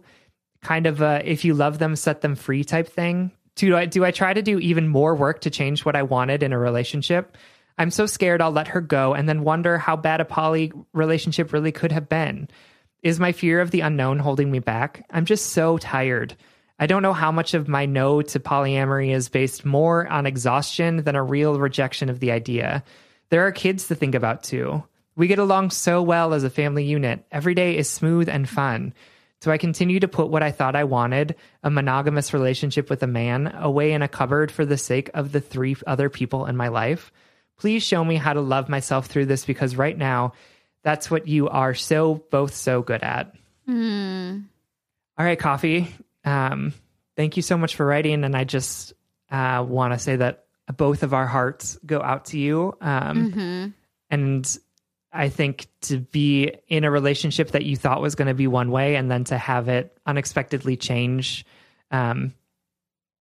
Kind 0.61 0.87
of 0.87 1.01
a 1.01 1.21
if 1.23 1.45
you 1.45 1.53
love 1.53 1.77
them, 1.77 1.95
set 1.95 2.21
them 2.21 2.35
free 2.35 2.63
type 2.63 2.89
thing. 2.89 3.31
Do 3.55 3.75
I 3.75 3.85
do 3.85 4.03
I 4.03 4.11
try 4.11 4.33
to 4.33 4.41
do 4.41 4.57
even 4.59 4.87
more 4.87 5.15
work 5.15 5.41
to 5.41 5.49
change 5.49 5.85
what 5.85 5.95
I 5.95 6.03
wanted 6.03 6.43
in 6.43 6.53
a 6.53 6.57
relationship? 6.57 7.37
I'm 7.77 7.91
so 7.91 8.05
scared 8.05 8.41
I'll 8.41 8.51
let 8.51 8.69
her 8.69 8.81
go 8.81 9.13
and 9.13 9.29
then 9.29 9.43
wonder 9.43 9.77
how 9.77 9.95
bad 9.95 10.19
a 10.19 10.25
poly 10.25 10.71
relationship 10.93 11.53
really 11.53 11.71
could 11.71 11.91
have 11.91 12.09
been. 12.09 12.49
Is 13.01 13.19
my 13.19 13.31
fear 13.31 13.61
of 13.61 13.71
the 13.71 13.79
unknown 13.79 14.19
holding 14.19 14.51
me 14.51 14.59
back? 14.59 15.05
I'm 15.09 15.25
just 15.25 15.51
so 15.51 15.77
tired. 15.77 16.35
I 16.79 16.85
don't 16.85 17.01
know 17.01 17.13
how 17.13 17.31
much 17.31 17.53
of 17.53 17.67
my 17.67 17.85
no 17.85 18.21
to 18.21 18.39
polyamory 18.39 19.13
is 19.13 19.29
based 19.29 19.63
more 19.63 20.07
on 20.07 20.25
exhaustion 20.25 21.03
than 21.03 21.15
a 21.15 21.23
real 21.23 21.59
rejection 21.59 22.09
of 22.09 22.19
the 22.19 22.31
idea. 22.31 22.83
There 23.29 23.45
are 23.47 23.51
kids 23.53 23.87
to 23.87 23.95
think 23.95 24.15
about 24.15 24.43
too. 24.43 24.83
We 25.15 25.27
get 25.27 25.39
along 25.39 25.71
so 25.71 26.01
well 26.01 26.33
as 26.33 26.43
a 26.43 26.49
family 26.49 26.83
unit. 26.83 27.25
Every 27.31 27.53
day 27.53 27.77
is 27.77 27.89
smooth 27.89 28.27
and 28.27 28.47
fun. 28.47 28.93
Do 29.41 29.51
I 29.51 29.57
continue 29.57 30.01
to 30.01 30.07
put 30.09 30.29
what 30.29 30.43
I 30.43 30.51
thought 30.51 30.75
I 30.75 30.83
wanted, 30.83 31.35
a 31.63 31.69
monogamous 31.69 32.33
relationship 32.33 32.89
with 32.89 33.01
a 33.03 33.07
man, 33.07 33.47
away 33.55 33.93
in 33.93 34.01
a 34.01 34.09
cupboard 34.09 34.51
for 34.51 34.65
the 34.65 34.77
sake 34.77 35.09
of 35.13 35.31
the 35.31 35.39
three 35.39 35.77
other 35.87 36.09
people 36.09 36.45
in 36.45 36.57
my 36.57 36.67
life? 36.67 37.13
Please 37.57 37.83
show 37.83 38.03
me 38.03 38.15
how 38.15 38.33
to 38.33 38.41
love 38.41 38.67
myself 38.67 39.07
through 39.07 39.27
this 39.27 39.45
because 39.45 39.77
right 39.77 39.97
now, 39.97 40.33
that's 40.83 41.11
what 41.11 41.27
you 41.27 41.49
are 41.49 41.73
so 41.73 42.23
both 42.31 42.53
so 42.53 42.81
good 42.81 43.03
at. 43.03 43.35
All 45.17 45.25
right, 45.25 45.37
Coffee. 45.39 45.93
Um, 46.23 46.73
thank 47.17 47.35
you 47.35 47.43
so 47.43 47.57
much 47.57 47.75
for 47.75 47.85
writing. 47.85 48.23
And 48.23 48.35
I 48.35 48.43
just 48.45 48.93
uh, 49.29 49.65
want 49.67 49.93
to 49.93 49.99
say 49.99 50.15
that 50.15 50.45
both 50.77 51.03
of 51.03 51.13
our 51.13 51.27
hearts 51.27 51.77
go 51.85 52.01
out 52.01 52.25
to 52.25 52.39
you. 52.39 52.77
Um, 52.79 53.31
And 54.09 54.57
I 55.11 55.29
think 55.29 55.67
to 55.81 55.97
be 55.99 56.53
in 56.67 56.83
a 56.83 56.91
relationship 56.91 57.51
that 57.51 57.65
you 57.65 57.75
thought 57.75 58.01
was 58.01 58.15
going 58.15 58.27
to 58.27 58.33
be 58.33 58.47
one 58.47 58.71
way 58.71 58.95
and 58.95 59.09
then 59.09 59.23
to 59.25 59.37
have 59.37 59.67
it 59.67 59.97
unexpectedly 60.05 60.77
change 60.77 61.45
um, 61.91 62.33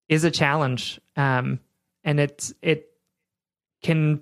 is 0.08 0.24
a 0.24 0.30
challenge. 0.30 1.00
Um, 1.16 1.60
and 2.04 2.20
it's, 2.20 2.54
it 2.62 2.90
can 3.82 4.20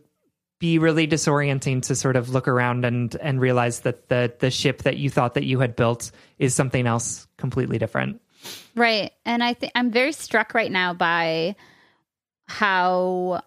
be 0.66 0.80
really 0.80 1.06
disorienting 1.06 1.80
to 1.80 1.94
sort 1.94 2.16
of 2.16 2.30
look 2.30 2.48
around 2.48 2.84
and 2.84 3.14
and 3.20 3.40
realize 3.40 3.80
that 3.80 4.08
the 4.08 4.32
the 4.40 4.50
ship 4.50 4.82
that 4.82 4.96
you 4.96 5.08
thought 5.08 5.34
that 5.34 5.44
you 5.44 5.60
had 5.60 5.76
built 5.76 6.10
is 6.40 6.54
something 6.54 6.88
else 6.88 7.28
completely 7.36 7.78
different. 7.78 8.20
Right. 8.74 9.12
And 9.24 9.44
I 9.44 9.54
think 9.54 9.70
I'm 9.76 9.92
very 9.92 10.10
struck 10.10 10.54
right 10.54 10.72
now 10.72 10.92
by 10.92 11.54
how 12.48 13.42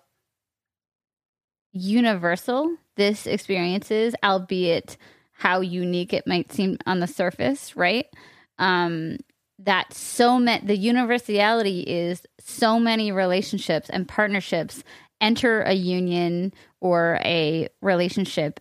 universal 1.73 2.73
this 2.95 3.27
experience 3.27 3.91
is, 3.91 4.15
albeit 4.23 4.95
how 5.33 5.59
unique 5.59 6.13
it 6.13 6.25
might 6.25 6.53
seem 6.53 6.77
on 6.85 7.01
the 7.01 7.07
surface, 7.07 7.75
right? 7.75 8.05
Um, 8.59 9.17
that 9.59 9.93
so 9.93 10.39
many, 10.39 10.65
the 10.65 10.77
universality 10.77 11.81
is 11.81 12.21
so 12.39 12.79
many 12.79 13.11
relationships 13.11 13.89
and 13.89 14.07
partnerships 14.07 14.85
enter 15.21 15.61
a 15.61 15.73
union 15.73 16.53
or 16.81 17.19
a 17.23 17.69
relationship 17.81 18.59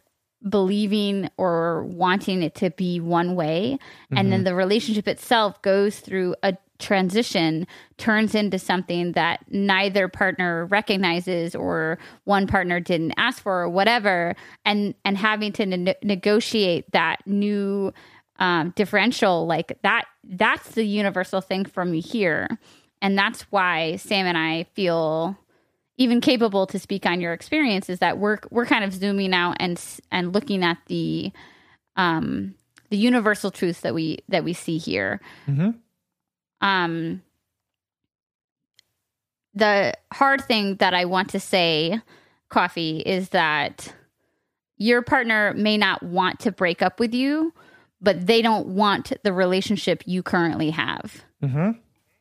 believing 0.49 1.29
or 1.37 1.85
wanting 1.85 2.43
it 2.43 2.55
to 2.55 2.71
be 2.71 3.01
one 3.01 3.35
way. 3.35 3.79
And 4.17 4.33
then 4.33 4.45
the 4.45 4.55
relationship 4.55 5.09
itself 5.09 5.61
goes 5.63 5.99
through 5.99 6.37
a 6.43 6.57
transition 6.79 7.67
turns 7.97 8.37
into 8.37 8.57
something 8.57 9.13
that 9.13 9.45
neither 9.51 10.07
partner 10.07 10.67
recognizes 10.67 11.57
or 11.57 11.99
one 12.23 12.47
partner 12.47 12.79
didn't 12.79 13.15
ask 13.17 13.43
for 13.43 13.63
or 13.63 13.69
whatever. 13.69 14.37
And 14.65 14.95
and 15.05 15.19
having 15.19 15.53
to 15.55 15.67
ne- 15.67 15.95
negotiate 16.05 16.91
that 16.93 17.27
new 17.27 17.93
um, 18.39 18.73
differential 18.77 19.45
like 19.47 19.77
that 19.83 20.05
that's 20.23 20.71
the 20.71 20.85
universal 20.85 21.41
thing 21.41 21.65
from 21.65 21.93
here. 21.93 22.47
And 23.03 23.19
that's 23.19 23.43
why 23.51 23.97
sam 23.97 24.27
and 24.27 24.39
i 24.39 24.65
feel 24.75 25.37
even 25.99 26.21
capable 26.21 26.67
to 26.69 26.79
speak 26.79 27.05
on 27.05 27.21
your 27.21 27.33
experience 27.33 27.91
is 27.91 27.99
that 27.99 28.19
we're 28.19 28.39
we're 28.51 28.67
kind 28.67 28.85
of 28.85 28.95
zooming 28.95 29.35
out 29.35 29.57
and 29.61 29.83
and 30.11 30.33
looking 30.33 30.65
at 30.65 30.79
the 30.87 31.31
um 31.97 32.55
the 32.91 32.97
universal 32.97 33.51
truths 33.51 33.81
that 33.81 33.95
we 33.95 34.19
that 34.29 34.45
we 34.45 34.55
see 34.55 34.79
here. 34.79 35.21
Um 36.61 37.23
the 39.55 39.93
hard 40.13 40.45
thing 40.45 40.77
that 40.77 40.95
i 40.95 41.05
want 41.05 41.31
to 41.31 41.41
say 41.41 42.01
coffee 42.49 42.99
is 43.01 43.31
that 43.31 43.93
your 44.77 45.03
partner 45.03 45.53
may 45.55 45.77
not 45.77 46.03
want 46.03 46.39
to 46.39 46.53
break 46.53 46.81
up 46.81 47.01
with 47.01 47.13
you 47.13 47.53
but 48.01 48.27
they 48.27 48.43
don't 48.43 48.69
want 48.69 49.13
the 49.25 49.33
relationship 49.33 50.05
you 50.07 50.23
currently 50.23 50.71
have. 50.71 51.25
Mm-hmm. 51.43 51.71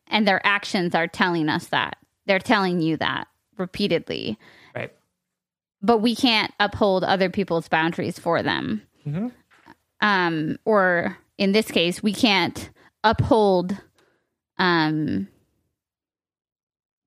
and 0.07 0.27
their 0.27 0.45
actions 0.45 0.93
are 0.93 1.07
telling 1.07 1.49
us 1.49 1.67
that. 1.67 1.97
They're 2.27 2.39
telling 2.39 2.81
you 2.81 2.97
that 2.97 3.27
repeatedly 3.57 4.37
Right. 4.75 4.91
but 5.81 5.99
we 5.99 6.15
can't 6.15 6.53
uphold 6.59 7.03
other 7.03 7.29
people's 7.29 7.67
boundaries 7.67 8.17
for 8.19 8.41
them 8.43 8.81
Mhm. 9.05 9.31
um 10.01 10.57
or 10.65 11.17
in 11.37 11.51
this 11.51 11.69
case 11.71 12.01
we 12.03 12.13
can't 12.13 12.69
uphold 13.03 13.77
um 14.57 15.27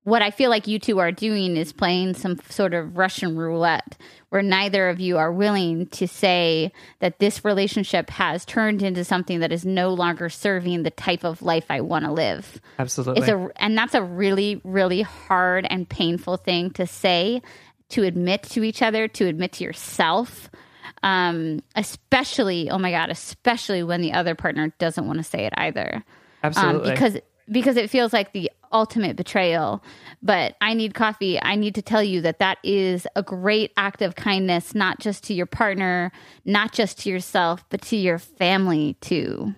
what 0.03 0.21
I 0.21 0.31
feel 0.31 0.49
like 0.49 0.67
you 0.67 0.79
two 0.79 0.99
are 0.99 1.11
doing 1.11 1.55
is 1.57 1.71
playing 1.71 2.15
some 2.15 2.39
sort 2.49 2.73
of 2.73 2.97
Russian 2.97 3.35
roulette 3.35 3.97
where 4.29 4.41
neither 4.41 4.89
of 4.89 4.99
you 4.99 5.17
are 5.17 5.31
willing 5.31 5.87
to 5.87 6.07
say 6.07 6.71
that 6.99 7.19
this 7.19 7.45
relationship 7.45 8.09
has 8.09 8.43
turned 8.43 8.81
into 8.81 9.03
something 9.03 9.41
that 9.41 9.51
is 9.51 9.63
no 9.63 9.93
longer 9.93 10.29
serving 10.29 10.83
the 10.83 10.89
type 10.89 11.23
of 11.23 11.41
life 11.43 11.65
I 11.69 11.81
want 11.81 12.05
to 12.05 12.11
live. 12.11 12.59
Absolutely. 12.79 13.21
It's 13.21 13.29
a 13.29 13.49
and 13.57 13.77
that's 13.77 13.93
a 13.93 14.01
really 14.01 14.59
really 14.63 15.03
hard 15.03 15.67
and 15.69 15.87
painful 15.87 16.37
thing 16.37 16.71
to 16.71 16.87
say, 16.87 17.41
to 17.89 18.03
admit 18.03 18.43
to 18.43 18.63
each 18.63 18.81
other, 18.81 19.07
to 19.09 19.27
admit 19.27 19.53
to 19.53 19.63
yourself. 19.63 20.49
Um, 21.03 21.61
especially, 21.75 22.69
oh 22.69 22.77
my 22.77 22.91
god, 22.91 23.09
especially 23.09 23.83
when 23.83 24.01
the 24.01 24.13
other 24.13 24.35
partner 24.35 24.73
doesn't 24.79 25.05
want 25.05 25.19
to 25.19 25.23
say 25.23 25.45
it 25.45 25.53
either. 25.57 26.03
Absolutely. 26.43 26.89
Um, 26.89 26.93
because 26.95 27.17
because 27.49 27.75
it 27.75 27.89
feels 27.89 28.13
like 28.13 28.31
the 28.33 28.51
ultimate 28.71 29.15
betrayal. 29.15 29.83
But 30.21 30.55
I 30.61 30.73
need 30.73 30.93
coffee. 30.93 31.41
I 31.41 31.55
need 31.55 31.75
to 31.75 31.81
tell 31.81 32.03
you 32.03 32.21
that 32.21 32.39
that 32.39 32.57
is 32.63 33.07
a 33.15 33.23
great 33.23 33.71
act 33.77 34.01
of 34.01 34.15
kindness, 34.15 34.75
not 34.75 34.99
just 34.99 35.23
to 35.25 35.33
your 35.33 35.45
partner, 35.45 36.11
not 36.45 36.71
just 36.71 36.99
to 36.99 37.09
yourself, 37.09 37.63
but 37.69 37.81
to 37.83 37.97
your 37.97 38.19
family 38.19 38.95
too. 39.01 39.53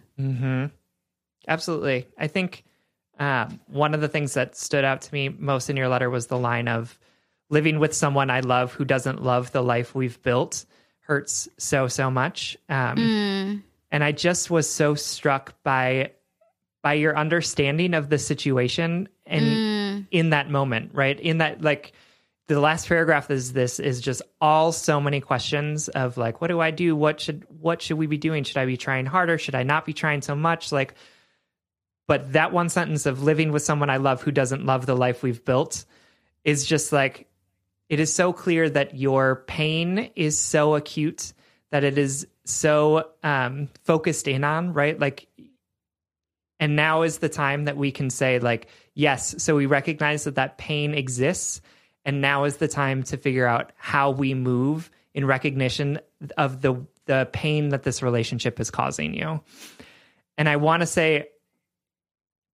Absolutely. 1.48 2.08
I 2.18 2.28
think 2.28 2.64
um, 3.20 3.60
one 3.68 3.94
of 3.94 4.02
the 4.02 4.08
things 4.08 4.34
that 4.34 4.56
stood 4.56 4.84
out 4.86 5.02
to 5.02 5.14
me 5.14 5.30
most 5.30 5.70
in 5.70 5.78
your 5.78 5.88
letter 5.90 6.10
was 6.10 6.28
the 6.28 6.38
line 6.38 6.68
of 6.68 6.98
living 7.50 7.80
with 7.80 7.94
someone 7.94 8.30
I 8.30 8.40
love 8.40 8.74
who 8.74 8.86
doesn't 8.86 9.24
love 9.24 9.52
the 9.52 9.62
life 9.62 9.94
we've 9.94 10.22
built 10.24 10.66
hurts 11.02 11.50
so, 11.58 11.88
so 11.88 12.10
much. 12.10 12.58
Um, 12.70 12.98
And 13.92 14.04
I 14.04 14.12
just 14.12 14.50
was 14.50 14.68
so 14.68 14.96
struck 14.96 15.54
by 15.62 16.14
by 16.84 16.94
your 16.94 17.18
understanding 17.18 17.96
of 17.96 18.10
the 18.10 18.20
situation 18.20 19.08
and 19.26 20.06
in 20.12 20.30
that 20.32 20.50
moment, 20.50 20.92
right? 20.94 21.20
In 21.20 21.40
that 21.40 21.62
like 21.62 21.94
the 22.48 22.60
last 22.60 22.88
paragraph 22.88 23.32
is 23.32 23.54
this 23.54 23.80
is 23.80 24.02
just 24.02 24.22
all 24.42 24.74
so 24.74 25.00
many 25.00 25.22
questions 25.22 25.88
of 25.88 26.18
like 26.18 26.42
what 26.42 26.50
do 26.50 26.60
I 26.60 26.72
do? 26.72 26.96
What 26.96 27.22
should 27.22 27.46
what 27.48 27.82
should 27.82 27.98
we 27.98 28.06
be 28.06 28.18
doing? 28.18 28.44
Should 28.44 28.58
I 28.58 28.66
be 28.66 28.78
trying 28.78 29.06
harder? 29.06 29.38
Should 29.38 29.56
I 29.56 29.64
not 29.64 29.86
be 29.86 29.94
trying 29.94 30.22
so 30.22 30.36
much? 30.36 30.72
Like 30.72 30.94
but 32.06 32.34
that 32.34 32.52
one 32.52 32.68
sentence 32.68 33.06
of 33.06 33.24
living 33.24 33.54
with 33.54 33.64
someone 33.64 33.90
I 33.90 33.98
love 33.98 34.22
who 34.22 34.32
doesn't 34.32 34.66
love 34.66 34.86
the 34.86 34.96
life 34.96 35.24
we've 35.24 35.44
built 35.44 35.86
is 36.44 36.66
just 36.66 36.92
like 36.92 37.28
it 37.88 38.02
is 38.02 38.14
so 38.14 38.34
clear 38.34 38.70
that 38.70 38.96
your 38.96 39.38
pain 39.48 40.12
is 40.16 40.38
so 40.38 40.76
acute 40.76 41.32
that 41.74 41.84
it 41.84 41.98
is 41.98 42.28
so 42.46 43.10
um, 43.24 43.68
focused 43.84 44.28
in 44.28 44.44
on, 44.44 44.74
right? 44.74 45.00
Like, 45.00 45.28
and 46.64 46.78
now 46.78 47.02
is 47.02 47.18
the 47.18 47.28
time 47.28 47.66
that 47.66 47.76
we 47.76 47.92
can 47.92 48.10
say, 48.10 48.40
like, 48.40 48.70
yes. 48.94 49.36
So 49.44 49.54
we 49.54 49.66
recognize 49.66 50.24
that 50.24 50.36
that 50.36 50.58
pain 50.58 50.94
exists, 50.94 51.60
and 52.06 52.22
now 52.22 52.46
is 52.46 52.56
the 52.56 52.70
time 52.70 53.04
to 53.04 53.18
figure 53.18 53.46
out 53.46 53.74
how 53.76 54.12
we 54.12 54.34
move 54.34 54.90
in 55.14 55.26
recognition 55.26 56.00
of 56.38 56.62
the 56.62 56.76
the 57.06 57.28
pain 57.34 57.68
that 57.70 57.84
this 57.84 58.02
relationship 58.02 58.62
is 58.62 58.72
causing 58.72 59.14
you. 59.14 59.42
And 60.38 60.48
I 60.48 60.56
want 60.56 60.80
to 60.84 60.86
say 60.86 61.28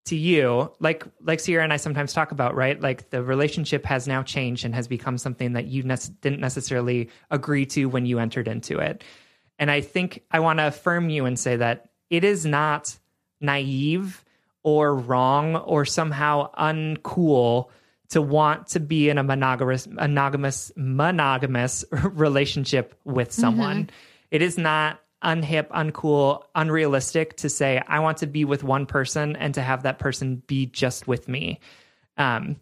to 0.06 0.16
you 0.16 0.72
like 0.80 1.04
like 1.20 1.38
sierra 1.38 1.62
and 1.62 1.74
i 1.74 1.76
sometimes 1.76 2.14
talk 2.14 2.32
about 2.32 2.54
right 2.54 2.80
like 2.80 3.10
the 3.10 3.22
relationship 3.22 3.84
has 3.84 4.08
now 4.08 4.22
changed 4.22 4.64
and 4.64 4.74
has 4.74 4.88
become 4.88 5.18
something 5.18 5.52
that 5.52 5.66
you 5.66 5.82
ne- 5.82 5.96
didn't 6.22 6.40
necessarily 6.40 7.10
agree 7.30 7.66
to 7.66 7.84
when 7.84 8.06
you 8.06 8.18
entered 8.18 8.48
into 8.48 8.78
it 8.78 9.04
and 9.58 9.70
i 9.70 9.82
think 9.82 10.24
i 10.30 10.40
want 10.40 10.58
to 10.58 10.66
affirm 10.66 11.10
you 11.10 11.26
and 11.26 11.38
say 11.38 11.54
that 11.54 11.90
it 12.08 12.24
is 12.24 12.46
not 12.46 12.98
naive 13.40 14.24
or 14.62 14.94
wrong 14.94 15.56
or 15.56 15.84
somehow 15.84 16.52
uncool 16.54 17.68
to 18.10 18.20
want 18.20 18.66
to 18.66 18.80
be 18.80 19.08
in 19.08 19.18
a 19.18 19.22
monogamous 19.22 19.86
monogamous 19.86 20.72
monogamous 20.76 21.84
relationship 21.92 22.98
with 23.04 23.32
someone 23.32 23.88
it 24.30 24.42
is 24.42 24.58
not 24.58 25.00
unhip, 25.22 25.68
uncool, 25.68 26.44
unrealistic 26.54 27.36
to 27.38 27.48
say 27.48 27.82
I 27.86 28.00
want 28.00 28.18
to 28.18 28.26
be 28.26 28.44
with 28.44 28.64
one 28.64 28.86
person 28.86 29.36
and 29.36 29.54
to 29.54 29.62
have 29.62 29.82
that 29.82 29.98
person 29.98 30.42
be 30.46 30.66
just 30.66 31.06
with 31.06 31.28
me. 31.28 31.60
Um, 32.16 32.56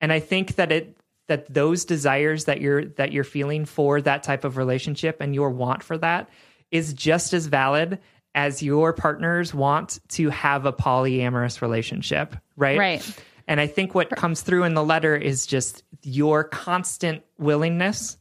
and 0.00 0.12
I 0.12 0.20
think 0.20 0.56
that 0.56 0.72
it 0.72 0.96
that 1.28 1.52
those 1.52 1.84
desires 1.84 2.46
that 2.46 2.60
you're 2.60 2.84
that 2.84 3.12
you're 3.12 3.24
feeling 3.24 3.64
for 3.64 4.00
that 4.00 4.22
type 4.22 4.44
of 4.44 4.56
relationship 4.56 5.20
and 5.20 5.34
your 5.34 5.50
want 5.50 5.82
for 5.82 5.96
that 5.98 6.28
is 6.70 6.92
just 6.92 7.32
as 7.32 7.46
valid 7.46 7.98
as 8.34 8.62
your 8.62 8.92
partners 8.92 9.52
want 9.52 10.00
to 10.08 10.30
have 10.30 10.66
a 10.66 10.72
polyamorous 10.72 11.60
relationship, 11.60 12.36
right? 12.56 12.78
Right. 12.78 13.22
And 13.48 13.60
I 13.60 13.66
think 13.66 13.94
what 13.94 14.10
comes 14.10 14.42
through 14.42 14.64
in 14.64 14.74
the 14.74 14.84
letter 14.84 15.16
is 15.16 15.46
just 15.46 15.82
your 16.02 16.44
constant 16.44 17.22
willingness 17.38 18.16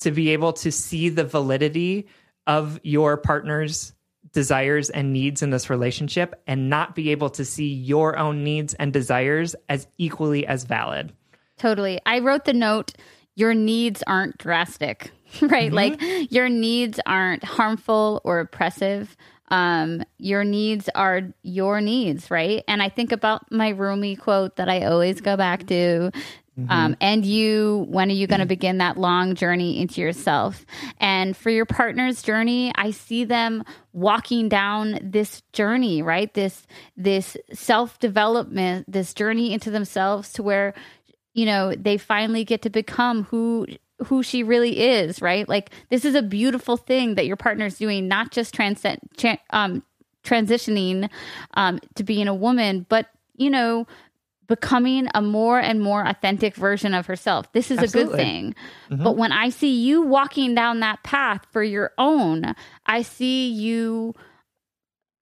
to 0.00 0.10
be 0.10 0.30
able 0.30 0.52
to 0.52 0.70
see 0.70 1.08
the 1.08 1.24
validity 1.24 2.06
of 2.46 2.78
your 2.82 3.16
partner's 3.16 3.94
desires 4.32 4.90
and 4.90 5.12
needs 5.12 5.42
in 5.42 5.50
this 5.50 5.70
relationship 5.70 6.42
and 6.46 6.68
not 6.68 6.94
be 6.94 7.10
able 7.10 7.30
to 7.30 7.44
see 7.44 7.72
your 7.72 8.18
own 8.18 8.44
needs 8.44 8.74
and 8.74 8.92
desires 8.92 9.56
as 9.68 9.86
equally 9.96 10.46
as 10.46 10.64
valid. 10.64 11.12
Totally. 11.56 12.00
I 12.04 12.18
wrote 12.18 12.44
the 12.44 12.52
note 12.52 12.92
your 13.36 13.54
needs 13.54 14.02
aren't 14.06 14.38
drastic, 14.38 15.10
right? 15.40 15.72
Mm-hmm. 15.72 15.74
Like 15.74 16.32
your 16.32 16.48
needs 16.48 17.00
aren't 17.06 17.44
harmful 17.44 18.20
or 18.24 18.40
oppressive. 18.40 19.16
Um, 19.48 20.02
your 20.18 20.44
needs 20.44 20.88
are 20.94 21.22
your 21.42 21.80
needs, 21.80 22.30
right? 22.30 22.64
And 22.66 22.82
I 22.82 22.88
think 22.88 23.12
about 23.12 23.50
my 23.52 23.70
Rumi 23.70 24.16
quote 24.16 24.56
that 24.56 24.68
I 24.68 24.84
always 24.84 25.20
go 25.20 25.36
back 25.36 25.66
to. 25.68 26.10
Um, 26.68 26.96
and 27.00 27.26
you, 27.26 27.84
when 27.88 28.10
are 28.10 28.14
you 28.14 28.28
going 28.28 28.40
to 28.40 28.46
begin 28.46 28.78
that 28.78 28.96
long 28.96 29.34
journey 29.34 29.80
into 29.80 30.00
yourself? 30.00 30.64
And 31.00 31.36
for 31.36 31.50
your 31.50 31.66
partner's 31.66 32.22
journey, 32.22 32.70
I 32.76 32.92
see 32.92 33.24
them 33.24 33.64
walking 33.92 34.48
down 34.48 35.00
this 35.02 35.42
journey, 35.52 36.00
right? 36.00 36.32
This 36.32 36.64
this 36.96 37.36
self 37.52 37.98
development, 37.98 38.90
this 38.90 39.14
journey 39.14 39.52
into 39.52 39.72
themselves, 39.72 40.32
to 40.34 40.44
where 40.44 40.74
you 41.32 41.44
know 41.44 41.74
they 41.74 41.98
finally 41.98 42.44
get 42.44 42.62
to 42.62 42.70
become 42.70 43.24
who 43.24 43.66
who 44.04 44.22
she 44.22 44.42
really 44.42 44.80
is 44.80 45.20
right? 45.20 45.48
Like 45.48 45.70
this 45.90 46.04
is 46.04 46.14
a 46.14 46.22
beautiful 46.22 46.76
thing 46.76 47.16
that 47.16 47.26
your 47.26 47.36
partner's 47.36 47.78
doing 47.78 48.08
not 48.08 48.30
just 48.30 48.54
transcend 48.54 49.00
tra- 49.16 49.40
um 49.50 49.82
transitioning 50.22 51.10
um 51.54 51.80
to 51.96 52.02
being 52.02 52.28
a 52.28 52.34
woman 52.34 52.86
but 52.88 53.08
you 53.36 53.50
know 53.50 53.86
becoming 54.46 55.08
a 55.14 55.22
more 55.22 55.58
and 55.58 55.80
more 55.80 56.06
authentic 56.06 56.54
version 56.54 56.92
of 56.92 57.06
herself. 57.06 57.50
This 57.52 57.70
is 57.70 57.78
a 57.78 57.88
good 57.88 58.08
Absolutely. 58.08 58.18
thing. 58.18 58.54
But 58.90 59.16
when 59.16 59.32
i 59.32 59.48
see 59.48 59.74
you 59.80 60.02
walking 60.02 60.54
down 60.54 60.80
that 60.80 61.02
path 61.02 61.46
for 61.50 61.62
your 61.62 61.92
own 61.98 62.54
i 62.86 63.02
see 63.02 63.48
you 63.50 64.14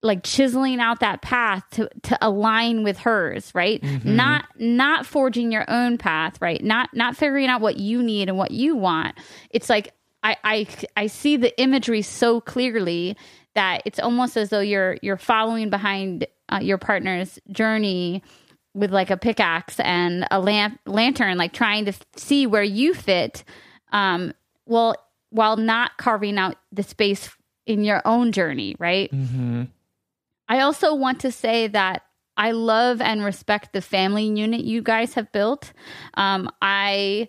like 0.03 0.21
chiseling 0.23 0.79
out 0.79 0.99
that 0.99 1.21
path 1.21 1.63
to 1.71 1.89
to 2.03 2.17
align 2.21 2.83
with 2.83 2.97
hers 2.99 3.51
right? 3.55 3.81
Not 4.03 4.45
not 4.59 5.05
forging 5.05 5.51
your 5.51 5.65
own 5.69 5.97
path 5.97 6.39
right? 6.41 6.63
Not 6.63 6.89
not 6.93 7.15
figuring 7.17 7.47
out 7.47 7.61
what 7.61 7.77
you 7.77 8.03
need 8.03 8.27
and 8.29 8.37
what 8.37 8.51
you 8.51 8.75
want. 8.75 9.15
It's 9.49 9.69
like 9.69 9.93
i 10.23 10.35
i 10.43 10.67
i 10.95 11.07
see 11.07 11.35
the 11.37 11.57
imagery 11.59 12.01
so 12.01 12.39
clearly 12.39 13.17
that 13.55 13.81
it's 13.85 13.99
almost 13.99 14.37
as 14.37 14.49
though 14.49 14.59
you're 14.61 14.97
you're 15.01 15.17
following 15.17 15.69
behind 15.69 16.25
uh, 16.49 16.59
your 16.61 16.77
partner's 16.77 17.39
journey 17.51 18.23
with 18.73 18.91
like 18.91 19.09
a 19.09 19.17
pickaxe 19.17 19.79
and 19.81 20.25
a 20.31 20.39
lamp 20.39 20.79
lantern 20.85 21.37
like 21.37 21.51
trying 21.53 21.85
to 21.85 21.89
f- 21.91 22.01
see 22.15 22.47
where 22.47 22.63
you 22.63 22.93
fit 22.93 23.43
um 23.91 24.33
well 24.65 24.95
while 25.29 25.57
not 25.57 25.97
carving 25.97 26.37
out 26.37 26.55
the 26.71 26.83
space 26.83 27.29
in 27.65 27.83
your 27.83 28.01
own 28.05 28.31
journey 28.31 28.75
right 28.79 29.11
I 30.53 30.59
also 30.59 30.93
want 30.93 31.21
to 31.21 31.31
say 31.31 31.65
that 31.65 32.03
I 32.37 32.51
love 32.51 33.01
and 33.01 33.23
respect 33.23 33.73
the 33.73 33.81
family 33.81 34.25
unit 34.25 34.61
you 34.61 34.83
guys 34.83 35.15
have 35.15 35.31
built. 35.31 35.73
Um, 36.13 36.47
I 36.61 37.27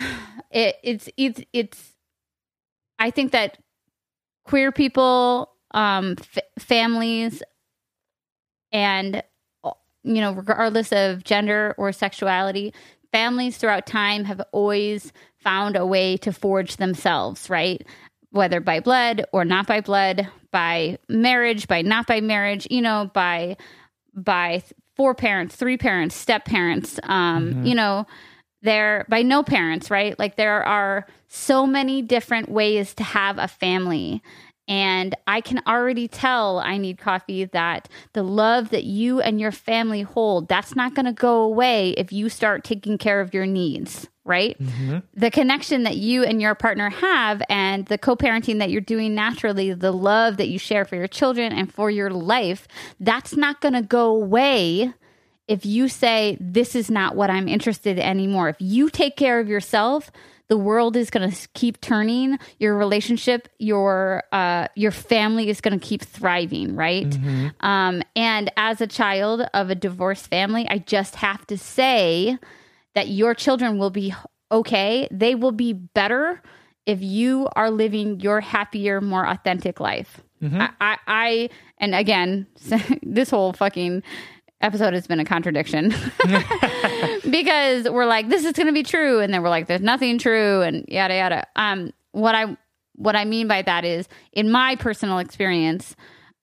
it, 0.50 0.74
it's 0.82 1.08
it's 1.16 1.40
it's 1.52 1.94
I 2.98 3.12
think 3.12 3.30
that 3.30 3.58
queer 4.44 4.72
people, 4.72 5.52
um, 5.70 6.16
f- 6.18 6.42
families, 6.58 7.40
and 8.72 9.22
uh, 9.62 9.70
you 10.02 10.20
know, 10.20 10.32
regardless 10.32 10.90
of 10.90 11.22
gender 11.22 11.72
or 11.78 11.92
sexuality, 11.92 12.74
families 13.12 13.58
throughout 13.58 13.86
time 13.86 14.24
have 14.24 14.42
always 14.50 15.12
found 15.36 15.76
a 15.76 15.86
way 15.86 16.16
to 16.16 16.32
forge 16.32 16.78
themselves, 16.78 17.48
right? 17.48 17.86
Whether 18.30 18.60
by 18.60 18.80
blood 18.80 19.24
or 19.32 19.44
not 19.44 19.66
by 19.66 19.80
blood, 19.80 20.28
by 20.50 20.98
marriage, 21.08 21.66
by 21.66 21.82
not 21.82 22.06
by 22.06 22.20
marriage, 22.20 22.66
you 22.70 22.82
know, 22.82 23.10
by 23.14 23.56
by 24.14 24.62
four 24.96 25.14
parents, 25.14 25.54
three 25.56 25.76
parents, 25.76 26.14
step 26.14 26.44
parents, 26.44 26.98
um, 27.04 27.64
you 27.64 27.74
know, 27.74 28.06
there 28.62 29.06
by 29.08 29.22
no 29.22 29.42
parents, 29.42 29.90
right? 29.90 30.18
Like 30.18 30.36
there 30.36 30.62
are 30.64 31.06
so 31.28 31.66
many 31.66 32.02
different 32.02 32.48
ways 32.48 32.94
to 32.94 33.04
have 33.04 33.38
a 33.38 33.48
family. 33.48 34.22
And 34.68 35.16
I 35.26 35.40
can 35.40 35.62
already 35.66 36.06
tell 36.08 36.58
I 36.58 36.76
need 36.76 36.98
coffee 36.98 37.46
that 37.46 37.88
the 38.12 38.22
love 38.22 38.68
that 38.68 38.84
you 38.84 39.20
and 39.20 39.40
your 39.40 39.50
family 39.50 40.02
hold, 40.02 40.46
that's 40.46 40.76
not 40.76 40.94
going 40.94 41.06
to 41.06 41.12
go 41.12 41.40
away 41.40 41.92
if 41.92 42.12
you 42.12 42.28
start 42.28 42.64
taking 42.64 42.98
care 42.98 43.22
of 43.22 43.32
your 43.32 43.46
needs, 43.46 44.08
right? 44.24 44.62
Mm-hmm. 44.62 44.98
The 45.14 45.30
connection 45.30 45.84
that 45.84 45.96
you 45.96 46.22
and 46.22 46.42
your 46.42 46.54
partner 46.54 46.90
have 46.90 47.42
and 47.48 47.86
the 47.86 47.96
co-parenting 47.96 48.58
that 48.58 48.70
you're 48.70 48.82
doing 48.82 49.14
naturally, 49.14 49.72
the 49.72 49.92
love 49.92 50.36
that 50.36 50.48
you 50.48 50.58
share 50.58 50.84
for 50.84 50.96
your 50.96 51.08
children 51.08 51.50
and 51.50 51.72
for 51.72 51.90
your 51.90 52.10
life, 52.10 52.68
that's 53.00 53.34
not 53.34 53.62
going 53.62 53.74
to 53.74 53.82
go 53.82 54.14
away 54.14 54.92
if 55.46 55.64
you 55.64 55.88
say 55.88 56.36
this 56.38 56.74
is 56.74 56.90
not 56.90 57.16
what 57.16 57.30
I'm 57.30 57.48
interested 57.48 57.96
in 57.96 58.04
anymore. 58.04 58.50
If 58.50 58.56
you 58.58 58.90
take 58.90 59.16
care 59.16 59.40
of 59.40 59.48
yourself, 59.48 60.10
the 60.48 60.56
world 60.56 60.96
is 60.96 61.10
going 61.10 61.30
to 61.30 61.48
keep 61.54 61.80
turning. 61.80 62.38
Your 62.58 62.76
relationship, 62.76 63.48
your 63.58 64.24
uh, 64.32 64.68
your 64.74 64.90
family 64.90 65.48
is 65.48 65.60
going 65.60 65.78
to 65.78 65.84
keep 65.86 66.02
thriving, 66.02 66.74
right? 66.74 67.14
Um, 67.60 68.02
and 68.16 68.50
as 68.56 68.80
a 68.80 68.86
child 68.86 69.42
of 69.54 69.70
a 69.70 69.74
divorced 69.74 70.28
family, 70.28 70.66
I 70.68 70.78
just 70.78 71.16
have 71.16 71.46
to 71.48 71.58
say 71.58 72.38
that 72.94 73.08
your 73.08 73.34
children 73.34 73.78
will 73.78 73.90
be 73.90 74.14
okay. 74.50 75.06
They 75.10 75.34
will 75.34 75.52
be 75.52 75.72
better 75.74 76.42
if 76.86 77.02
you 77.02 77.48
are 77.54 77.70
living 77.70 78.18
your 78.20 78.40
happier, 78.40 79.00
more 79.02 79.26
authentic 79.26 79.78
life. 79.80 80.22
I, 80.60 80.70
I, 80.80 80.98
I, 81.06 81.50
and 81.78 81.94
again, 81.94 82.46
this 83.02 83.28
whole 83.28 83.52
fucking 83.52 84.02
episode 84.60 84.94
has 84.94 85.06
been 85.06 85.20
a 85.20 85.24
contradiction 85.24 85.94
because 87.30 87.88
we're 87.88 88.06
like, 88.06 88.28
this 88.28 88.44
is 88.44 88.52
going 88.52 88.66
to 88.66 88.72
be 88.72 88.82
true. 88.82 89.20
And 89.20 89.32
then 89.32 89.42
we're 89.42 89.48
like, 89.48 89.66
there's 89.66 89.80
nothing 89.80 90.18
true 90.18 90.62
and 90.62 90.84
yada, 90.88 91.14
yada. 91.14 91.46
Um, 91.56 91.92
what 92.12 92.34
I, 92.34 92.56
what 92.94 93.16
I 93.16 93.24
mean 93.24 93.48
by 93.48 93.62
that 93.62 93.84
is 93.84 94.08
in 94.32 94.50
my 94.50 94.76
personal 94.76 95.18
experience, 95.18 95.94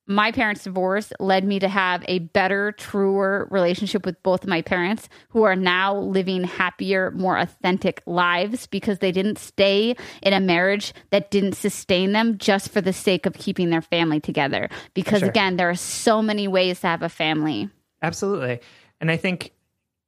my 0.07 0.31
parents' 0.31 0.63
divorce 0.63 1.11
led 1.19 1.43
me 1.43 1.57
to 1.57 1.67
have 1.67 2.05
a 2.07 2.19
better, 2.19 2.71
truer 2.73 3.47
relationship 3.49 4.05
with 4.05 4.21
both 4.21 4.43
of 4.43 4.49
my 4.49 4.61
parents, 4.61 5.09
who 5.29 5.41
are 5.43 5.55
now 5.55 5.97
living 5.97 6.43
happier, 6.43 7.09
more 7.09 7.39
authentic 7.39 8.03
lives 8.05 8.67
because 8.67 8.99
they 8.99 9.11
didn't 9.11 9.39
stay 9.39 9.95
in 10.21 10.31
a 10.33 10.39
marriage 10.39 10.93
that 11.09 11.31
didn't 11.31 11.53
sustain 11.53 12.11
them 12.11 12.37
just 12.37 12.69
for 12.69 12.81
the 12.81 12.93
sake 12.93 13.25
of 13.25 13.33
keeping 13.33 13.71
their 13.71 13.81
family 13.81 14.19
together. 14.19 14.69
Because 14.93 15.21
Sure. 15.21 15.29
again, 15.29 15.57
there 15.57 15.71
are 15.71 15.75
so 15.75 16.21
many 16.21 16.47
ways 16.47 16.81
to 16.81 16.87
have 16.87 17.01
a 17.01 17.09
family. 17.09 17.67
Absolutely. 18.03 18.59
And 19.01 19.09
I 19.09 19.17
think 19.17 19.53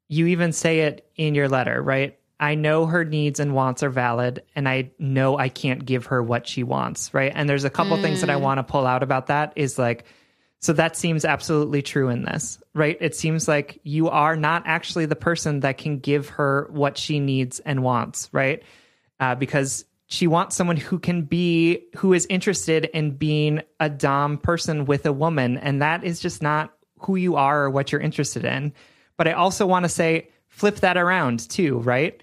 you 0.07 0.27
even 0.27 0.51
say 0.51 0.81
it 0.81 1.09
in 1.15 1.35
your 1.35 1.49
letter, 1.49 1.81
right? 1.81 2.17
I 2.39 2.55
know 2.55 2.85
her 2.85 3.03
needs 3.03 3.39
and 3.39 3.53
wants 3.53 3.81
are 3.81 3.89
valid, 3.89 4.43
and 4.55 4.69
I 4.69 4.91
know 4.99 5.37
I 5.37 5.49
can't 5.49 5.83
give 5.85 6.07
her 6.07 6.21
what 6.21 6.47
she 6.47 6.63
wants, 6.63 7.13
right? 7.13 7.31
And 7.33 7.49
there's 7.49 7.63
a 7.63 7.69
couple 7.69 7.97
things 7.97 8.21
that 8.21 8.29
I 8.29 8.35
want 8.35 8.59
to 8.59 8.63
pull 8.63 8.85
out 8.85 9.01
about 9.01 9.27
that 9.27 9.53
is 9.55 9.79
like, 9.79 10.05
so 10.59 10.73
that 10.73 10.95
seems 10.95 11.25
absolutely 11.25 11.81
true 11.81 12.09
in 12.09 12.23
this, 12.23 12.59
right? 12.73 12.97
It 12.99 13.15
seems 13.15 13.47
like 13.47 13.79
you 13.83 14.09
are 14.09 14.35
not 14.35 14.63
actually 14.65 15.05
the 15.05 15.15
person 15.15 15.61
that 15.61 15.77
can 15.77 15.99
give 15.99 16.29
her 16.29 16.67
what 16.71 16.97
she 16.97 17.19
needs 17.19 17.59
and 17.59 17.83
wants, 17.83 18.29
right? 18.31 18.63
Uh, 19.19 19.35
because 19.35 19.85
she 20.07 20.25
wants 20.25 20.55
someone 20.55 20.77
who 20.77 20.99
can 20.99 21.23
be, 21.23 21.85
who 21.97 22.13
is 22.13 22.25
interested 22.29 22.85
in 22.85 23.11
being 23.11 23.61
a 23.79 23.89
Dom 23.89 24.37
person 24.37 24.85
with 24.85 25.05
a 25.05 25.13
woman. 25.13 25.57
And 25.57 25.81
that 25.81 26.03
is 26.03 26.19
just 26.19 26.41
not 26.41 26.73
who 26.99 27.15
you 27.15 27.35
are 27.35 27.63
or 27.63 27.69
what 27.69 27.91
you're 27.91 28.01
interested 28.01 28.45
in. 28.45 28.73
But 29.17 29.27
I 29.27 29.33
also 29.33 29.65
want 29.65 29.83
to 29.83 29.89
say, 29.89 30.29
flip 30.47 30.77
that 30.77 30.97
around 30.97 31.49
too, 31.49 31.79
right? 31.79 32.21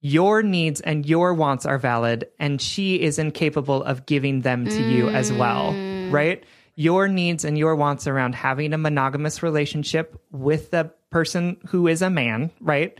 Your 0.00 0.42
needs 0.42 0.80
and 0.80 1.06
your 1.06 1.34
wants 1.34 1.66
are 1.66 1.78
valid, 1.78 2.28
and 2.38 2.60
she 2.60 3.00
is 3.00 3.18
incapable 3.18 3.82
of 3.82 4.06
giving 4.06 4.42
them 4.42 4.64
to 4.66 4.82
you 4.82 5.08
as 5.08 5.32
well, 5.32 5.72
mm. 5.72 6.12
right? 6.12 6.44
Your 6.76 7.08
needs 7.08 7.44
and 7.44 7.58
your 7.58 7.74
wants 7.74 8.06
around 8.06 8.36
having 8.36 8.72
a 8.72 8.78
monogamous 8.78 9.42
relationship 9.42 10.20
with 10.30 10.70
the 10.70 10.92
person 11.10 11.56
who 11.66 11.88
is 11.88 12.02
a 12.02 12.10
man, 12.10 12.52
right? 12.60 12.98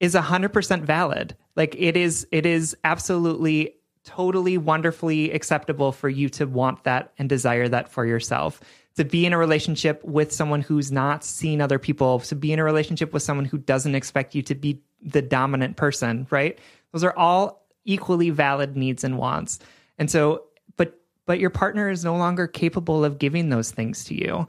is 0.00 0.14
100% 0.14 0.82
valid. 0.82 1.36
Like 1.54 1.76
it 1.78 1.96
is 1.96 2.26
it 2.32 2.46
is 2.46 2.76
absolutely 2.82 3.74
totally 4.02 4.56
wonderfully 4.56 5.30
acceptable 5.30 5.92
for 5.92 6.08
you 6.08 6.30
to 6.30 6.46
want 6.46 6.84
that 6.84 7.12
and 7.18 7.28
desire 7.28 7.68
that 7.68 7.90
for 7.90 8.06
yourself. 8.06 8.60
To 9.00 9.04
be 9.06 9.24
in 9.24 9.32
a 9.32 9.38
relationship 9.38 10.04
with 10.04 10.30
someone 10.30 10.60
who's 10.60 10.92
not 10.92 11.24
seen 11.24 11.62
other 11.62 11.78
people, 11.78 12.18
to 12.20 12.36
be 12.36 12.52
in 12.52 12.58
a 12.58 12.64
relationship 12.64 13.14
with 13.14 13.22
someone 13.22 13.46
who 13.46 13.56
doesn't 13.56 13.94
expect 13.94 14.34
you 14.34 14.42
to 14.42 14.54
be 14.54 14.82
the 15.00 15.22
dominant 15.22 15.78
person, 15.78 16.26
right? 16.28 16.58
Those 16.92 17.02
are 17.02 17.16
all 17.16 17.66
equally 17.86 18.28
valid 18.28 18.76
needs 18.76 19.02
and 19.02 19.16
wants. 19.16 19.58
And 19.96 20.10
so 20.10 20.44
but 20.76 21.00
but 21.24 21.40
your 21.40 21.48
partner 21.48 21.88
is 21.88 22.04
no 22.04 22.14
longer 22.14 22.46
capable 22.46 23.02
of 23.02 23.18
giving 23.18 23.48
those 23.48 23.70
things 23.70 24.04
to 24.04 24.14
you. 24.14 24.46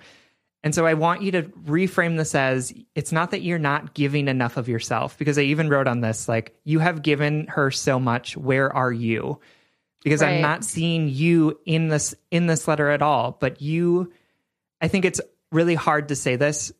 And 0.64 0.76
so 0.76 0.86
I 0.86 0.95
want 0.95 1.22
you 1.22 1.32
to 1.32 1.44
reframe 1.44 2.18
this 2.18 2.36
as 2.36 2.73
it's 2.94 3.14
not 3.14 3.32
that 3.32 3.44
you're 3.44 3.57
not 3.57 3.94
giving 3.94 4.28
enough 4.28 4.57
of 4.57 4.68
yourself, 4.68 5.18
because 5.18 5.38
I 5.38 5.44
even 5.44 5.69
wrote 5.69 5.88
on 5.88 6.02
this, 6.02 6.28
like, 6.28 6.53
you 6.65 6.80
have 6.80 7.03
given 7.03 7.48
her 7.48 7.72
so 7.72 8.02
much. 8.02 8.36
Where 8.36 8.76
are 8.76 8.91
you? 8.91 9.40
Because 10.03 10.22
I'm 10.22 10.41
not 10.41 10.65
seeing 10.65 11.07
you 11.07 11.57
in 11.65 11.88
this 11.88 12.14
in 12.32 12.48
this 12.48 12.68
letter 12.68 12.90
at 12.90 13.02
all. 13.02 13.38
But 13.40 13.61
you 13.61 14.11
I 14.82 14.88
think 14.88 15.06
it's 15.06 15.22
really 15.52 15.76
hard 15.76 16.10
to 16.10 16.16
say 16.16 16.36
this, 16.36 16.74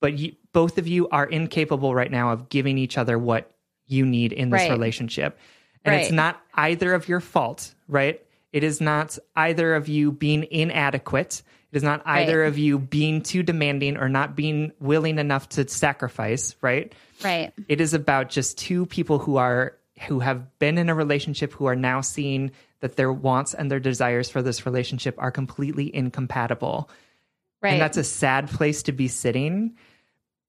but 0.00 0.18
you, 0.18 0.36
both 0.52 0.78
of 0.78 0.86
you 0.86 1.08
are 1.08 1.26
incapable 1.26 1.94
right 1.94 2.10
now 2.10 2.30
of 2.30 2.48
giving 2.48 2.78
each 2.78 2.96
other 2.96 3.18
what 3.18 3.50
you 3.86 4.06
need 4.06 4.32
in 4.32 4.50
this 4.50 4.62
Right. 4.62 4.70
relationship. 4.70 5.38
And 5.84 5.94
it's 5.94 6.12
not 6.12 6.40
either 6.54 6.94
of 6.94 7.08
your 7.08 7.20
fault, 7.20 7.74
right? 7.88 8.20
It 8.52 8.64
is 8.64 8.80
not 8.80 9.18
either 9.36 9.74
of 9.74 9.88
you 9.88 10.12
being 10.12 10.46
inadequate. 10.50 11.42
It 11.72 11.76
is 11.76 11.82
not 11.82 12.02
either 12.06 12.40
Right. 12.40 12.46
of 12.46 12.56
you 12.56 12.78
being 12.78 13.20
too 13.20 13.42
demanding 13.42 13.96
or 13.98 14.08
not 14.08 14.36
being 14.36 14.72
willing 14.80 15.18
enough 15.18 15.48
to 15.50 15.68
sacrifice, 15.68 16.56
right? 16.62 16.94
Right. 17.22 17.52
It 17.68 17.80
is 17.80 17.92
about 17.92 18.30
just 18.30 18.56
two 18.56 18.86
people 18.86 19.18
who 19.18 19.36
are 19.36 19.76
who 20.08 20.18
have 20.20 20.58
been 20.58 20.76
in 20.76 20.88
a 20.88 20.94
relationship 20.94 21.52
who 21.52 21.66
are 21.66 21.76
now 21.76 22.00
seeing 22.00 22.50
that 22.80 22.96
their 22.96 23.12
wants 23.12 23.54
and 23.54 23.70
their 23.70 23.78
desires 23.78 24.28
for 24.28 24.42
this 24.42 24.66
relationship 24.66 25.14
are 25.18 25.30
completely 25.30 25.94
incompatible. 25.94 26.90
Right. 27.64 27.72
And 27.72 27.80
that's 27.80 27.96
a 27.96 28.04
sad 28.04 28.50
place 28.50 28.82
to 28.84 28.92
be 28.92 29.08
sitting. 29.08 29.76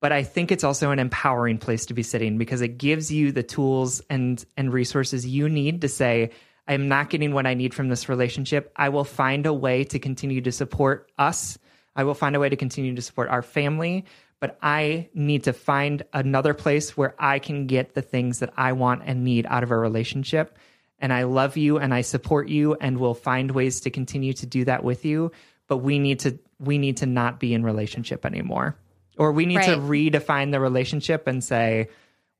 But 0.01 0.11
I 0.11 0.23
think 0.23 0.51
it's 0.51 0.65
also 0.65 0.91
an 0.91 0.99
empowering 0.99 1.57
place 1.57 1.85
to 1.85 1.93
be 1.93 2.03
sitting 2.03 2.37
because 2.37 2.59
it 2.59 2.77
gives 2.77 3.09
you 3.09 3.31
the 3.31 3.41
tools 3.41 4.01
and 4.09 4.43
and 4.57 4.71
resources 4.71 5.25
you 5.25 5.47
need 5.47 5.81
to 5.81 5.87
say, 5.87 6.31
I'm 6.67 6.89
not 6.89 7.09
getting 7.09 7.33
what 7.33 7.47
I 7.47 7.53
need 7.53 7.73
from 7.73 7.87
this 7.87 8.09
relationship. 8.09 8.71
I 8.75 8.89
will 8.89 9.05
find 9.05 9.45
a 9.45 9.53
way 9.53 9.85
to 9.85 9.97
continue 9.97 10.41
to 10.41 10.51
support 10.51 11.09
us. 11.17 11.57
I 11.95 12.03
will 12.03 12.13
find 12.13 12.35
a 12.35 12.39
way 12.39 12.49
to 12.49 12.57
continue 12.57 12.93
to 12.95 13.01
support 13.01 13.29
our 13.29 13.41
family, 13.41 14.03
but 14.41 14.57
I 14.61 15.09
need 15.13 15.45
to 15.45 15.53
find 15.53 16.03
another 16.11 16.53
place 16.53 16.97
where 16.97 17.15
I 17.17 17.39
can 17.39 17.65
get 17.65 17.93
the 17.93 18.01
things 18.01 18.39
that 18.39 18.51
I 18.57 18.73
want 18.73 19.03
and 19.05 19.23
need 19.23 19.45
out 19.49 19.63
of 19.63 19.71
a 19.71 19.77
relationship. 19.77 20.57
And 20.99 21.13
I 21.13 21.23
love 21.23 21.55
you 21.55 21.77
and 21.77 21.93
I 21.93 22.01
support 22.01 22.49
you 22.49 22.75
and 22.75 22.97
will 22.97 23.13
find 23.15 23.51
ways 23.51 23.79
to 23.81 23.89
continue 23.89 24.33
to 24.33 24.45
do 24.45 24.65
that 24.65 24.83
with 24.83 25.05
you. 25.05 25.31
but 25.67 25.77
we 25.77 25.99
need 25.99 26.19
to 26.19 26.37
we 26.60 26.77
need 26.77 26.98
to 26.98 27.06
not 27.06 27.40
be 27.40 27.53
in 27.53 27.64
relationship 27.64 28.26
anymore. 28.26 28.77
Or 29.18 29.32
we 29.32 29.45
need 29.45 29.61
to 29.64 29.77
redefine 29.77 30.52
the 30.52 30.60
relationship 30.60 31.26
and 31.27 31.44
say 31.44 31.88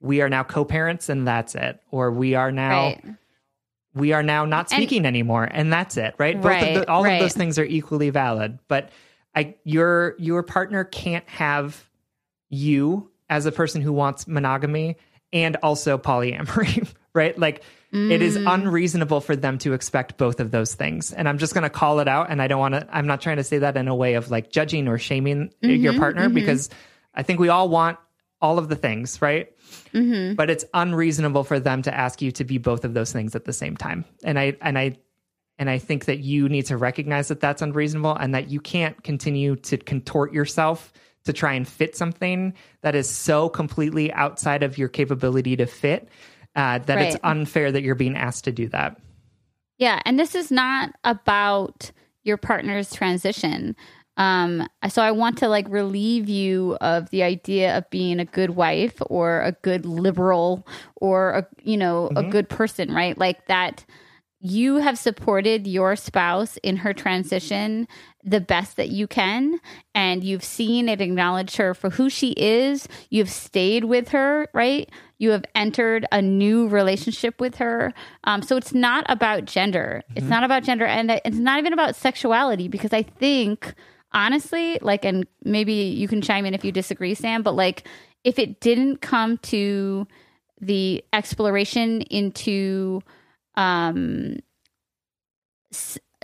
we 0.02 0.22
are 0.22 0.30
now 0.30 0.44
co-parents 0.44 1.08
and 1.10 1.28
that's 1.28 1.56
it. 1.56 1.80
Or 1.92 2.12
we 2.12 2.36
are 2.36 2.52
now 2.52 2.84
Right. 2.88 3.04
we 3.94 4.12
are 4.14 4.24
now 4.24 4.46
not 4.46 4.72
And- 4.72 4.78
speaking 4.82 5.06
anymore 5.06 5.48
and 5.50 5.72
that's 5.72 5.96
it 5.98 6.16
right? 6.18 6.42
Right, 6.44 6.76
of 6.78 6.82
the, 6.86 6.92
all 6.92 7.04
right. 7.04 7.14
of 7.14 7.20
those 7.22 7.34
things 7.34 7.58
are 7.58 7.64
equally 7.66 8.10
valid. 8.10 8.60
But 8.68 8.90
i 9.36 9.56
your 9.64 10.16
your 10.18 10.44
partner 10.44 10.84
can't 10.84 11.28
have 11.30 11.90
you 12.50 13.10
as 13.30 13.46
a 13.46 13.52
person 13.52 13.82
who 13.82 13.92
wants 13.94 14.28
monogamy 14.28 14.98
and 15.34 15.56
also 15.64 15.98
polyamory 15.98 16.88
right? 17.14 17.38
Like 17.40 17.64
it 17.96 18.22
is 18.22 18.38
Mm. 18.38 18.54
unreasonable 18.54 19.22
for 19.22 19.36
them 19.36 19.58
to 19.60 19.74
expect 19.74 20.18
both 20.18 20.40
of 20.42 20.52
those 20.52 20.76
things 20.76 21.14
and 21.14 21.30
i'm 21.30 21.38
just 21.38 21.54
going 21.54 21.64
to 21.64 21.70
call 21.70 22.00
it 22.02 22.08
out 22.08 22.30
and 22.30 22.42
i 22.42 22.48
don't 22.48 22.60
want 22.60 22.74
to 22.76 22.86
i'm 22.92 23.08
not 23.08 23.22
trying 23.22 23.38
to 23.38 23.44
say 23.44 23.58
that 23.60 23.78
in 23.78 23.88
a 23.88 23.96
way 23.96 24.16
of 24.16 24.30
like 24.30 24.52
judging 24.52 24.88
or 24.88 24.98
shaming 24.98 25.50
your 25.62 25.94
Mm-hmm, 25.94 26.00
partner 26.00 26.28
because 26.30 26.70
i 27.14 27.24
think 27.24 27.40
we 27.40 27.50
all 27.50 27.70
want 27.70 27.98
all 28.42 28.60
of 28.60 28.68
the 28.70 28.76
things 28.76 29.22
right 29.22 29.52
Mm-hmm. 29.94 30.36
but 30.36 30.50
it's 30.50 30.66
unreasonable 30.74 31.44
for 31.44 31.60
them 31.60 31.82
to 31.84 31.94
ask 31.94 32.22
you 32.22 32.32
to 32.34 32.44
be 32.44 32.58
both 32.58 32.84
of 32.86 32.94
those 32.94 33.12
things 33.12 33.36
at 33.36 33.46
the 33.46 33.54
same 33.54 33.78
time 33.78 34.04
and 34.24 34.38
i 34.38 34.58
and 34.62 34.78
i 34.78 34.98
and 35.58 35.70
i 35.70 35.78
think 35.78 36.06
that 36.06 36.20
you 36.20 36.50
need 36.50 36.66
to 36.66 36.76
recognize 36.78 37.30
that 37.30 37.40
that's 37.40 37.62
unreasonable 37.62 38.14
and 38.16 38.36
that 38.36 38.50
you 38.50 38.60
can't 38.60 39.02
continue 39.04 39.56
to 39.56 39.78
contort 39.78 40.34
yourself 40.34 40.92
to 41.24 41.34
try 41.34 41.54
and 41.54 41.68
fit 41.68 41.96
something 41.96 42.54
that 42.82 42.94
is 42.94 43.10
so 43.10 43.50
completely 43.50 44.12
outside 44.14 44.62
of 44.64 44.78
your 44.78 44.88
capability 44.90 45.56
to 45.56 45.66
fit 45.66 46.10
uh, 46.56 46.80
that 46.80 47.02
it's 47.02 47.18
unfair 47.24 47.72
that 47.72 47.84
you're 47.84 47.96
being 47.96 48.16
asked 48.16 48.44
to 48.46 48.52
do 48.52 48.68
that 48.68 48.98
Yeah, 49.78 50.02
and 50.06 50.20
this 50.20 50.36
is 50.36 50.52
not 50.52 50.94
about 51.04 51.92
your 52.24 52.38
partner's 52.38 52.94
transition. 52.94 53.76
Um, 54.18 54.66
so 54.88 55.02
I 55.02 55.12
want 55.12 55.38
to 55.40 55.50
like 55.50 55.68
relieve 55.68 56.30
you 56.30 56.78
of 56.80 57.10
the 57.10 57.24
idea 57.24 57.78
of 57.78 57.90
being 57.90 58.20
a 58.20 58.26
good 58.26 58.52
wife 58.52 58.96
or 59.08 59.42
a 59.42 59.52
good 59.52 59.86
liberal 59.86 60.66
or 60.96 61.32
a 61.32 61.48
you 61.64 61.76
know 61.76 62.10
a 62.16 62.24
good 62.24 62.48
person, 62.48 62.94
right? 62.94 63.18
Like 63.18 63.48
that 63.48 63.86
you 64.40 64.78
have 64.78 64.98
supported 64.98 65.68
your 65.68 65.96
spouse 65.96 66.58
in 66.58 66.78
her 66.78 66.94
transition 66.94 67.88
the 68.28 68.42
best 68.42 68.76
that 68.76 68.90
you 68.90 69.08
can 69.08 69.60
and 69.94 70.24
you've 70.24 70.44
seen 70.44 70.90
and 70.90 71.00
acknowledged 71.00 71.58
her 71.58 71.74
for 71.76 71.92
who 71.92 72.10
she 72.10 72.32
is. 72.32 72.88
You've 73.10 73.30
stayed 73.30 73.86
with 73.86 74.10
her 74.10 74.48
right? 74.54 74.90
You 75.18 75.30
have 75.30 75.46
entered 75.54 76.06
a 76.12 76.22
new 76.22 76.68
relationship 76.68 77.40
with 77.40 77.56
her. 77.56 77.94
Um, 78.26 78.42
so 78.42 78.58
it's 78.58 78.74
not 78.74 79.06
about 79.08 79.46
gender. 79.46 80.04
It's 80.16 80.26
not 80.26 80.44
about 80.44 80.64
gender 80.64 80.86
and 80.86 81.12
it's 81.24 81.38
not 81.38 81.60
even 81.60 81.72
about 81.72 81.96
sexuality 81.96 82.68
because 82.68 82.94
i 82.94 83.04
think 83.04 83.74
honestly 84.14 84.78
like 84.82 85.06
and 85.06 85.28
maybe 85.44 85.74
you 85.74 86.08
can 86.08 86.22
chime 86.22 86.46
in 86.46 86.54
if 86.54 86.64
you 86.64 86.72
disagree 86.72 87.14
sam 87.14 87.44
but 87.44 87.56
like 87.56 87.88
if 88.24 88.40
it 88.40 88.60
didn't 88.60 89.02
come 89.02 89.38
to 89.40 90.08
the 90.62 91.04
exploration 91.14 92.02
into 92.04 93.02
um 93.56 94.38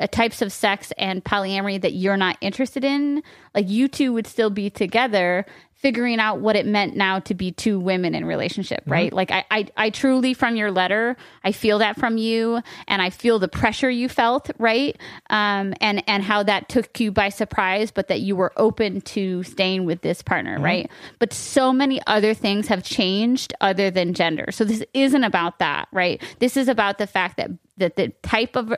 uh, 0.02 0.08
types 0.08 0.42
of 0.42 0.52
sex 0.52 0.92
and 0.98 1.24
polyamory 1.24 1.80
that 1.82 1.94
you're 1.94 2.18
not 2.18 2.38
interested 2.42 2.84
in 2.84 3.22
like 3.54 3.70
you 3.70 3.88
two 3.88 4.12
would 4.14 4.28
still 4.28 4.50
be 4.50 4.70
together 4.70 5.46
figuring 5.76 6.20
out 6.20 6.40
what 6.40 6.56
it 6.56 6.68
meant 6.68 6.96
now 6.96 7.20
to 7.20 7.34
be 7.34 7.52
two 7.52 7.80
women 7.80 8.14
in 8.14 8.24
relationship 8.24 8.84
right? 8.86 9.12
Like 9.12 9.32
I, 9.32 9.46
I 9.50 9.68
i 9.76 9.90
truly 9.90 10.34
from 10.34 10.56
your 10.56 10.72
letter 10.72 11.18
i 11.44 11.52
feel 11.52 11.80
that 11.80 11.98
from 11.98 12.18
you 12.18 12.62
and 12.88 13.02
i 13.02 13.10
feel 13.10 13.40
the 13.40 13.48
pressure 13.48 13.90
you 13.90 14.08
felt 14.08 14.52
right? 14.60 14.98
Um 15.30 15.74
and 15.82 16.04
and 16.08 16.24
how 16.24 16.44
that 16.44 16.70
took 16.70 17.00
you 17.00 17.12
by 17.12 17.30
surprise 17.30 17.92
but 17.92 18.08
that 18.10 18.22
you 18.22 18.36
were 18.36 18.54
open 18.58 19.02
to 19.02 19.44
staying 19.44 19.86
with 19.86 20.02
this 20.02 20.22
partner 20.22 20.60
right? 20.60 20.90
But 21.20 21.34
so 21.34 21.74
many 21.74 22.00
other 22.06 22.34
things 22.34 22.68
have 22.68 22.84
changed 22.84 23.54
other 23.62 23.90
than 23.90 24.14
gender. 24.14 24.52
So 24.52 24.64
this 24.64 24.84
isn't 24.94 25.24
about 25.24 25.60
that 25.60 25.88
right? 25.92 26.22
This 26.40 26.58
is 26.58 26.68
about 26.68 27.00
the 27.00 27.08
fact 27.08 27.38
that 27.38 27.50
that 27.78 27.96
the 27.96 28.10
type 28.22 28.56
of 28.56 28.74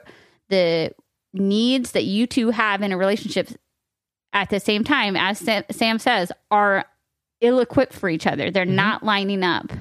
the 0.50 0.94
needs 1.34 1.92
that 1.92 2.04
you 2.04 2.28
two 2.28 2.52
have 2.52 2.82
in 2.82 2.92
a 2.92 2.98
relationship 2.98 3.50
at 4.32 4.50
the 4.50 4.60
same 4.60 4.84
time, 4.84 5.16
as 5.16 5.48
Sam 5.72 6.00
says, 6.00 6.32
are 6.50 6.86
ill 7.42 7.60
equipped 7.60 7.94
for 7.94 8.10
each 8.10 8.26
other. 8.26 8.52
They're 8.52 8.66
not 8.66 9.04
lining 9.04 9.44
up. 9.44 9.72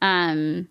Um, 0.00 0.68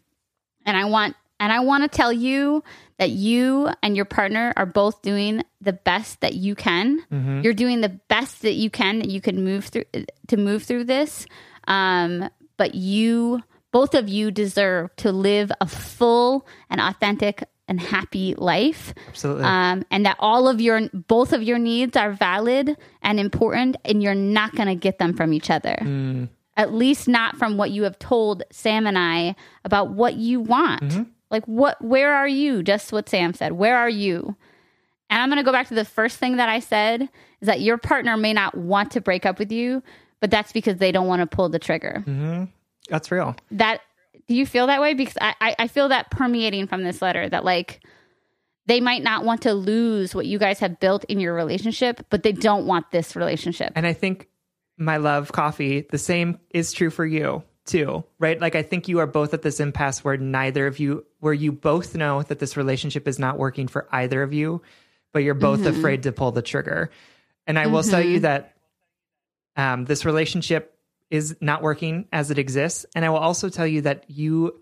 and 0.66 0.78
I 0.78 0.86
want 0.86 1.16
and 1.40 1.52
I 1.52 1.60
want 1.60 1.84
to 1.84 1.96
tell 1.96 2.12
you 2.12 2.64
that 2.98 3.12
you 3.12 3.70
and 3.84 3.96
your 3.96 4.06
partner 4.06 4.54
are 4.58 4.66
both 4.66 5.04
doing 5.04 5.44
the 5.62 5.74
best 5.74 6.22
that 6.22 6.34
you 6.34 6.56
can. 6.56 7.00
You're 7.44 7.54
doing 7.54 7.82
the 7.82 7.90
best 7.90 8.42
that 8.42 8.54
you 8.54 8.72
can 8.72 9.00
that 9.00 9.10
you 9.10 9.22
can 9.22 9.44
move 9.44 9.66
through 9.66 9.86
to 10.28 10.38
move 10.38 10.64
through 10.64 10.86
this. 10.86 11.28
Um, 11.68 12.30
but 12.58 12.74
you 12.74 13.44
both 13.72 13.94
of 13.94 14.10
you 14.10 14.32
deserve 14.32 14.96
to 14.98 15.12
live 15.12 15.52
a 15.62 15.68
full 15.68 16.48
and 16.70 16.82
authentic 16.82 17.44
and 17.68 17.80
happy 17.80 18.36
life. 18.36 18.94
Absolutely. 19.10 19.44
Um, 19.44 19.84
and 19.92 20.06
that 20.06 20.16
all 20.20 20.48
of 20.48 20.62
your 20.62 20.90
both 20.94 21.34
of 21.34 21.44
your 21.44 21.58
needs 21.58 21.98
are 21.98 22.12
valid 22.12 22.78
and 23.02 23.20
important 23.20 23.78
and 23.86 24.02
you're 24.02 24.16
not 24.16 24.56
going 24.56 24.68
to 24.68 24.76
get 24.76 25.00
them 25.00 25.14
from 25.14 25.34
each 25.34 25.50
other. 25.50 25.78
Mm. 25.82 26.30
At 26.56 26.74
least 26.74 27.08
not 27.08 27.38
from 27.38 27.58
what 27.58 27.72
you 27.72 27.84
have 27.84 28.00
told 28.00 28.44
sam 28.52 28.88
and 28.88 28.98
i 28.98 29.36
about 29.64 29.92
what 29.92 30.16
you 30.16 30.40
want. 30.40 30.84
Mm-hmm. 30.84 31.04
Like 31.30 31.46
what 31.46 31.82
where 31.84 32.16
are 32.16 32.28
you? 32.28 32.64
Just 32.64 32.92
what 32.92 33.10
sam 33.10 33.34
said. 33.34 33.54
Where 33.54 33.78
are 33.78 33.90
you? 33.90 34.36
And 35.10 35.22
i'm 35.22 35.30
going 35.30 35.38
to 35.38 35.44
go 35.44 35.54
back 35.54 35.70
to 35.70 35.76
the 35.76 35.86
first 35.86 36.18
thing 36.18 36.36
that 36.36 36.50
i 36.50 36.60
said 36.60 37.04
is 37.40 37.46
that 37.46 37.62
your 37.62 37.78
partner 37.78 38.18
may 38.18 38.34
not 38.34 38.58
want 38.58 38.92
to 38.92 39.00
break 39.00 39.26
up 39.26 39.40
with 39.40 39.54
you 39.54 39.82
but 40.20 40.32
that's 40.32 40.52
because 40.52 40.78
they 40.78 40.92
don't 40.92 41.08
want 41.08 41.22
to 41.22 41.28
pull 41.28 41.50
the 41.50 41.60
trigger. 41.60 42.04
Mm-hmm. 42.06 42.46
That's 42.90 43.12
real. 43.12 43.36
That 43.52 43.82
do 44.28 44.36
you 44.36 44.46
feel 44.46 44.68
that 44.68 44.82
way 44.82 44.94
because 44.94 45.18
I, 45.20 45.36
I 45.42 45.56
i 45.60 45.68
feel 45.68 45.90
that 45.90 46.12
permeating 46.12 46.68
from 46.68 46.84
this 46.84 47.02
letter 47.02 47.28
that 47.30 47.44
like 47.46 47.84
they 48.66 48.82
might 48.82 49.02
not 49.02 49.24
want 49.24 49.44
to 49.44 49.54
lose 49.54 50.14
what 50.14 50.26
you 50.26 50.38
guys 50.38 50.60
have 50.60 50.80
built 50.80 51.04
in 51.06 51.20
your 51.20 51.34
relationship 51.34 52.06
but 52.10 52.24
they 52.24 52.34
don't 52.34 52.66
want 52.66 52.92
this 52.92 53.16
relationship 53.16 53.72
And 53.76 53.88
I 53.88 53.94
think, 53.94 54.28
my 54.78 54.98
love, 54.98 55.32
coffee, 55.32 55.82
the 55.90 55.98
same 55.98 56.38
is 56.52 56.72
true 56.72 56.92
for 56.92 57.06
you 57.06 57.44
too, 57.66 58.04
right? 58.20 58.40
Like, 58.40 58.56
I 58.56 58.62
think 58.62 58.88
you 58.88 59.00
are 59.00 59.08
both 59.08 59.34
at 59.34 59.42
this 59.42 59.60
impasse 59.60 60.04
where 60.04 60.18
neither 60.18 60.68
of 60.68 60.80
you, 60.80 61.06
where 61.20 61.34
you 61.34 61.52
both 61.52 61.96
know 61.96 62.22
that 62.24 62.40
this 62.40 62.56
relationship 62.56 63.08
is 63.08 63.18
not 63.20 63.38
working 63.38 63.68
for 63.68 63.88
either 63.92 64.22
of 64.22 64.34
you, 64.34 64.62
but 65.14 65.24
you're 65.24 65.34
both 65.34 65.66
afraid 65.66 66.04
to 66.04 66.12
pull 66.12 66.32
the 66.32 66.44
trigger. 66.44 66.92
And 67.48 67.58
I 67.58 67.68
will 67.68 67.84
tell 67.84 68.02
you 68.02 68.20
that 68.20 68.54
um, 69.56 69.86
this 69.86 70.06
relationship 70.06 70.77
is 71.10 71.36
not 71.42 71.62
working 71.62 72.08
as 72.12 72.32
it 72.32 72.38
exists. 72.38 72.86
And 72.96 73.06
I 73.06 73.10
will 73.10 73.18
also 73.18 73.50
tell 73.50 73.68
you 73.68 73.82
that 73.82 74.06
you 74.08 74.62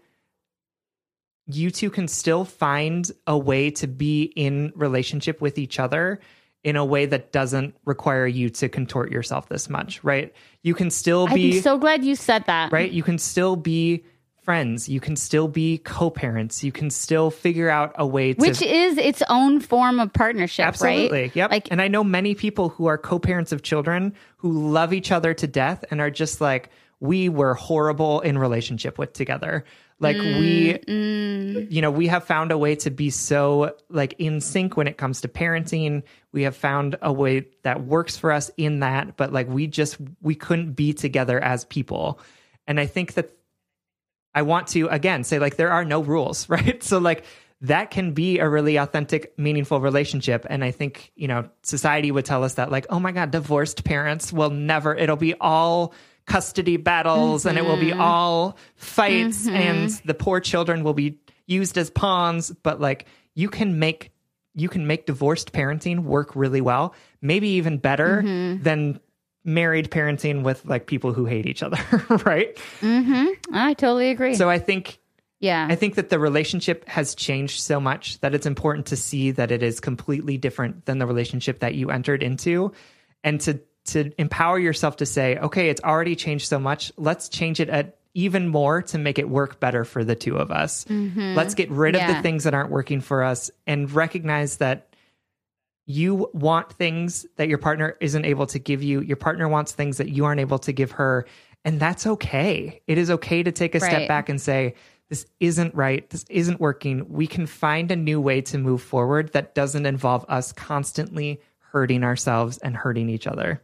you 1.47 1.69
two 1.69 1.89
can 1.89 2.07
still 2.07 2.43
find 2.43 3.11
a 3.27 3.37
way 3.37 3.69
to 3.69 3.87
be 3.87 4.23
in 4.23 4.73
relationship 4.75 5.41
with 5.41 5.59
each 5.59 5.79
other 5.79 6.19
in 6.63 6.75
a 6.75 6.83
way 6.83 7.05
that 7.05 7.31
doesn't 7.31 7.75
require 7.85 8.25
you 8.25 8.49
to 8.49 8.67
contort 8.67 9.11
yourself 9.11 9.47
this 9.47 9.69
much, 9.69 10.03
right? 10.03 10.33
You 10.63 10.73
can 10.73 10.89
still 10.89 11.27
be 11.27 11.57
i'm 11.57 11.61
so 11.61 11.77
glad 11.77 12.03
you 12.03 12.15
said 12.15 12.45
that 12.47 12.71
right? 12.71 12.91
You 12.91 13.03
can 13.03 13.19
still 13.19 13.55
be 13.55 14.03
friends. 14.45 14.87
You 14.87 14.99
can 14.99 15.15
still 15.15 15.47
be 15.47 15.79
co-parents. 15.79 16.63
You 16.63 16.71
can 16.71 16.89
still 16.89 17.31
figure 17.31 17.69
out 17.69 17.93
a 17.95 18.05
way 18.05 18.33
to 18.33 18.39
which 18.39 18.61
is 18.61 18.97
its 18.97 19.23
own 19.27 19.59
form 19.59 19.99
of 19.99 20.13
partnership 20.13 20.67
Absolutely. 20.67 21.21
right 21.23 21.35
Yep. 21.35 21.51
like 21.51 21.71
and 21.71 21.81
I 21.81 21.87
know 21.87 22.03
many 22.03 22.35
people 22.35 22.69
who 22.69 22.85
are 22.85 22.97
co-parents 22.97 23.51
of 23.51 23.63
children 23.63 24.13
who 24.37 24.69
love 24.69 24.93
each 24.93 25.11
other 25.11 25.33
to 25.33 25.47
death 25.47 25.83
and 25.89 25.99
are 25.99 26.11
just 26.11 26.39
like, 26.39 26.69
we 26.99 27.27
were 27.29 27.55
horrible 27.55 28.21
in 28.21 28.37
relationship 28.37 28.97
with 28.97 29.13
together. 29.13 29.65
Like 29.99 30.17
mm, 30.17 30.39
we, 30.39 30.73
mm. 30.73 31.71
you 31.71 31.81
know, 31.81 31.91
we 31.91 32.07
have 32.07 32.25
found 32.25 32.51
a 32.51 32.57
way 32.57 32.75
to 32.77 32.91
be 32.91 33.09
so 33.09 33.75
like 33.89 34.15
in 34.19 34.41
sync 34.41 34.75
when 34.75 34.87
it 34.87 34.97
comes 34.97 35.21
to 35.21 35.27
parenting. 35.27 36.03
We 36.31 36.43
have 36.43 36.55
found 36.55 36.97
a 37.01 37.13
way 37.13 37.47
that 37.63 37.83
works 37.85 38.17
for 38.17 38.31
us 38.31 38.51
in 38.57 38.81
that, 38.81 39.15
but 39.15 39.31
like 39.31 39.47
we 39.47 39.67
just, 39.67 39.97
we 40.21 40.35
couldn't 40.35 40.73
be 40.73 40.93
together 40.93 41.39
as 41.39 41.63
people. 41.65 42.19
And 42.67 42.79
I 42.79 42.87
think 42.87 43.13
that 43.13 43.34
I 44.35 44.43
want 44.43 44.67
to 44.69 44.87
again 44.89 45.23
say 45.23 45.39
like 45.39 45.55
there 45.55 45.71
are 45.71 45.85
no 45.85 46.01
rules, 46.01 46.47
right? 46.49 46.83
So 46.83 46.99
like 46.99 47.23
that 47.61 47.89
can 47.89 48.11
be 48.11 48.39
a 48.39 48.47
really 48.47 48.75
authentic, 48.75 49.37
meaningful 49.39 49.79
relationship. 49.79 50.45
And 50.49 50.63
I 50.63 50.71
think, 50.71 51.11
you 51.15 51.27
know, 51.27 51.49
society 51.63 52.11
would 52.11 52.25
tell 52.25 52.43
us 52.43 52.55
that 52.55 52.69
like, 52.69 52.85
oh 52.89 52.99
my 52.99 53.11
God, 53.11 53.31
divorced 53.31 53.83
parents 53.83 54.31
will 54.31 54.49
never, 54.49 54.93
it'll 54.93 55.15
be 55.15 55.33
all 55.35 55.93
custody 56.25 56.77
battles 56.77 57.45
and 57.45 57.57
it 57.57 57.63
will 57.63 57.79
be 57.79 57.91
mm-hmm. 57.91 58.01
all 58.01 58.57
fights 58.75 59.45
mm-hmm. 59.45 59.55
and 59.55 59.89
the 60.05 60.13
poor 60.13 60.39
children 60.39 60.83
will 60.83 60.93
be 60.93 61.19
used 61.47 61.77
as 61.77 61.89
pawns. 61.89 62.51
But 62.51 62.81
like 62.81 63.05
you 63.35 63.49
can 63.49 63.79
make 63.79 64.11
you 64.57 64.69
can 64.69 64.87
make 64.87 65.05
divorced 65.05 65.51
parenting 65.51 66.03
work 66.03 66.35
really 66.35 66.61
well, 66.61 66.95
maybe 67.21 67.49
even 67.49 67.77
better 67.77 68.21
mm-hmm. 68.23 68.63
than 68.63 68.99
married 69.45 69.89
parenting 69.91 70.43
with 70.43 70.65
like 70.65 70.87
people 70.87 71.13
who 71.13 71.25
hate 71.25 71.45
each 71.45 71.63
other, 71.63 71.77
right? 72.25 72.55
Mm-hmm. 72.81 73.55
i 73.55 73.73
totally 73.75 74.09
agree 74.09 74.35
So 74.35 74.49
I 74.49 74.59
think 74.59 74.99
Yeah. 75.39 75.67
I 75.69 75.75
think 75.75 75.95
that 75.95 76.09
the 76.09 76.17
relationship 76.19 76.87
has 76.89 77.13
changed 77.15 77.61
so 77.61 77.79
much 77.79 78.19
that 78.21 78.33
it's 78.33 78.47
important 78.47 78.87
to 78.87 78.95
see 78.95 79.31
that 79.31 79.51
it 79.51 79.61
is 79.61 79.79
completely 79.79 80.37
different 80.37 80.85
than 80.85 80.97
the 80.97 81.05
relationship 81.05 81.59
that 81.59 81.75
you 81.75 81.91
entered 81.91 82.23
into 82.23 82.73
and 83.23 83.39
to 83.41 83.59
to 83.85 84.11
empower 84.17 84.57
yourself 84.57 84.95
to 84.97 85.05
say, 85.05 85.37
okay, 85.37 85.69
it's 85.69 85.81
already 85.83 86.15
changed 86.15 86.47
so 86.47 86.57
much. 86.57 86.91
Let's 86.97 87.29
change 87.29 87.59
it 87.59 87.69
at 87.69 87.97
even 88.15 88.47
more 88.47 88.81
to 88.81 88.97
make 88.97 89.19
it 89.19 89.29
work 89.29 89.59
better 89.59 89.83
for 89.83 90.03
the 90.03 90.15
two 90.15 90.37
of 90.37 90.49
us. 90.49 90.85
Mm-hmm. 90.85 91.35
Let's 91.35 91.53
get 91.53 91.69
rid 91.69 91.95
of 91.95 92.01
the 92.07 92.21
things 92.23 92.45
that 92.45 92.55
aren't 92.55 92.71
working 92.71 92.99
for 93.01 93.23
us 93.23 93.51
and 93.67 93.91
recognize 93.91 94.57
that 94.57 94.94
you 95.85 96.29
want 96.33 96.73
things 96.73 97.25
that 97.35 97.47
your 97.47 97.57
partner 97.57 97.95
isn't 98.01 98.25
able 98.25 98.47
to 98.47 98.59
give 98.59 98.81
you. 98.81 99.01
Your 99.01 99.17
partner 99.17 99.47
wants 99.47 99.71
things 99.71 99.97
that 99.97 100.09
you 100.09 100.25
aren't 100.25 100.41
able 100.41 100.59
to 100.59 100.71
give 100.71 100.91
her. 100.91 101.25
And 101.63 101.79
that's 101.79 102.07
okay. 102.07 102.81
It 102.87 102.97
is 102.97 103.11
okay 103.11 103.43
to 103.43 103.51
take 103.51 103.75
a 103.75 103.79
step 103.79 104.07
back 104.07 104.29
and 104.29 104.39
say, 104.41 104.75
this 105.09 105.25
isn't 105.39 105.75
right. 105.75 106.09
This 106.09 106.25
isn't 106.29 106.59
working. 106.59 107.07
We 107.09 107.27
can 107.27 107.45
find 107.45 107.91
a 107.91 107.95
new 107.95 108.19
way 108.19 108.41
to 108.41 108.57
move 108.57 108.81
forward 108.81 109.33
that 109.33 109.53
doesn't 109.53 109.85
involve 109.85 110.25
us 110.27 110.51
constantly 110.51 111.39
hurting 111.59 112.03
ourselves 112.03 112.57
and 112.59 112.75
hurting 112.75 113.09
each 113.09 113.27
other. 113.27 113.61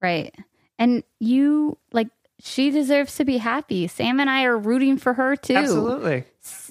Right. 0.00 0.34
And 0.78 1.02
you 1.18 1.78
like 1.92 2.08
she 2.44 2.70
deserves 2.72 3.14
to 3.16 3.24
be 3.24 3.38
happy. 3.38 3.86
Sam 3.86 4.18
and 4.18 4.28
I 4.28 4.42
are 4.44 4.58
rooting 4.58 4.96
for 4.96 5.14
her 5.14 5.36
too. 5.36 5.54
Absolutely. 5.54 6.24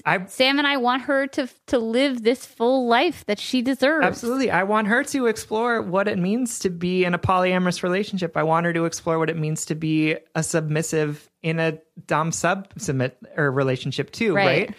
I 0.05 0.25
Sam 0.25 0.57
and 0.57 0.67
I 0.67 0.75
want 0.75 1.03
her 1.03 1.27
to 1.27 1.47
to 1.67 1.79
live 1.79 2.23
this 2.23 2.45
full 2.45 2.87
life 2.87 3.23
that 3.27 3.39
she 3.39 3.61
deserves. 3.61 4.05
Absolutely. 4.05 4.51
I 4.51 4.63
want 4.63 4.87
her 4.89 5.01
to 5.05 5.27
explore 5.27 5.81
what 5.81 6.09
it 6.09 6.19
means 6.19 6.59
to 6.59 6.69
be 6.69 7.05
in 7.05 7.13
a 7.13 7.19
polyamorous 7.19 7.83
relationship. 7.83 8.35
I 8.35 8.43
want 8.43 8.65
her 8.65 8.73
to 8.73 8.83
explore 8.83 9.17
what 9.17 9.29
it 9.29 9.37
means 9.37 9.63
to 9.67 9.75
be 9.75 10.17
a 10.35 10.43
submissive 10.43 11.29
in 11.41 11.57
a 11.59 11.77
dom 12.05 12.33
sub 12.33 12.67
submit 12.77 13.17
or 13.37 13.49
relationship 13.49 14.11
too, 14.11 14.35
Right. 14.35 14.45
right. 14.45 14.75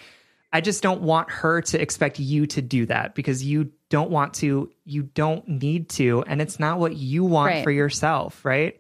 I 0.53 0.61
just 0.61 0.83
don't 0.83 1.01
want 1.01 1.31
her 1.31 1.63
to 1.63 1.81
expect 1.81 2.19
you 2.19 2.45
to 2.49 2.61
do 2.61 2.85
that 2.85 3.15
because 3.15 3.43
you 3.43 3.71
don't 3.89 4.11
want 4.11 4.35
to, 4.35 4.71
you 4.85 5.05
don't 5.05 5.49
need 5.49 5.89
to, 5.91 6.23
and 6.27 6.43
it's 6.43 6.61
not 6.61 6.79
what 6.79 6.95
you 6.95 7.25
want 7.25 7.51
Right. 7.55 7.65
for 7.65 7.71
yourself, 7.71 8.45
right? 8.45 8.79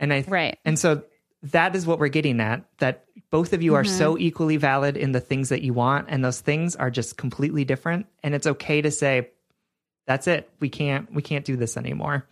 And 0.00 0.12
I 0.12 0.24
Right. 0.26 0.58
and 0.64 0.76
so 0.76 1.04
that 1.52 1.76
is 1.76 1.86
what 1.86 1.98
we're 1.98 2.08
getting 2.08 2.40
at 2.40 2.64
that 2.78 3.04
both 3.30 3.52
of 3.52 3.62
you 3.62 3.74
are 3.74 3.82
Mm-hmm. 3.84 3.98
so 3.98 4.18
equally 4.18 4.56
valid 4.56 4.96
in 4.96 5.12
the 5.12 5.20
things 5.20 5.50
that 5.50 5.62
you 5.62 5.72
want 5.74 6.06
and 6.08 6.24
those 6.24 6.40
things 6.40 6.74
are 6.76 6.90
just 6.90 7.16
completely 7.16 7.64
different 7.64 8.06
and 8.22 8.34
it's 8.34 8.46
okay 8.46 8.80
to 8.82 8.90
say 8.90 9.28
that's 10.06 10.26
it 10.26 10.48
we 10.60 10.68
can't 10.68 11.12
we 11.12 11.22
can't 11.22 11.44
do 11.44 11.56
this 11.56 11.76
anymore 11.76 12.26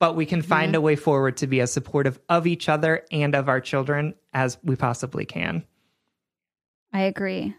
but 0.00 0.16
we 0.16 0.26
can 0.26 0.42
find 0.42 0.70
Mm-hmm. 0.72 0.78
a 0.78 0.80
way 0.80 0.96
forward 0.96 1.36
to 1.38 1.46
be 1.46 1.60
as 1.60 1.72
supportive 1.72 2.18
of 2.28 2.46
each 2.46 2.68
other 2.68 3.04
and 3.12 3.34
of 3.34 3.48
our 3.48 3.60
children 3.60 4.14
as 4.32 4.58
we 4.64 4.76
possibly 4.76 5.24
can 5.24 5.64
I 6.92 7.02
agree. 7.02 7.54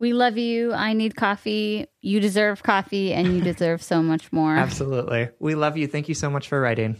We 0.00 0.12
love 0.14 0.36
you. 0.36 0.72
I 0.72 0.94
need 0.94 1.14
coffee. 1.14 1.86
You 2.00 2.18
deserve 2.18 2.62
coffee 2.64 3.12
and 3.12 3.28
you 3.34 3.40
deserve 3.52 3.82
so 3.82 4.02
much 4.02 4.32
more. 4.32 4.56
absolutely 4.56 5.28
we 5.40 5.54
love 5.54 5.76
you 5.76 5.86
thank 5.86 6.08
you 6.08 6.14
so 6.14 6.30
much 6.30 6.48
for 6.48 6.60
writing 6.60 6.96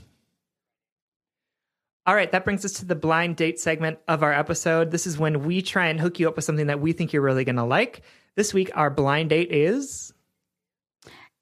all 2.11 2.17
right 2.17 2.33
that 2.33 2.45
brings 2.45 2.65
us 2.65 2.73
to 2.73 2.85
the 2.85 2.97
blind 2.97 3.37
date 3.37 3.61
segment 3.61 3.97
of 4.09 4.25
our 4.25 4.33
episode 4.33 4.91
this 4.91 5.07
is 5.07 5.17
when 5.17 5.45
we 5.45 5.63
try 5.63 5.87
and 5.87 6.01
hook 6.01 6.19
you 6.19 6.27
up 6.27 6.35
with 6.35 6.45
something 6.45 6.67
that 6.67 6.81
we 6.81 6.93
think 6.93 7.13
you're 7.13 7.23
really 7.23 7.45
going 7.45 7.55
to 7.55 7.63
like 7.63 8.03
this 8.35 8.53
week 8.53 8.69
our 8.75 8.91
blind 8.91 9.31
date 9.31 9.53
is 9.53 10.13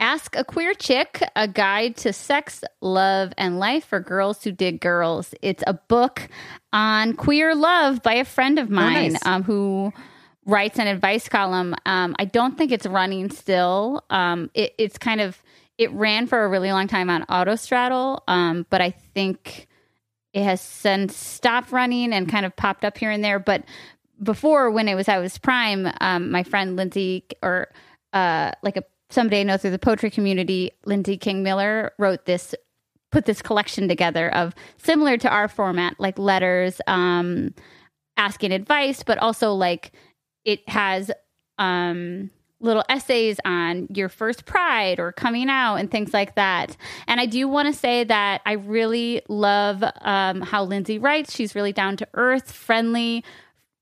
Ask 0.01 0.37
a 0.37 0.45
Queer 0.45 0.75
Chick, 0.75 1.25
a 1.35 1.49
guide 1.49 1.97
to 1.97 2.13
sex, 2.13 2.63
love, 2.81 3.33
and 3.37 3.59
life 3.59 3.85
for 3.87 3.99
girls 3.99 4.45
who 4.45 4.53
dig 4.53 4.81
girls. 4.81 5.35
It's 5.43 5.65
a 5.67 5.75
book 5.75 6.29
on 6.73 7.15
queer 7.15 7.57
love 7.57 8.01
by 8.03 8.15
a 8.15 8.25
friend 8.25 8.61
of 8.61 8.71
mine 8.71 9.15
nice. 9.15 9.27
um, 9.27 9.43
who 9.43 9.93
writes 10.47 10.79
an 10.79 10.87
advice 10.87 11.29
column. 11.29 11.75
Um, 11.85 12.15
I 12.17 12.27
don't 12.27 12.57
think 12.57 12.71
it's 12.71 12.87
running 12.87 13.31
still. 13.31 14.05
Um, 14.09 14.53
it, 14.55 14.73
it's 14.79 14.99
kind 14.99 15.21
of, 15.21 15.43
it 15.79 15.91
ran 15.93 16.29
for 16.29 16.45
a 16.45 16.49
really 16.49 16.71
long 16.71 16.87
time 16.87 17.11
on 17.11 17.25
Autostraddle, 17.25 18.21
um, 18.29 18.67
but 18.71 18.81
I 18.81 18.91
think 18.91 19.68
it 20.39 20.45
has 20.45 20.61
since 20.61 21.17
stopped 21.17 21.73
running 21.73 22.13
and 22.13 22.29
kind 22.29 22.47
of 22.47 22.55
popped 22.55 22.85
up 22.85 22.97
here 22.97 23.11
and 23.11 23.25
there. 23.25 23.41
But 23.41 23.65
before, 24.23 24.71
when 24.71 24.87
it 24.87 24.95
was 24.95 25.09
at 25.09 25.21
its 25.21 25.37
prime, 25.37 25.91
um, 26.01 26.31
my 26.31 26.45
friend 26.45 26.77
Lindsay, 26.77 27.25
or 27.43 27.73
uh, 28.13 28.53
like 28.63 28.77
a 28.77 28.85
somebody 29.11 29.41
I 29.41 29.43
know 29.43 29.57
through 29.57 29.73
the 29.73 29.81
poetry 29.81 30.11
community, 30.11 30.71
Lindsay 30.85 31.17
King 31.17 31.43
Miller, 31.43 31.93
wrote 31.99 32.25
this, 32.27 32.55
put 33.11 33.25
this 33.25 33.43
collection 33.43 33.89
together 33.89 34.33
of 34.33 34.55
similar 34.77 35.17
to 35.17 35.29
our 35.29 35.49
format, 35.49 35.97
like 35.99 36.21
letters, 36.21 36.81
um, 36.87 37.53
asking 38.17 38.53
advice, 38.53 39.03
but 39.03 39.19
also 39.19 39.53
like 39.55 39.91
it 40.45 40.69
has 40.69 41.11
um 41.59 42.31
little 42.61 42.83
essays 42.89 43.39
on 43.45 43.87
your 43.95 44.09
first 44.09 44.45
pride 44.45 44.99
or 44.99 45.13
coming 45.13 45.49
out 45.49 45.77
and 45.77 45.91
things 45.91 46.13
like 46.13 46.35
that. 46.35 46.77
And 47.07 47.21
I 47.21 47.27
do 47.27 47.47
want 47.47 47.73
to 47.73 47.73
say 47.73 48.05
that 48.05 48.41
I 48.45 48.53
really 48.53 49.23
love 49.29 49.85
um, 50.01 50.41
how 50.41 50.65
Lindsay 50.65 50.99
writes. 50.99 51.35
She's 51.35 51.55
really 51.55 51.73
down 51.73 51.97
to 51.99 52.09
earth, 52.15 52.51
friendly, 52.51 53.25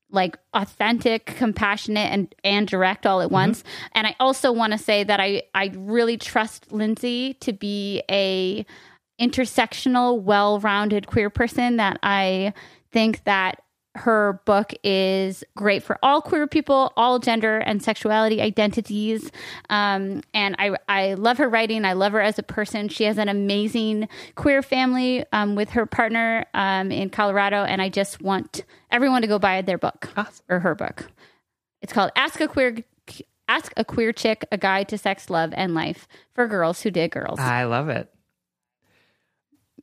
like 0.09 0.37
authentic, 0.53 1.25
compassionate, 1.25 2.11
and 2.11 2.33
and 2.43 2.67
direct 2.67 3.05
all 3.05 3.21
at 3.21 3.31
once. 3.31 3.63
And 3.93 4.07
I 4.07 4.15
also 4.19 4.51
want 4.51 4.73
to 4.73 4.77
say 4.77 5.03
that 5.03 5.19
I 5.19 5.43
I 5.53 5.71
really 5.75 6.17
trust 6.17 6.71
Lindsay 6.71 7.33
to 7.41 7.53
be 7.53 8.03
a 8.09 8.65
intersectional, 9.19 10.21
well-rounded 10.21 11.07
queer 11.07 11.29
person. 11.29 11.77
That 11.77 11.99
I 12.03 12.53
think 12.91 13.23
that 13.25 13.63
her 13.97 14.41
book 14.45 14.73
is 14.83 15.43
great 15.55 15.83
for 15.83 15.97
all 16.01 16.21
queer 16.21 16.47
people, 16.47 16.93
all 16.95 17.19
gender 17.19 17.57
and 17.57 17.81
sexuality 17.83 18.41
identities. 18.41 19.31
Um, 19.69 20.21
and 20.33 20.55
I, 20.59 20.75
I 20.87 21.13
love 21.15 21.37
her 21.39 21.49
writing. 21.49 21.83
I 21.85 21.93
love 21.93 22.13
her 22.13 22.21
as 22.21 22.39
a 22.39 22.43
person. 22.43 22.89
She 22.89 23.03
has 23.05 23.17
an 23.17 23.27
amazing 23.29 24.07
queer 24.35 24.61
family 24.61 25.25
um, 25.33 25.55
with 25.55 25.71
her 25.71 25.85
partner 25.85 26.45
um, 26.53 26.91
in 26.91 27.09
Colorado. 27.09 27.63
And 27.63 27.81
I 27.81 27.89
just 27.89 28.21
want 28.21 28.63
everyone 28.91 29.21
to 29.23 29.27
go 29.27 29.39
buy 29.39 29.61
their 29.61 29.77
book 29.77 30.09
Awesome. 30.15 30.45
or 30.49 30.59
her 30.59 30.75
book. 30.75 31.09
It's 31.81 31.93
called 31.93 32.11
Ask 32.15 32.39
a 32.41 32.47
Queer. 32.47 32.77
Ask 33.49 33.71
a 33.77 33.85
Queer 33.85 34.11
Chick, 34.11 34.45
a 34.51 34.57
guide 34.57 34.89
to 34.89 34.97
sex, 34.97 35.29
love, 35.29 35.53
and 35.55 35.73
life 35.73 36.05
for 36.35 36.47
girls 36.47 36.81
who 36.81 36.91
dig 36.91 37.11
girls. 37.11 37.39
I 37.39 37.63
love 37.63 37.87
it. 37.87 38.09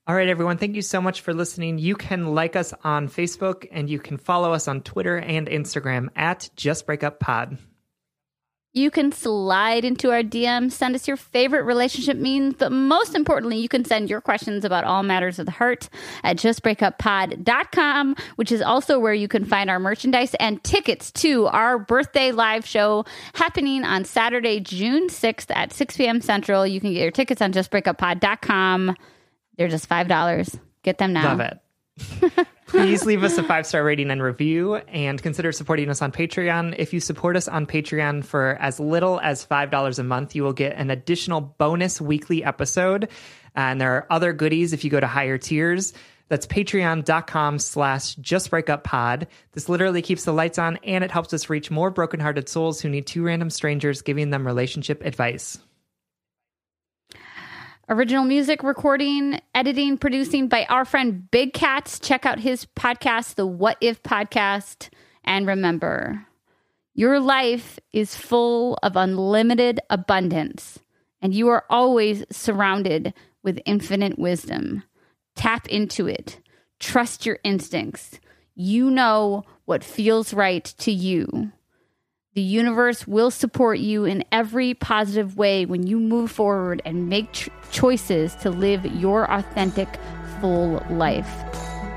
All 0.07 0.15
right, 0.15 0.29
everyone. 0.29 0.59
Thank 0.59 0.77
you 0.77 0.83
so 0.83 1.01
much 1.01 1.23
for 1.23 1.33
listening. 1.33 1.79
You 1.79 1.97
can 1.97 2.35
like 2.35 2.57
us 2.57 2.75
on 2.85 3.09
Facebook 3.09 3.67
and 3.73 3.89
you 3.89 3.99
can 3.99 4.19
follow 4.19 4.53
us 4.53 4.69
on 4.69 4.83
Twitter 4.83 5.17
and 5.17 5.47
Instagram 5.47 6.09
at 6.15 6.51
Just 6.57 6.85
Breakup 6.85 7.21
Pod. 7.21 7.57
You 8.75 8.91
can 8.91 9.13
slide 9.13 9.85
into 9.85 10.11
our 10.11 10.23
DMs, 10.23 10.73
send 10.73 10.97
us 10.97 11.07
your 11.07 11.17
favorite 11.17 11.63
relationship 11.63 12.19
memes, 12.19 12.57
but 12.59 12.73
most 12.73 13.15
importantly, 13.15 13.57
you 13.59 13.69
can 13.69 13.85
send 13.85 14.11
your 14.11 14.21
questions 14.21 14.65
about 14.65 14.83
all 14.83 15.05
matters 15.05 15.39
of 15.39 15.47
the 15.47 15.53
heart 15.53 15.89
at 16.25 16.37
justbreakuppod.com, 16.37 18.17
which 18.35 18.51
is 18.51 18.61
also 18.61 18.99
where 18.99 19.15
you 19.15 19.29
can 19.29 19.45
find 19.45 19.71
our 19.71 19.79
merchandise 19.79 20.35
and 20.41 20.63
tickets 20.65 21.13
to 21.13 21.47
our 21.47 21.79
birthday 21.79 22.33
live 22.33 22.67
show 22.67 23.07
happening 23.35 23.85
on 23.85 24.05
Saturday, 24.05 24.59
June 24.59 25.09
6th 25.09 25.55
at 25.55 25.73
6 25.73 25.97
p.m. 25.97 26.21
Central. 26.21 26.67
You 26.67 26.81
can 26.81 26.93
get 26.93 27.01
your 27.01 27.13
tickets 27.13 27.41
on 27.41 27.53
justbreakuppod.com. 27.53 28.97
They're 29.57 29.69
just 29.69 29.89
$5. 29.89 30.59
Get 30.83 30.99
them 30.99 31.13
now. 31.13 31.37
Love 31.37 31.41
it. 31.41 31.59
Please 32.67 33.05
leave 33.05 33.23
us 33.23 33.39
a 33.39 33.45
five 33.45 33.67
star 33.67 33.85
rating 33.85 34.11
and 34.11 34.23
review 34.23 34.75
and 34.75 35.23
consider 35.23 35.53
supporting 35.53 35.89
us 35.91 36.03
on 36.03 36.11
Patreon. 36.11 36.75
If 36.77 36.93
you 36.93 36.99
support 36.99 37.37
us 37.37 37.47
on 37.47 37.67
Patreon 37.67 38.25
for 38.25 38.59
as 38.61 38.81
little 38.81 39.21
as 39.21 39.47
$5 39.47 39.99
a 39.99 40.03
month, 40.03 40.35
you 40.35 40.43
will 40.43 40.53
get 40.53 40.77
an 40.77 40.91
additional 40.91 41.41
bonus 41.41 42.01
weekly 42.01 42.43
episode. 42.43 43.09
And 43.55 43.81
there 43.81 43.93
are 43.93 44.07
other 44.11 44.33
goodies 44.33 44.73
if 44.73 44.83
you 44.83 44.91
go 44.91 44.99
to 44.99 45.07
higher 45.07 45.39
tiers. 45.39 45.93
That's 46.29 46.47
patreon.com 46.47 47.59
slash 47.61 48.17
justbreakuppod. 48.17 49.27
This 49.53 49.69
literally 49.69 50.03
keeps 50.03 50.25
the 50.25 50.33
lights 50.33 50.59
on 50.59 50.79
and 50.79 51.05
it 51.05 51.11
helps 51.11 51.33
us 51.33 51.51
reach 51.51 51.71
more 51.71 51.91
brokenhearted 51.91 52.49
souls 52.49 52.81
who 52.81 52.89
need 52.89 53.07
two 53.07 53.23
random 53.23 53.51
strangers 53.51 54.03
giving 54.03 54.31
them 54.31 54.47
relationship 54.47 55.05
advice. 55.05 55.59
Original 57.87 58.25
music 58.25 58.63
recording, 58.63 59.39
editing, 59.55 59.99
producing 59.99 60.49
by 60.49 60.65
our 60.71 60.87
friend 60.87 61.31
Big 61.31 61.53
Cats. 61.53 62.01
Check 62.01 62.25
out 62.25 62.39
his 62.39 62.65
podcast, 62.65 63.35
the 63.35 63.47
What 63.47 63.77
If 63.83 64.03
Podcast. 64.03 64.89
And 65.23 65.47
remember, 65.47 66.27
your 66.95 67.21
life 67.21 67.79
is 67.93 68.17
full 68.17 68.79
of 68.83 68.97
unlimited 68.97 69.81
abundance, 69.91 70.79
and 71.21 71.35
you 71.35 71.49
are 71.49 71.67
always 71.69 72.25
surrounded 72.33 73.13
with 73.43 73.61
infinite 73.67 74.19
wisdom. 74.19 74.83
Tap 75.37 75.69
into 75.69 76.07
it, 76.07 76.41
trust 76.81 77.27
your 77.27 77.39
instincts. 77.45 78.19
You 78.55 78.91
know 78.91 79.45
what 79.67 79.85
feels 79.85 80.33
right 80.33 80.65
to 80.79 80.91
you. 80.91 81.53
The 82.35 82.43
universe 82.43 83.07
will 83.07 83.31
support 83.31 83.79
you 83.79 84.05
in 84.05 84.25
every 84.33 84.75
positive 84.75 85.37
way 85.37 85.67
when 85.67 85.87
you 85.87 86.01
move 86.01 86.33
forward 86.33 86.83
and 86.85 87.09
make 87.09 87.31
ch- 87.33 87.49
choices 87.71 88.35
to 88.37 88.51
live 88.51 88.85
your 88.85 89.31
authentic, 89.31 89.89
full 90.41 90.85
life. 90.91 91.31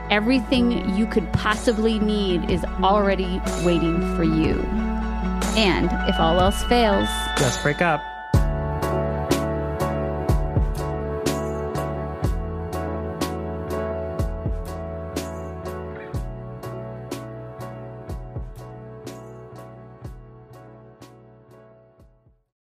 everything 0.09 0.71
you 0.95 1.05
could 1.05 1.29
possibly 1.33 1.99
need 1.99 2.49
is 2.49 2.63
already 2.81 3.41
waiting 3.65 3.99
for 4.15 4.23
you. 4.23 4.53
And 5.57 5.89
if 6.07 6.17
all 6.17 6.39
else 6.39 6.63
fails, 6.63 7.09
Just 7.37 7.61
break 7.61 7.81
up. 7.81 8.01